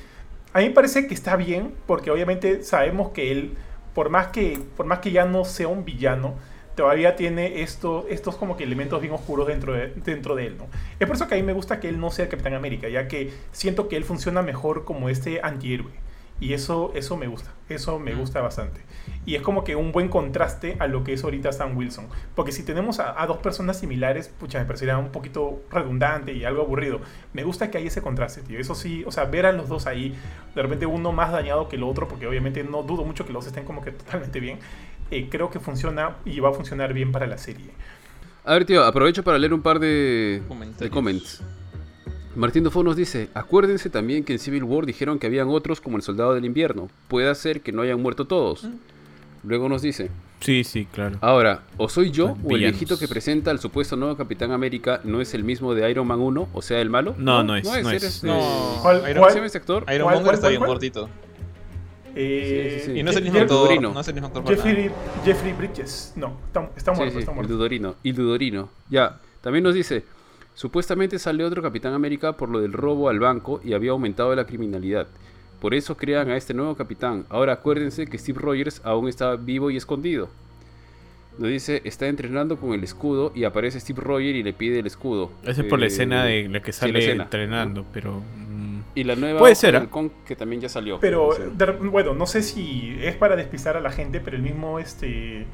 a 0.55 0.61
mí 0.61 0.67
me 0.67 0.71
parece 0.71 1.07
que 1.07 1.15
está 1.15 1.37
bien, 1.37 1.75
porque 1.87 2.11
obviamente 2.11 2.63
sabemos 2.65 3.11
que 3.11 3.33
él, 3.33 3.53
por 3.95 4.09
más 4.09 4.29
que, 4.29 4.59
por 4.77 4.87
más 4.87 5.01
que 5.01 5.11
ya 5.13 5.25
no 5.27 5.45
sea 5.45 5.69
un 5.69 5.85
villano, 5.85 6.37
todavía 6.75 7.17
tiene 7.17 7.63
esto, 7.63 8.07
estos 8.09 8.37
como 8.37 8.57
que 8.57 8.65
elementos 8.65 9.01
bien 9.01 9.13
oscuros 9.13 9.47
dentro 9.47 9.73
de, 9.73 9.89
dentro 9.89 10.35
de 10.35 10.47
él, 10.47 10.59
¿no? 10.59 10.67
Es 10.99 11.07
por 11.07 11.17
eso 11.17 11.29
que 11.29 11.35
a 11.35 11.37
mí 11.37 11.43
me 11.43 11.53
gusta 11.53 11.81
que 11.81 11.89
él 11.89 12.01
no 12.01 12.11
sea 12.11 12.25
el 12.27 12.31
Capitán 12.31 12.55
América, 12.55 12.89
ya 12.89 13.09
que 13.09 13.33
siento 13.53 13.89
que 13.89 13.97
él 13.97 14.05
funciona 14.05 14.43
mejor 14.43 14.85
como 14.85 15.09
este 15.09 15.41
antihéroe. 15.43 16.03
Y 16.43 16.55
eso, 16.55 16.91
eso 16.97 17.17
me 17.17 17.29
gusta, 17.29 17.53
eso 17.69 18.01
me 18.01 18.15
gusta 18.17 18.41
bastante. 18.41 18.81
Y 19.25 19.37
es 19.37 19.43
como 19.43 19.63
que 19.63 19.77
un 19.77 19.93
buen 19.93 20.09
contraste 20.09 20.77
a 20.81 20.89
lo 20.89 21.05
que 21.05 21.13
es 21.13 21.23
ahorita 21.23 21.53
Sam 21.53 21.77
Wilson. 21.77 22.09
Porque 22.35 22.51
si 22.51 22.65
tenemos 22.65 22.99
a, 22.99 23.23
a 23.23 23.29
dos 23.29 23.37
personas 23.37 23.79
similares, 23.79 24.27
pucha, 24.27 24.59
me 24.59 24.65
parecería 24.65 24.99
un 24.99 25.11
poquito 25.11 25.63
redundante 25.71 26.33
y 26.33 26.45
algo 26.45 26.63
aburrido. 26.63 27.01
Me 27.33 27.45
gusta 27.45 27.71
que 27.71 27.79
haya 27.79 27.87
ese 27.87 28.03
contraste, 28.03 28.41
tío. 28.43 28.59
Eso 28.59 28.75
sí, 28.75 29.05
o 29.07 29.13
sea, 29.13 29.27
ver 29.27 29.47
a 29.47 29.53
los 29.53 29.69
dos 29.69 29.87
ahí, 29.87 30.19
de 30.57 30.63
repente 30.63 30.85
uno 30.85 31.13
más 31.13 31.31
dañado 31.31 31.69
que 31.69 31.77
el 31.77 31.85
otro, 31.85 32.09
porque 32.09 32.27
obviamente 32.27 32.65
no 32.65 32.83
dudo 32.83 33.05
mucho 33.05 33.25
que 33.25 33.33
los 33.33 33.45
dos 33.45 33.53
estén 33.53 33.65
como 33.65 33.81
que 33.81 33.93
totalmente 33.93 34.41
bien. 34.41 34.59
Eh, 35.17 35.29
creo 35.31 35.51
que 35.51 35.61
funciona 35.61 36.17
y 36.25 36.41
va 36.41 36.51
a 36.51 36.53
funcionar 36.53 36.93
bien 36.93 37.13
para 37.13 37.27
la 37.27 37.39
serie. 37.39 37.67
A 38.45 38.55
ver, 38.55 38.65
tío, 38.65 38.85
aprovecho 38.85 39.23
para 39.23 39.39
leer 39.39 39.55
un 39.55 39.63
par 39.63 39.79
de, 39.79 40.43
Comentarios. 40.49 40.81
de 40.81 40.91
comments. 40.91 41.43
Martín 42.35 42.65
Dufo 42.65 42.83
nos 42.83 42.97
dice, 42.97 43.29
acuérdense 43.35 43.91
también 43.91 44.25
que 44.25 44.33
en 44.33 44.39
Civil 44.39 44.65
War 44.65 44.87
dijeron 44.87 45.19
que 45.19 45.27
habían 45.27 45.49
otros 45.49 45.81
como 45.81 45.97
el 45.99 46.03
Soldado 46.03 46.35
del 46.35 46.45
Invierno. 46.47 46.89
Puede 47.09 47.33
ser 47.35 47.61
que 47.61 47.73
no 47.73 47.83
hayan 47.83 48.01
muerto 48.01 48.27
todos. 48.27 48.67
Luego 49.45 49.69
nos 49.69 49.83
dice, 49.83 50.11
Sí, 50.41 50.65
sí, 50.65 50.87
claro. 50.87 51.19
ahora, 51.21 51.63
o 51.77 51.89
soy 51.89 52.11
yo 52.11 52.29
Los 52.29 52.37
o 52.45 52.55
el 52.57 52.61
viejito 52.61 52.99
que 52.99 53.07
presenta 53.07 53.51
al 53.51 53.59
supuesto 53.59 53.97
nuevo 53.97 54.17
Capitán 54.17 54.51
América 54.53 55.01
no 55.05 55.21
es 55.21 55.35
el 55.35 55.45
mismo 55.45 55.75
de 55.75 55.89
Iron 55.91 56.07
Man 56.07 56.21
1, 56.21 56.49
o 56.53 56.63
sea, 56.63 56.81
el 56.81 56.91
malo. 56.91 57.15
No, 57.19 57.43
no 57.45 57.55
es, 57.57 57.65
no 57.65 57.77
es. 57.91 58.03
eres, 58.03 58.25
No, 58.25 58.79
¿Cuál- 58.83 59.03
Iron, 59.11 59.15
¿Cómo 59.17 59.29
se 59.29 59.35
llama 59.37 59.47
este 59.47 59.61
está 60.33 60.41
cuál, 60.41 60.51
bien 60.51 60.59
cuál? 60.61 60.71
Eh, 62.15 62.79
Sí, 62.79 62.81
sí, 62.87 62.93
sí. 62.93 62.99
Y 62.99 63.03
no 63.03 63.11
es 63.11 63.17
el 63.17 63.25
mismo 63.25 63.39
actor. 63.41 63.81
No 63.83 64.01
es 64.01 64.09
el 64.09 64.15
mismo 64.15 64.27
actor. 64.29 64.45
Jeffrey, 64.47 64.91
Jeffrey 65.25 65.53
Bridges. 65.53 66.13
No, 66.17 66.37
está, 66.47 66.71
está 66.77 66.93
Sí, 66.95 66.99
muerto, 67.01 67.15
sí, 67.15 67.19
está 67.21 67.31
el 67.33 67.35
muerto. 67.37 67.53
Dudorino. 67.55 67.95
Y 68.03 68.13
Dudorino. 68.13 68.69
Ya, 68.91 69.21
también 69.41 69.65
nos 69.65 69.75
dice, 69.75 70.05
supuestamente 70.55 71.19
sale 71.19 71.45
otro 71.45 71.63
Capitán 71.63 71.95
América 71.95 72.33
por 72.37 72.49
lo 72.49 72.61
del 72.61 72.73
robo 72.73 73.09
al 73.09 73.19
banco 73.21 73.61
y 73.65 73.73
había 73.73 73.93
aumentado 73.93 74.35
la 74.35 74.47
criminalidad. 74.47 75.07
Por 75.61 75.75
eso 75.75 75.97
crean 75.97 76.29
a 76.31 76.37
este 76.37 76.55
nuevo 76.55 76.75
capitán. 76.75 77.25
Ahora 77.29 77.53
acuérdense 77.53 78.07
que 78.09 78.19
Steve 78.19 78.41
Rogers 78.41 78.81
aún 78.85 79.09
está 79.09 79.37
vivo 79.37 79.71
y 79.71 79.77
escondido. 79.77 80.29
Nos 81.39 81.49
dice, 81.49 81.81
está 81.85 82.09
entrenando 82.09 82.59
con 82.59 82.73
el 82.75 82.83
escudo 82.85 83.33
y 83.35 83.45
aparece 83.45 83.81
Steve 83.81 84.03
Rogers 84.03 84.37
y 84.37 84.43
le 84.43 84.53
pide 84.53 84.81
el 84.81 84.87
escudo. 84.87 85.31
Esa 85.45 85.63
es 85.63 85.67
por 85.69 85.79
la 85.79 85.87
Eh, 85.87 85.89
escena 85.89 86.25
de 86.25 86.49
la 86.49 86.61
que 86.61 86.73
sí, 86.73 86.81
sale 86.81 86.93
la 86.95 86.99
escena. 86.99 87.23
entrenando, 87.25 87.87
pero... 87.93 88.23
Y 88.95 89.05
la 89.05 89.17
nueva 89.17 89.39
Puede 89.39 89.55
ser, 89.55 89.79
del. 89.79 89.89
Kong, 89.89 90.11
que 90.27 90.37
también 90.37 90.61
ya 90.61 90.69
salió. 90.69 91.01
Pero, 91.01 91.31
de- 91.35 91.73
bueno, 91.73 92.13
no 92.15 92.27
sé 92.27 92.43
si 92.43 92.97
es 93.01 93.15
para 93.17 93.37
despistar 93.37 93.77
a 93.77 93.81
la 93.81 93.91
gente, 93.91 94.21
pero 94.21 94.37
el 94.37 94.43
mismo, 94.43 94.79
este... 94.79 95.47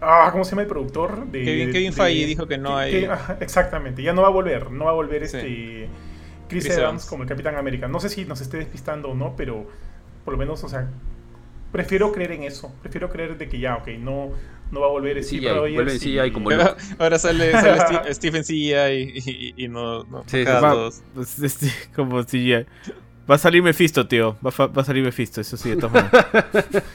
Ah, 0.00 0.28
¿cómo 0.32 0.44
se 0.44 0.50
llama 0.50 0.62
el 0.62 0.68
productor? 0.68 1.26
De, 1.26 1.42
Kevin- 1.44 1.72
Kevin 1.72 1.90
de- 1.90 1.96
Feige 1.96 2.26
dijo 2.26 2.46
que 2.46 2.58
no 2.58 2.76
hay- 2.76 2.90
que- 2.90 3.10
exactamente, 3.40 4.02
ya 4.02 4.12
no 4.12 4.22
va 4.22 4.28
a 4.28 4.32
volver, 4.32 4.70
no 4.70 4.86
va 4.86 4.90
a 4.90 4.94
volver 4.94 5.22
este... 5.22 5.88
Chris, 6.48 6.64
Chris 6.64 6.66
Evans, 6.66 6.78
Evans. 6.82 7.06
como 7.06 7.22
el 7.24 7.28
Capitán 7.28 7.56
América. 7.56 7.88
No 7.88 7.98
sé 7.98 8.08
si 8.08 8.24
nos 8.24 8.40
esté 8.40 8.58
despistando 8.58 9.10
o 9.10 9.14
no, 9.14 9.34
pero 9.36 9.66
por 10.24 10.32
lo 10.34 10.38
menos, 10.38 10.62
o 10.64 10.68
sea, 10.68 10.88
prefiero 11.72 12.12
creer 12.12 12.32
en 12.32 12.42
eso. 12.44 12.72
Prefiero 12.82 13.08
creer 13.10 13.36
de 13.38 13.48
que 13.48 13.58
ya, 13.58 13.76
ok, 13.76 13.88
no, 13.98 14.30
no 14.70 14.80
va 14.80 14.86
a 14.86 14.90
volver 14.90 15.18
Rogers 15.18 15.74
vuelve 15.74 15.94
y 16.26 16.32
como- 16.32 16.50
Ahora, 16.50 16.76
ahora 16.98 17.18
sale, 17.18 17.52
sale 17.52 17.78
Steve- 17.86 18.14
Stephen 18.14 18.44
Seagal 18.44 18.92
y, 18.94 19.22
y, 19.56 19.64
y 19.64 19.68
no, 19.68 20.04
no 20.04 20.24
Sí, 20.26 20.44
va- 20.44 20.60
todos. 20.72 21.02
pues, 21.14 21.38
este, 21.40 21.70
como 21.94 22.22
ya... 22.46 22.64
Va 23.28 23.34
a 23.34 23.38
salir 23.38 23.60
Mephisto, 23.62 24.06
tío. 24.06 24.36
Va, 24.44 24.50
a 24.50 24.52
fa- 24.52 24.66
va 24.68 24.82
a 24.82 24.84
salir 24.84 25.02
Mephisto, 25.02 25.40
eso 25.40 25.56
sí, 25.56 25.70
de 25.70 25.76
todas 25.76 25.92
maneras. 25.94 26.24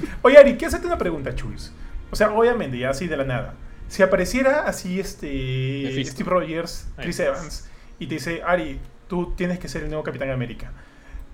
Oye, 0.22 0.38
Ari, 0.38 0.52
quiero 0.54 0.68
hacerte 0.68 0.88
una 0.88 0.98
pregunta, 0.98 1.36
Chuls. 1.36 1.74
O 2.10 2.16
sea, 2.16 2.32
obviamente, 2.32 2.78
ya 2.78 2.90
así 2.92 3.08
de 3.08 3.18
la 3.18 3.26
nada. 3.26 3.54
Si 3.90 4.02
apareciera 4.02 4.62
así 4.62 5.00
este 5.02 5.82
Mephisto. 5.86 6.14
Steve 6.14 6.30
Rogers, 6.30 6.88
Chris 6.98 7.20
Ahí. 7.20 7.26
Evans, 7.28 7.70
y 8.00 8.08
te 8.08 8.14
dice, 8.16 8.42
Ari, 8.46 8.80
tú 9.10 9.34
tienes 9.36 9.60
que 9.60 9.68
ser 9.68 9.84
el 9.84 9.90
nuevo 9.90 10.04
Capitán 10.04 10.30
América. 10.30 10.72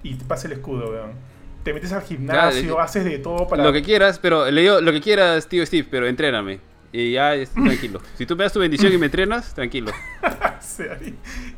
Y 0.01 0.15
te 0.15 0.25
pasa 0.25 0.47
el 0.47 0.53
escudo, 0.53 0.89
weón. 0.89 1.11
Te 1.67 1.73
metes 1.73 1.91
al 1.91 2.01
gimnasio, 2.01 2.77
Ya, 2.77 2.81
haces 2.81 3.03
de 3.03 3.19
todo 3.19 3.45
para... 3.45 3.61
Lo 3.61 3.73
que 3.73 3.81
quieras, 3.81 4.19
pero 4.19 4.49
le 4.49 4.61
digo 4.61 4.79
lo 4.79 4.93
que 4.93 5.01
quieras, 5.01 5.49
tío 5.49 5.65
Steve, 5.65 5.85
pero 5.91 6.07
entréname. 6.07 6.61
Y 6.93 7.11
ya, 7.11 7.33
tranquilo. 7.53 7.99
Si 8.17 8.25
tú 8.25 8.37
me 8.37 8.45
das 8.45 8.53
tu 8.53 8.61
bendición 8.61 8.93
y 8.93 8.97
me 8.97 9.07
entrenas, 9.07 9.53
tranquilo. 9.53 9.91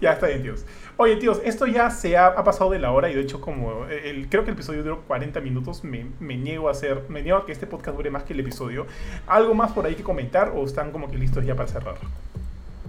Ya 0.01 0.13
está 0.13 0.27
bien, 0.27 0.41
tíos. 0.41 0.65
Oye, 0.97 1.17
tíos, 1.17 1.41
esto 1.45 1.67
ya 1.67 1.91
se 1.91 2.17
ha, 2.17 2.27
ha 2.27 2.43
pasado 2.43 2.71
de 2.71 2.79
la 2.79 2.91
hora 2.91 3.11
y 3.11 3.13
de 3.13 3.21
hecho 3.21 3.39
como 3.39 3.85
el, 3.85 4.29
creo 4.29 4.43
que 4.43 4.49
el 4.49 4.55
episodio 4.55 4.81
duró 4.81 5.01
40 5.01 5.41
minutos, 5.41 5.83
me, 5.83 6.07
me 6.19 6.37
niego 6.37 6.69
a 6.69 6.71
hacer, 6.71 7.03
me 7.09 7.21
niego 7.21 7.37
a 7.37 7.45
que 7.45 7.51
este 7.51 7.67
podcast 7.67 7.95
dure 7.95 8.09
más 8.09 8.23
que 8.23 8.33
el 8.33 8.39
episodio. 8.39 8.87
¿Algo 9.27 9.53
más 9.53 9.73
por 9.73 9.85
ahí 9.85 9.93
que 9.93 10.03
comentar 10.03 10.53
o 10.55 10.65
están 10.65 10.91
como 10.91 11.09
que 11.11 11.17
listos 11.17 11.45
ya 11.45 11.55
para 11.55 11.67
cerrar? 11.67 11.95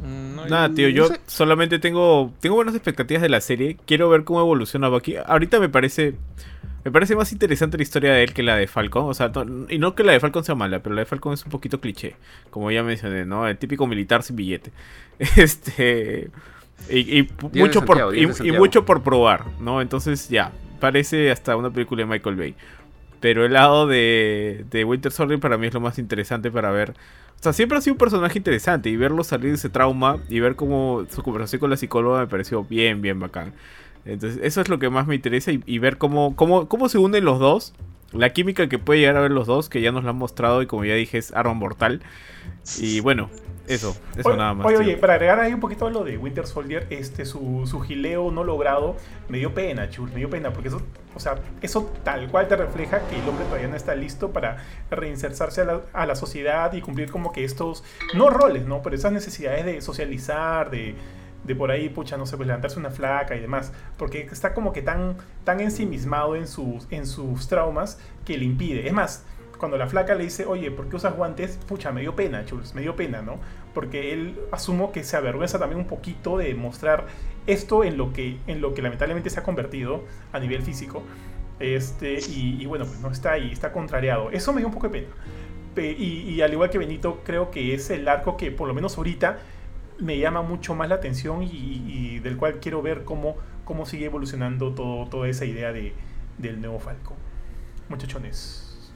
Mm, 0.03 0.37
no, 0.37 0.47
Nada, 0.47 0.73
tío, 0.73 0.89
no 0.89 0.95
yo 0.95 1.07
sé. 1.09 1.21
solamente 1.27 1.79
tengo 1.79 2.33
tengo 2.41 2.55
buenas 2.57 2.75
expectativas 2.75 3.23
de 3.23 3.29
la 3.29 3.43
serie. 3.43 3.77
Quiero 3.87 4.09
ver 4.09 4.25
cómo 4.25 4.41
evoluciona 4.41 4.89
Bucky. 4.89 5.17
Ahorita 5.17 5.61
me 5.61 5.69
parece 5.69 6.15
me 6.85 6.91
parece 6.91 7.15
más 7.17 7.33
interesante 7.33 7.77
la 7.77 7.83
historia 7.83 8.13
de 8.13 8.23
él 8.25 8.33
que 8.33 8.43
la 8.43 8.57
de 8.57 8.67
Falcon, 8.67 9.05
o 9.07 9.15
sea, 9.15 9.29
no- 9.29 9.67
y 9.69 9.79
no 9.79 9.95
que 9.95 10.03
la 10.05 10.13
de 10.13 10.21
Falcon 10.21 10.45
sea 10.45 10.55
mala, 10.55 10.81
pero 10.83 10.95
la 10.95 11.01
de 11.03 11.07
Falcon 11.07 11.33
es 11.35 11.45
un 11.45 11.51
poquito 11.51 11.81
cliché, 11.81 12.17
como 12.51 12.71
ya 12.71 12.83
mencioné, 12.83 13.25
¿no? 13.27 13.47
El 13.47 13.59
típico 13.59 13.87
militar 13.87 14.23
sin 14.23 14.37
billete. 14.37 14.71
Este 15.37 16.31
y, 16.89 17.29
mucho 17.53 17.81
Santiago, 17.81 18.11
por 18.11 18.47
y- 18.47 18.53
mucho 18.53 18.85
por 18.87 19.03
probar, 19.03 19.45
¿no? 19.61 19.81
Entonces 19.83 20.29
ya, 20.29 20.53
parece 20.81 21.31
hasta 21.31 21.57
una 21.57 21.71
película 21.71 22.03
de 22.03 22.07
Michael 22.07 22.37
Bay. 22.37 22.55
Pero 23.21 23.45
el 23.45 23.53
lado 23.53 23.87
de, 23.87 24.65
de 24.71 24.83
Winter 24.85 25.13
Soldier 25.13 25.39
para 25.39 25.59
mí 25.59 25.67
es 25.67 25.75
lo 25.75 25.81
más 25.81 25.99
interesante 25.99 26.51
para 26.51 26.71
ver. 26.71 26.93
O 27.39 27.43
sea, 27.43 27.53
siempre 27.53 27.77
ha 27.77 27.81
sido 27.83 27.95
un 27.95 27.99
personaje 27.99 28.39
interesante 28.39 28.89
y 28.89 28.97
verlo 28.97 29.25
salir 29.25 29.51
de 29.51 29.57
ese 29.57 29.69
trauma 29.69 30.19
y 30.31 30.41
ver 30.41 30.57
cómo 30.57 31.05
su 31.11 31.23
conversación 31.23 31.61
con 31.61 31.69
la 31.71 31.77
psicóloga 31.77 32.21
me 32.21 32.27
pareció 32.29 32.65
bien, 32.65 33.03
bien 33.03 33.21
bacán. 33.21 33.53
Entonces, 34.05 34.41
eso 34.43 34.61
es 34.61 34.69
lo 34.69 34.79
que 34.79 34.91
más 34.91 35.07
me 35.07 35.15
interesa 35.15 35.53
y, 35.53 35.63
y 35.67 35.79
ver 35.79 35.99
cómo, 35.99 36.35
cómo, 36.37 36.69
cómo 36.69 36.89
se 36.89 36.99
unen 36.99 37.25
los 37.25 37.39
dos. 37.39 37.75
La 38.13 38.33
química 38.33 38.69
que 38.69 38.79
puede 38.79 39.01
llegar 39.01 39.17
a 39.17 39.21
ver 39.21 39.31
los 39.31 39.47
dos, 39.47 39.69
que 39.69 39.81
ya 39.81 39.93
nos 39.93 40.05
la 40.05 40.11
han 40.11 40.17
mostrado 40.17 40.63
y 40.63 40.67
como 40.67 40.85
ya 40.85 40.95
dije 40.95 41.19
es 41.19 41.33
arma 41.33 41.55
mortal. 41.55 42.03
Y 42.79 43.01
bueno, 43.01 43.31
eso, 43.71 43.97
eso 44.17 44.31
Oye, 44.31 44.39
nada 44.39 44.53
más. 44.53 44.67
Oye, 44.67 44.79
tío. 44.79 44.87
oye, 44.87 44.97
para 44.97 45.15
agregar 45.15 45.39
ahí 45.39 45.55
un 45.55 45.61
poquito 45.61 45.87
a 45.87 45.91
lo 45.91 46.03
de 46.03 46.19
Winter 46.19 46.45
Soldier, 46.45 46.89
este, 46.91 47.25
su, 47.25 47.69
su 47.69 47.81
gileo 47.81 48.33
no 48.33 48.43
logrado, 48.43 48.97
me 49.29 49.39
dio 49.39 49.55
pena, 49.55 49.89
Chul, 49.91 50.11
me 50.11 50.17
dio 50.17 50.29
pena, 50.29 50.53
porque 50.53 50.69
eso, 50.69 50.83
o 51.15 51.21
sea, 51.21 51.37
eso 51.63 51.93
tal 52.03 52.29
cual 52.31 52.49
te 52.49 52.57
refleja 52.57 53.07
que 53.07 53.21
el 53.21 53.29
hombre 53.29 53.45
todavía 53.45 53.69
no 53.69 53.77
está 53.77 53.95
listo 53.95 54.33
para 54.33 54.57
reinsertarse 54.91 55.61
a 55.61 55.65
la, 55.65 55.81
a 55.93 56.05
la 56.05 56.17
sociedad 56.17 56.73
y 56.73 56.81
cumplir 56.81 57.13
como 57.13 57.31
que 57.31 57.45
estos, 57.45 57.85
no 58.13 58.29
roles, 58.29 58.67
¿no? 58.67 58.83
Pero 58.83 58.97
esas 58.97 59.13
necesidades 59.13 59.65
de 59.65 59.81
socializar, 59.81 60.71
de, 60.71 60.97
de 61.45 61.55
por 61.55 61.71
ahí, 61.71 61.89
pucha, 61.89 62.17
no 62.17 62.27
sé, 62.27 62.37
pues 62.37 62.47
levantarse 62.47 62.79
una 62.79 62.91
flaca 62.91 63.35
y 63.35 63.41
demás, 63.41 63.73
porque 63.97 64.29
está 64.31 64.53
como 64.53 64.73
que 64.73 64.83
tan, 64.83 65.17
tan 65.45 65.61
ensimismado 65.61 66.37
en 66.37 66.47
sus, 66.47 66.87
en 66.91 67.07
sus 67.07 67.49
traumas 67.49 67.99
que 68.25 68.37
le 68.37 68.45
impide. 68.45 68.87
Es 68.87 68.93
más, 68.93 69.25
cuando 69.59 69.77
la 69.77 69.87
flaca 69.87 70.15
le 70.15 70.25
dice, 70.25 70.47
oye, 70.47 70.71
¿por 70.71 70.89
qué 70.89 70.97
usas 70.97 71.15
guantes? 71.15 71.59
Pucha, 71.69 71.93
me 71.93 72.01
dio 72.01 72.15
pena, 72.15 72.45
Chuls, 72.45 72.75
me 72.75 72.83
dio 72.83 72.97
pena, 72.97 73.23
¿no? 73.23 73.39
Porque 73.75 74.13
él 74.13 74.39
asumo 74.53 74.91
que 74.93 75.05
se 75.05 75.17
avergüenza 75.17 75.59
también 75.59 75.81
un 75.81 75.87
poquito 75.87 76.39
de 76.39 76.55
mostrar 76.55 77.07
esto 77.47 77.85
en 77.85 77.97
lo 77.97 78.13
que, 78.13 78.39
en 78.47 78.61
lo 78.61 78.75
que 78.75 78.83
lamentablemente 78.83 79.31
se 79.31 79.41
ha 79.41 79.43
convertido 79.43 80.05
a 80.33 80.41
nivel 80.41 80.63
físico. 80.63 81.03
Este, 81.59 82.19
y, 82.27 82.65
bueno, 82.65 82.87
pues 82.87 83.01
no 83.01 83.11
está 83.11 83.33
ahí, 83.33 83.53
está 83.53 83.71
contrariado. 83.71 84.31
Eso 84.31 84.53
me 84.53 84.61
dio 84.61 84.69
un 84.69 84.75
poco 84.75 84.89
de 84.89 85.01
pena. 85.01 85.13
Pe- 85.75 85.93
y, 85.93 86.31
y 86.31 86.41
al 86.41 86.53
igual 86.53 86.71
que 86.71 86.79
Benito, 86.79 87.21
creo 87.23 87.51
que 87.51 87.75
es 87.75 87.91
el 87.91 88.09
arco 88.09 88.37
que 88.37 88.51
por 88.51 88.67
lo 88.67 88.73
menos 88.75 88.97
ahorita 88.97 89.39
me 90.01 90.19
llama 90.19 90.43
mucho 90.43 90.75
más 90.75 90.89
la 90.89 90.97
atención 90.97 91.43
y, 91.43 92.19
del 92.21 92.37
cual 92.37 92.61
quiero 92.61 92.83
ver 92.83 93.05
cómo, 93.05 93.37
cómo 93.65 93.87
sigue 93.87 94.07
evolucionando 94.07 94.75
todo, 94.75 95.07
toda 95.09 95.29
esa 95.29 95.45
idea 95.45 95.73
de, 95.73 95.95
del 96.39 96.61
nuevo 96.61 96.79
Falco. 96.79 97.15
Muchachones. 97.89 98.93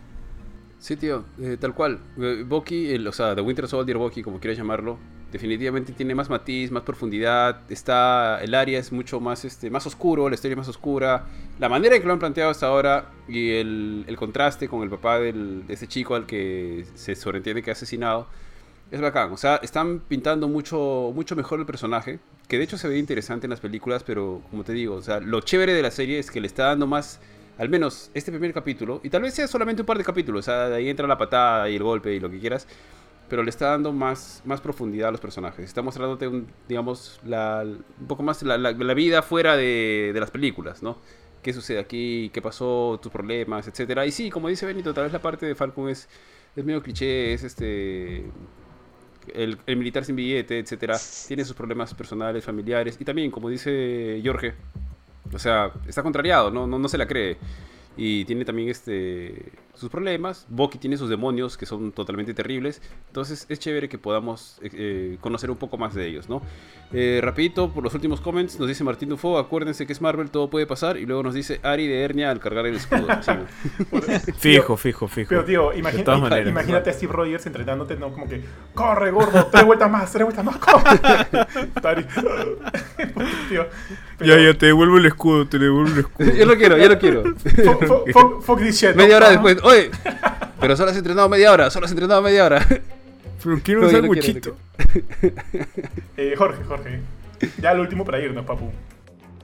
Sí, 0.78 0.96
tío, 0.96 1.24
eh, 1.40 1.56
tal 1.58 1.74
cual. 1.74 2.00
Eh, 2.18 2.44
Bucky, 2.46 2.92
el, 2.92 3.06
o 3.08 3.12
sea, 3.12 3.34
The 3.34 3.40
Winter 3.40 3.66
Soldier, 3.66 3.96
Bucky, 3.96 4.22
como 4.22 4.38
quieras 4.38 4.58
llamarlo, 4.58 4.98
definitivamente 5.32 5.92
tiene 5.94 6.14
más 6.14 6.28
matiz, 6.28 6.70
más 6.70 6.82
profundidad. 6.82 7.62
Está, 7.70 8.38
el 8.42 8.54
área 8.54 8.78
es 8.78 8.92
mucho 8.92 9.18
más, 9.18 9.44
este, 9.44 9.70
más 9.70 9.86
oscuro, 9.86 10.28
la 10.28 10.34
historia 10.34 10.52
es 10.52 10.58
más 10.58 10.68
oscura. 10.68 11.26
La 11.58 11.68
manera 11.68 11.96
en 11.96 12.02
que 12.02 12.06
lo 12.06 12.12
han 12.12 12.18
planteado 12.18 12.50
hasta 12.50 12.66
ahora 12.66 13.10
y 13.26 13.52
el, 13.52 14.04
el 14.06 14.16
contraste 14.16 14.68
con 14.68 14.82
el 14.82 14.90
papá 14.90 15.18
de 15.18 15.62
ese 15.68 15.88
chico 15.88 16.14
al 16.14 16.26
que 16.26 16.84
se 16.94 17.14
sobreentiende 17.16 17.62
que 17.62 17.70
ha 17.70 17.72
asesinado 17.72 18.28
es 18.94 19.00
bacán. 19.00 19.32
O 19.32 19.36
sea, 19.36 19.56
están 19.56 20.00
pintando 20.00 20.48
mucho, 20.48 21.12
mucho 21.14 21.36
mejor 21.36 21.60
el 21.60 21.66
personaje, 21.66 22.20
que 22.48 22.58
de 22.58 22.64
hecho 22.64 22.78
se 22.78 22.88
ve 22.88 22.98
interesante 22.98 23.46
en 23.46 23.50
las 23.50 23.60
películas, 23.60 24.04
pero 24.04 24.42
como 24.50 24.64
te 24.64 24.72
digo, 24.72 24.94
o 24.94 25.02
sea, 25.02 25.20
lo 25.20 25.40
chévere 25.40 25.74
de 25.74 25.82
la 25.82 25.90
serie 25.90 26.18
es 26.18 26.30
que 26.30 26.40
le 26.40 26.46
está 26.46 26.66
dando 26.66 26.86
más 26.86 27.20
al 27.58 27.68
menos 27.68 28.10
este 28.14 28.32
primer 28.32 28.52
capítulo, 28.52 29.00
y 29.04 29.10
tal 29.10 29.22
vez 29.22 29.34
sea 29.34 29.46
solamente 29.46 29.82
un 29.82 29.86
par 29.86 29.96
de 29.96 30.04
capítulos, 30.04 30.40
o 30.40 30.42
sea, 30.42 30.68
de 30.68 30.76
ahí 30.76 30.88
entra 30.88 31.06
la 31.06 31.16
patada 31.16 31.70
y 31.70 31.76
el 31.76 31.82
golpe 31.84 32.12
y 32.12 32.18
lo 32.18 32.28
que 32.28 32.40
quieras, 32.40 32.66
pero 33.28 33.42
le 33.42 33.50
está 33.50 33.70
dando 33.70 33.92
más, 33.92 34.42
más 34.44 34.60
profundidad 34.60 35.08
a 35.08 35.12
los 35.12 35.20
personajes. 35.20 35.64
Está 35.64 35.80
mostrándote, 35.82 36.28
un, 36.28 36.48
digamos, 36.68 37.20
la, 37.24 37.64
un 37.64 38.06
poco 38.06 38.22
más 38.22 38.42
la, 38.42 38.72
vida 38.94 39.22
fuera 39.22 39.56
de, 39.56 40.10
de 40.12 40.20
las 40.20 40.30
películas, 40.30 40.82
¿no? 40.82 40.98
¿Qué 41.42 41.52
sucede 41.52 41.78
aquí? 41.78 42.30
¿Qué 42.32 42.42
pasó? 42.42 42.98
¿Tus 43.02 43.12
problemas? 43.12 43.68
Etcétera. 43.68 44.04
Y 44.06 44.10
sí, 44.10 44.30
como 44.30 44.48
dice 44.48 44.66
Benito, 44.66 44.92
tal 44.94 45.04
vez 45.04 45.12
la 45.12 45.22
parte 45.22 45.46
de 45.46 45.54
Falcon 45.54 45.88
es, 45.88 46.08
es 46.56 46.64
medio 46.64 46.82
cliché, 46.82 47.32
es 47.34 47.44
este... 47.44 48.24
El, 49.32 49.58
militar 49.76 50.04
sin 50.04 50.16
billete, 50.16 50.58
etcétera, 50.58 50.98
tiene 51.26 51.44
sus 51.44 51.54
problemas 51.54 51.94
personales, 51.94 52.44
familiares, 52.44 52.96
y 53.00 53.04
también, 53.04 53.30
como 53.30 53.48
dice 53.48 54.20
Jorge, 54.24 54.54
o 55.32 55.38
sea, 55.38 55.72
está 55.86 56.02
contrariado, 56.02 56.50
no, 56.50 56.66
no, 56.66 56.78
no 56.78 56.88
se 56.88 56.98
la 56.98 57.06
cree. 57.06 57.36
y 57.96 58.24
tiene 58.24 58.44
también 58.44 58.68
este 58.68 59.52
sus 59.74 59.90
problemas. 59.90 60.46
Bucky 60.48 60.78
tiene 60.78 60.96
sus 60.96 61.08
demonios 61.08 61.56
que 61.56 61.66
son 61.66 61.92
totalmente 61.92 62.34
terribles. 62.34 62.80
Entonces 63.08 63.46
es 63.48 63.58
chévere 63.58 63.88
que 63.88 63.98
podamos 63.98 64.58
eh, 64.62 64.70
eh, 64.72 65.18
conocer 65.20 65.50
un 65.50 65.56
poco 65.56 65.76
más 65.78 65.94
de 65.94 66.06
ellos, 66.06 66.28
¿no? 66.28 66.42
Eh, 66.92 67.20
rapidito, 67.22 67.72
por 67.72 67.82
los 67.82 67.92
últimos 67.94 68.20
comments, 68.20 68.58
nos 68.60 68.68
dice 68.68 68.84
Martín 68.84 69.08
Dufo, 69.08 69.36
acuérdense 69.38 69.84
que 69.86 69.92
es 69.92 70.00
Marvel, 70.00 70.30
todo 70.30 70.48
puede 70.48 70.66
pasar. 70.66 70.96
Y 70.96 71.06
luego 71.06 71.22
nos 71.24 71.34
dice 71.34 71.58
Ari 71.62 71.88
de 71.88 72.02
Hernia 72.02 72.30
al 72.30 72.38
cargar 72.40 72.66
el 72.66 72.76
escudo. 72.76 73.06
Sí, 73.24 73.30
¿no? 73.32 74.34
Fijo, 74.38 74.76
fijo, 74.76 75.08
fijo. 75.08 75.28
Pero, 75.28 75.44
tío, 75.44 75.70
De 75.70 75.78
imagina- 75.78 76.04
todas 76.04 76.20
maneras, 76.20 76.48
imagínate 76.48 76.90
a 76.90 76.92
Steve 76.92 77.12
Rogers 77.12 77.46
entrenándote, 77.46 77.96
¿no? 77.96 78.12
Como 78.12 78.28
que, 78.28 78.42
corre, 78.74 79.10
gordo, 79.10 79.46
tres 79.50 79.64
vueltas 79.64 79.90
más, 79.90 80.12
tres 80.12 80.24
vueltas 80.24 80.44
más, 80.44 80.56
corre. 80.58 80.84
Tío. 83.48 83.66
Ya, 84.20 84.38
ya, 84.38 84.54
te 84.56 84.66
devuelvo 84.66 84.98
el 84.98 85.06
escudo, 85.06 85.46
te 85.46 85.58
devuelvo 85.58 85.90
el 85.92 85.98
escudo. 86.00 86.32
yo 86.32 86.46
lo 86.46 86.56
quiero, 86.56 86.76
yo 86.78 86.88
lo 86.88 86.98
quiero. 86.98 87.22
Fuck, 87.24 87.84
fuck, 87.86 88.10
fuck, 88.12 88.42
fuck 88.42 88.58
this 88.60 88.80
shit. 88.80 88.94
media 88.94 89.16
hora 89.16 89.30
después, 89.30 89.56
oye, 89.64 89.90
pero 90.60 90.76
solo 90.76 90.90
has 90.90 90.96
entrenado 90.96 91.28
media 91.28 91.52
hora, 91.52 91.70
solo 91.70 91.86
has 91.86 91.92
entrenado 91.92 92.22
media 92.22 92.44
hora. 92.44 92.66
Pero 93.42 93.60
quiero 93.62 93.80
No, 93.82 93.86
un 93.88 93.92
yo 93.92 94.02
no 94.02 94.08
quiero, 94.08 94.22
sanguchito. 94.22 94.56
Eh, 96.16 96.34
Jorge, 96.36 96.64
Jorge. 96.64 97.00
Ya 97.60 97.74
lo 97.74 97.82
último 97.82 98.04
para 98.04 98.20
irnos, 98.20 98.46
papu. 98.46 98.70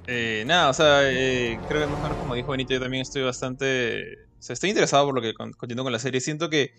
Eh, 0.06 0.44
nada, 0.46 0.70
o 0.70 0.72
sea, 0.72 1.00
eh, 1.10 1.58
creo 1.68 1.82
que 1.82 1.86
más 1.86 1.98
o 2.00 2.02
menos 2.04 2.18
como 2.18 2.34
dijo 2.34 2.50
Benito, 2.52 2.72
yo 2.72 2.80
también 2.80 3.02
estoy 3.02 3.22
bastante... 3.22 4.14
O 4.38 4.42
sea, 4.42 4.54
estoy 4.54 4.70
interesado 4.70 5.04
por 5.04 5.14
lo 5.14 5.20
que 5.20 5.34
con- 5.34 5.52
continúo 5.52 5.84
con 5.84 5.92
la 5.92 5.98
serie. 5.98 6.20
Siento 6.20 6.48
que 6.48 6.72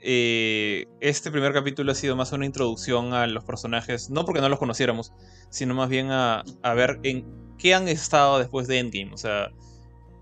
eh, 0.00 0.86
este 1.00 1.30
primer 1.30 1.52
capítulo 1.52 1.92
ha 1.92 1.94
sido 1.94 2.16
más 2.16 2.32
una 2.32 2.46
introducción 2.46 3.14
a 3.14 3.26
los 3.28 3.44
personajes, 3.44 4.10
no 4.10 4.24
porque 4.24 4.40
no 4.40 4.48
los 4.48 4.58
conociéramos, 4.58 5.12
sino 5.50 5.74
más 5.74 5.88
bien 5.88 6.10
a, 6.10 6.42
a 6.62 6.74
ver 6.74 6.98
en 7.04 7.24
qué 7.58 7.74
han 7.74 7.86
estado 7.88 8.38
después 8.40 8.66
de 8.66 8.80
Endgame. 8.80 9.12
O 9.14 9.16
sea, 9.18 9.50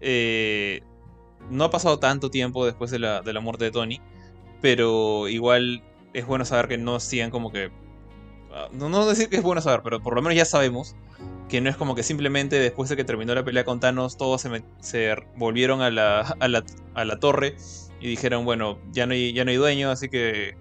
eh, 0.02 0.82
no 1.50 1.64
ha 1.64 1.70
pasado 1.70 1.98
tanto 1.98 2.30
tiempo 2.30 2.64
después 2.66 2.90
de 2.90 2.98
la, 2.98 3.22
de 3.22 3.32
la 3.32 3.40
muerte 3.40 3.64
de 3.64 3.70
Tony, 3.70 4.00
pero 4.60 5.28
igual 5.28 5.82
es 6.14 6.26
bueno 6.26 6.44
saber 6.44 6.68
que 6.68 6.78
no 6.78 7.00
sigan 7.00 7.30
como 7.30 7.50
que... 7.52 7.70
ah, 8.52 8.68
No, 8.72 8.88
no 8.88 9.06
decir 9.06 9.28
que 9.28 9.36
es 9.36 9.42
bueno 9.42 9.60
saber, 9.60 9.80
pero 9.82 10.00
por 10.02 10.14
lo 10.14 10.22
menos 10.22 10.36
ya 10.36 10.44
sabemos 10.44 10.96
que 11.48 11.60
no 11.60 11.68
es 11.68 11.76
como 11.76 11.94
que 11.94 12.02
simplemente 12.02 12.58
después 12.58 12.88
de 12.88 12.96
que 12.96 13.04
terminó 13.04 13.34
la 13.34 13.44
pelea 13.44 13.64
con 13.64 13.80
Thanos, 13.80 14.16
todos 14.16 14.40
se, 14.40 14.64
se 14.80 15.14
volvieron 15.36 15.82
a 15.82 15.90
la, 15.90 16.20
a, 16.20 16.48
la, 16.48 16.64
a 16.94 17.04
la 17.04 17.18
torre 17.18 17.56
y 18.00 18.08
dijeron, 18.08 18.44
bueno, 18.44 18.78
ya 18.92 19.06
no, 19.06 19.12
hay, 19.12 19.32
ya 19.32 19.44
no 19.44 19.50
hay 19.50 19.56
dueño, 19.56 19.90
así 19.90 20.08
que 20.08 20.56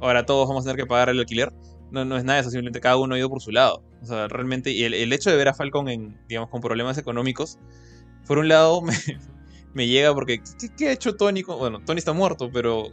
ahora 0.00 0.24
todos 0.26 0.48
vamos 0.48 0.64
a 0.64 0.70
tener 0.70 0.84
que 0.84 0.86
pagar 0.86 1.08
el 1.08 1.18
alquiler. 1.18 1.52
No, 1.90 2.04
no 2.04 2.16
es 2.16 2.24
nada 2.24 2.38
eso, 2.38 2.50
simplemente 2.50 2.80
cada 2.80 2.96
uno 2.98 3.14
ha 3.14 3.18
ido 3.18 3.28
por 3.28 3.40
su 3.42 3.50
lado. 3.50 3.82
O 4.00 4.06
sea, 4.06 4.28
realmente, 4.28 4.70
y 4.70 4.84
el, 4.84 4.94
el 4.94 5.12
hecho 5.12 5.28
de 5.30 5.36
ver 5.36 5.48
a 5.48 5.54
Falcon 5.54 5.88
en, 5.88 6.16
digamos, 6.28 6.48
con 6.50 6.60
problemas 6.60 6.96
económicos, 6.96 7.58
por 8.26 8.38
un 8.38 8.48
lado 8.48 8.80
me, 8.82 8.94
me 9.72 9.86
llega 9.86 10.12
porque, 10.14 10.42
¿qué, 10.76 10.88
ha 10.88 10.92
hecho 10.92 11.16
Tony? 11.16 11.42
Bueno, 11.42 11.80
Tony 11.84 11.98
está 11.98 12.12
muerto, 12.12 12.50
pero 12.52 12.90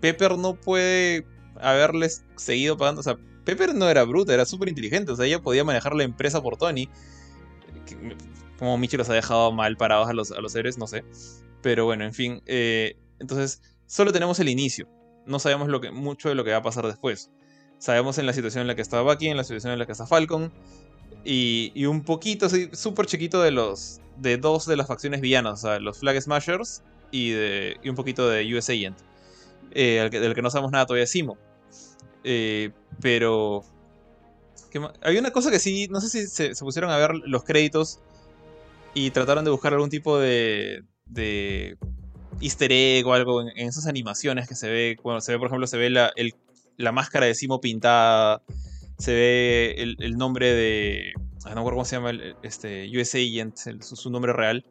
Pepper 0.00 0.36
no 0.36 0.54
puede 0.54 1.26
haberles 1.60 2.24
seguido 2.36 2.76
pagando. 2.76 3.00
O 3.00 3.04
sea, 3.04 3.16
Pepper 3.44 3.74
no 3.74 3.88
era 3.88 4.04
bruta, 4.04 4.34
era 4.34 4.44
súper 4.44 4.68
inteligente. 4.68 5.12
O 5.12 5.16
sea, 5.16 5.26
ella 5.26 5.40
podía 5.40 5.64
manejar 5.64 5.94
la 5.94 6.04
empresa 6.04 6.42
por 6.42 6.56
Tony. 6.56 6.88
Como 8.58 8.76
Michi 8.76 8.96
los 8.96 9.08
ha 9.08 9.14
dejado 9.14 9.52
mal 9.52 9.76
parados 9.76 10.08
a 10.08 10.12
los, 10.12 10.32
a 10.32 10.40
los 10.40 10.52
seres, 10.52 10.76
no 10.76 10.86
sé. 10.86 11.04
Pero 11.62 11.84
bueno, 11.86 12.04
en 12.04 12.12
fin. 12.12 12.42
eh, 12.46 12.96
entonces, 13.18 13.62
solo 13.86 14.12
tenemos 14.12 14.38
el 14.40 14.48
inicio. 14.48 14.88
No 15.26 15.38
sabemos 15.38 15.68
mucho 15.92 16.28
de 16.28 16.34
lo 16.34 16.44
que 16.44 16.50
va 16.50 16.58
a 16.58 16.62
pasar 16.62 16.86
después. 16.86 17.30
Sabemos 17.78 18.18
en 18.18 18.26
la 18.26 18.32
situación 18.32 18.62
en 18.62 18.66
la 18.66 18.74
que 18.74 18.82
está 18.82 19.00
Bucky, 19.00 19.28
en 19.28 19.36
la 19.36 19.44
situación 19.44 19.72
en 19.72 19.78
la 19.78 19.86
que 19.86 19.92
está 19.92 20.06
Falcon. 20.06 20.52
Y, 21.24 21.72
y 21.74 21.86
un 21.86 22.02
poquito, 22.02 22.46
así, 22.46 22.68
súper 22.72 23.06
chiquito 23.06 23.42
de 23.42 23.50
los. 23.50 24.00
de 24.16 24.36
dos 24.38 24.66
de 24.66 24.76
las 24.76 24.86
facciones 24.86 25.20
villanas. 25.20 25.52
O 25.64 25.68
sea, 25.68 25.78
los 25.78 25.98
Flag 25.98 26.20
Smashers 26.20 26.82
y, 27.10 27.30
de, 27.30 27.76
y 27.82 27.88
un 27.88 27.96
poquito 27.96 28.28
de 28.28 28.54
US 28.54 28.70
Agent. 28.70 28.98
Eh, 29.72 30.08
del 30.10 30.34
que 30.34 30.42
no 30.42 30.50
sabemos 30.50 30.72
nada 30.72 30.86
todavía 30.86 31.06
Simo. 31.06 31.36
Eh, 32.24 32.70
pero. 33.00 33.64
¿qué 34.70 34.80
ma- 34.80 34.92
Hay 35.02 35.18
una 35.18 35.30
cosa 35.30 35.50
que 35.50 35.58
sí. 35.58 35.88
No 35.90 36.00
sé 36.00 36.08
si 36.08 36.26
se, 36.26 36.54
pusieron 36.64 36.90
a 36.90 36.96
ver 36.96 37.14
los 37.26 37.44
créditos. 37.44 38.00
Y 38.94 39.10
trataron 39.10 39.44
de 39.44 39.50
buscar 39.50 39.72
algún 39.74 39.90
tipo 39.90 40.18
de. 40.18 40.84
de. 41.06 41.76
easter 42.40 42.72
egg 42.72 43.06
o 43.06 43.12
algo 43.12 43.42
en, 43.42 43.68
esas 43.68 43.86
animaciones 43.86 44.48
que 44.48 44.54
se 44.54 44.68
ve. 44.70 44.96
Cuando 45.00 45.20
se 45.20 45.32
ve, 45.32 45.38
por 45.38 45.48
ejemplo, 45.48 45.66
se 45.66 45.76
ve 45.76 45.90
la, 45.90 46.12
la 46.76 46.92
máscara 46.92 47.26
de 47.26 47.34
Simo 47.34 47.60
pintada. 47.60 48.42
Se 49.00 49.12
ve 49.14 49.74
el, 49.78 49.96
el 50.00 50.16
nombre 50.16 50.52
de. 50.52 51.12
No 51.44 51.54
me 51.54 51.60
acuerdo 51.60 51.70
cómo 51.76 51.84
se 51.84 51.96
llama 51.96 52.10
el, 52.10 52.36
este, 52.42 52.86
US 52.98 53.14
Agent, 53.14 53.56
el- 53.66 53.82
su, 53.82 53.96
su 53.96 54.10
nombre 54.10 54.32
real. 54.32 54.64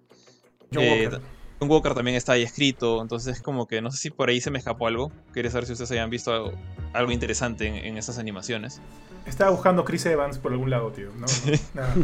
John 0.73 0.83
Eh, 0.83 1.03
Walker. 1.03 1.21
John 1.59 1.69
Walker 1.69 1.93
también 1.93 2.15
está 2.15 2.33
ahí 2.33 2.43
escrito, 2.43 3.01
entonces 3.01 3.35
es 3.37 3.41
como 3.41 3.67
que 3.67 3.81
no 3.81 3.91
sé 3.91 3.97
si 3.97 4.09
por 4.11 4.29
ahí 4.29 4.39
se 4.39 4.49
me 4.51 4.59
escapó 4.59 4.87
algo. 4.87 5.11
Quería 5.33 5.51
saber 5.51 5.65
si 5.65 5.73
ustedes 5.73 5.91
hayan 5.91 6.09
visto 6.09 6.31
algo, 6.31 6.51
algo 6.93 7.11
interesante 7.11 7.65
en, 7.67 7.75
en 7.75 7.97
esas 7.97 8.17
animaciones. 8.17 8.79
Estaba 9.25 9.49
buscando 9.51 9.83
Chris 9.83 10.05
Evans 10.05 10.37
por 10.37 10.53
algún 10.53 10.69
lado, 10.69 10.91
tío. 10.91 11.09
No, 11.15 11.25
no, 11.25 11.57
nada. 11.73 11.95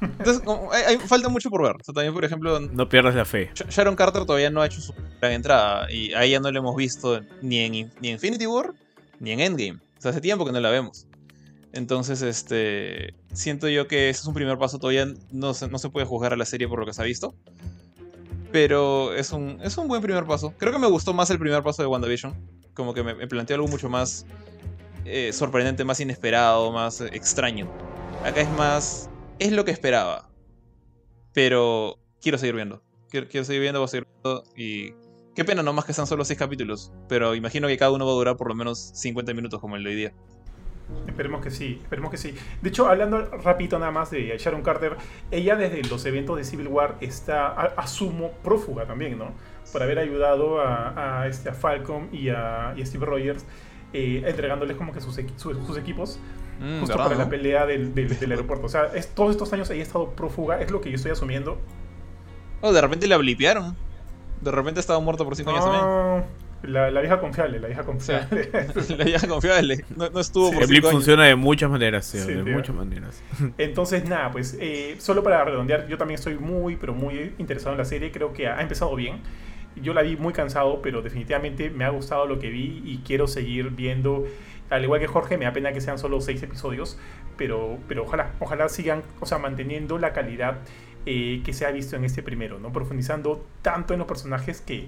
Entonces, 0.00 0.42
como, 0.42 0.72
hay, 0.72 0.82
hay- 0.84 0.98
falta 0.98 1.28
mucho 1.28 1.50
por 1.50 1.62
ver. 1.62 1.72
O 1.80 1.84
sea, 1.84 1.92
también, 1.92 2.14
por 2.14 2.24
ejemplo, 2.24 2.58
No 2.60 2.88
pierdas 2.88 3.14
la 3.14 3.24
fe. 3.26 3.50
Sh- 3.54 3.68
Sharon 3.68 3.96
Carter 3.96 4.24
todavía 4.24 4.48
no 4.50 4.62
ha 4.62 4.66
hecho 4.66 4.80
su 4.80 4.94
gran 5.20 5.32
entrada 5.32 5.90
y 5.92 6.14
a 6.14 6.24
ella 6.24 6.40
no 6.40 6.50
la 6.50 6.60
hemos 6.60 6.74
visto 6.76 7.20
ni 7.42 7.58
en, 7.58 7.72
ni 7.72 8.08
en 8.08 8.14
Infinity 8.14 8.46
War 8.46 8.72
ni 9.20 9.32
en 9.32 9.40
Endgame. 9.40 9.78
O 9.98 10.00
sea, 10.00 10.12
hace 10.12 10.20
tiempo 10.22 10.46
que 10.46 10.52
no 10.52 10.60
la 10.60 10.70
vemos. 10.70 11.06
Entonces, 11.72 12.20
este. 12.22 13.14
Siento 13.32 13.68
yo 13.68 13.88
que 13.88 14.10
ese 14.10 14.20
es 14.20 14.26
un 14.26 14.34
primer 14.34 14.58
paso. 14.58 14.78
Todavía 14.78 15.06
no 15.30 15.54
se, 15.54 15.68
no 15.68 15.78
se 15.78 15.88
puede 15.88 16.06
juzgar 16.06 16.32
a 16.32 16.36
la 16.36 16.44
serie 16.44 16.68
por 16.68 16.78
lo 16.78 16.86
que 16.86 16.92
se 16.92 17.00
ha 17.00 17.04
visto. 17.04 17.34
Pero 18.52 19.14
es 19.14 19.32
un, 19.32 19.58
es 19.62 19.78
un 19.78 19.88
buen 19.88 20.02
primer 20.02 20.26
paso. 20.26 20.52
Creo 20.58 20.72
que 20.72 20.78
me 20.78 20.86
gustó 20.86 21.14
más 21.14 21.30
el 21.30 21.38
primer 21.38 21.62
paso 21.62 21.82
de 21.82 21.88
WandaVision. 21.88 22.34
Como 22.74 22.92
que 22.92 23.02
me, 23.02 23.26
planteó 23.26 23.56
algo 23.56 23.68
mucho 23.68 23.88
más 23.88 24.26
eh, 25.06 25.32
sorprendente, 25.32 25.84
más 25.84 25.98
inesperado, 26.00 26.70
más 26.70 27.00
extraño. 27.00 27.70
Acá 28.22 28.42
es 28.42 28.50
más. 28.50 29.08
Es 29.38 29.52
lo 29.52 29.64
que 29.64 29.70
esperaba. 29.70 30.28
Pero 31.32 31.98
quiero 32.20 32.36
seguir 32.36 32.54
viendo. 32.54 32.82
Quiero, 33.08 33.28
quiero 33.28 33.44
seguir 33.46 33.62
viendo, 33.62 33.80
voy 33.80 33.86
a 33.86 33.88
seguir 33.88 34.06
viendo. 34.22 34.44
Y. 34.54 34.94
Qué 35.34 35.46
pena 35.46 35.62
nomás 35.62 35.86
que 35.86 35.94
sean 35.94 36.06
solo 36.06 36.26
6 36.26 36.38
capítulos. 36.38 36.92
Pero 37.08 37.34
imagino 37.34 37.66
que 37.66 37.78
cada 37.78 37.92
uno 37.92 38.04
va 38.04 38.12
a 38.12 38.16
durar 38.16 38.36
por 38.36 38.48
lo 38.48 38.54
menos 38.54 38.78
50 38.94 39.32
minutos 39.32 39.60
como 39.60 39.76
el 39.76 39.84
de 39.84 39.90
hoy 39.90 39.96
día. 39.96 40.14
Esperemos 41.06 41.40
que 41.42 41.50
sí, 41.50 41.78
esperemos 41.82 42.10
que 42.10 42.16
sí. 42.18 42.34
De 42.60 42.68
hecho, 42.68 42.86
hablando 42.88 43.24
rapidito 43.42 43.78
nada 43.78 43.90
más 43.90 44.10
de 44.10 44.36
Sharon 44.38 44.62
Carter, 44.62 44.96
ella 45.30 45.56
desde 45.56 45.82
los 45.88 46.04
eventos 46.04 46.36
de 46.36 46.44
Civil 46.44 46.68
War 46.68 46.96
está, 47.00 47.48
asumo, 47.52 48.32
prófuga 48.44 48.84
también, 48.84 49.18
¿no? 49.18 49.32
Por 49.72 49.82
haber 49.82 49.98
ayudado 49.98 50.60
a, 50.60 51.22
a 51.22 51.28
este, 51.28 51.48
a 51.48 51.54
Falcon 51.54 52.08
y 52.12 52.28
a, 52.28 52.74
y 52.76 52.82
a 52.82 52.86
Steve 52.86 53.06
Rogers, 53.06 53.44
eh, 53.94 54.22
entregándoles 54.26 54.76
como 54.76 54.92
que 54.92 55.00
sus, 55.00 55.18
equi- 55.18 55.36
sus, 55.36 55.56
sus 55.66 55.76
equipos, 55.78 56.18
Mm, 56.60 56.80
justo 56.80 56.94
¿verdad, 56.96 57.04
para 57.10 57.18
la 57.24 57.28
pelea 57.30 57.66
del, 57.66 57.92
del, 57.94 58.16
del 58.20 58.30
aeropuerto. 58.30 58.66
O 58.66 58.68
sea, 58.68 58.90
es, 58.94 59.08
todos 59.14 59.30
estos 59.32 59.52
años 59.52 59.68
ella 59.70 59.80
ha 59.80 59.82
estado 59.86 60.10
prófuga, 60.10 60.60
es 60.60 60.70
lo 60.70 60.80
que 60.80 60.90
yo 60.90 60.96
estoy 60.96 61.10
asumiendo. 61.10 61.58
Oh, 62.60 62.72
de 62.72 62.80
repente 62.80 63.08
la 63.08 63.16
blipearon. 63.16 63.74
De 64.40 64.50
repente 64.50 64.78
estaba 64.78 65.00
muerto 65.00 65.24
por 65.24 65.34
5 65.34 65.50
años 65.50 65.64
también. 65.64 65.84
La, 66.62 66.90
la 66.90 67.00
vieja 67.00 67.18
confiable, 67.20 67.58
la 67.60 67.66
vieja 67.68 67.82
confiable. 67.82 68.50
La 68.96 69.04
vieja 69.04 69.26
confiable. 69.26 69.84
No, 69.96 70.08
no 70.10 70.20
estuvo 70.20 70.48
Sí. 70.48 70.54
por 70.54 70.62
El 70.62 70.68
blip 70.68 70.82
5 70.82 70.88
años. 70.88 70.92
funciona 71.04 71.24
de 71.24 71.34
muchas 71.36 71.70
maneras, 71.70 72.06
Sí, 72.06 72.18
de 72.18 72.42
tío. 72.42 72.52
muchas 72.54 72.74
maneras. 72.76 73.22
Entonces, 73.58 74.08
nada, 74.08 74.30
pues 74.30 74.56
eh, 74.60 74.94
solo 74.98 75.22
para 75.22 75.44
redondear, 75.44 75.88
yo 75.88 75.98
también 75.98 76.18
estoy 76.18 76.38
muy, 76.38 76.76
pero 76.76 76.94
muy 76.94 77.32
interesado 77.38 77.72
en 77.72 77.78
la 77.78 77.84
serie. 77.84 78.12
Creo 78.12 78.32
que 78.32 78.46
ha 78.48 78.60
empezado 78.62 78.94
bien. 78.94 79.16
Yo 79.76 79.94
la 79.94 80.02
vi 80.02 80.16
muy 80.16 80.32
cansado, 80.32 80.82
pero 80.82 81.02
definitivamente 81.02 81.70
me 81.70 81.84
ha 81.84 81.88
gustado 81.90 82.26
lo 82.26 82.38
que 82.38 82.50
vi 82.50 82.82
y 82.84 82.98
quiero 83.04 83.26
seguir 83.26 83.70
viendo. 83.70 84.24
Al 84.70 84.84
igual 84.84 85.00
que 85.00 85.06
Jorge, 85.06 85.36
me 85.38 85.44
da 85.46 85.52
pena 85.52 85.72
que 85.72 85.80
sean 85.80 85.98
solo 85.98 86.20
seis 86.20 86.42
episodios, 86.42 86.98
pero, 87.36 87.78
pero 87.88 88.04
ojalá, 88.04 88.32
ojalá 88.38 88.68
sigan, 88.68 89.02
o 89.20 89.26
sea, 89.26 89.38
manteniendo 89.38 89.98
la 89.98 90.12
calidad 90.12 90.58
eh, 91.06 91.42
que 91.44 91.52
se 91.52 91.66
ha 91.66 91.70
visto 91.72 91.96
en 91.96 92.04
este 92.04 92.22
primero, 92.22 92.58
¿no? 92.60 92.72
Profundizando 92.72 93.44
tanto 93.62 93.92
en 93.94 93.98
los 93.98 94.06
personajes 94.08 94.60
que, 94.60 94.86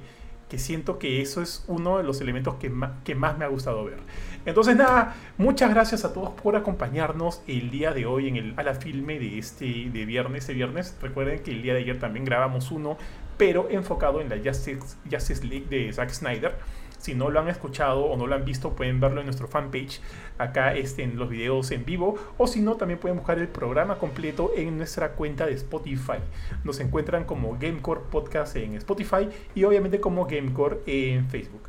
que 0.49 0.59
siento 0.59 0.99
que 0.99 1.21
eso 1.23 1.43
es 1.43 1.65
uno 1.67 1.99
de 1.99 2.05
los 2.05 2.21
elementos 2.21 2.55
que 2.57 2.73
que 3.05 3.15
más 3.15 3.39
me 3.39 3.45
ha 3.45 3.49
gustado 3.49 3.85
ver. 3.85 3.99
Entonces 4.47 4.77
nada, 4.77 5.15
muchas 5.39 5.71
gracias 5.71 6.05
a 6.05 6.13
todos 6.13 6.31
por 6.31 6.57
acompañarnos 6.57 7.43
el 7.47 7.71
día 7.71 7.93
de 7.93 8.07
hoy 8.07 8.29
en 8.29 8.37
el 8.37 8.55
a 8.57 8.63
la 8.63 8.75
filme 8.75 9.19
de 9.19 9.39
este 9.39 9.91
de 9.91 10.05
viernes, 10.05 10.45
este 10.45 10.53
viernes. 10.53 10.97
Recuerden 11.01 11.43
que 11.43 11.51
el 11.51 11.63
día 11.63 11.75
de 11.75 11.81
ayer 11.81 11.99
también 11.99 12.25
grabamos 12.25 12.71
uno, 12.71 12.99
pero 13.39 13.69
enfocado 13.71 14.21
en 14.21 14.29
la 14.29 14.37
Justice, 14.37 14.97
Justice 15.11 15.47
League 15.47 15.67
de 15.71 15.93
Zack 15.93 16.11
Snyder. 16.11 16.57
Si 17.05 17.15
no 17.15 17.29
lo 17.29 17.39
han 17.39 17.49
escuchado 17.49 18.07
o 18.07 18.17
no 18.17 18.27
lo 18.27 18.35
han 18.35 18.47
visto, 18.47 18.75
pueden 18.75 18.99
verlo 18.99 19.21
en 19.21 19.27
nuestro 19.27 19.47
fanpage, 19.47 20.01
acá 20.39 20.75
este, 20.75 21.03
en 21.03 21.19
los 21.19 21.29
videos 21.29 21.71
en 21.71 21.85
vivo, 21.85 22.17
o 22.39 22.47
si 22.47 22.63
no, 22.63 22.77
también 22.77 22.99
pueden 22.99 23.19
buscar 23.19 23.39
el 23.39 23.49
programa 23.49 23.99
completo 23.99 24.53
en 24.57 24.79
nuestra 24.79 25.11
cuenta 25.11 25.45
de 25.45 25.53
Spotify. 25.53 26.17
Nos 26.65 26.81
encuentran 26.81 27.25
como 27.25 27.59
Gamecore 27.61 28.01
Podcast 28.11 28.57
en 28.57 28.77
Spotify 28.77 29.29
y 29.55 29.65
obviamente 29.65 30.01
como 30.01 30.25
Gamecore 30.25 30.79
en 30.87 31.29
Facebook. 31.29 31.69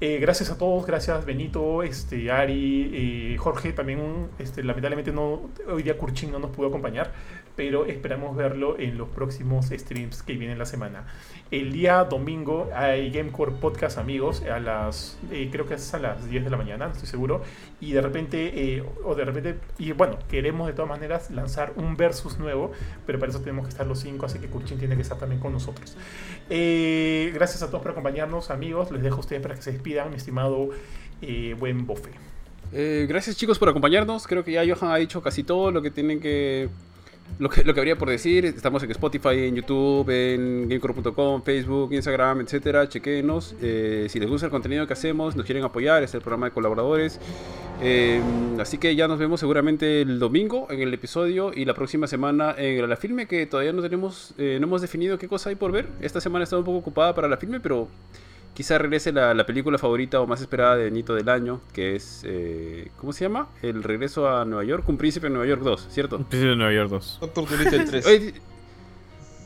Eh, 0.00 0.18
gracias 0.18 0.50
a 0.50 0.56
todos, 0.56 0.84
gracias 0.84 1.26
Benito, 1.26 1.82
este, 1.82 2.30
Ari, 2.32 3.34
eh, 3.34 3.36
Jorge 3.36 3.74
también, 3.74 4.30
este, 4.38 4.64
lamentablemente 4.64 5.12
no, 5.12 5.50
hoy 5.68 5.82
día 5.82 5.98
Kurchin 5.98 6.32
no 6.32 6.38
nos 6.38 6.50
pudo 6.52 6.68
acompañar, 6.68 7.12
pero 7.60 7.84
esperamos 7.84 8.34
verlo 8.34 8.78
en 8.78 8.96
los 8.96 9.10
próximos 9.10 9.66
streams 9.66 10.22
que 10.22 10.32
vienen 10.32 10.58
la 10.58 10.64
semana. 10.64 11.04
El 11.50 11.72
día 11.72 12.02
domingo 12.04 12.70
hay 12.74 13.10
Gamecore 13.10 13.52
Podcast, 13.52 13.98
amigos, 13.98 14.42
a 14.50 14.58
las, 14.58 15.18
eh, 15.30 15.50
creo 15.52 15.66
que 15.66 15.74
es 15.74 15.92
a 15.92 15.98
las 15.98 16.30
10 16.30 16.44
de 16.44 16.48
la 16.48 16.56
mañana, 16.56 16.88
estoy 16.90 17.06
seguro, 17.06 17.42
y 17.78 17.92
de 17.92 18.00
repente, 18.00 18.76
eh, 18.76 18.82
o 19.04 19.14
de 19.14 19.26
repente, 19.26 19.56
y 19.76 19.92
bueno, 19.92 20.18
queremos 20.30 20.68
de 20.68 20.72
todas 20.72 20.88
maneras 20.88 21.30
lanzar 21.30 21.74
un 21.76 21.98
versus 21.98 22.38
nuevo, 22.38 22.72
pero 23.04 23.18
para 23.18 23.28
eso 23.28 23.40
tenemos 23.40 23.66
que 23.66 23.72
estar 23.72 23.86
los 23.86 24.00
cinco, 24.00 24.24
así 24.24 24.38
que 24.38 24.46
Kurchin 24.46 24.78
tiene 24.78 24.96
que 24.96 25.02
estar 25.02 25.18
también 25.18 25.38
con 25.38 25.52
nosotros. 25.52 25.98
Eh, 26.48 27.30
gracias 27.34 27.62
a 27.62 27.66
todos 27.66 27.82
por 27.82 27.90
acompañarnos, 27.90 28.48
amigos, 28.48 28.90
les 28.90 29.02
dejo 29.02 29.16
a 29.16 29.20
ustedes 29.20 29.42
para 29.42 29.54
que 29.54 29.60
se 29.60 29.72
despidan, 29.72 30.08
mi 30.08 30.16
estimado 30.16 30.70
buen 31.58 31.86
bofe. 31.86 32.08
Gracias 32.72 33.36
chicos 33.36 33.58
por 33.58 33.68
acompañarnos. 33.68 34.26
Creo 34.26 34.42
que 34.44 34.52
ya 34.52 34.62
Johan 34.64 34.92
ha 34.92 34.96
dicho 34.96 35.20
casi 35.20 35.42
todo 35.42 35.70
lo 35.70 35.82
que 35.82 35.90
tienen 35.90 36.20
que. 36.20 36.70
Lo 37.38 37.48
que, 37.48 37.64
lo 37.64 37.72
que 37.72 37.80
habría 37.80 37.96
por 37.96 38.10
decir. 38.10 38.44
Estamos 38.44 38.82
en 38.82 38.90
Spotify, 38.90 39.46
en 39.46 39.56
YouTube, 39.56 40.08
en 40.10 40.68
gamecore.com, 40.68 41.42
Facebook, 41.42 41.92
Instagram, 41.92 42.40
etcétera. 42.42 42.88
Chequenos. 42.88 43.54
Eh, 43.62 44.06
si 44.10 44.20
les 44.20 44.28
gusta 44.28 44.46
el 44.46 44.50
contenido 44.50 44.86
que 44.86 44.92
hacemos, 44.92 45.36
nos 45.36 45.46
quieren 45.46 45.64
apoyar, 45.64 46.02
es 46.02 46.12
el 46.14 46.20
programa 46.20 46.46
de 46.46 46.52
colaboradores. 46.52 47.18
Eh, 47.82 48.20
así 48.60 48.76
que 48.76 48.94
ya 48.94 49.08
nos 49.08 49.18
vemos 49.18 49.40
seguramente 49.40 50.02
el 50.02 50.18
domingo 50.18 50.66
en 50.70 50.80
el 50.80 50.92
episodio 50.92 51.52
y 51.54 51.64
la 51.64 51.72
próxima 51.72 52.06
semana 52.06 52.54
en 52.58 52.86
la 52.86 52.96
filme 52.96 53.26
que 53.26 53.46
todavía 53.46 53.72
no 53.72 53.80
tenemos, 53.80 54.34
eh, 54.36 54.58
no 54.60 54.66
hemos 54.66 54.82
definido 54.82 55.16
qué 55.18 55.28
cosa 55.28 55.48
hay 55.48 55.56
por 55.56 55.72
ver. 55.72 55.88
Esta 56.00 56.20
semana 56.20 56.44
está 56.44 56.58
un 56.58 56.64
poco 56.64 56.78
ocupada 56.78 57.14
para 57.14 57.28
la 57.28 57.38
filme, 57.38 57.60
pero 57.60 57.88
quizá 58.54 58.78
regrese 58.78 59.12
la, 59.12 59.32
la 59.34 59.46
película 59.46 59.78
favorita 59.78 60.20
o 60.20 60.26
más 60.26 60.40
esperada 60.40 60.76
de 60.76 60.90
Nito 60.90 61.14
del 61.14 61.28
año, 61.28 61.60
que 61.72 61.96
es, 61.96 62.22
eh, 62.26 62.90
¿cómo 62.98 63.12
se 63.12 63.24
llama? 63.24 63.48
El 63.62 63.82
regreso 63.82 64.28
a 64.28 64.44
Nueva 64.44 64.64
York, 64.64 64.88
un 64.88 64.98
príncipe 64.98 65.28
en 65.28 65.32
Nueva 65.34 65.48
York 65.48 65.62
2, 65.62 65.86
¿cierto? 65.90 66.18
Príncipe 66.18 66.50
de 66.50 66.56
Nueva 66.56 66.72
York 66.72 66.90
2. 66.90 67.18
Doctor 67.20 67.48
Dolittle 67.48 67.84
3. 67.86 68.06
Oye, 68.06 68.34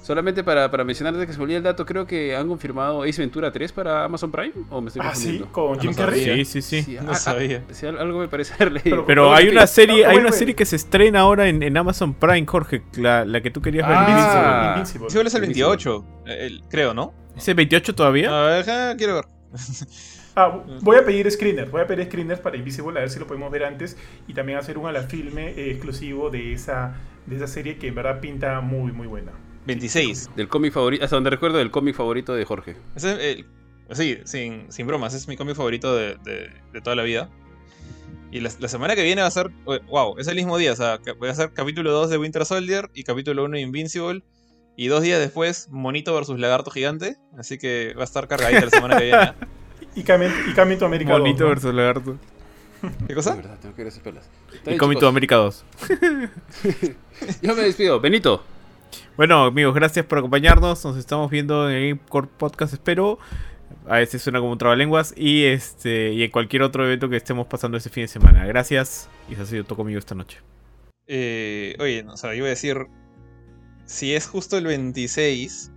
solamente 0.03 0.45
para, 0.45 0.71
para 0.71 0.85
mencionar 0.85 1.15
antes 1.15 1.21
de 1.21 1.27
que 1.27 1.33
se 1.33 1.39
me 1.39 1.45
olvide 1.45 1.57
el 1.59 1.63
dato, 1.63 1.87
creo 1.87 2.07
que 2.07 2.35
han 2.37 2.47
confirmado 2.49 3.05
Ace 3.05 3.23
Ventura 3.23 3.51
3 3.53 3.73
para 3.73 4.05
Amazon 4.05 4.31
Prime, 4.33 4.53
¿o 4.71 4.81
me 4.81 4.89
estoy 4.89 5.01
Ah, 5.05 5.15
sí, 5.15 5.39
confundiendo? 5.41 5.53
con 5.53 5.81
Jim 5.81 5.95
Carrey. 5.95 6.21
sabía. 6.25 6.45
Sí, 6.45 6.61
sí, 6.63 6.83
sí. 6.83 6.99
No 7.03 7.13
ah, 7.13 7.15
sabía. 7.15 7.63
ah, 7.69 7.73
sí, 7.73 7.87
algo 7.87 8.19
me 8.19 8.29
parece 8.29 8.53
haber 8.55 8.73
leído. 8.85 9.07
Pero 9.07 9.31
Oye, 9.31 9.39
hay 9.39 9.45
que- 9.47 9.53
una 9.53 9.67
serie, 9.67 10.05
no, 10.05 10.11
hay 10.11 10.19
una 10.19 10.33
serie 10.33 10.55
que 10.55 10.65
se 10.67 10.77
estrena 10.77 11.21
ahora 11.21 11.49
en, 11.49 11.63
en 11.63 11.77
Amazon 11.77 12.13
Prime, 12.15 12.47
Jorge, 12.47 12.83
la, 12.97 13.25
la 13.25 13.41
que 13.41 13.51
tú 13.51 13.63
querías 13.63 13.89
ver. 13.89 13.97
Ah. 13.99 14.73
Invincible. 14.77 15.09
Sí, 15.11 15.19
es 15.19 15.35
el 15.35 15.41
28, 15.41 16.05
el- 16.27 16.63
creo, 16.69 16.93
¿no? 16.93 17.15
¿Ese 17.36 17.55
28 17.55 17.94
todavía? 17.94 18.31
A 18.31 18.62
ver, 18.62 18.97
quiero 18.97 19.15
ver. 19.16 19.24
Ah, 20.36 20.65
voy 20.82 20.97
a 20.97 21.05
pedir 21.05 21.31
screeners, 21.31 21.70
voy 21.70 21.82
a 21.82 21.86
pedir 21.86 22.06
screeners 22.06 22.40
para 22.40 22.56
Invisible 22.56 22.98
a 22.98 23.02
ver 23.02 23.11
si 23.11 23.20
lo 23.20 23.27
podemos 23.28 23.52
ver 23.52 23.62
antes 23.65 23.97
y 24.27 24.35
también 24.35 24.59
hacer 24.59 24.78
un 24.78 24.86
a 24.89 24.90
la 24.90 25.05
filme 25.05 25.51
eh, 25.51 25.70
exclusivo 25.70 26.28
de 26.28 26.52
esa, 26.52 26.97
de 27.27 27.36
esa 27.36 27.47
serie 27.47 27.77
que 27.78 27.86
en 27.86 27.94
verdad 27.94 28.19
pinta 28.19 28.61
muy 28.61 28.90
muy 28.90 29.06
buena. 29.06 29.31
26. 29.66 30.31
Del 30.35 30.48
cómic 30.48 30.73
favorito, 30.73 31.05
hasta 31.05 31.15
donde 31.15 31.31
recuerdo 31.31 31.59
del 31.59 31.70
cómic 31.70 31.94
favorito 31.94 32.35
de 32.35 32.44
Jorge. 32.44 32.77
Ese 32.97 33.12
es 33.12 33.19
el- 33.39 33.47
sí, 33.93 34.19
sin, 34.24 34.73
sin 34.73 34.89
bromas, 34.89 35.15
es 35.15 35.28
mi 35.28 35.36
cómic 35.36 35.55
favorito 35.55 35.94
de, 35.94 36.16
de- 36.24 36.51
de 36.73 36.81
toda 36.81 36.97
la 36.97 37.05
vida. 37.05 37.31
Y 38.32 38.40
la, 38.40 38.51
la 38.59 38.66
semana 38.66 38.97
que 38.97 39.05
viene 39.05 39.23
va 39.23 39.28
a 39.28 39.31
ser, 39.31 39.51
wow, 39.86 40.19
es 40.19 40.27
el 40.27 40.35
mismo 40.35 40.59
día, 40.59 40.73
o 40.73 40.77
sea, 40.77 40.98
voy 41.20 41.28
a 41.28 41.31
hacer 41.32 41.52
capítulo 41.52 41.93
2 41.93 42.11
de 42.11 42.19
Winter 42.19 42.44
Soldier 42.44 42.90
y 42.93 43.05
capítulo 43.05 43.44
1 43.44 43.55
de 43.55 43.61
Invincible. 43.62 44.24
Y 44.77 44.89
dos 44.89 45.03
días 45.03 45.21
después, 45.21 45.69
Monito 45.71 46.15
versus 46.15 46.39
Lagarto 46.39 46.71
Gigante. 46.71 47.17
Así 47.39 47.59
que 47.59 47.95
va 47.97 48.03
a 48.03 48.05
estar 48.05 48.27
cargadita 48.29 48.65
la 48.65 48.71
semana 48.71 48.99
que 48.99 49.05
viene. 49.05 49.33
Y 49.97 50.03
Coming, 50.03 50.31
y 50.51 50.55
Coming 50.55 50.77
to 50.79 50.87
America 50.87 51.13
2, 51.13 51.21
Bonito 51.21 51.45
¿no? 51.45 51.49
versus 51.51 51.73
Lagarto. 51.73 52.17
¿Qué 52.81 53.13
Es 53.13 53.15
cosa? 53.15 53.37
verdad, 53.37 53.59
tengo 53.63 53.77
que 53.77 53.83
ver 53.83 53.93
esas 53.93 54.03
pelas. 54.03 54.29
Y 54.67 54.77
to 54.77 54.89
chicos. 54.89 55.05
America 55.05 55.37
2. 55.37 55.65
Yo 57.43 57.55
me 57.55 57.63
despido. 57.63 58.01
Benito. 58.01 58.43
Bueno, 59.17 59.45
amigos, 59.45 59.73
gracias 59.75 60.05
por 60.05 60.19
acompañarnos. 60.19 60.85
Nos 60.85 60.97
estamos 60.97 61.31
viendo 61.31 61.71
en 61.71 61.77
el 61.77 61.89
Gamecore 61.91 62.27
Podcast, 62.37 62.73
espero. 62.73 63.19
A 63.87 63.99
veces 63.99 64.21
suena 64.23 64.41
como 64.41 64.51
un 64.53 64.59
trabalenguas. 64.59 65.15
Y 65.17 65.45
este 65.45 66.13
y 66.13 66.25
en 66.25 66.31
cualquier 66.33 66.63
otro 66.63 66.85
evento 66.85 67.09
que 67.09 67.17
estemos 67.17 67.47
pasando 67.47 67.77
este 67.77 67.91
fin 67.91 68.05
de 68.05 68.09
semana. 68.09 68.45
Gracias. 68.47 69.09
Y 69.31 69.35
eso 69.35 69.43
ha 69.43 69.47
sido 69.47 69.63
todo 69.65 69.77
conmigo 69.77 69.99
esta 69.99 70.15
noche. 70.17 70.39
Eh, 71.07 71.77
oye, 71.79 72.03
no, 72.03 72.15
o 72.15 72.17
sea, 72.17 72.31
yo 72.31 72.39
iba 72.39 72.47
a 72.47 72.51
decir, 72.51 72.87
si 73.86 74.15
es 74.15 74.27
justo 74.27 74.56
el 74.59 74.66
26, 74.66 75.70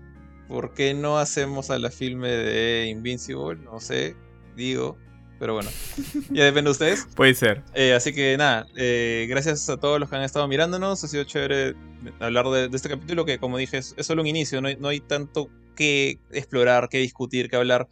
¿por 0.47 0.73
qué 0.73 0.93
no 0.93 1.17
hacemos 1.17 1.69
a 1.69 1.79
la 1.79 1.89
filme 1.89 2.29
de 2.29 2.87
Invincible? 2.87 3.55
No 3.63 3.79
sé, 3.79 4.15
digo, 4.55 4.97
pero 5.39 5.53
bueno, 5.53 5.69
ya 6.29 6.45
depende 6.45 6.69
de 6.69 6.71
ustedes. 6.71 7.07
Puede 7.15 7.33
ser. 7.35 7.63
Eh, 7.73 7.93
así 7.93 8.13
que 8.13 8.37
nada, 8.37 8.67
eh, 8.75 9.27
gracias 9.29 9.69
a 9.69 9.77
todos 9.77 9.99
los 9.99 10.09
que 10.09 10.15
han 10.15 10.23
estado 10.23 10.47
mirándonos, 10.47 11.03
ha 11.03 11.07
sido 11.07 11.23
chévere 11.23 11.75
hablar 12.19 12.47
de, 12.49 12.69
de 12.69 12.75
este 12.75 12.89
capítulo 12.89 13.25
que 13.25 13.39
como 13.39 13.57
dije 13.57 13.77
es, 13.77 13.93
es 13.97 14.05
solo 14.05 14.21
un 14.21 14.27
inicio, 14.27 14.61
no 14.61 14.67
hay, 14.67 14.77
no 14.77 14.87
hay 14.87 14.99
tanto 14.99 15.49
que 15.77 16.19
explorar, 16.31 16.89
que 16.89 16.97
discutir, 16.97 17.49
que 17.49 17.55
hablar. 17.55 17.87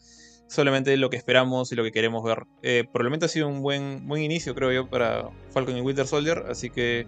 Solamente 0.47 0.95
lo 0.97 1.09
que 1.09 1.17
esperamos 1.17 1.71
y 1.71 1.75
lo 1.75 1.83
que 1.83 1.91
queremos 1.91 2.23
ver. 2.23 2.43
Eh, 2.61 2.83
probablemente 2.91 3.25
ha 3.25 3.29
sido 3.29 3.47
un 3.47 3.61
buen, 3.61 4.07
buen 4.07 4.21
inicio, 4.21 4.53
creo 4.53 4.71
yo, 4.71 4.89
para 4.89 5.29
Falcon 5.51 5.77
y 5.77 5.81
Winter 5.81 6.05
Soldier. 6.05 6.45
Así 6.49 6.69
que 6.69 7.07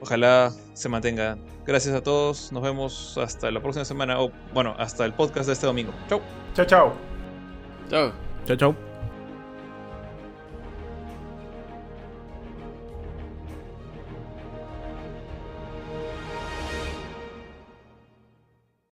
Ojalá 0.00 0.52
se 0.74 0.88
mantenga. 0.88 1.38
Gracias 1.66 1.94
a 1.94 2.02
todos. 2.02 2.52
Nos 2.52 2.62
vemos 2.62 3.18
hasta 3.18 3.50
la 3.50 3.60
próxima 3.60 3.84
semana. 3.84 4.20
O, 4.20 4.30
bueno, 4.52 4.74
hasta 4.78 5.04
el 5.04 5.12
podcast 5.14 5.46
de 5.46 5.52
este 5.54 5.66
domingo. 5.66 5.92
Chau. 6.08 6.20
Chao, 6.54 6.64
chao. 6.66 6.92
Chao. 7.88 8.12
Chao, 8.46 8.56
chao. 8.56 8.85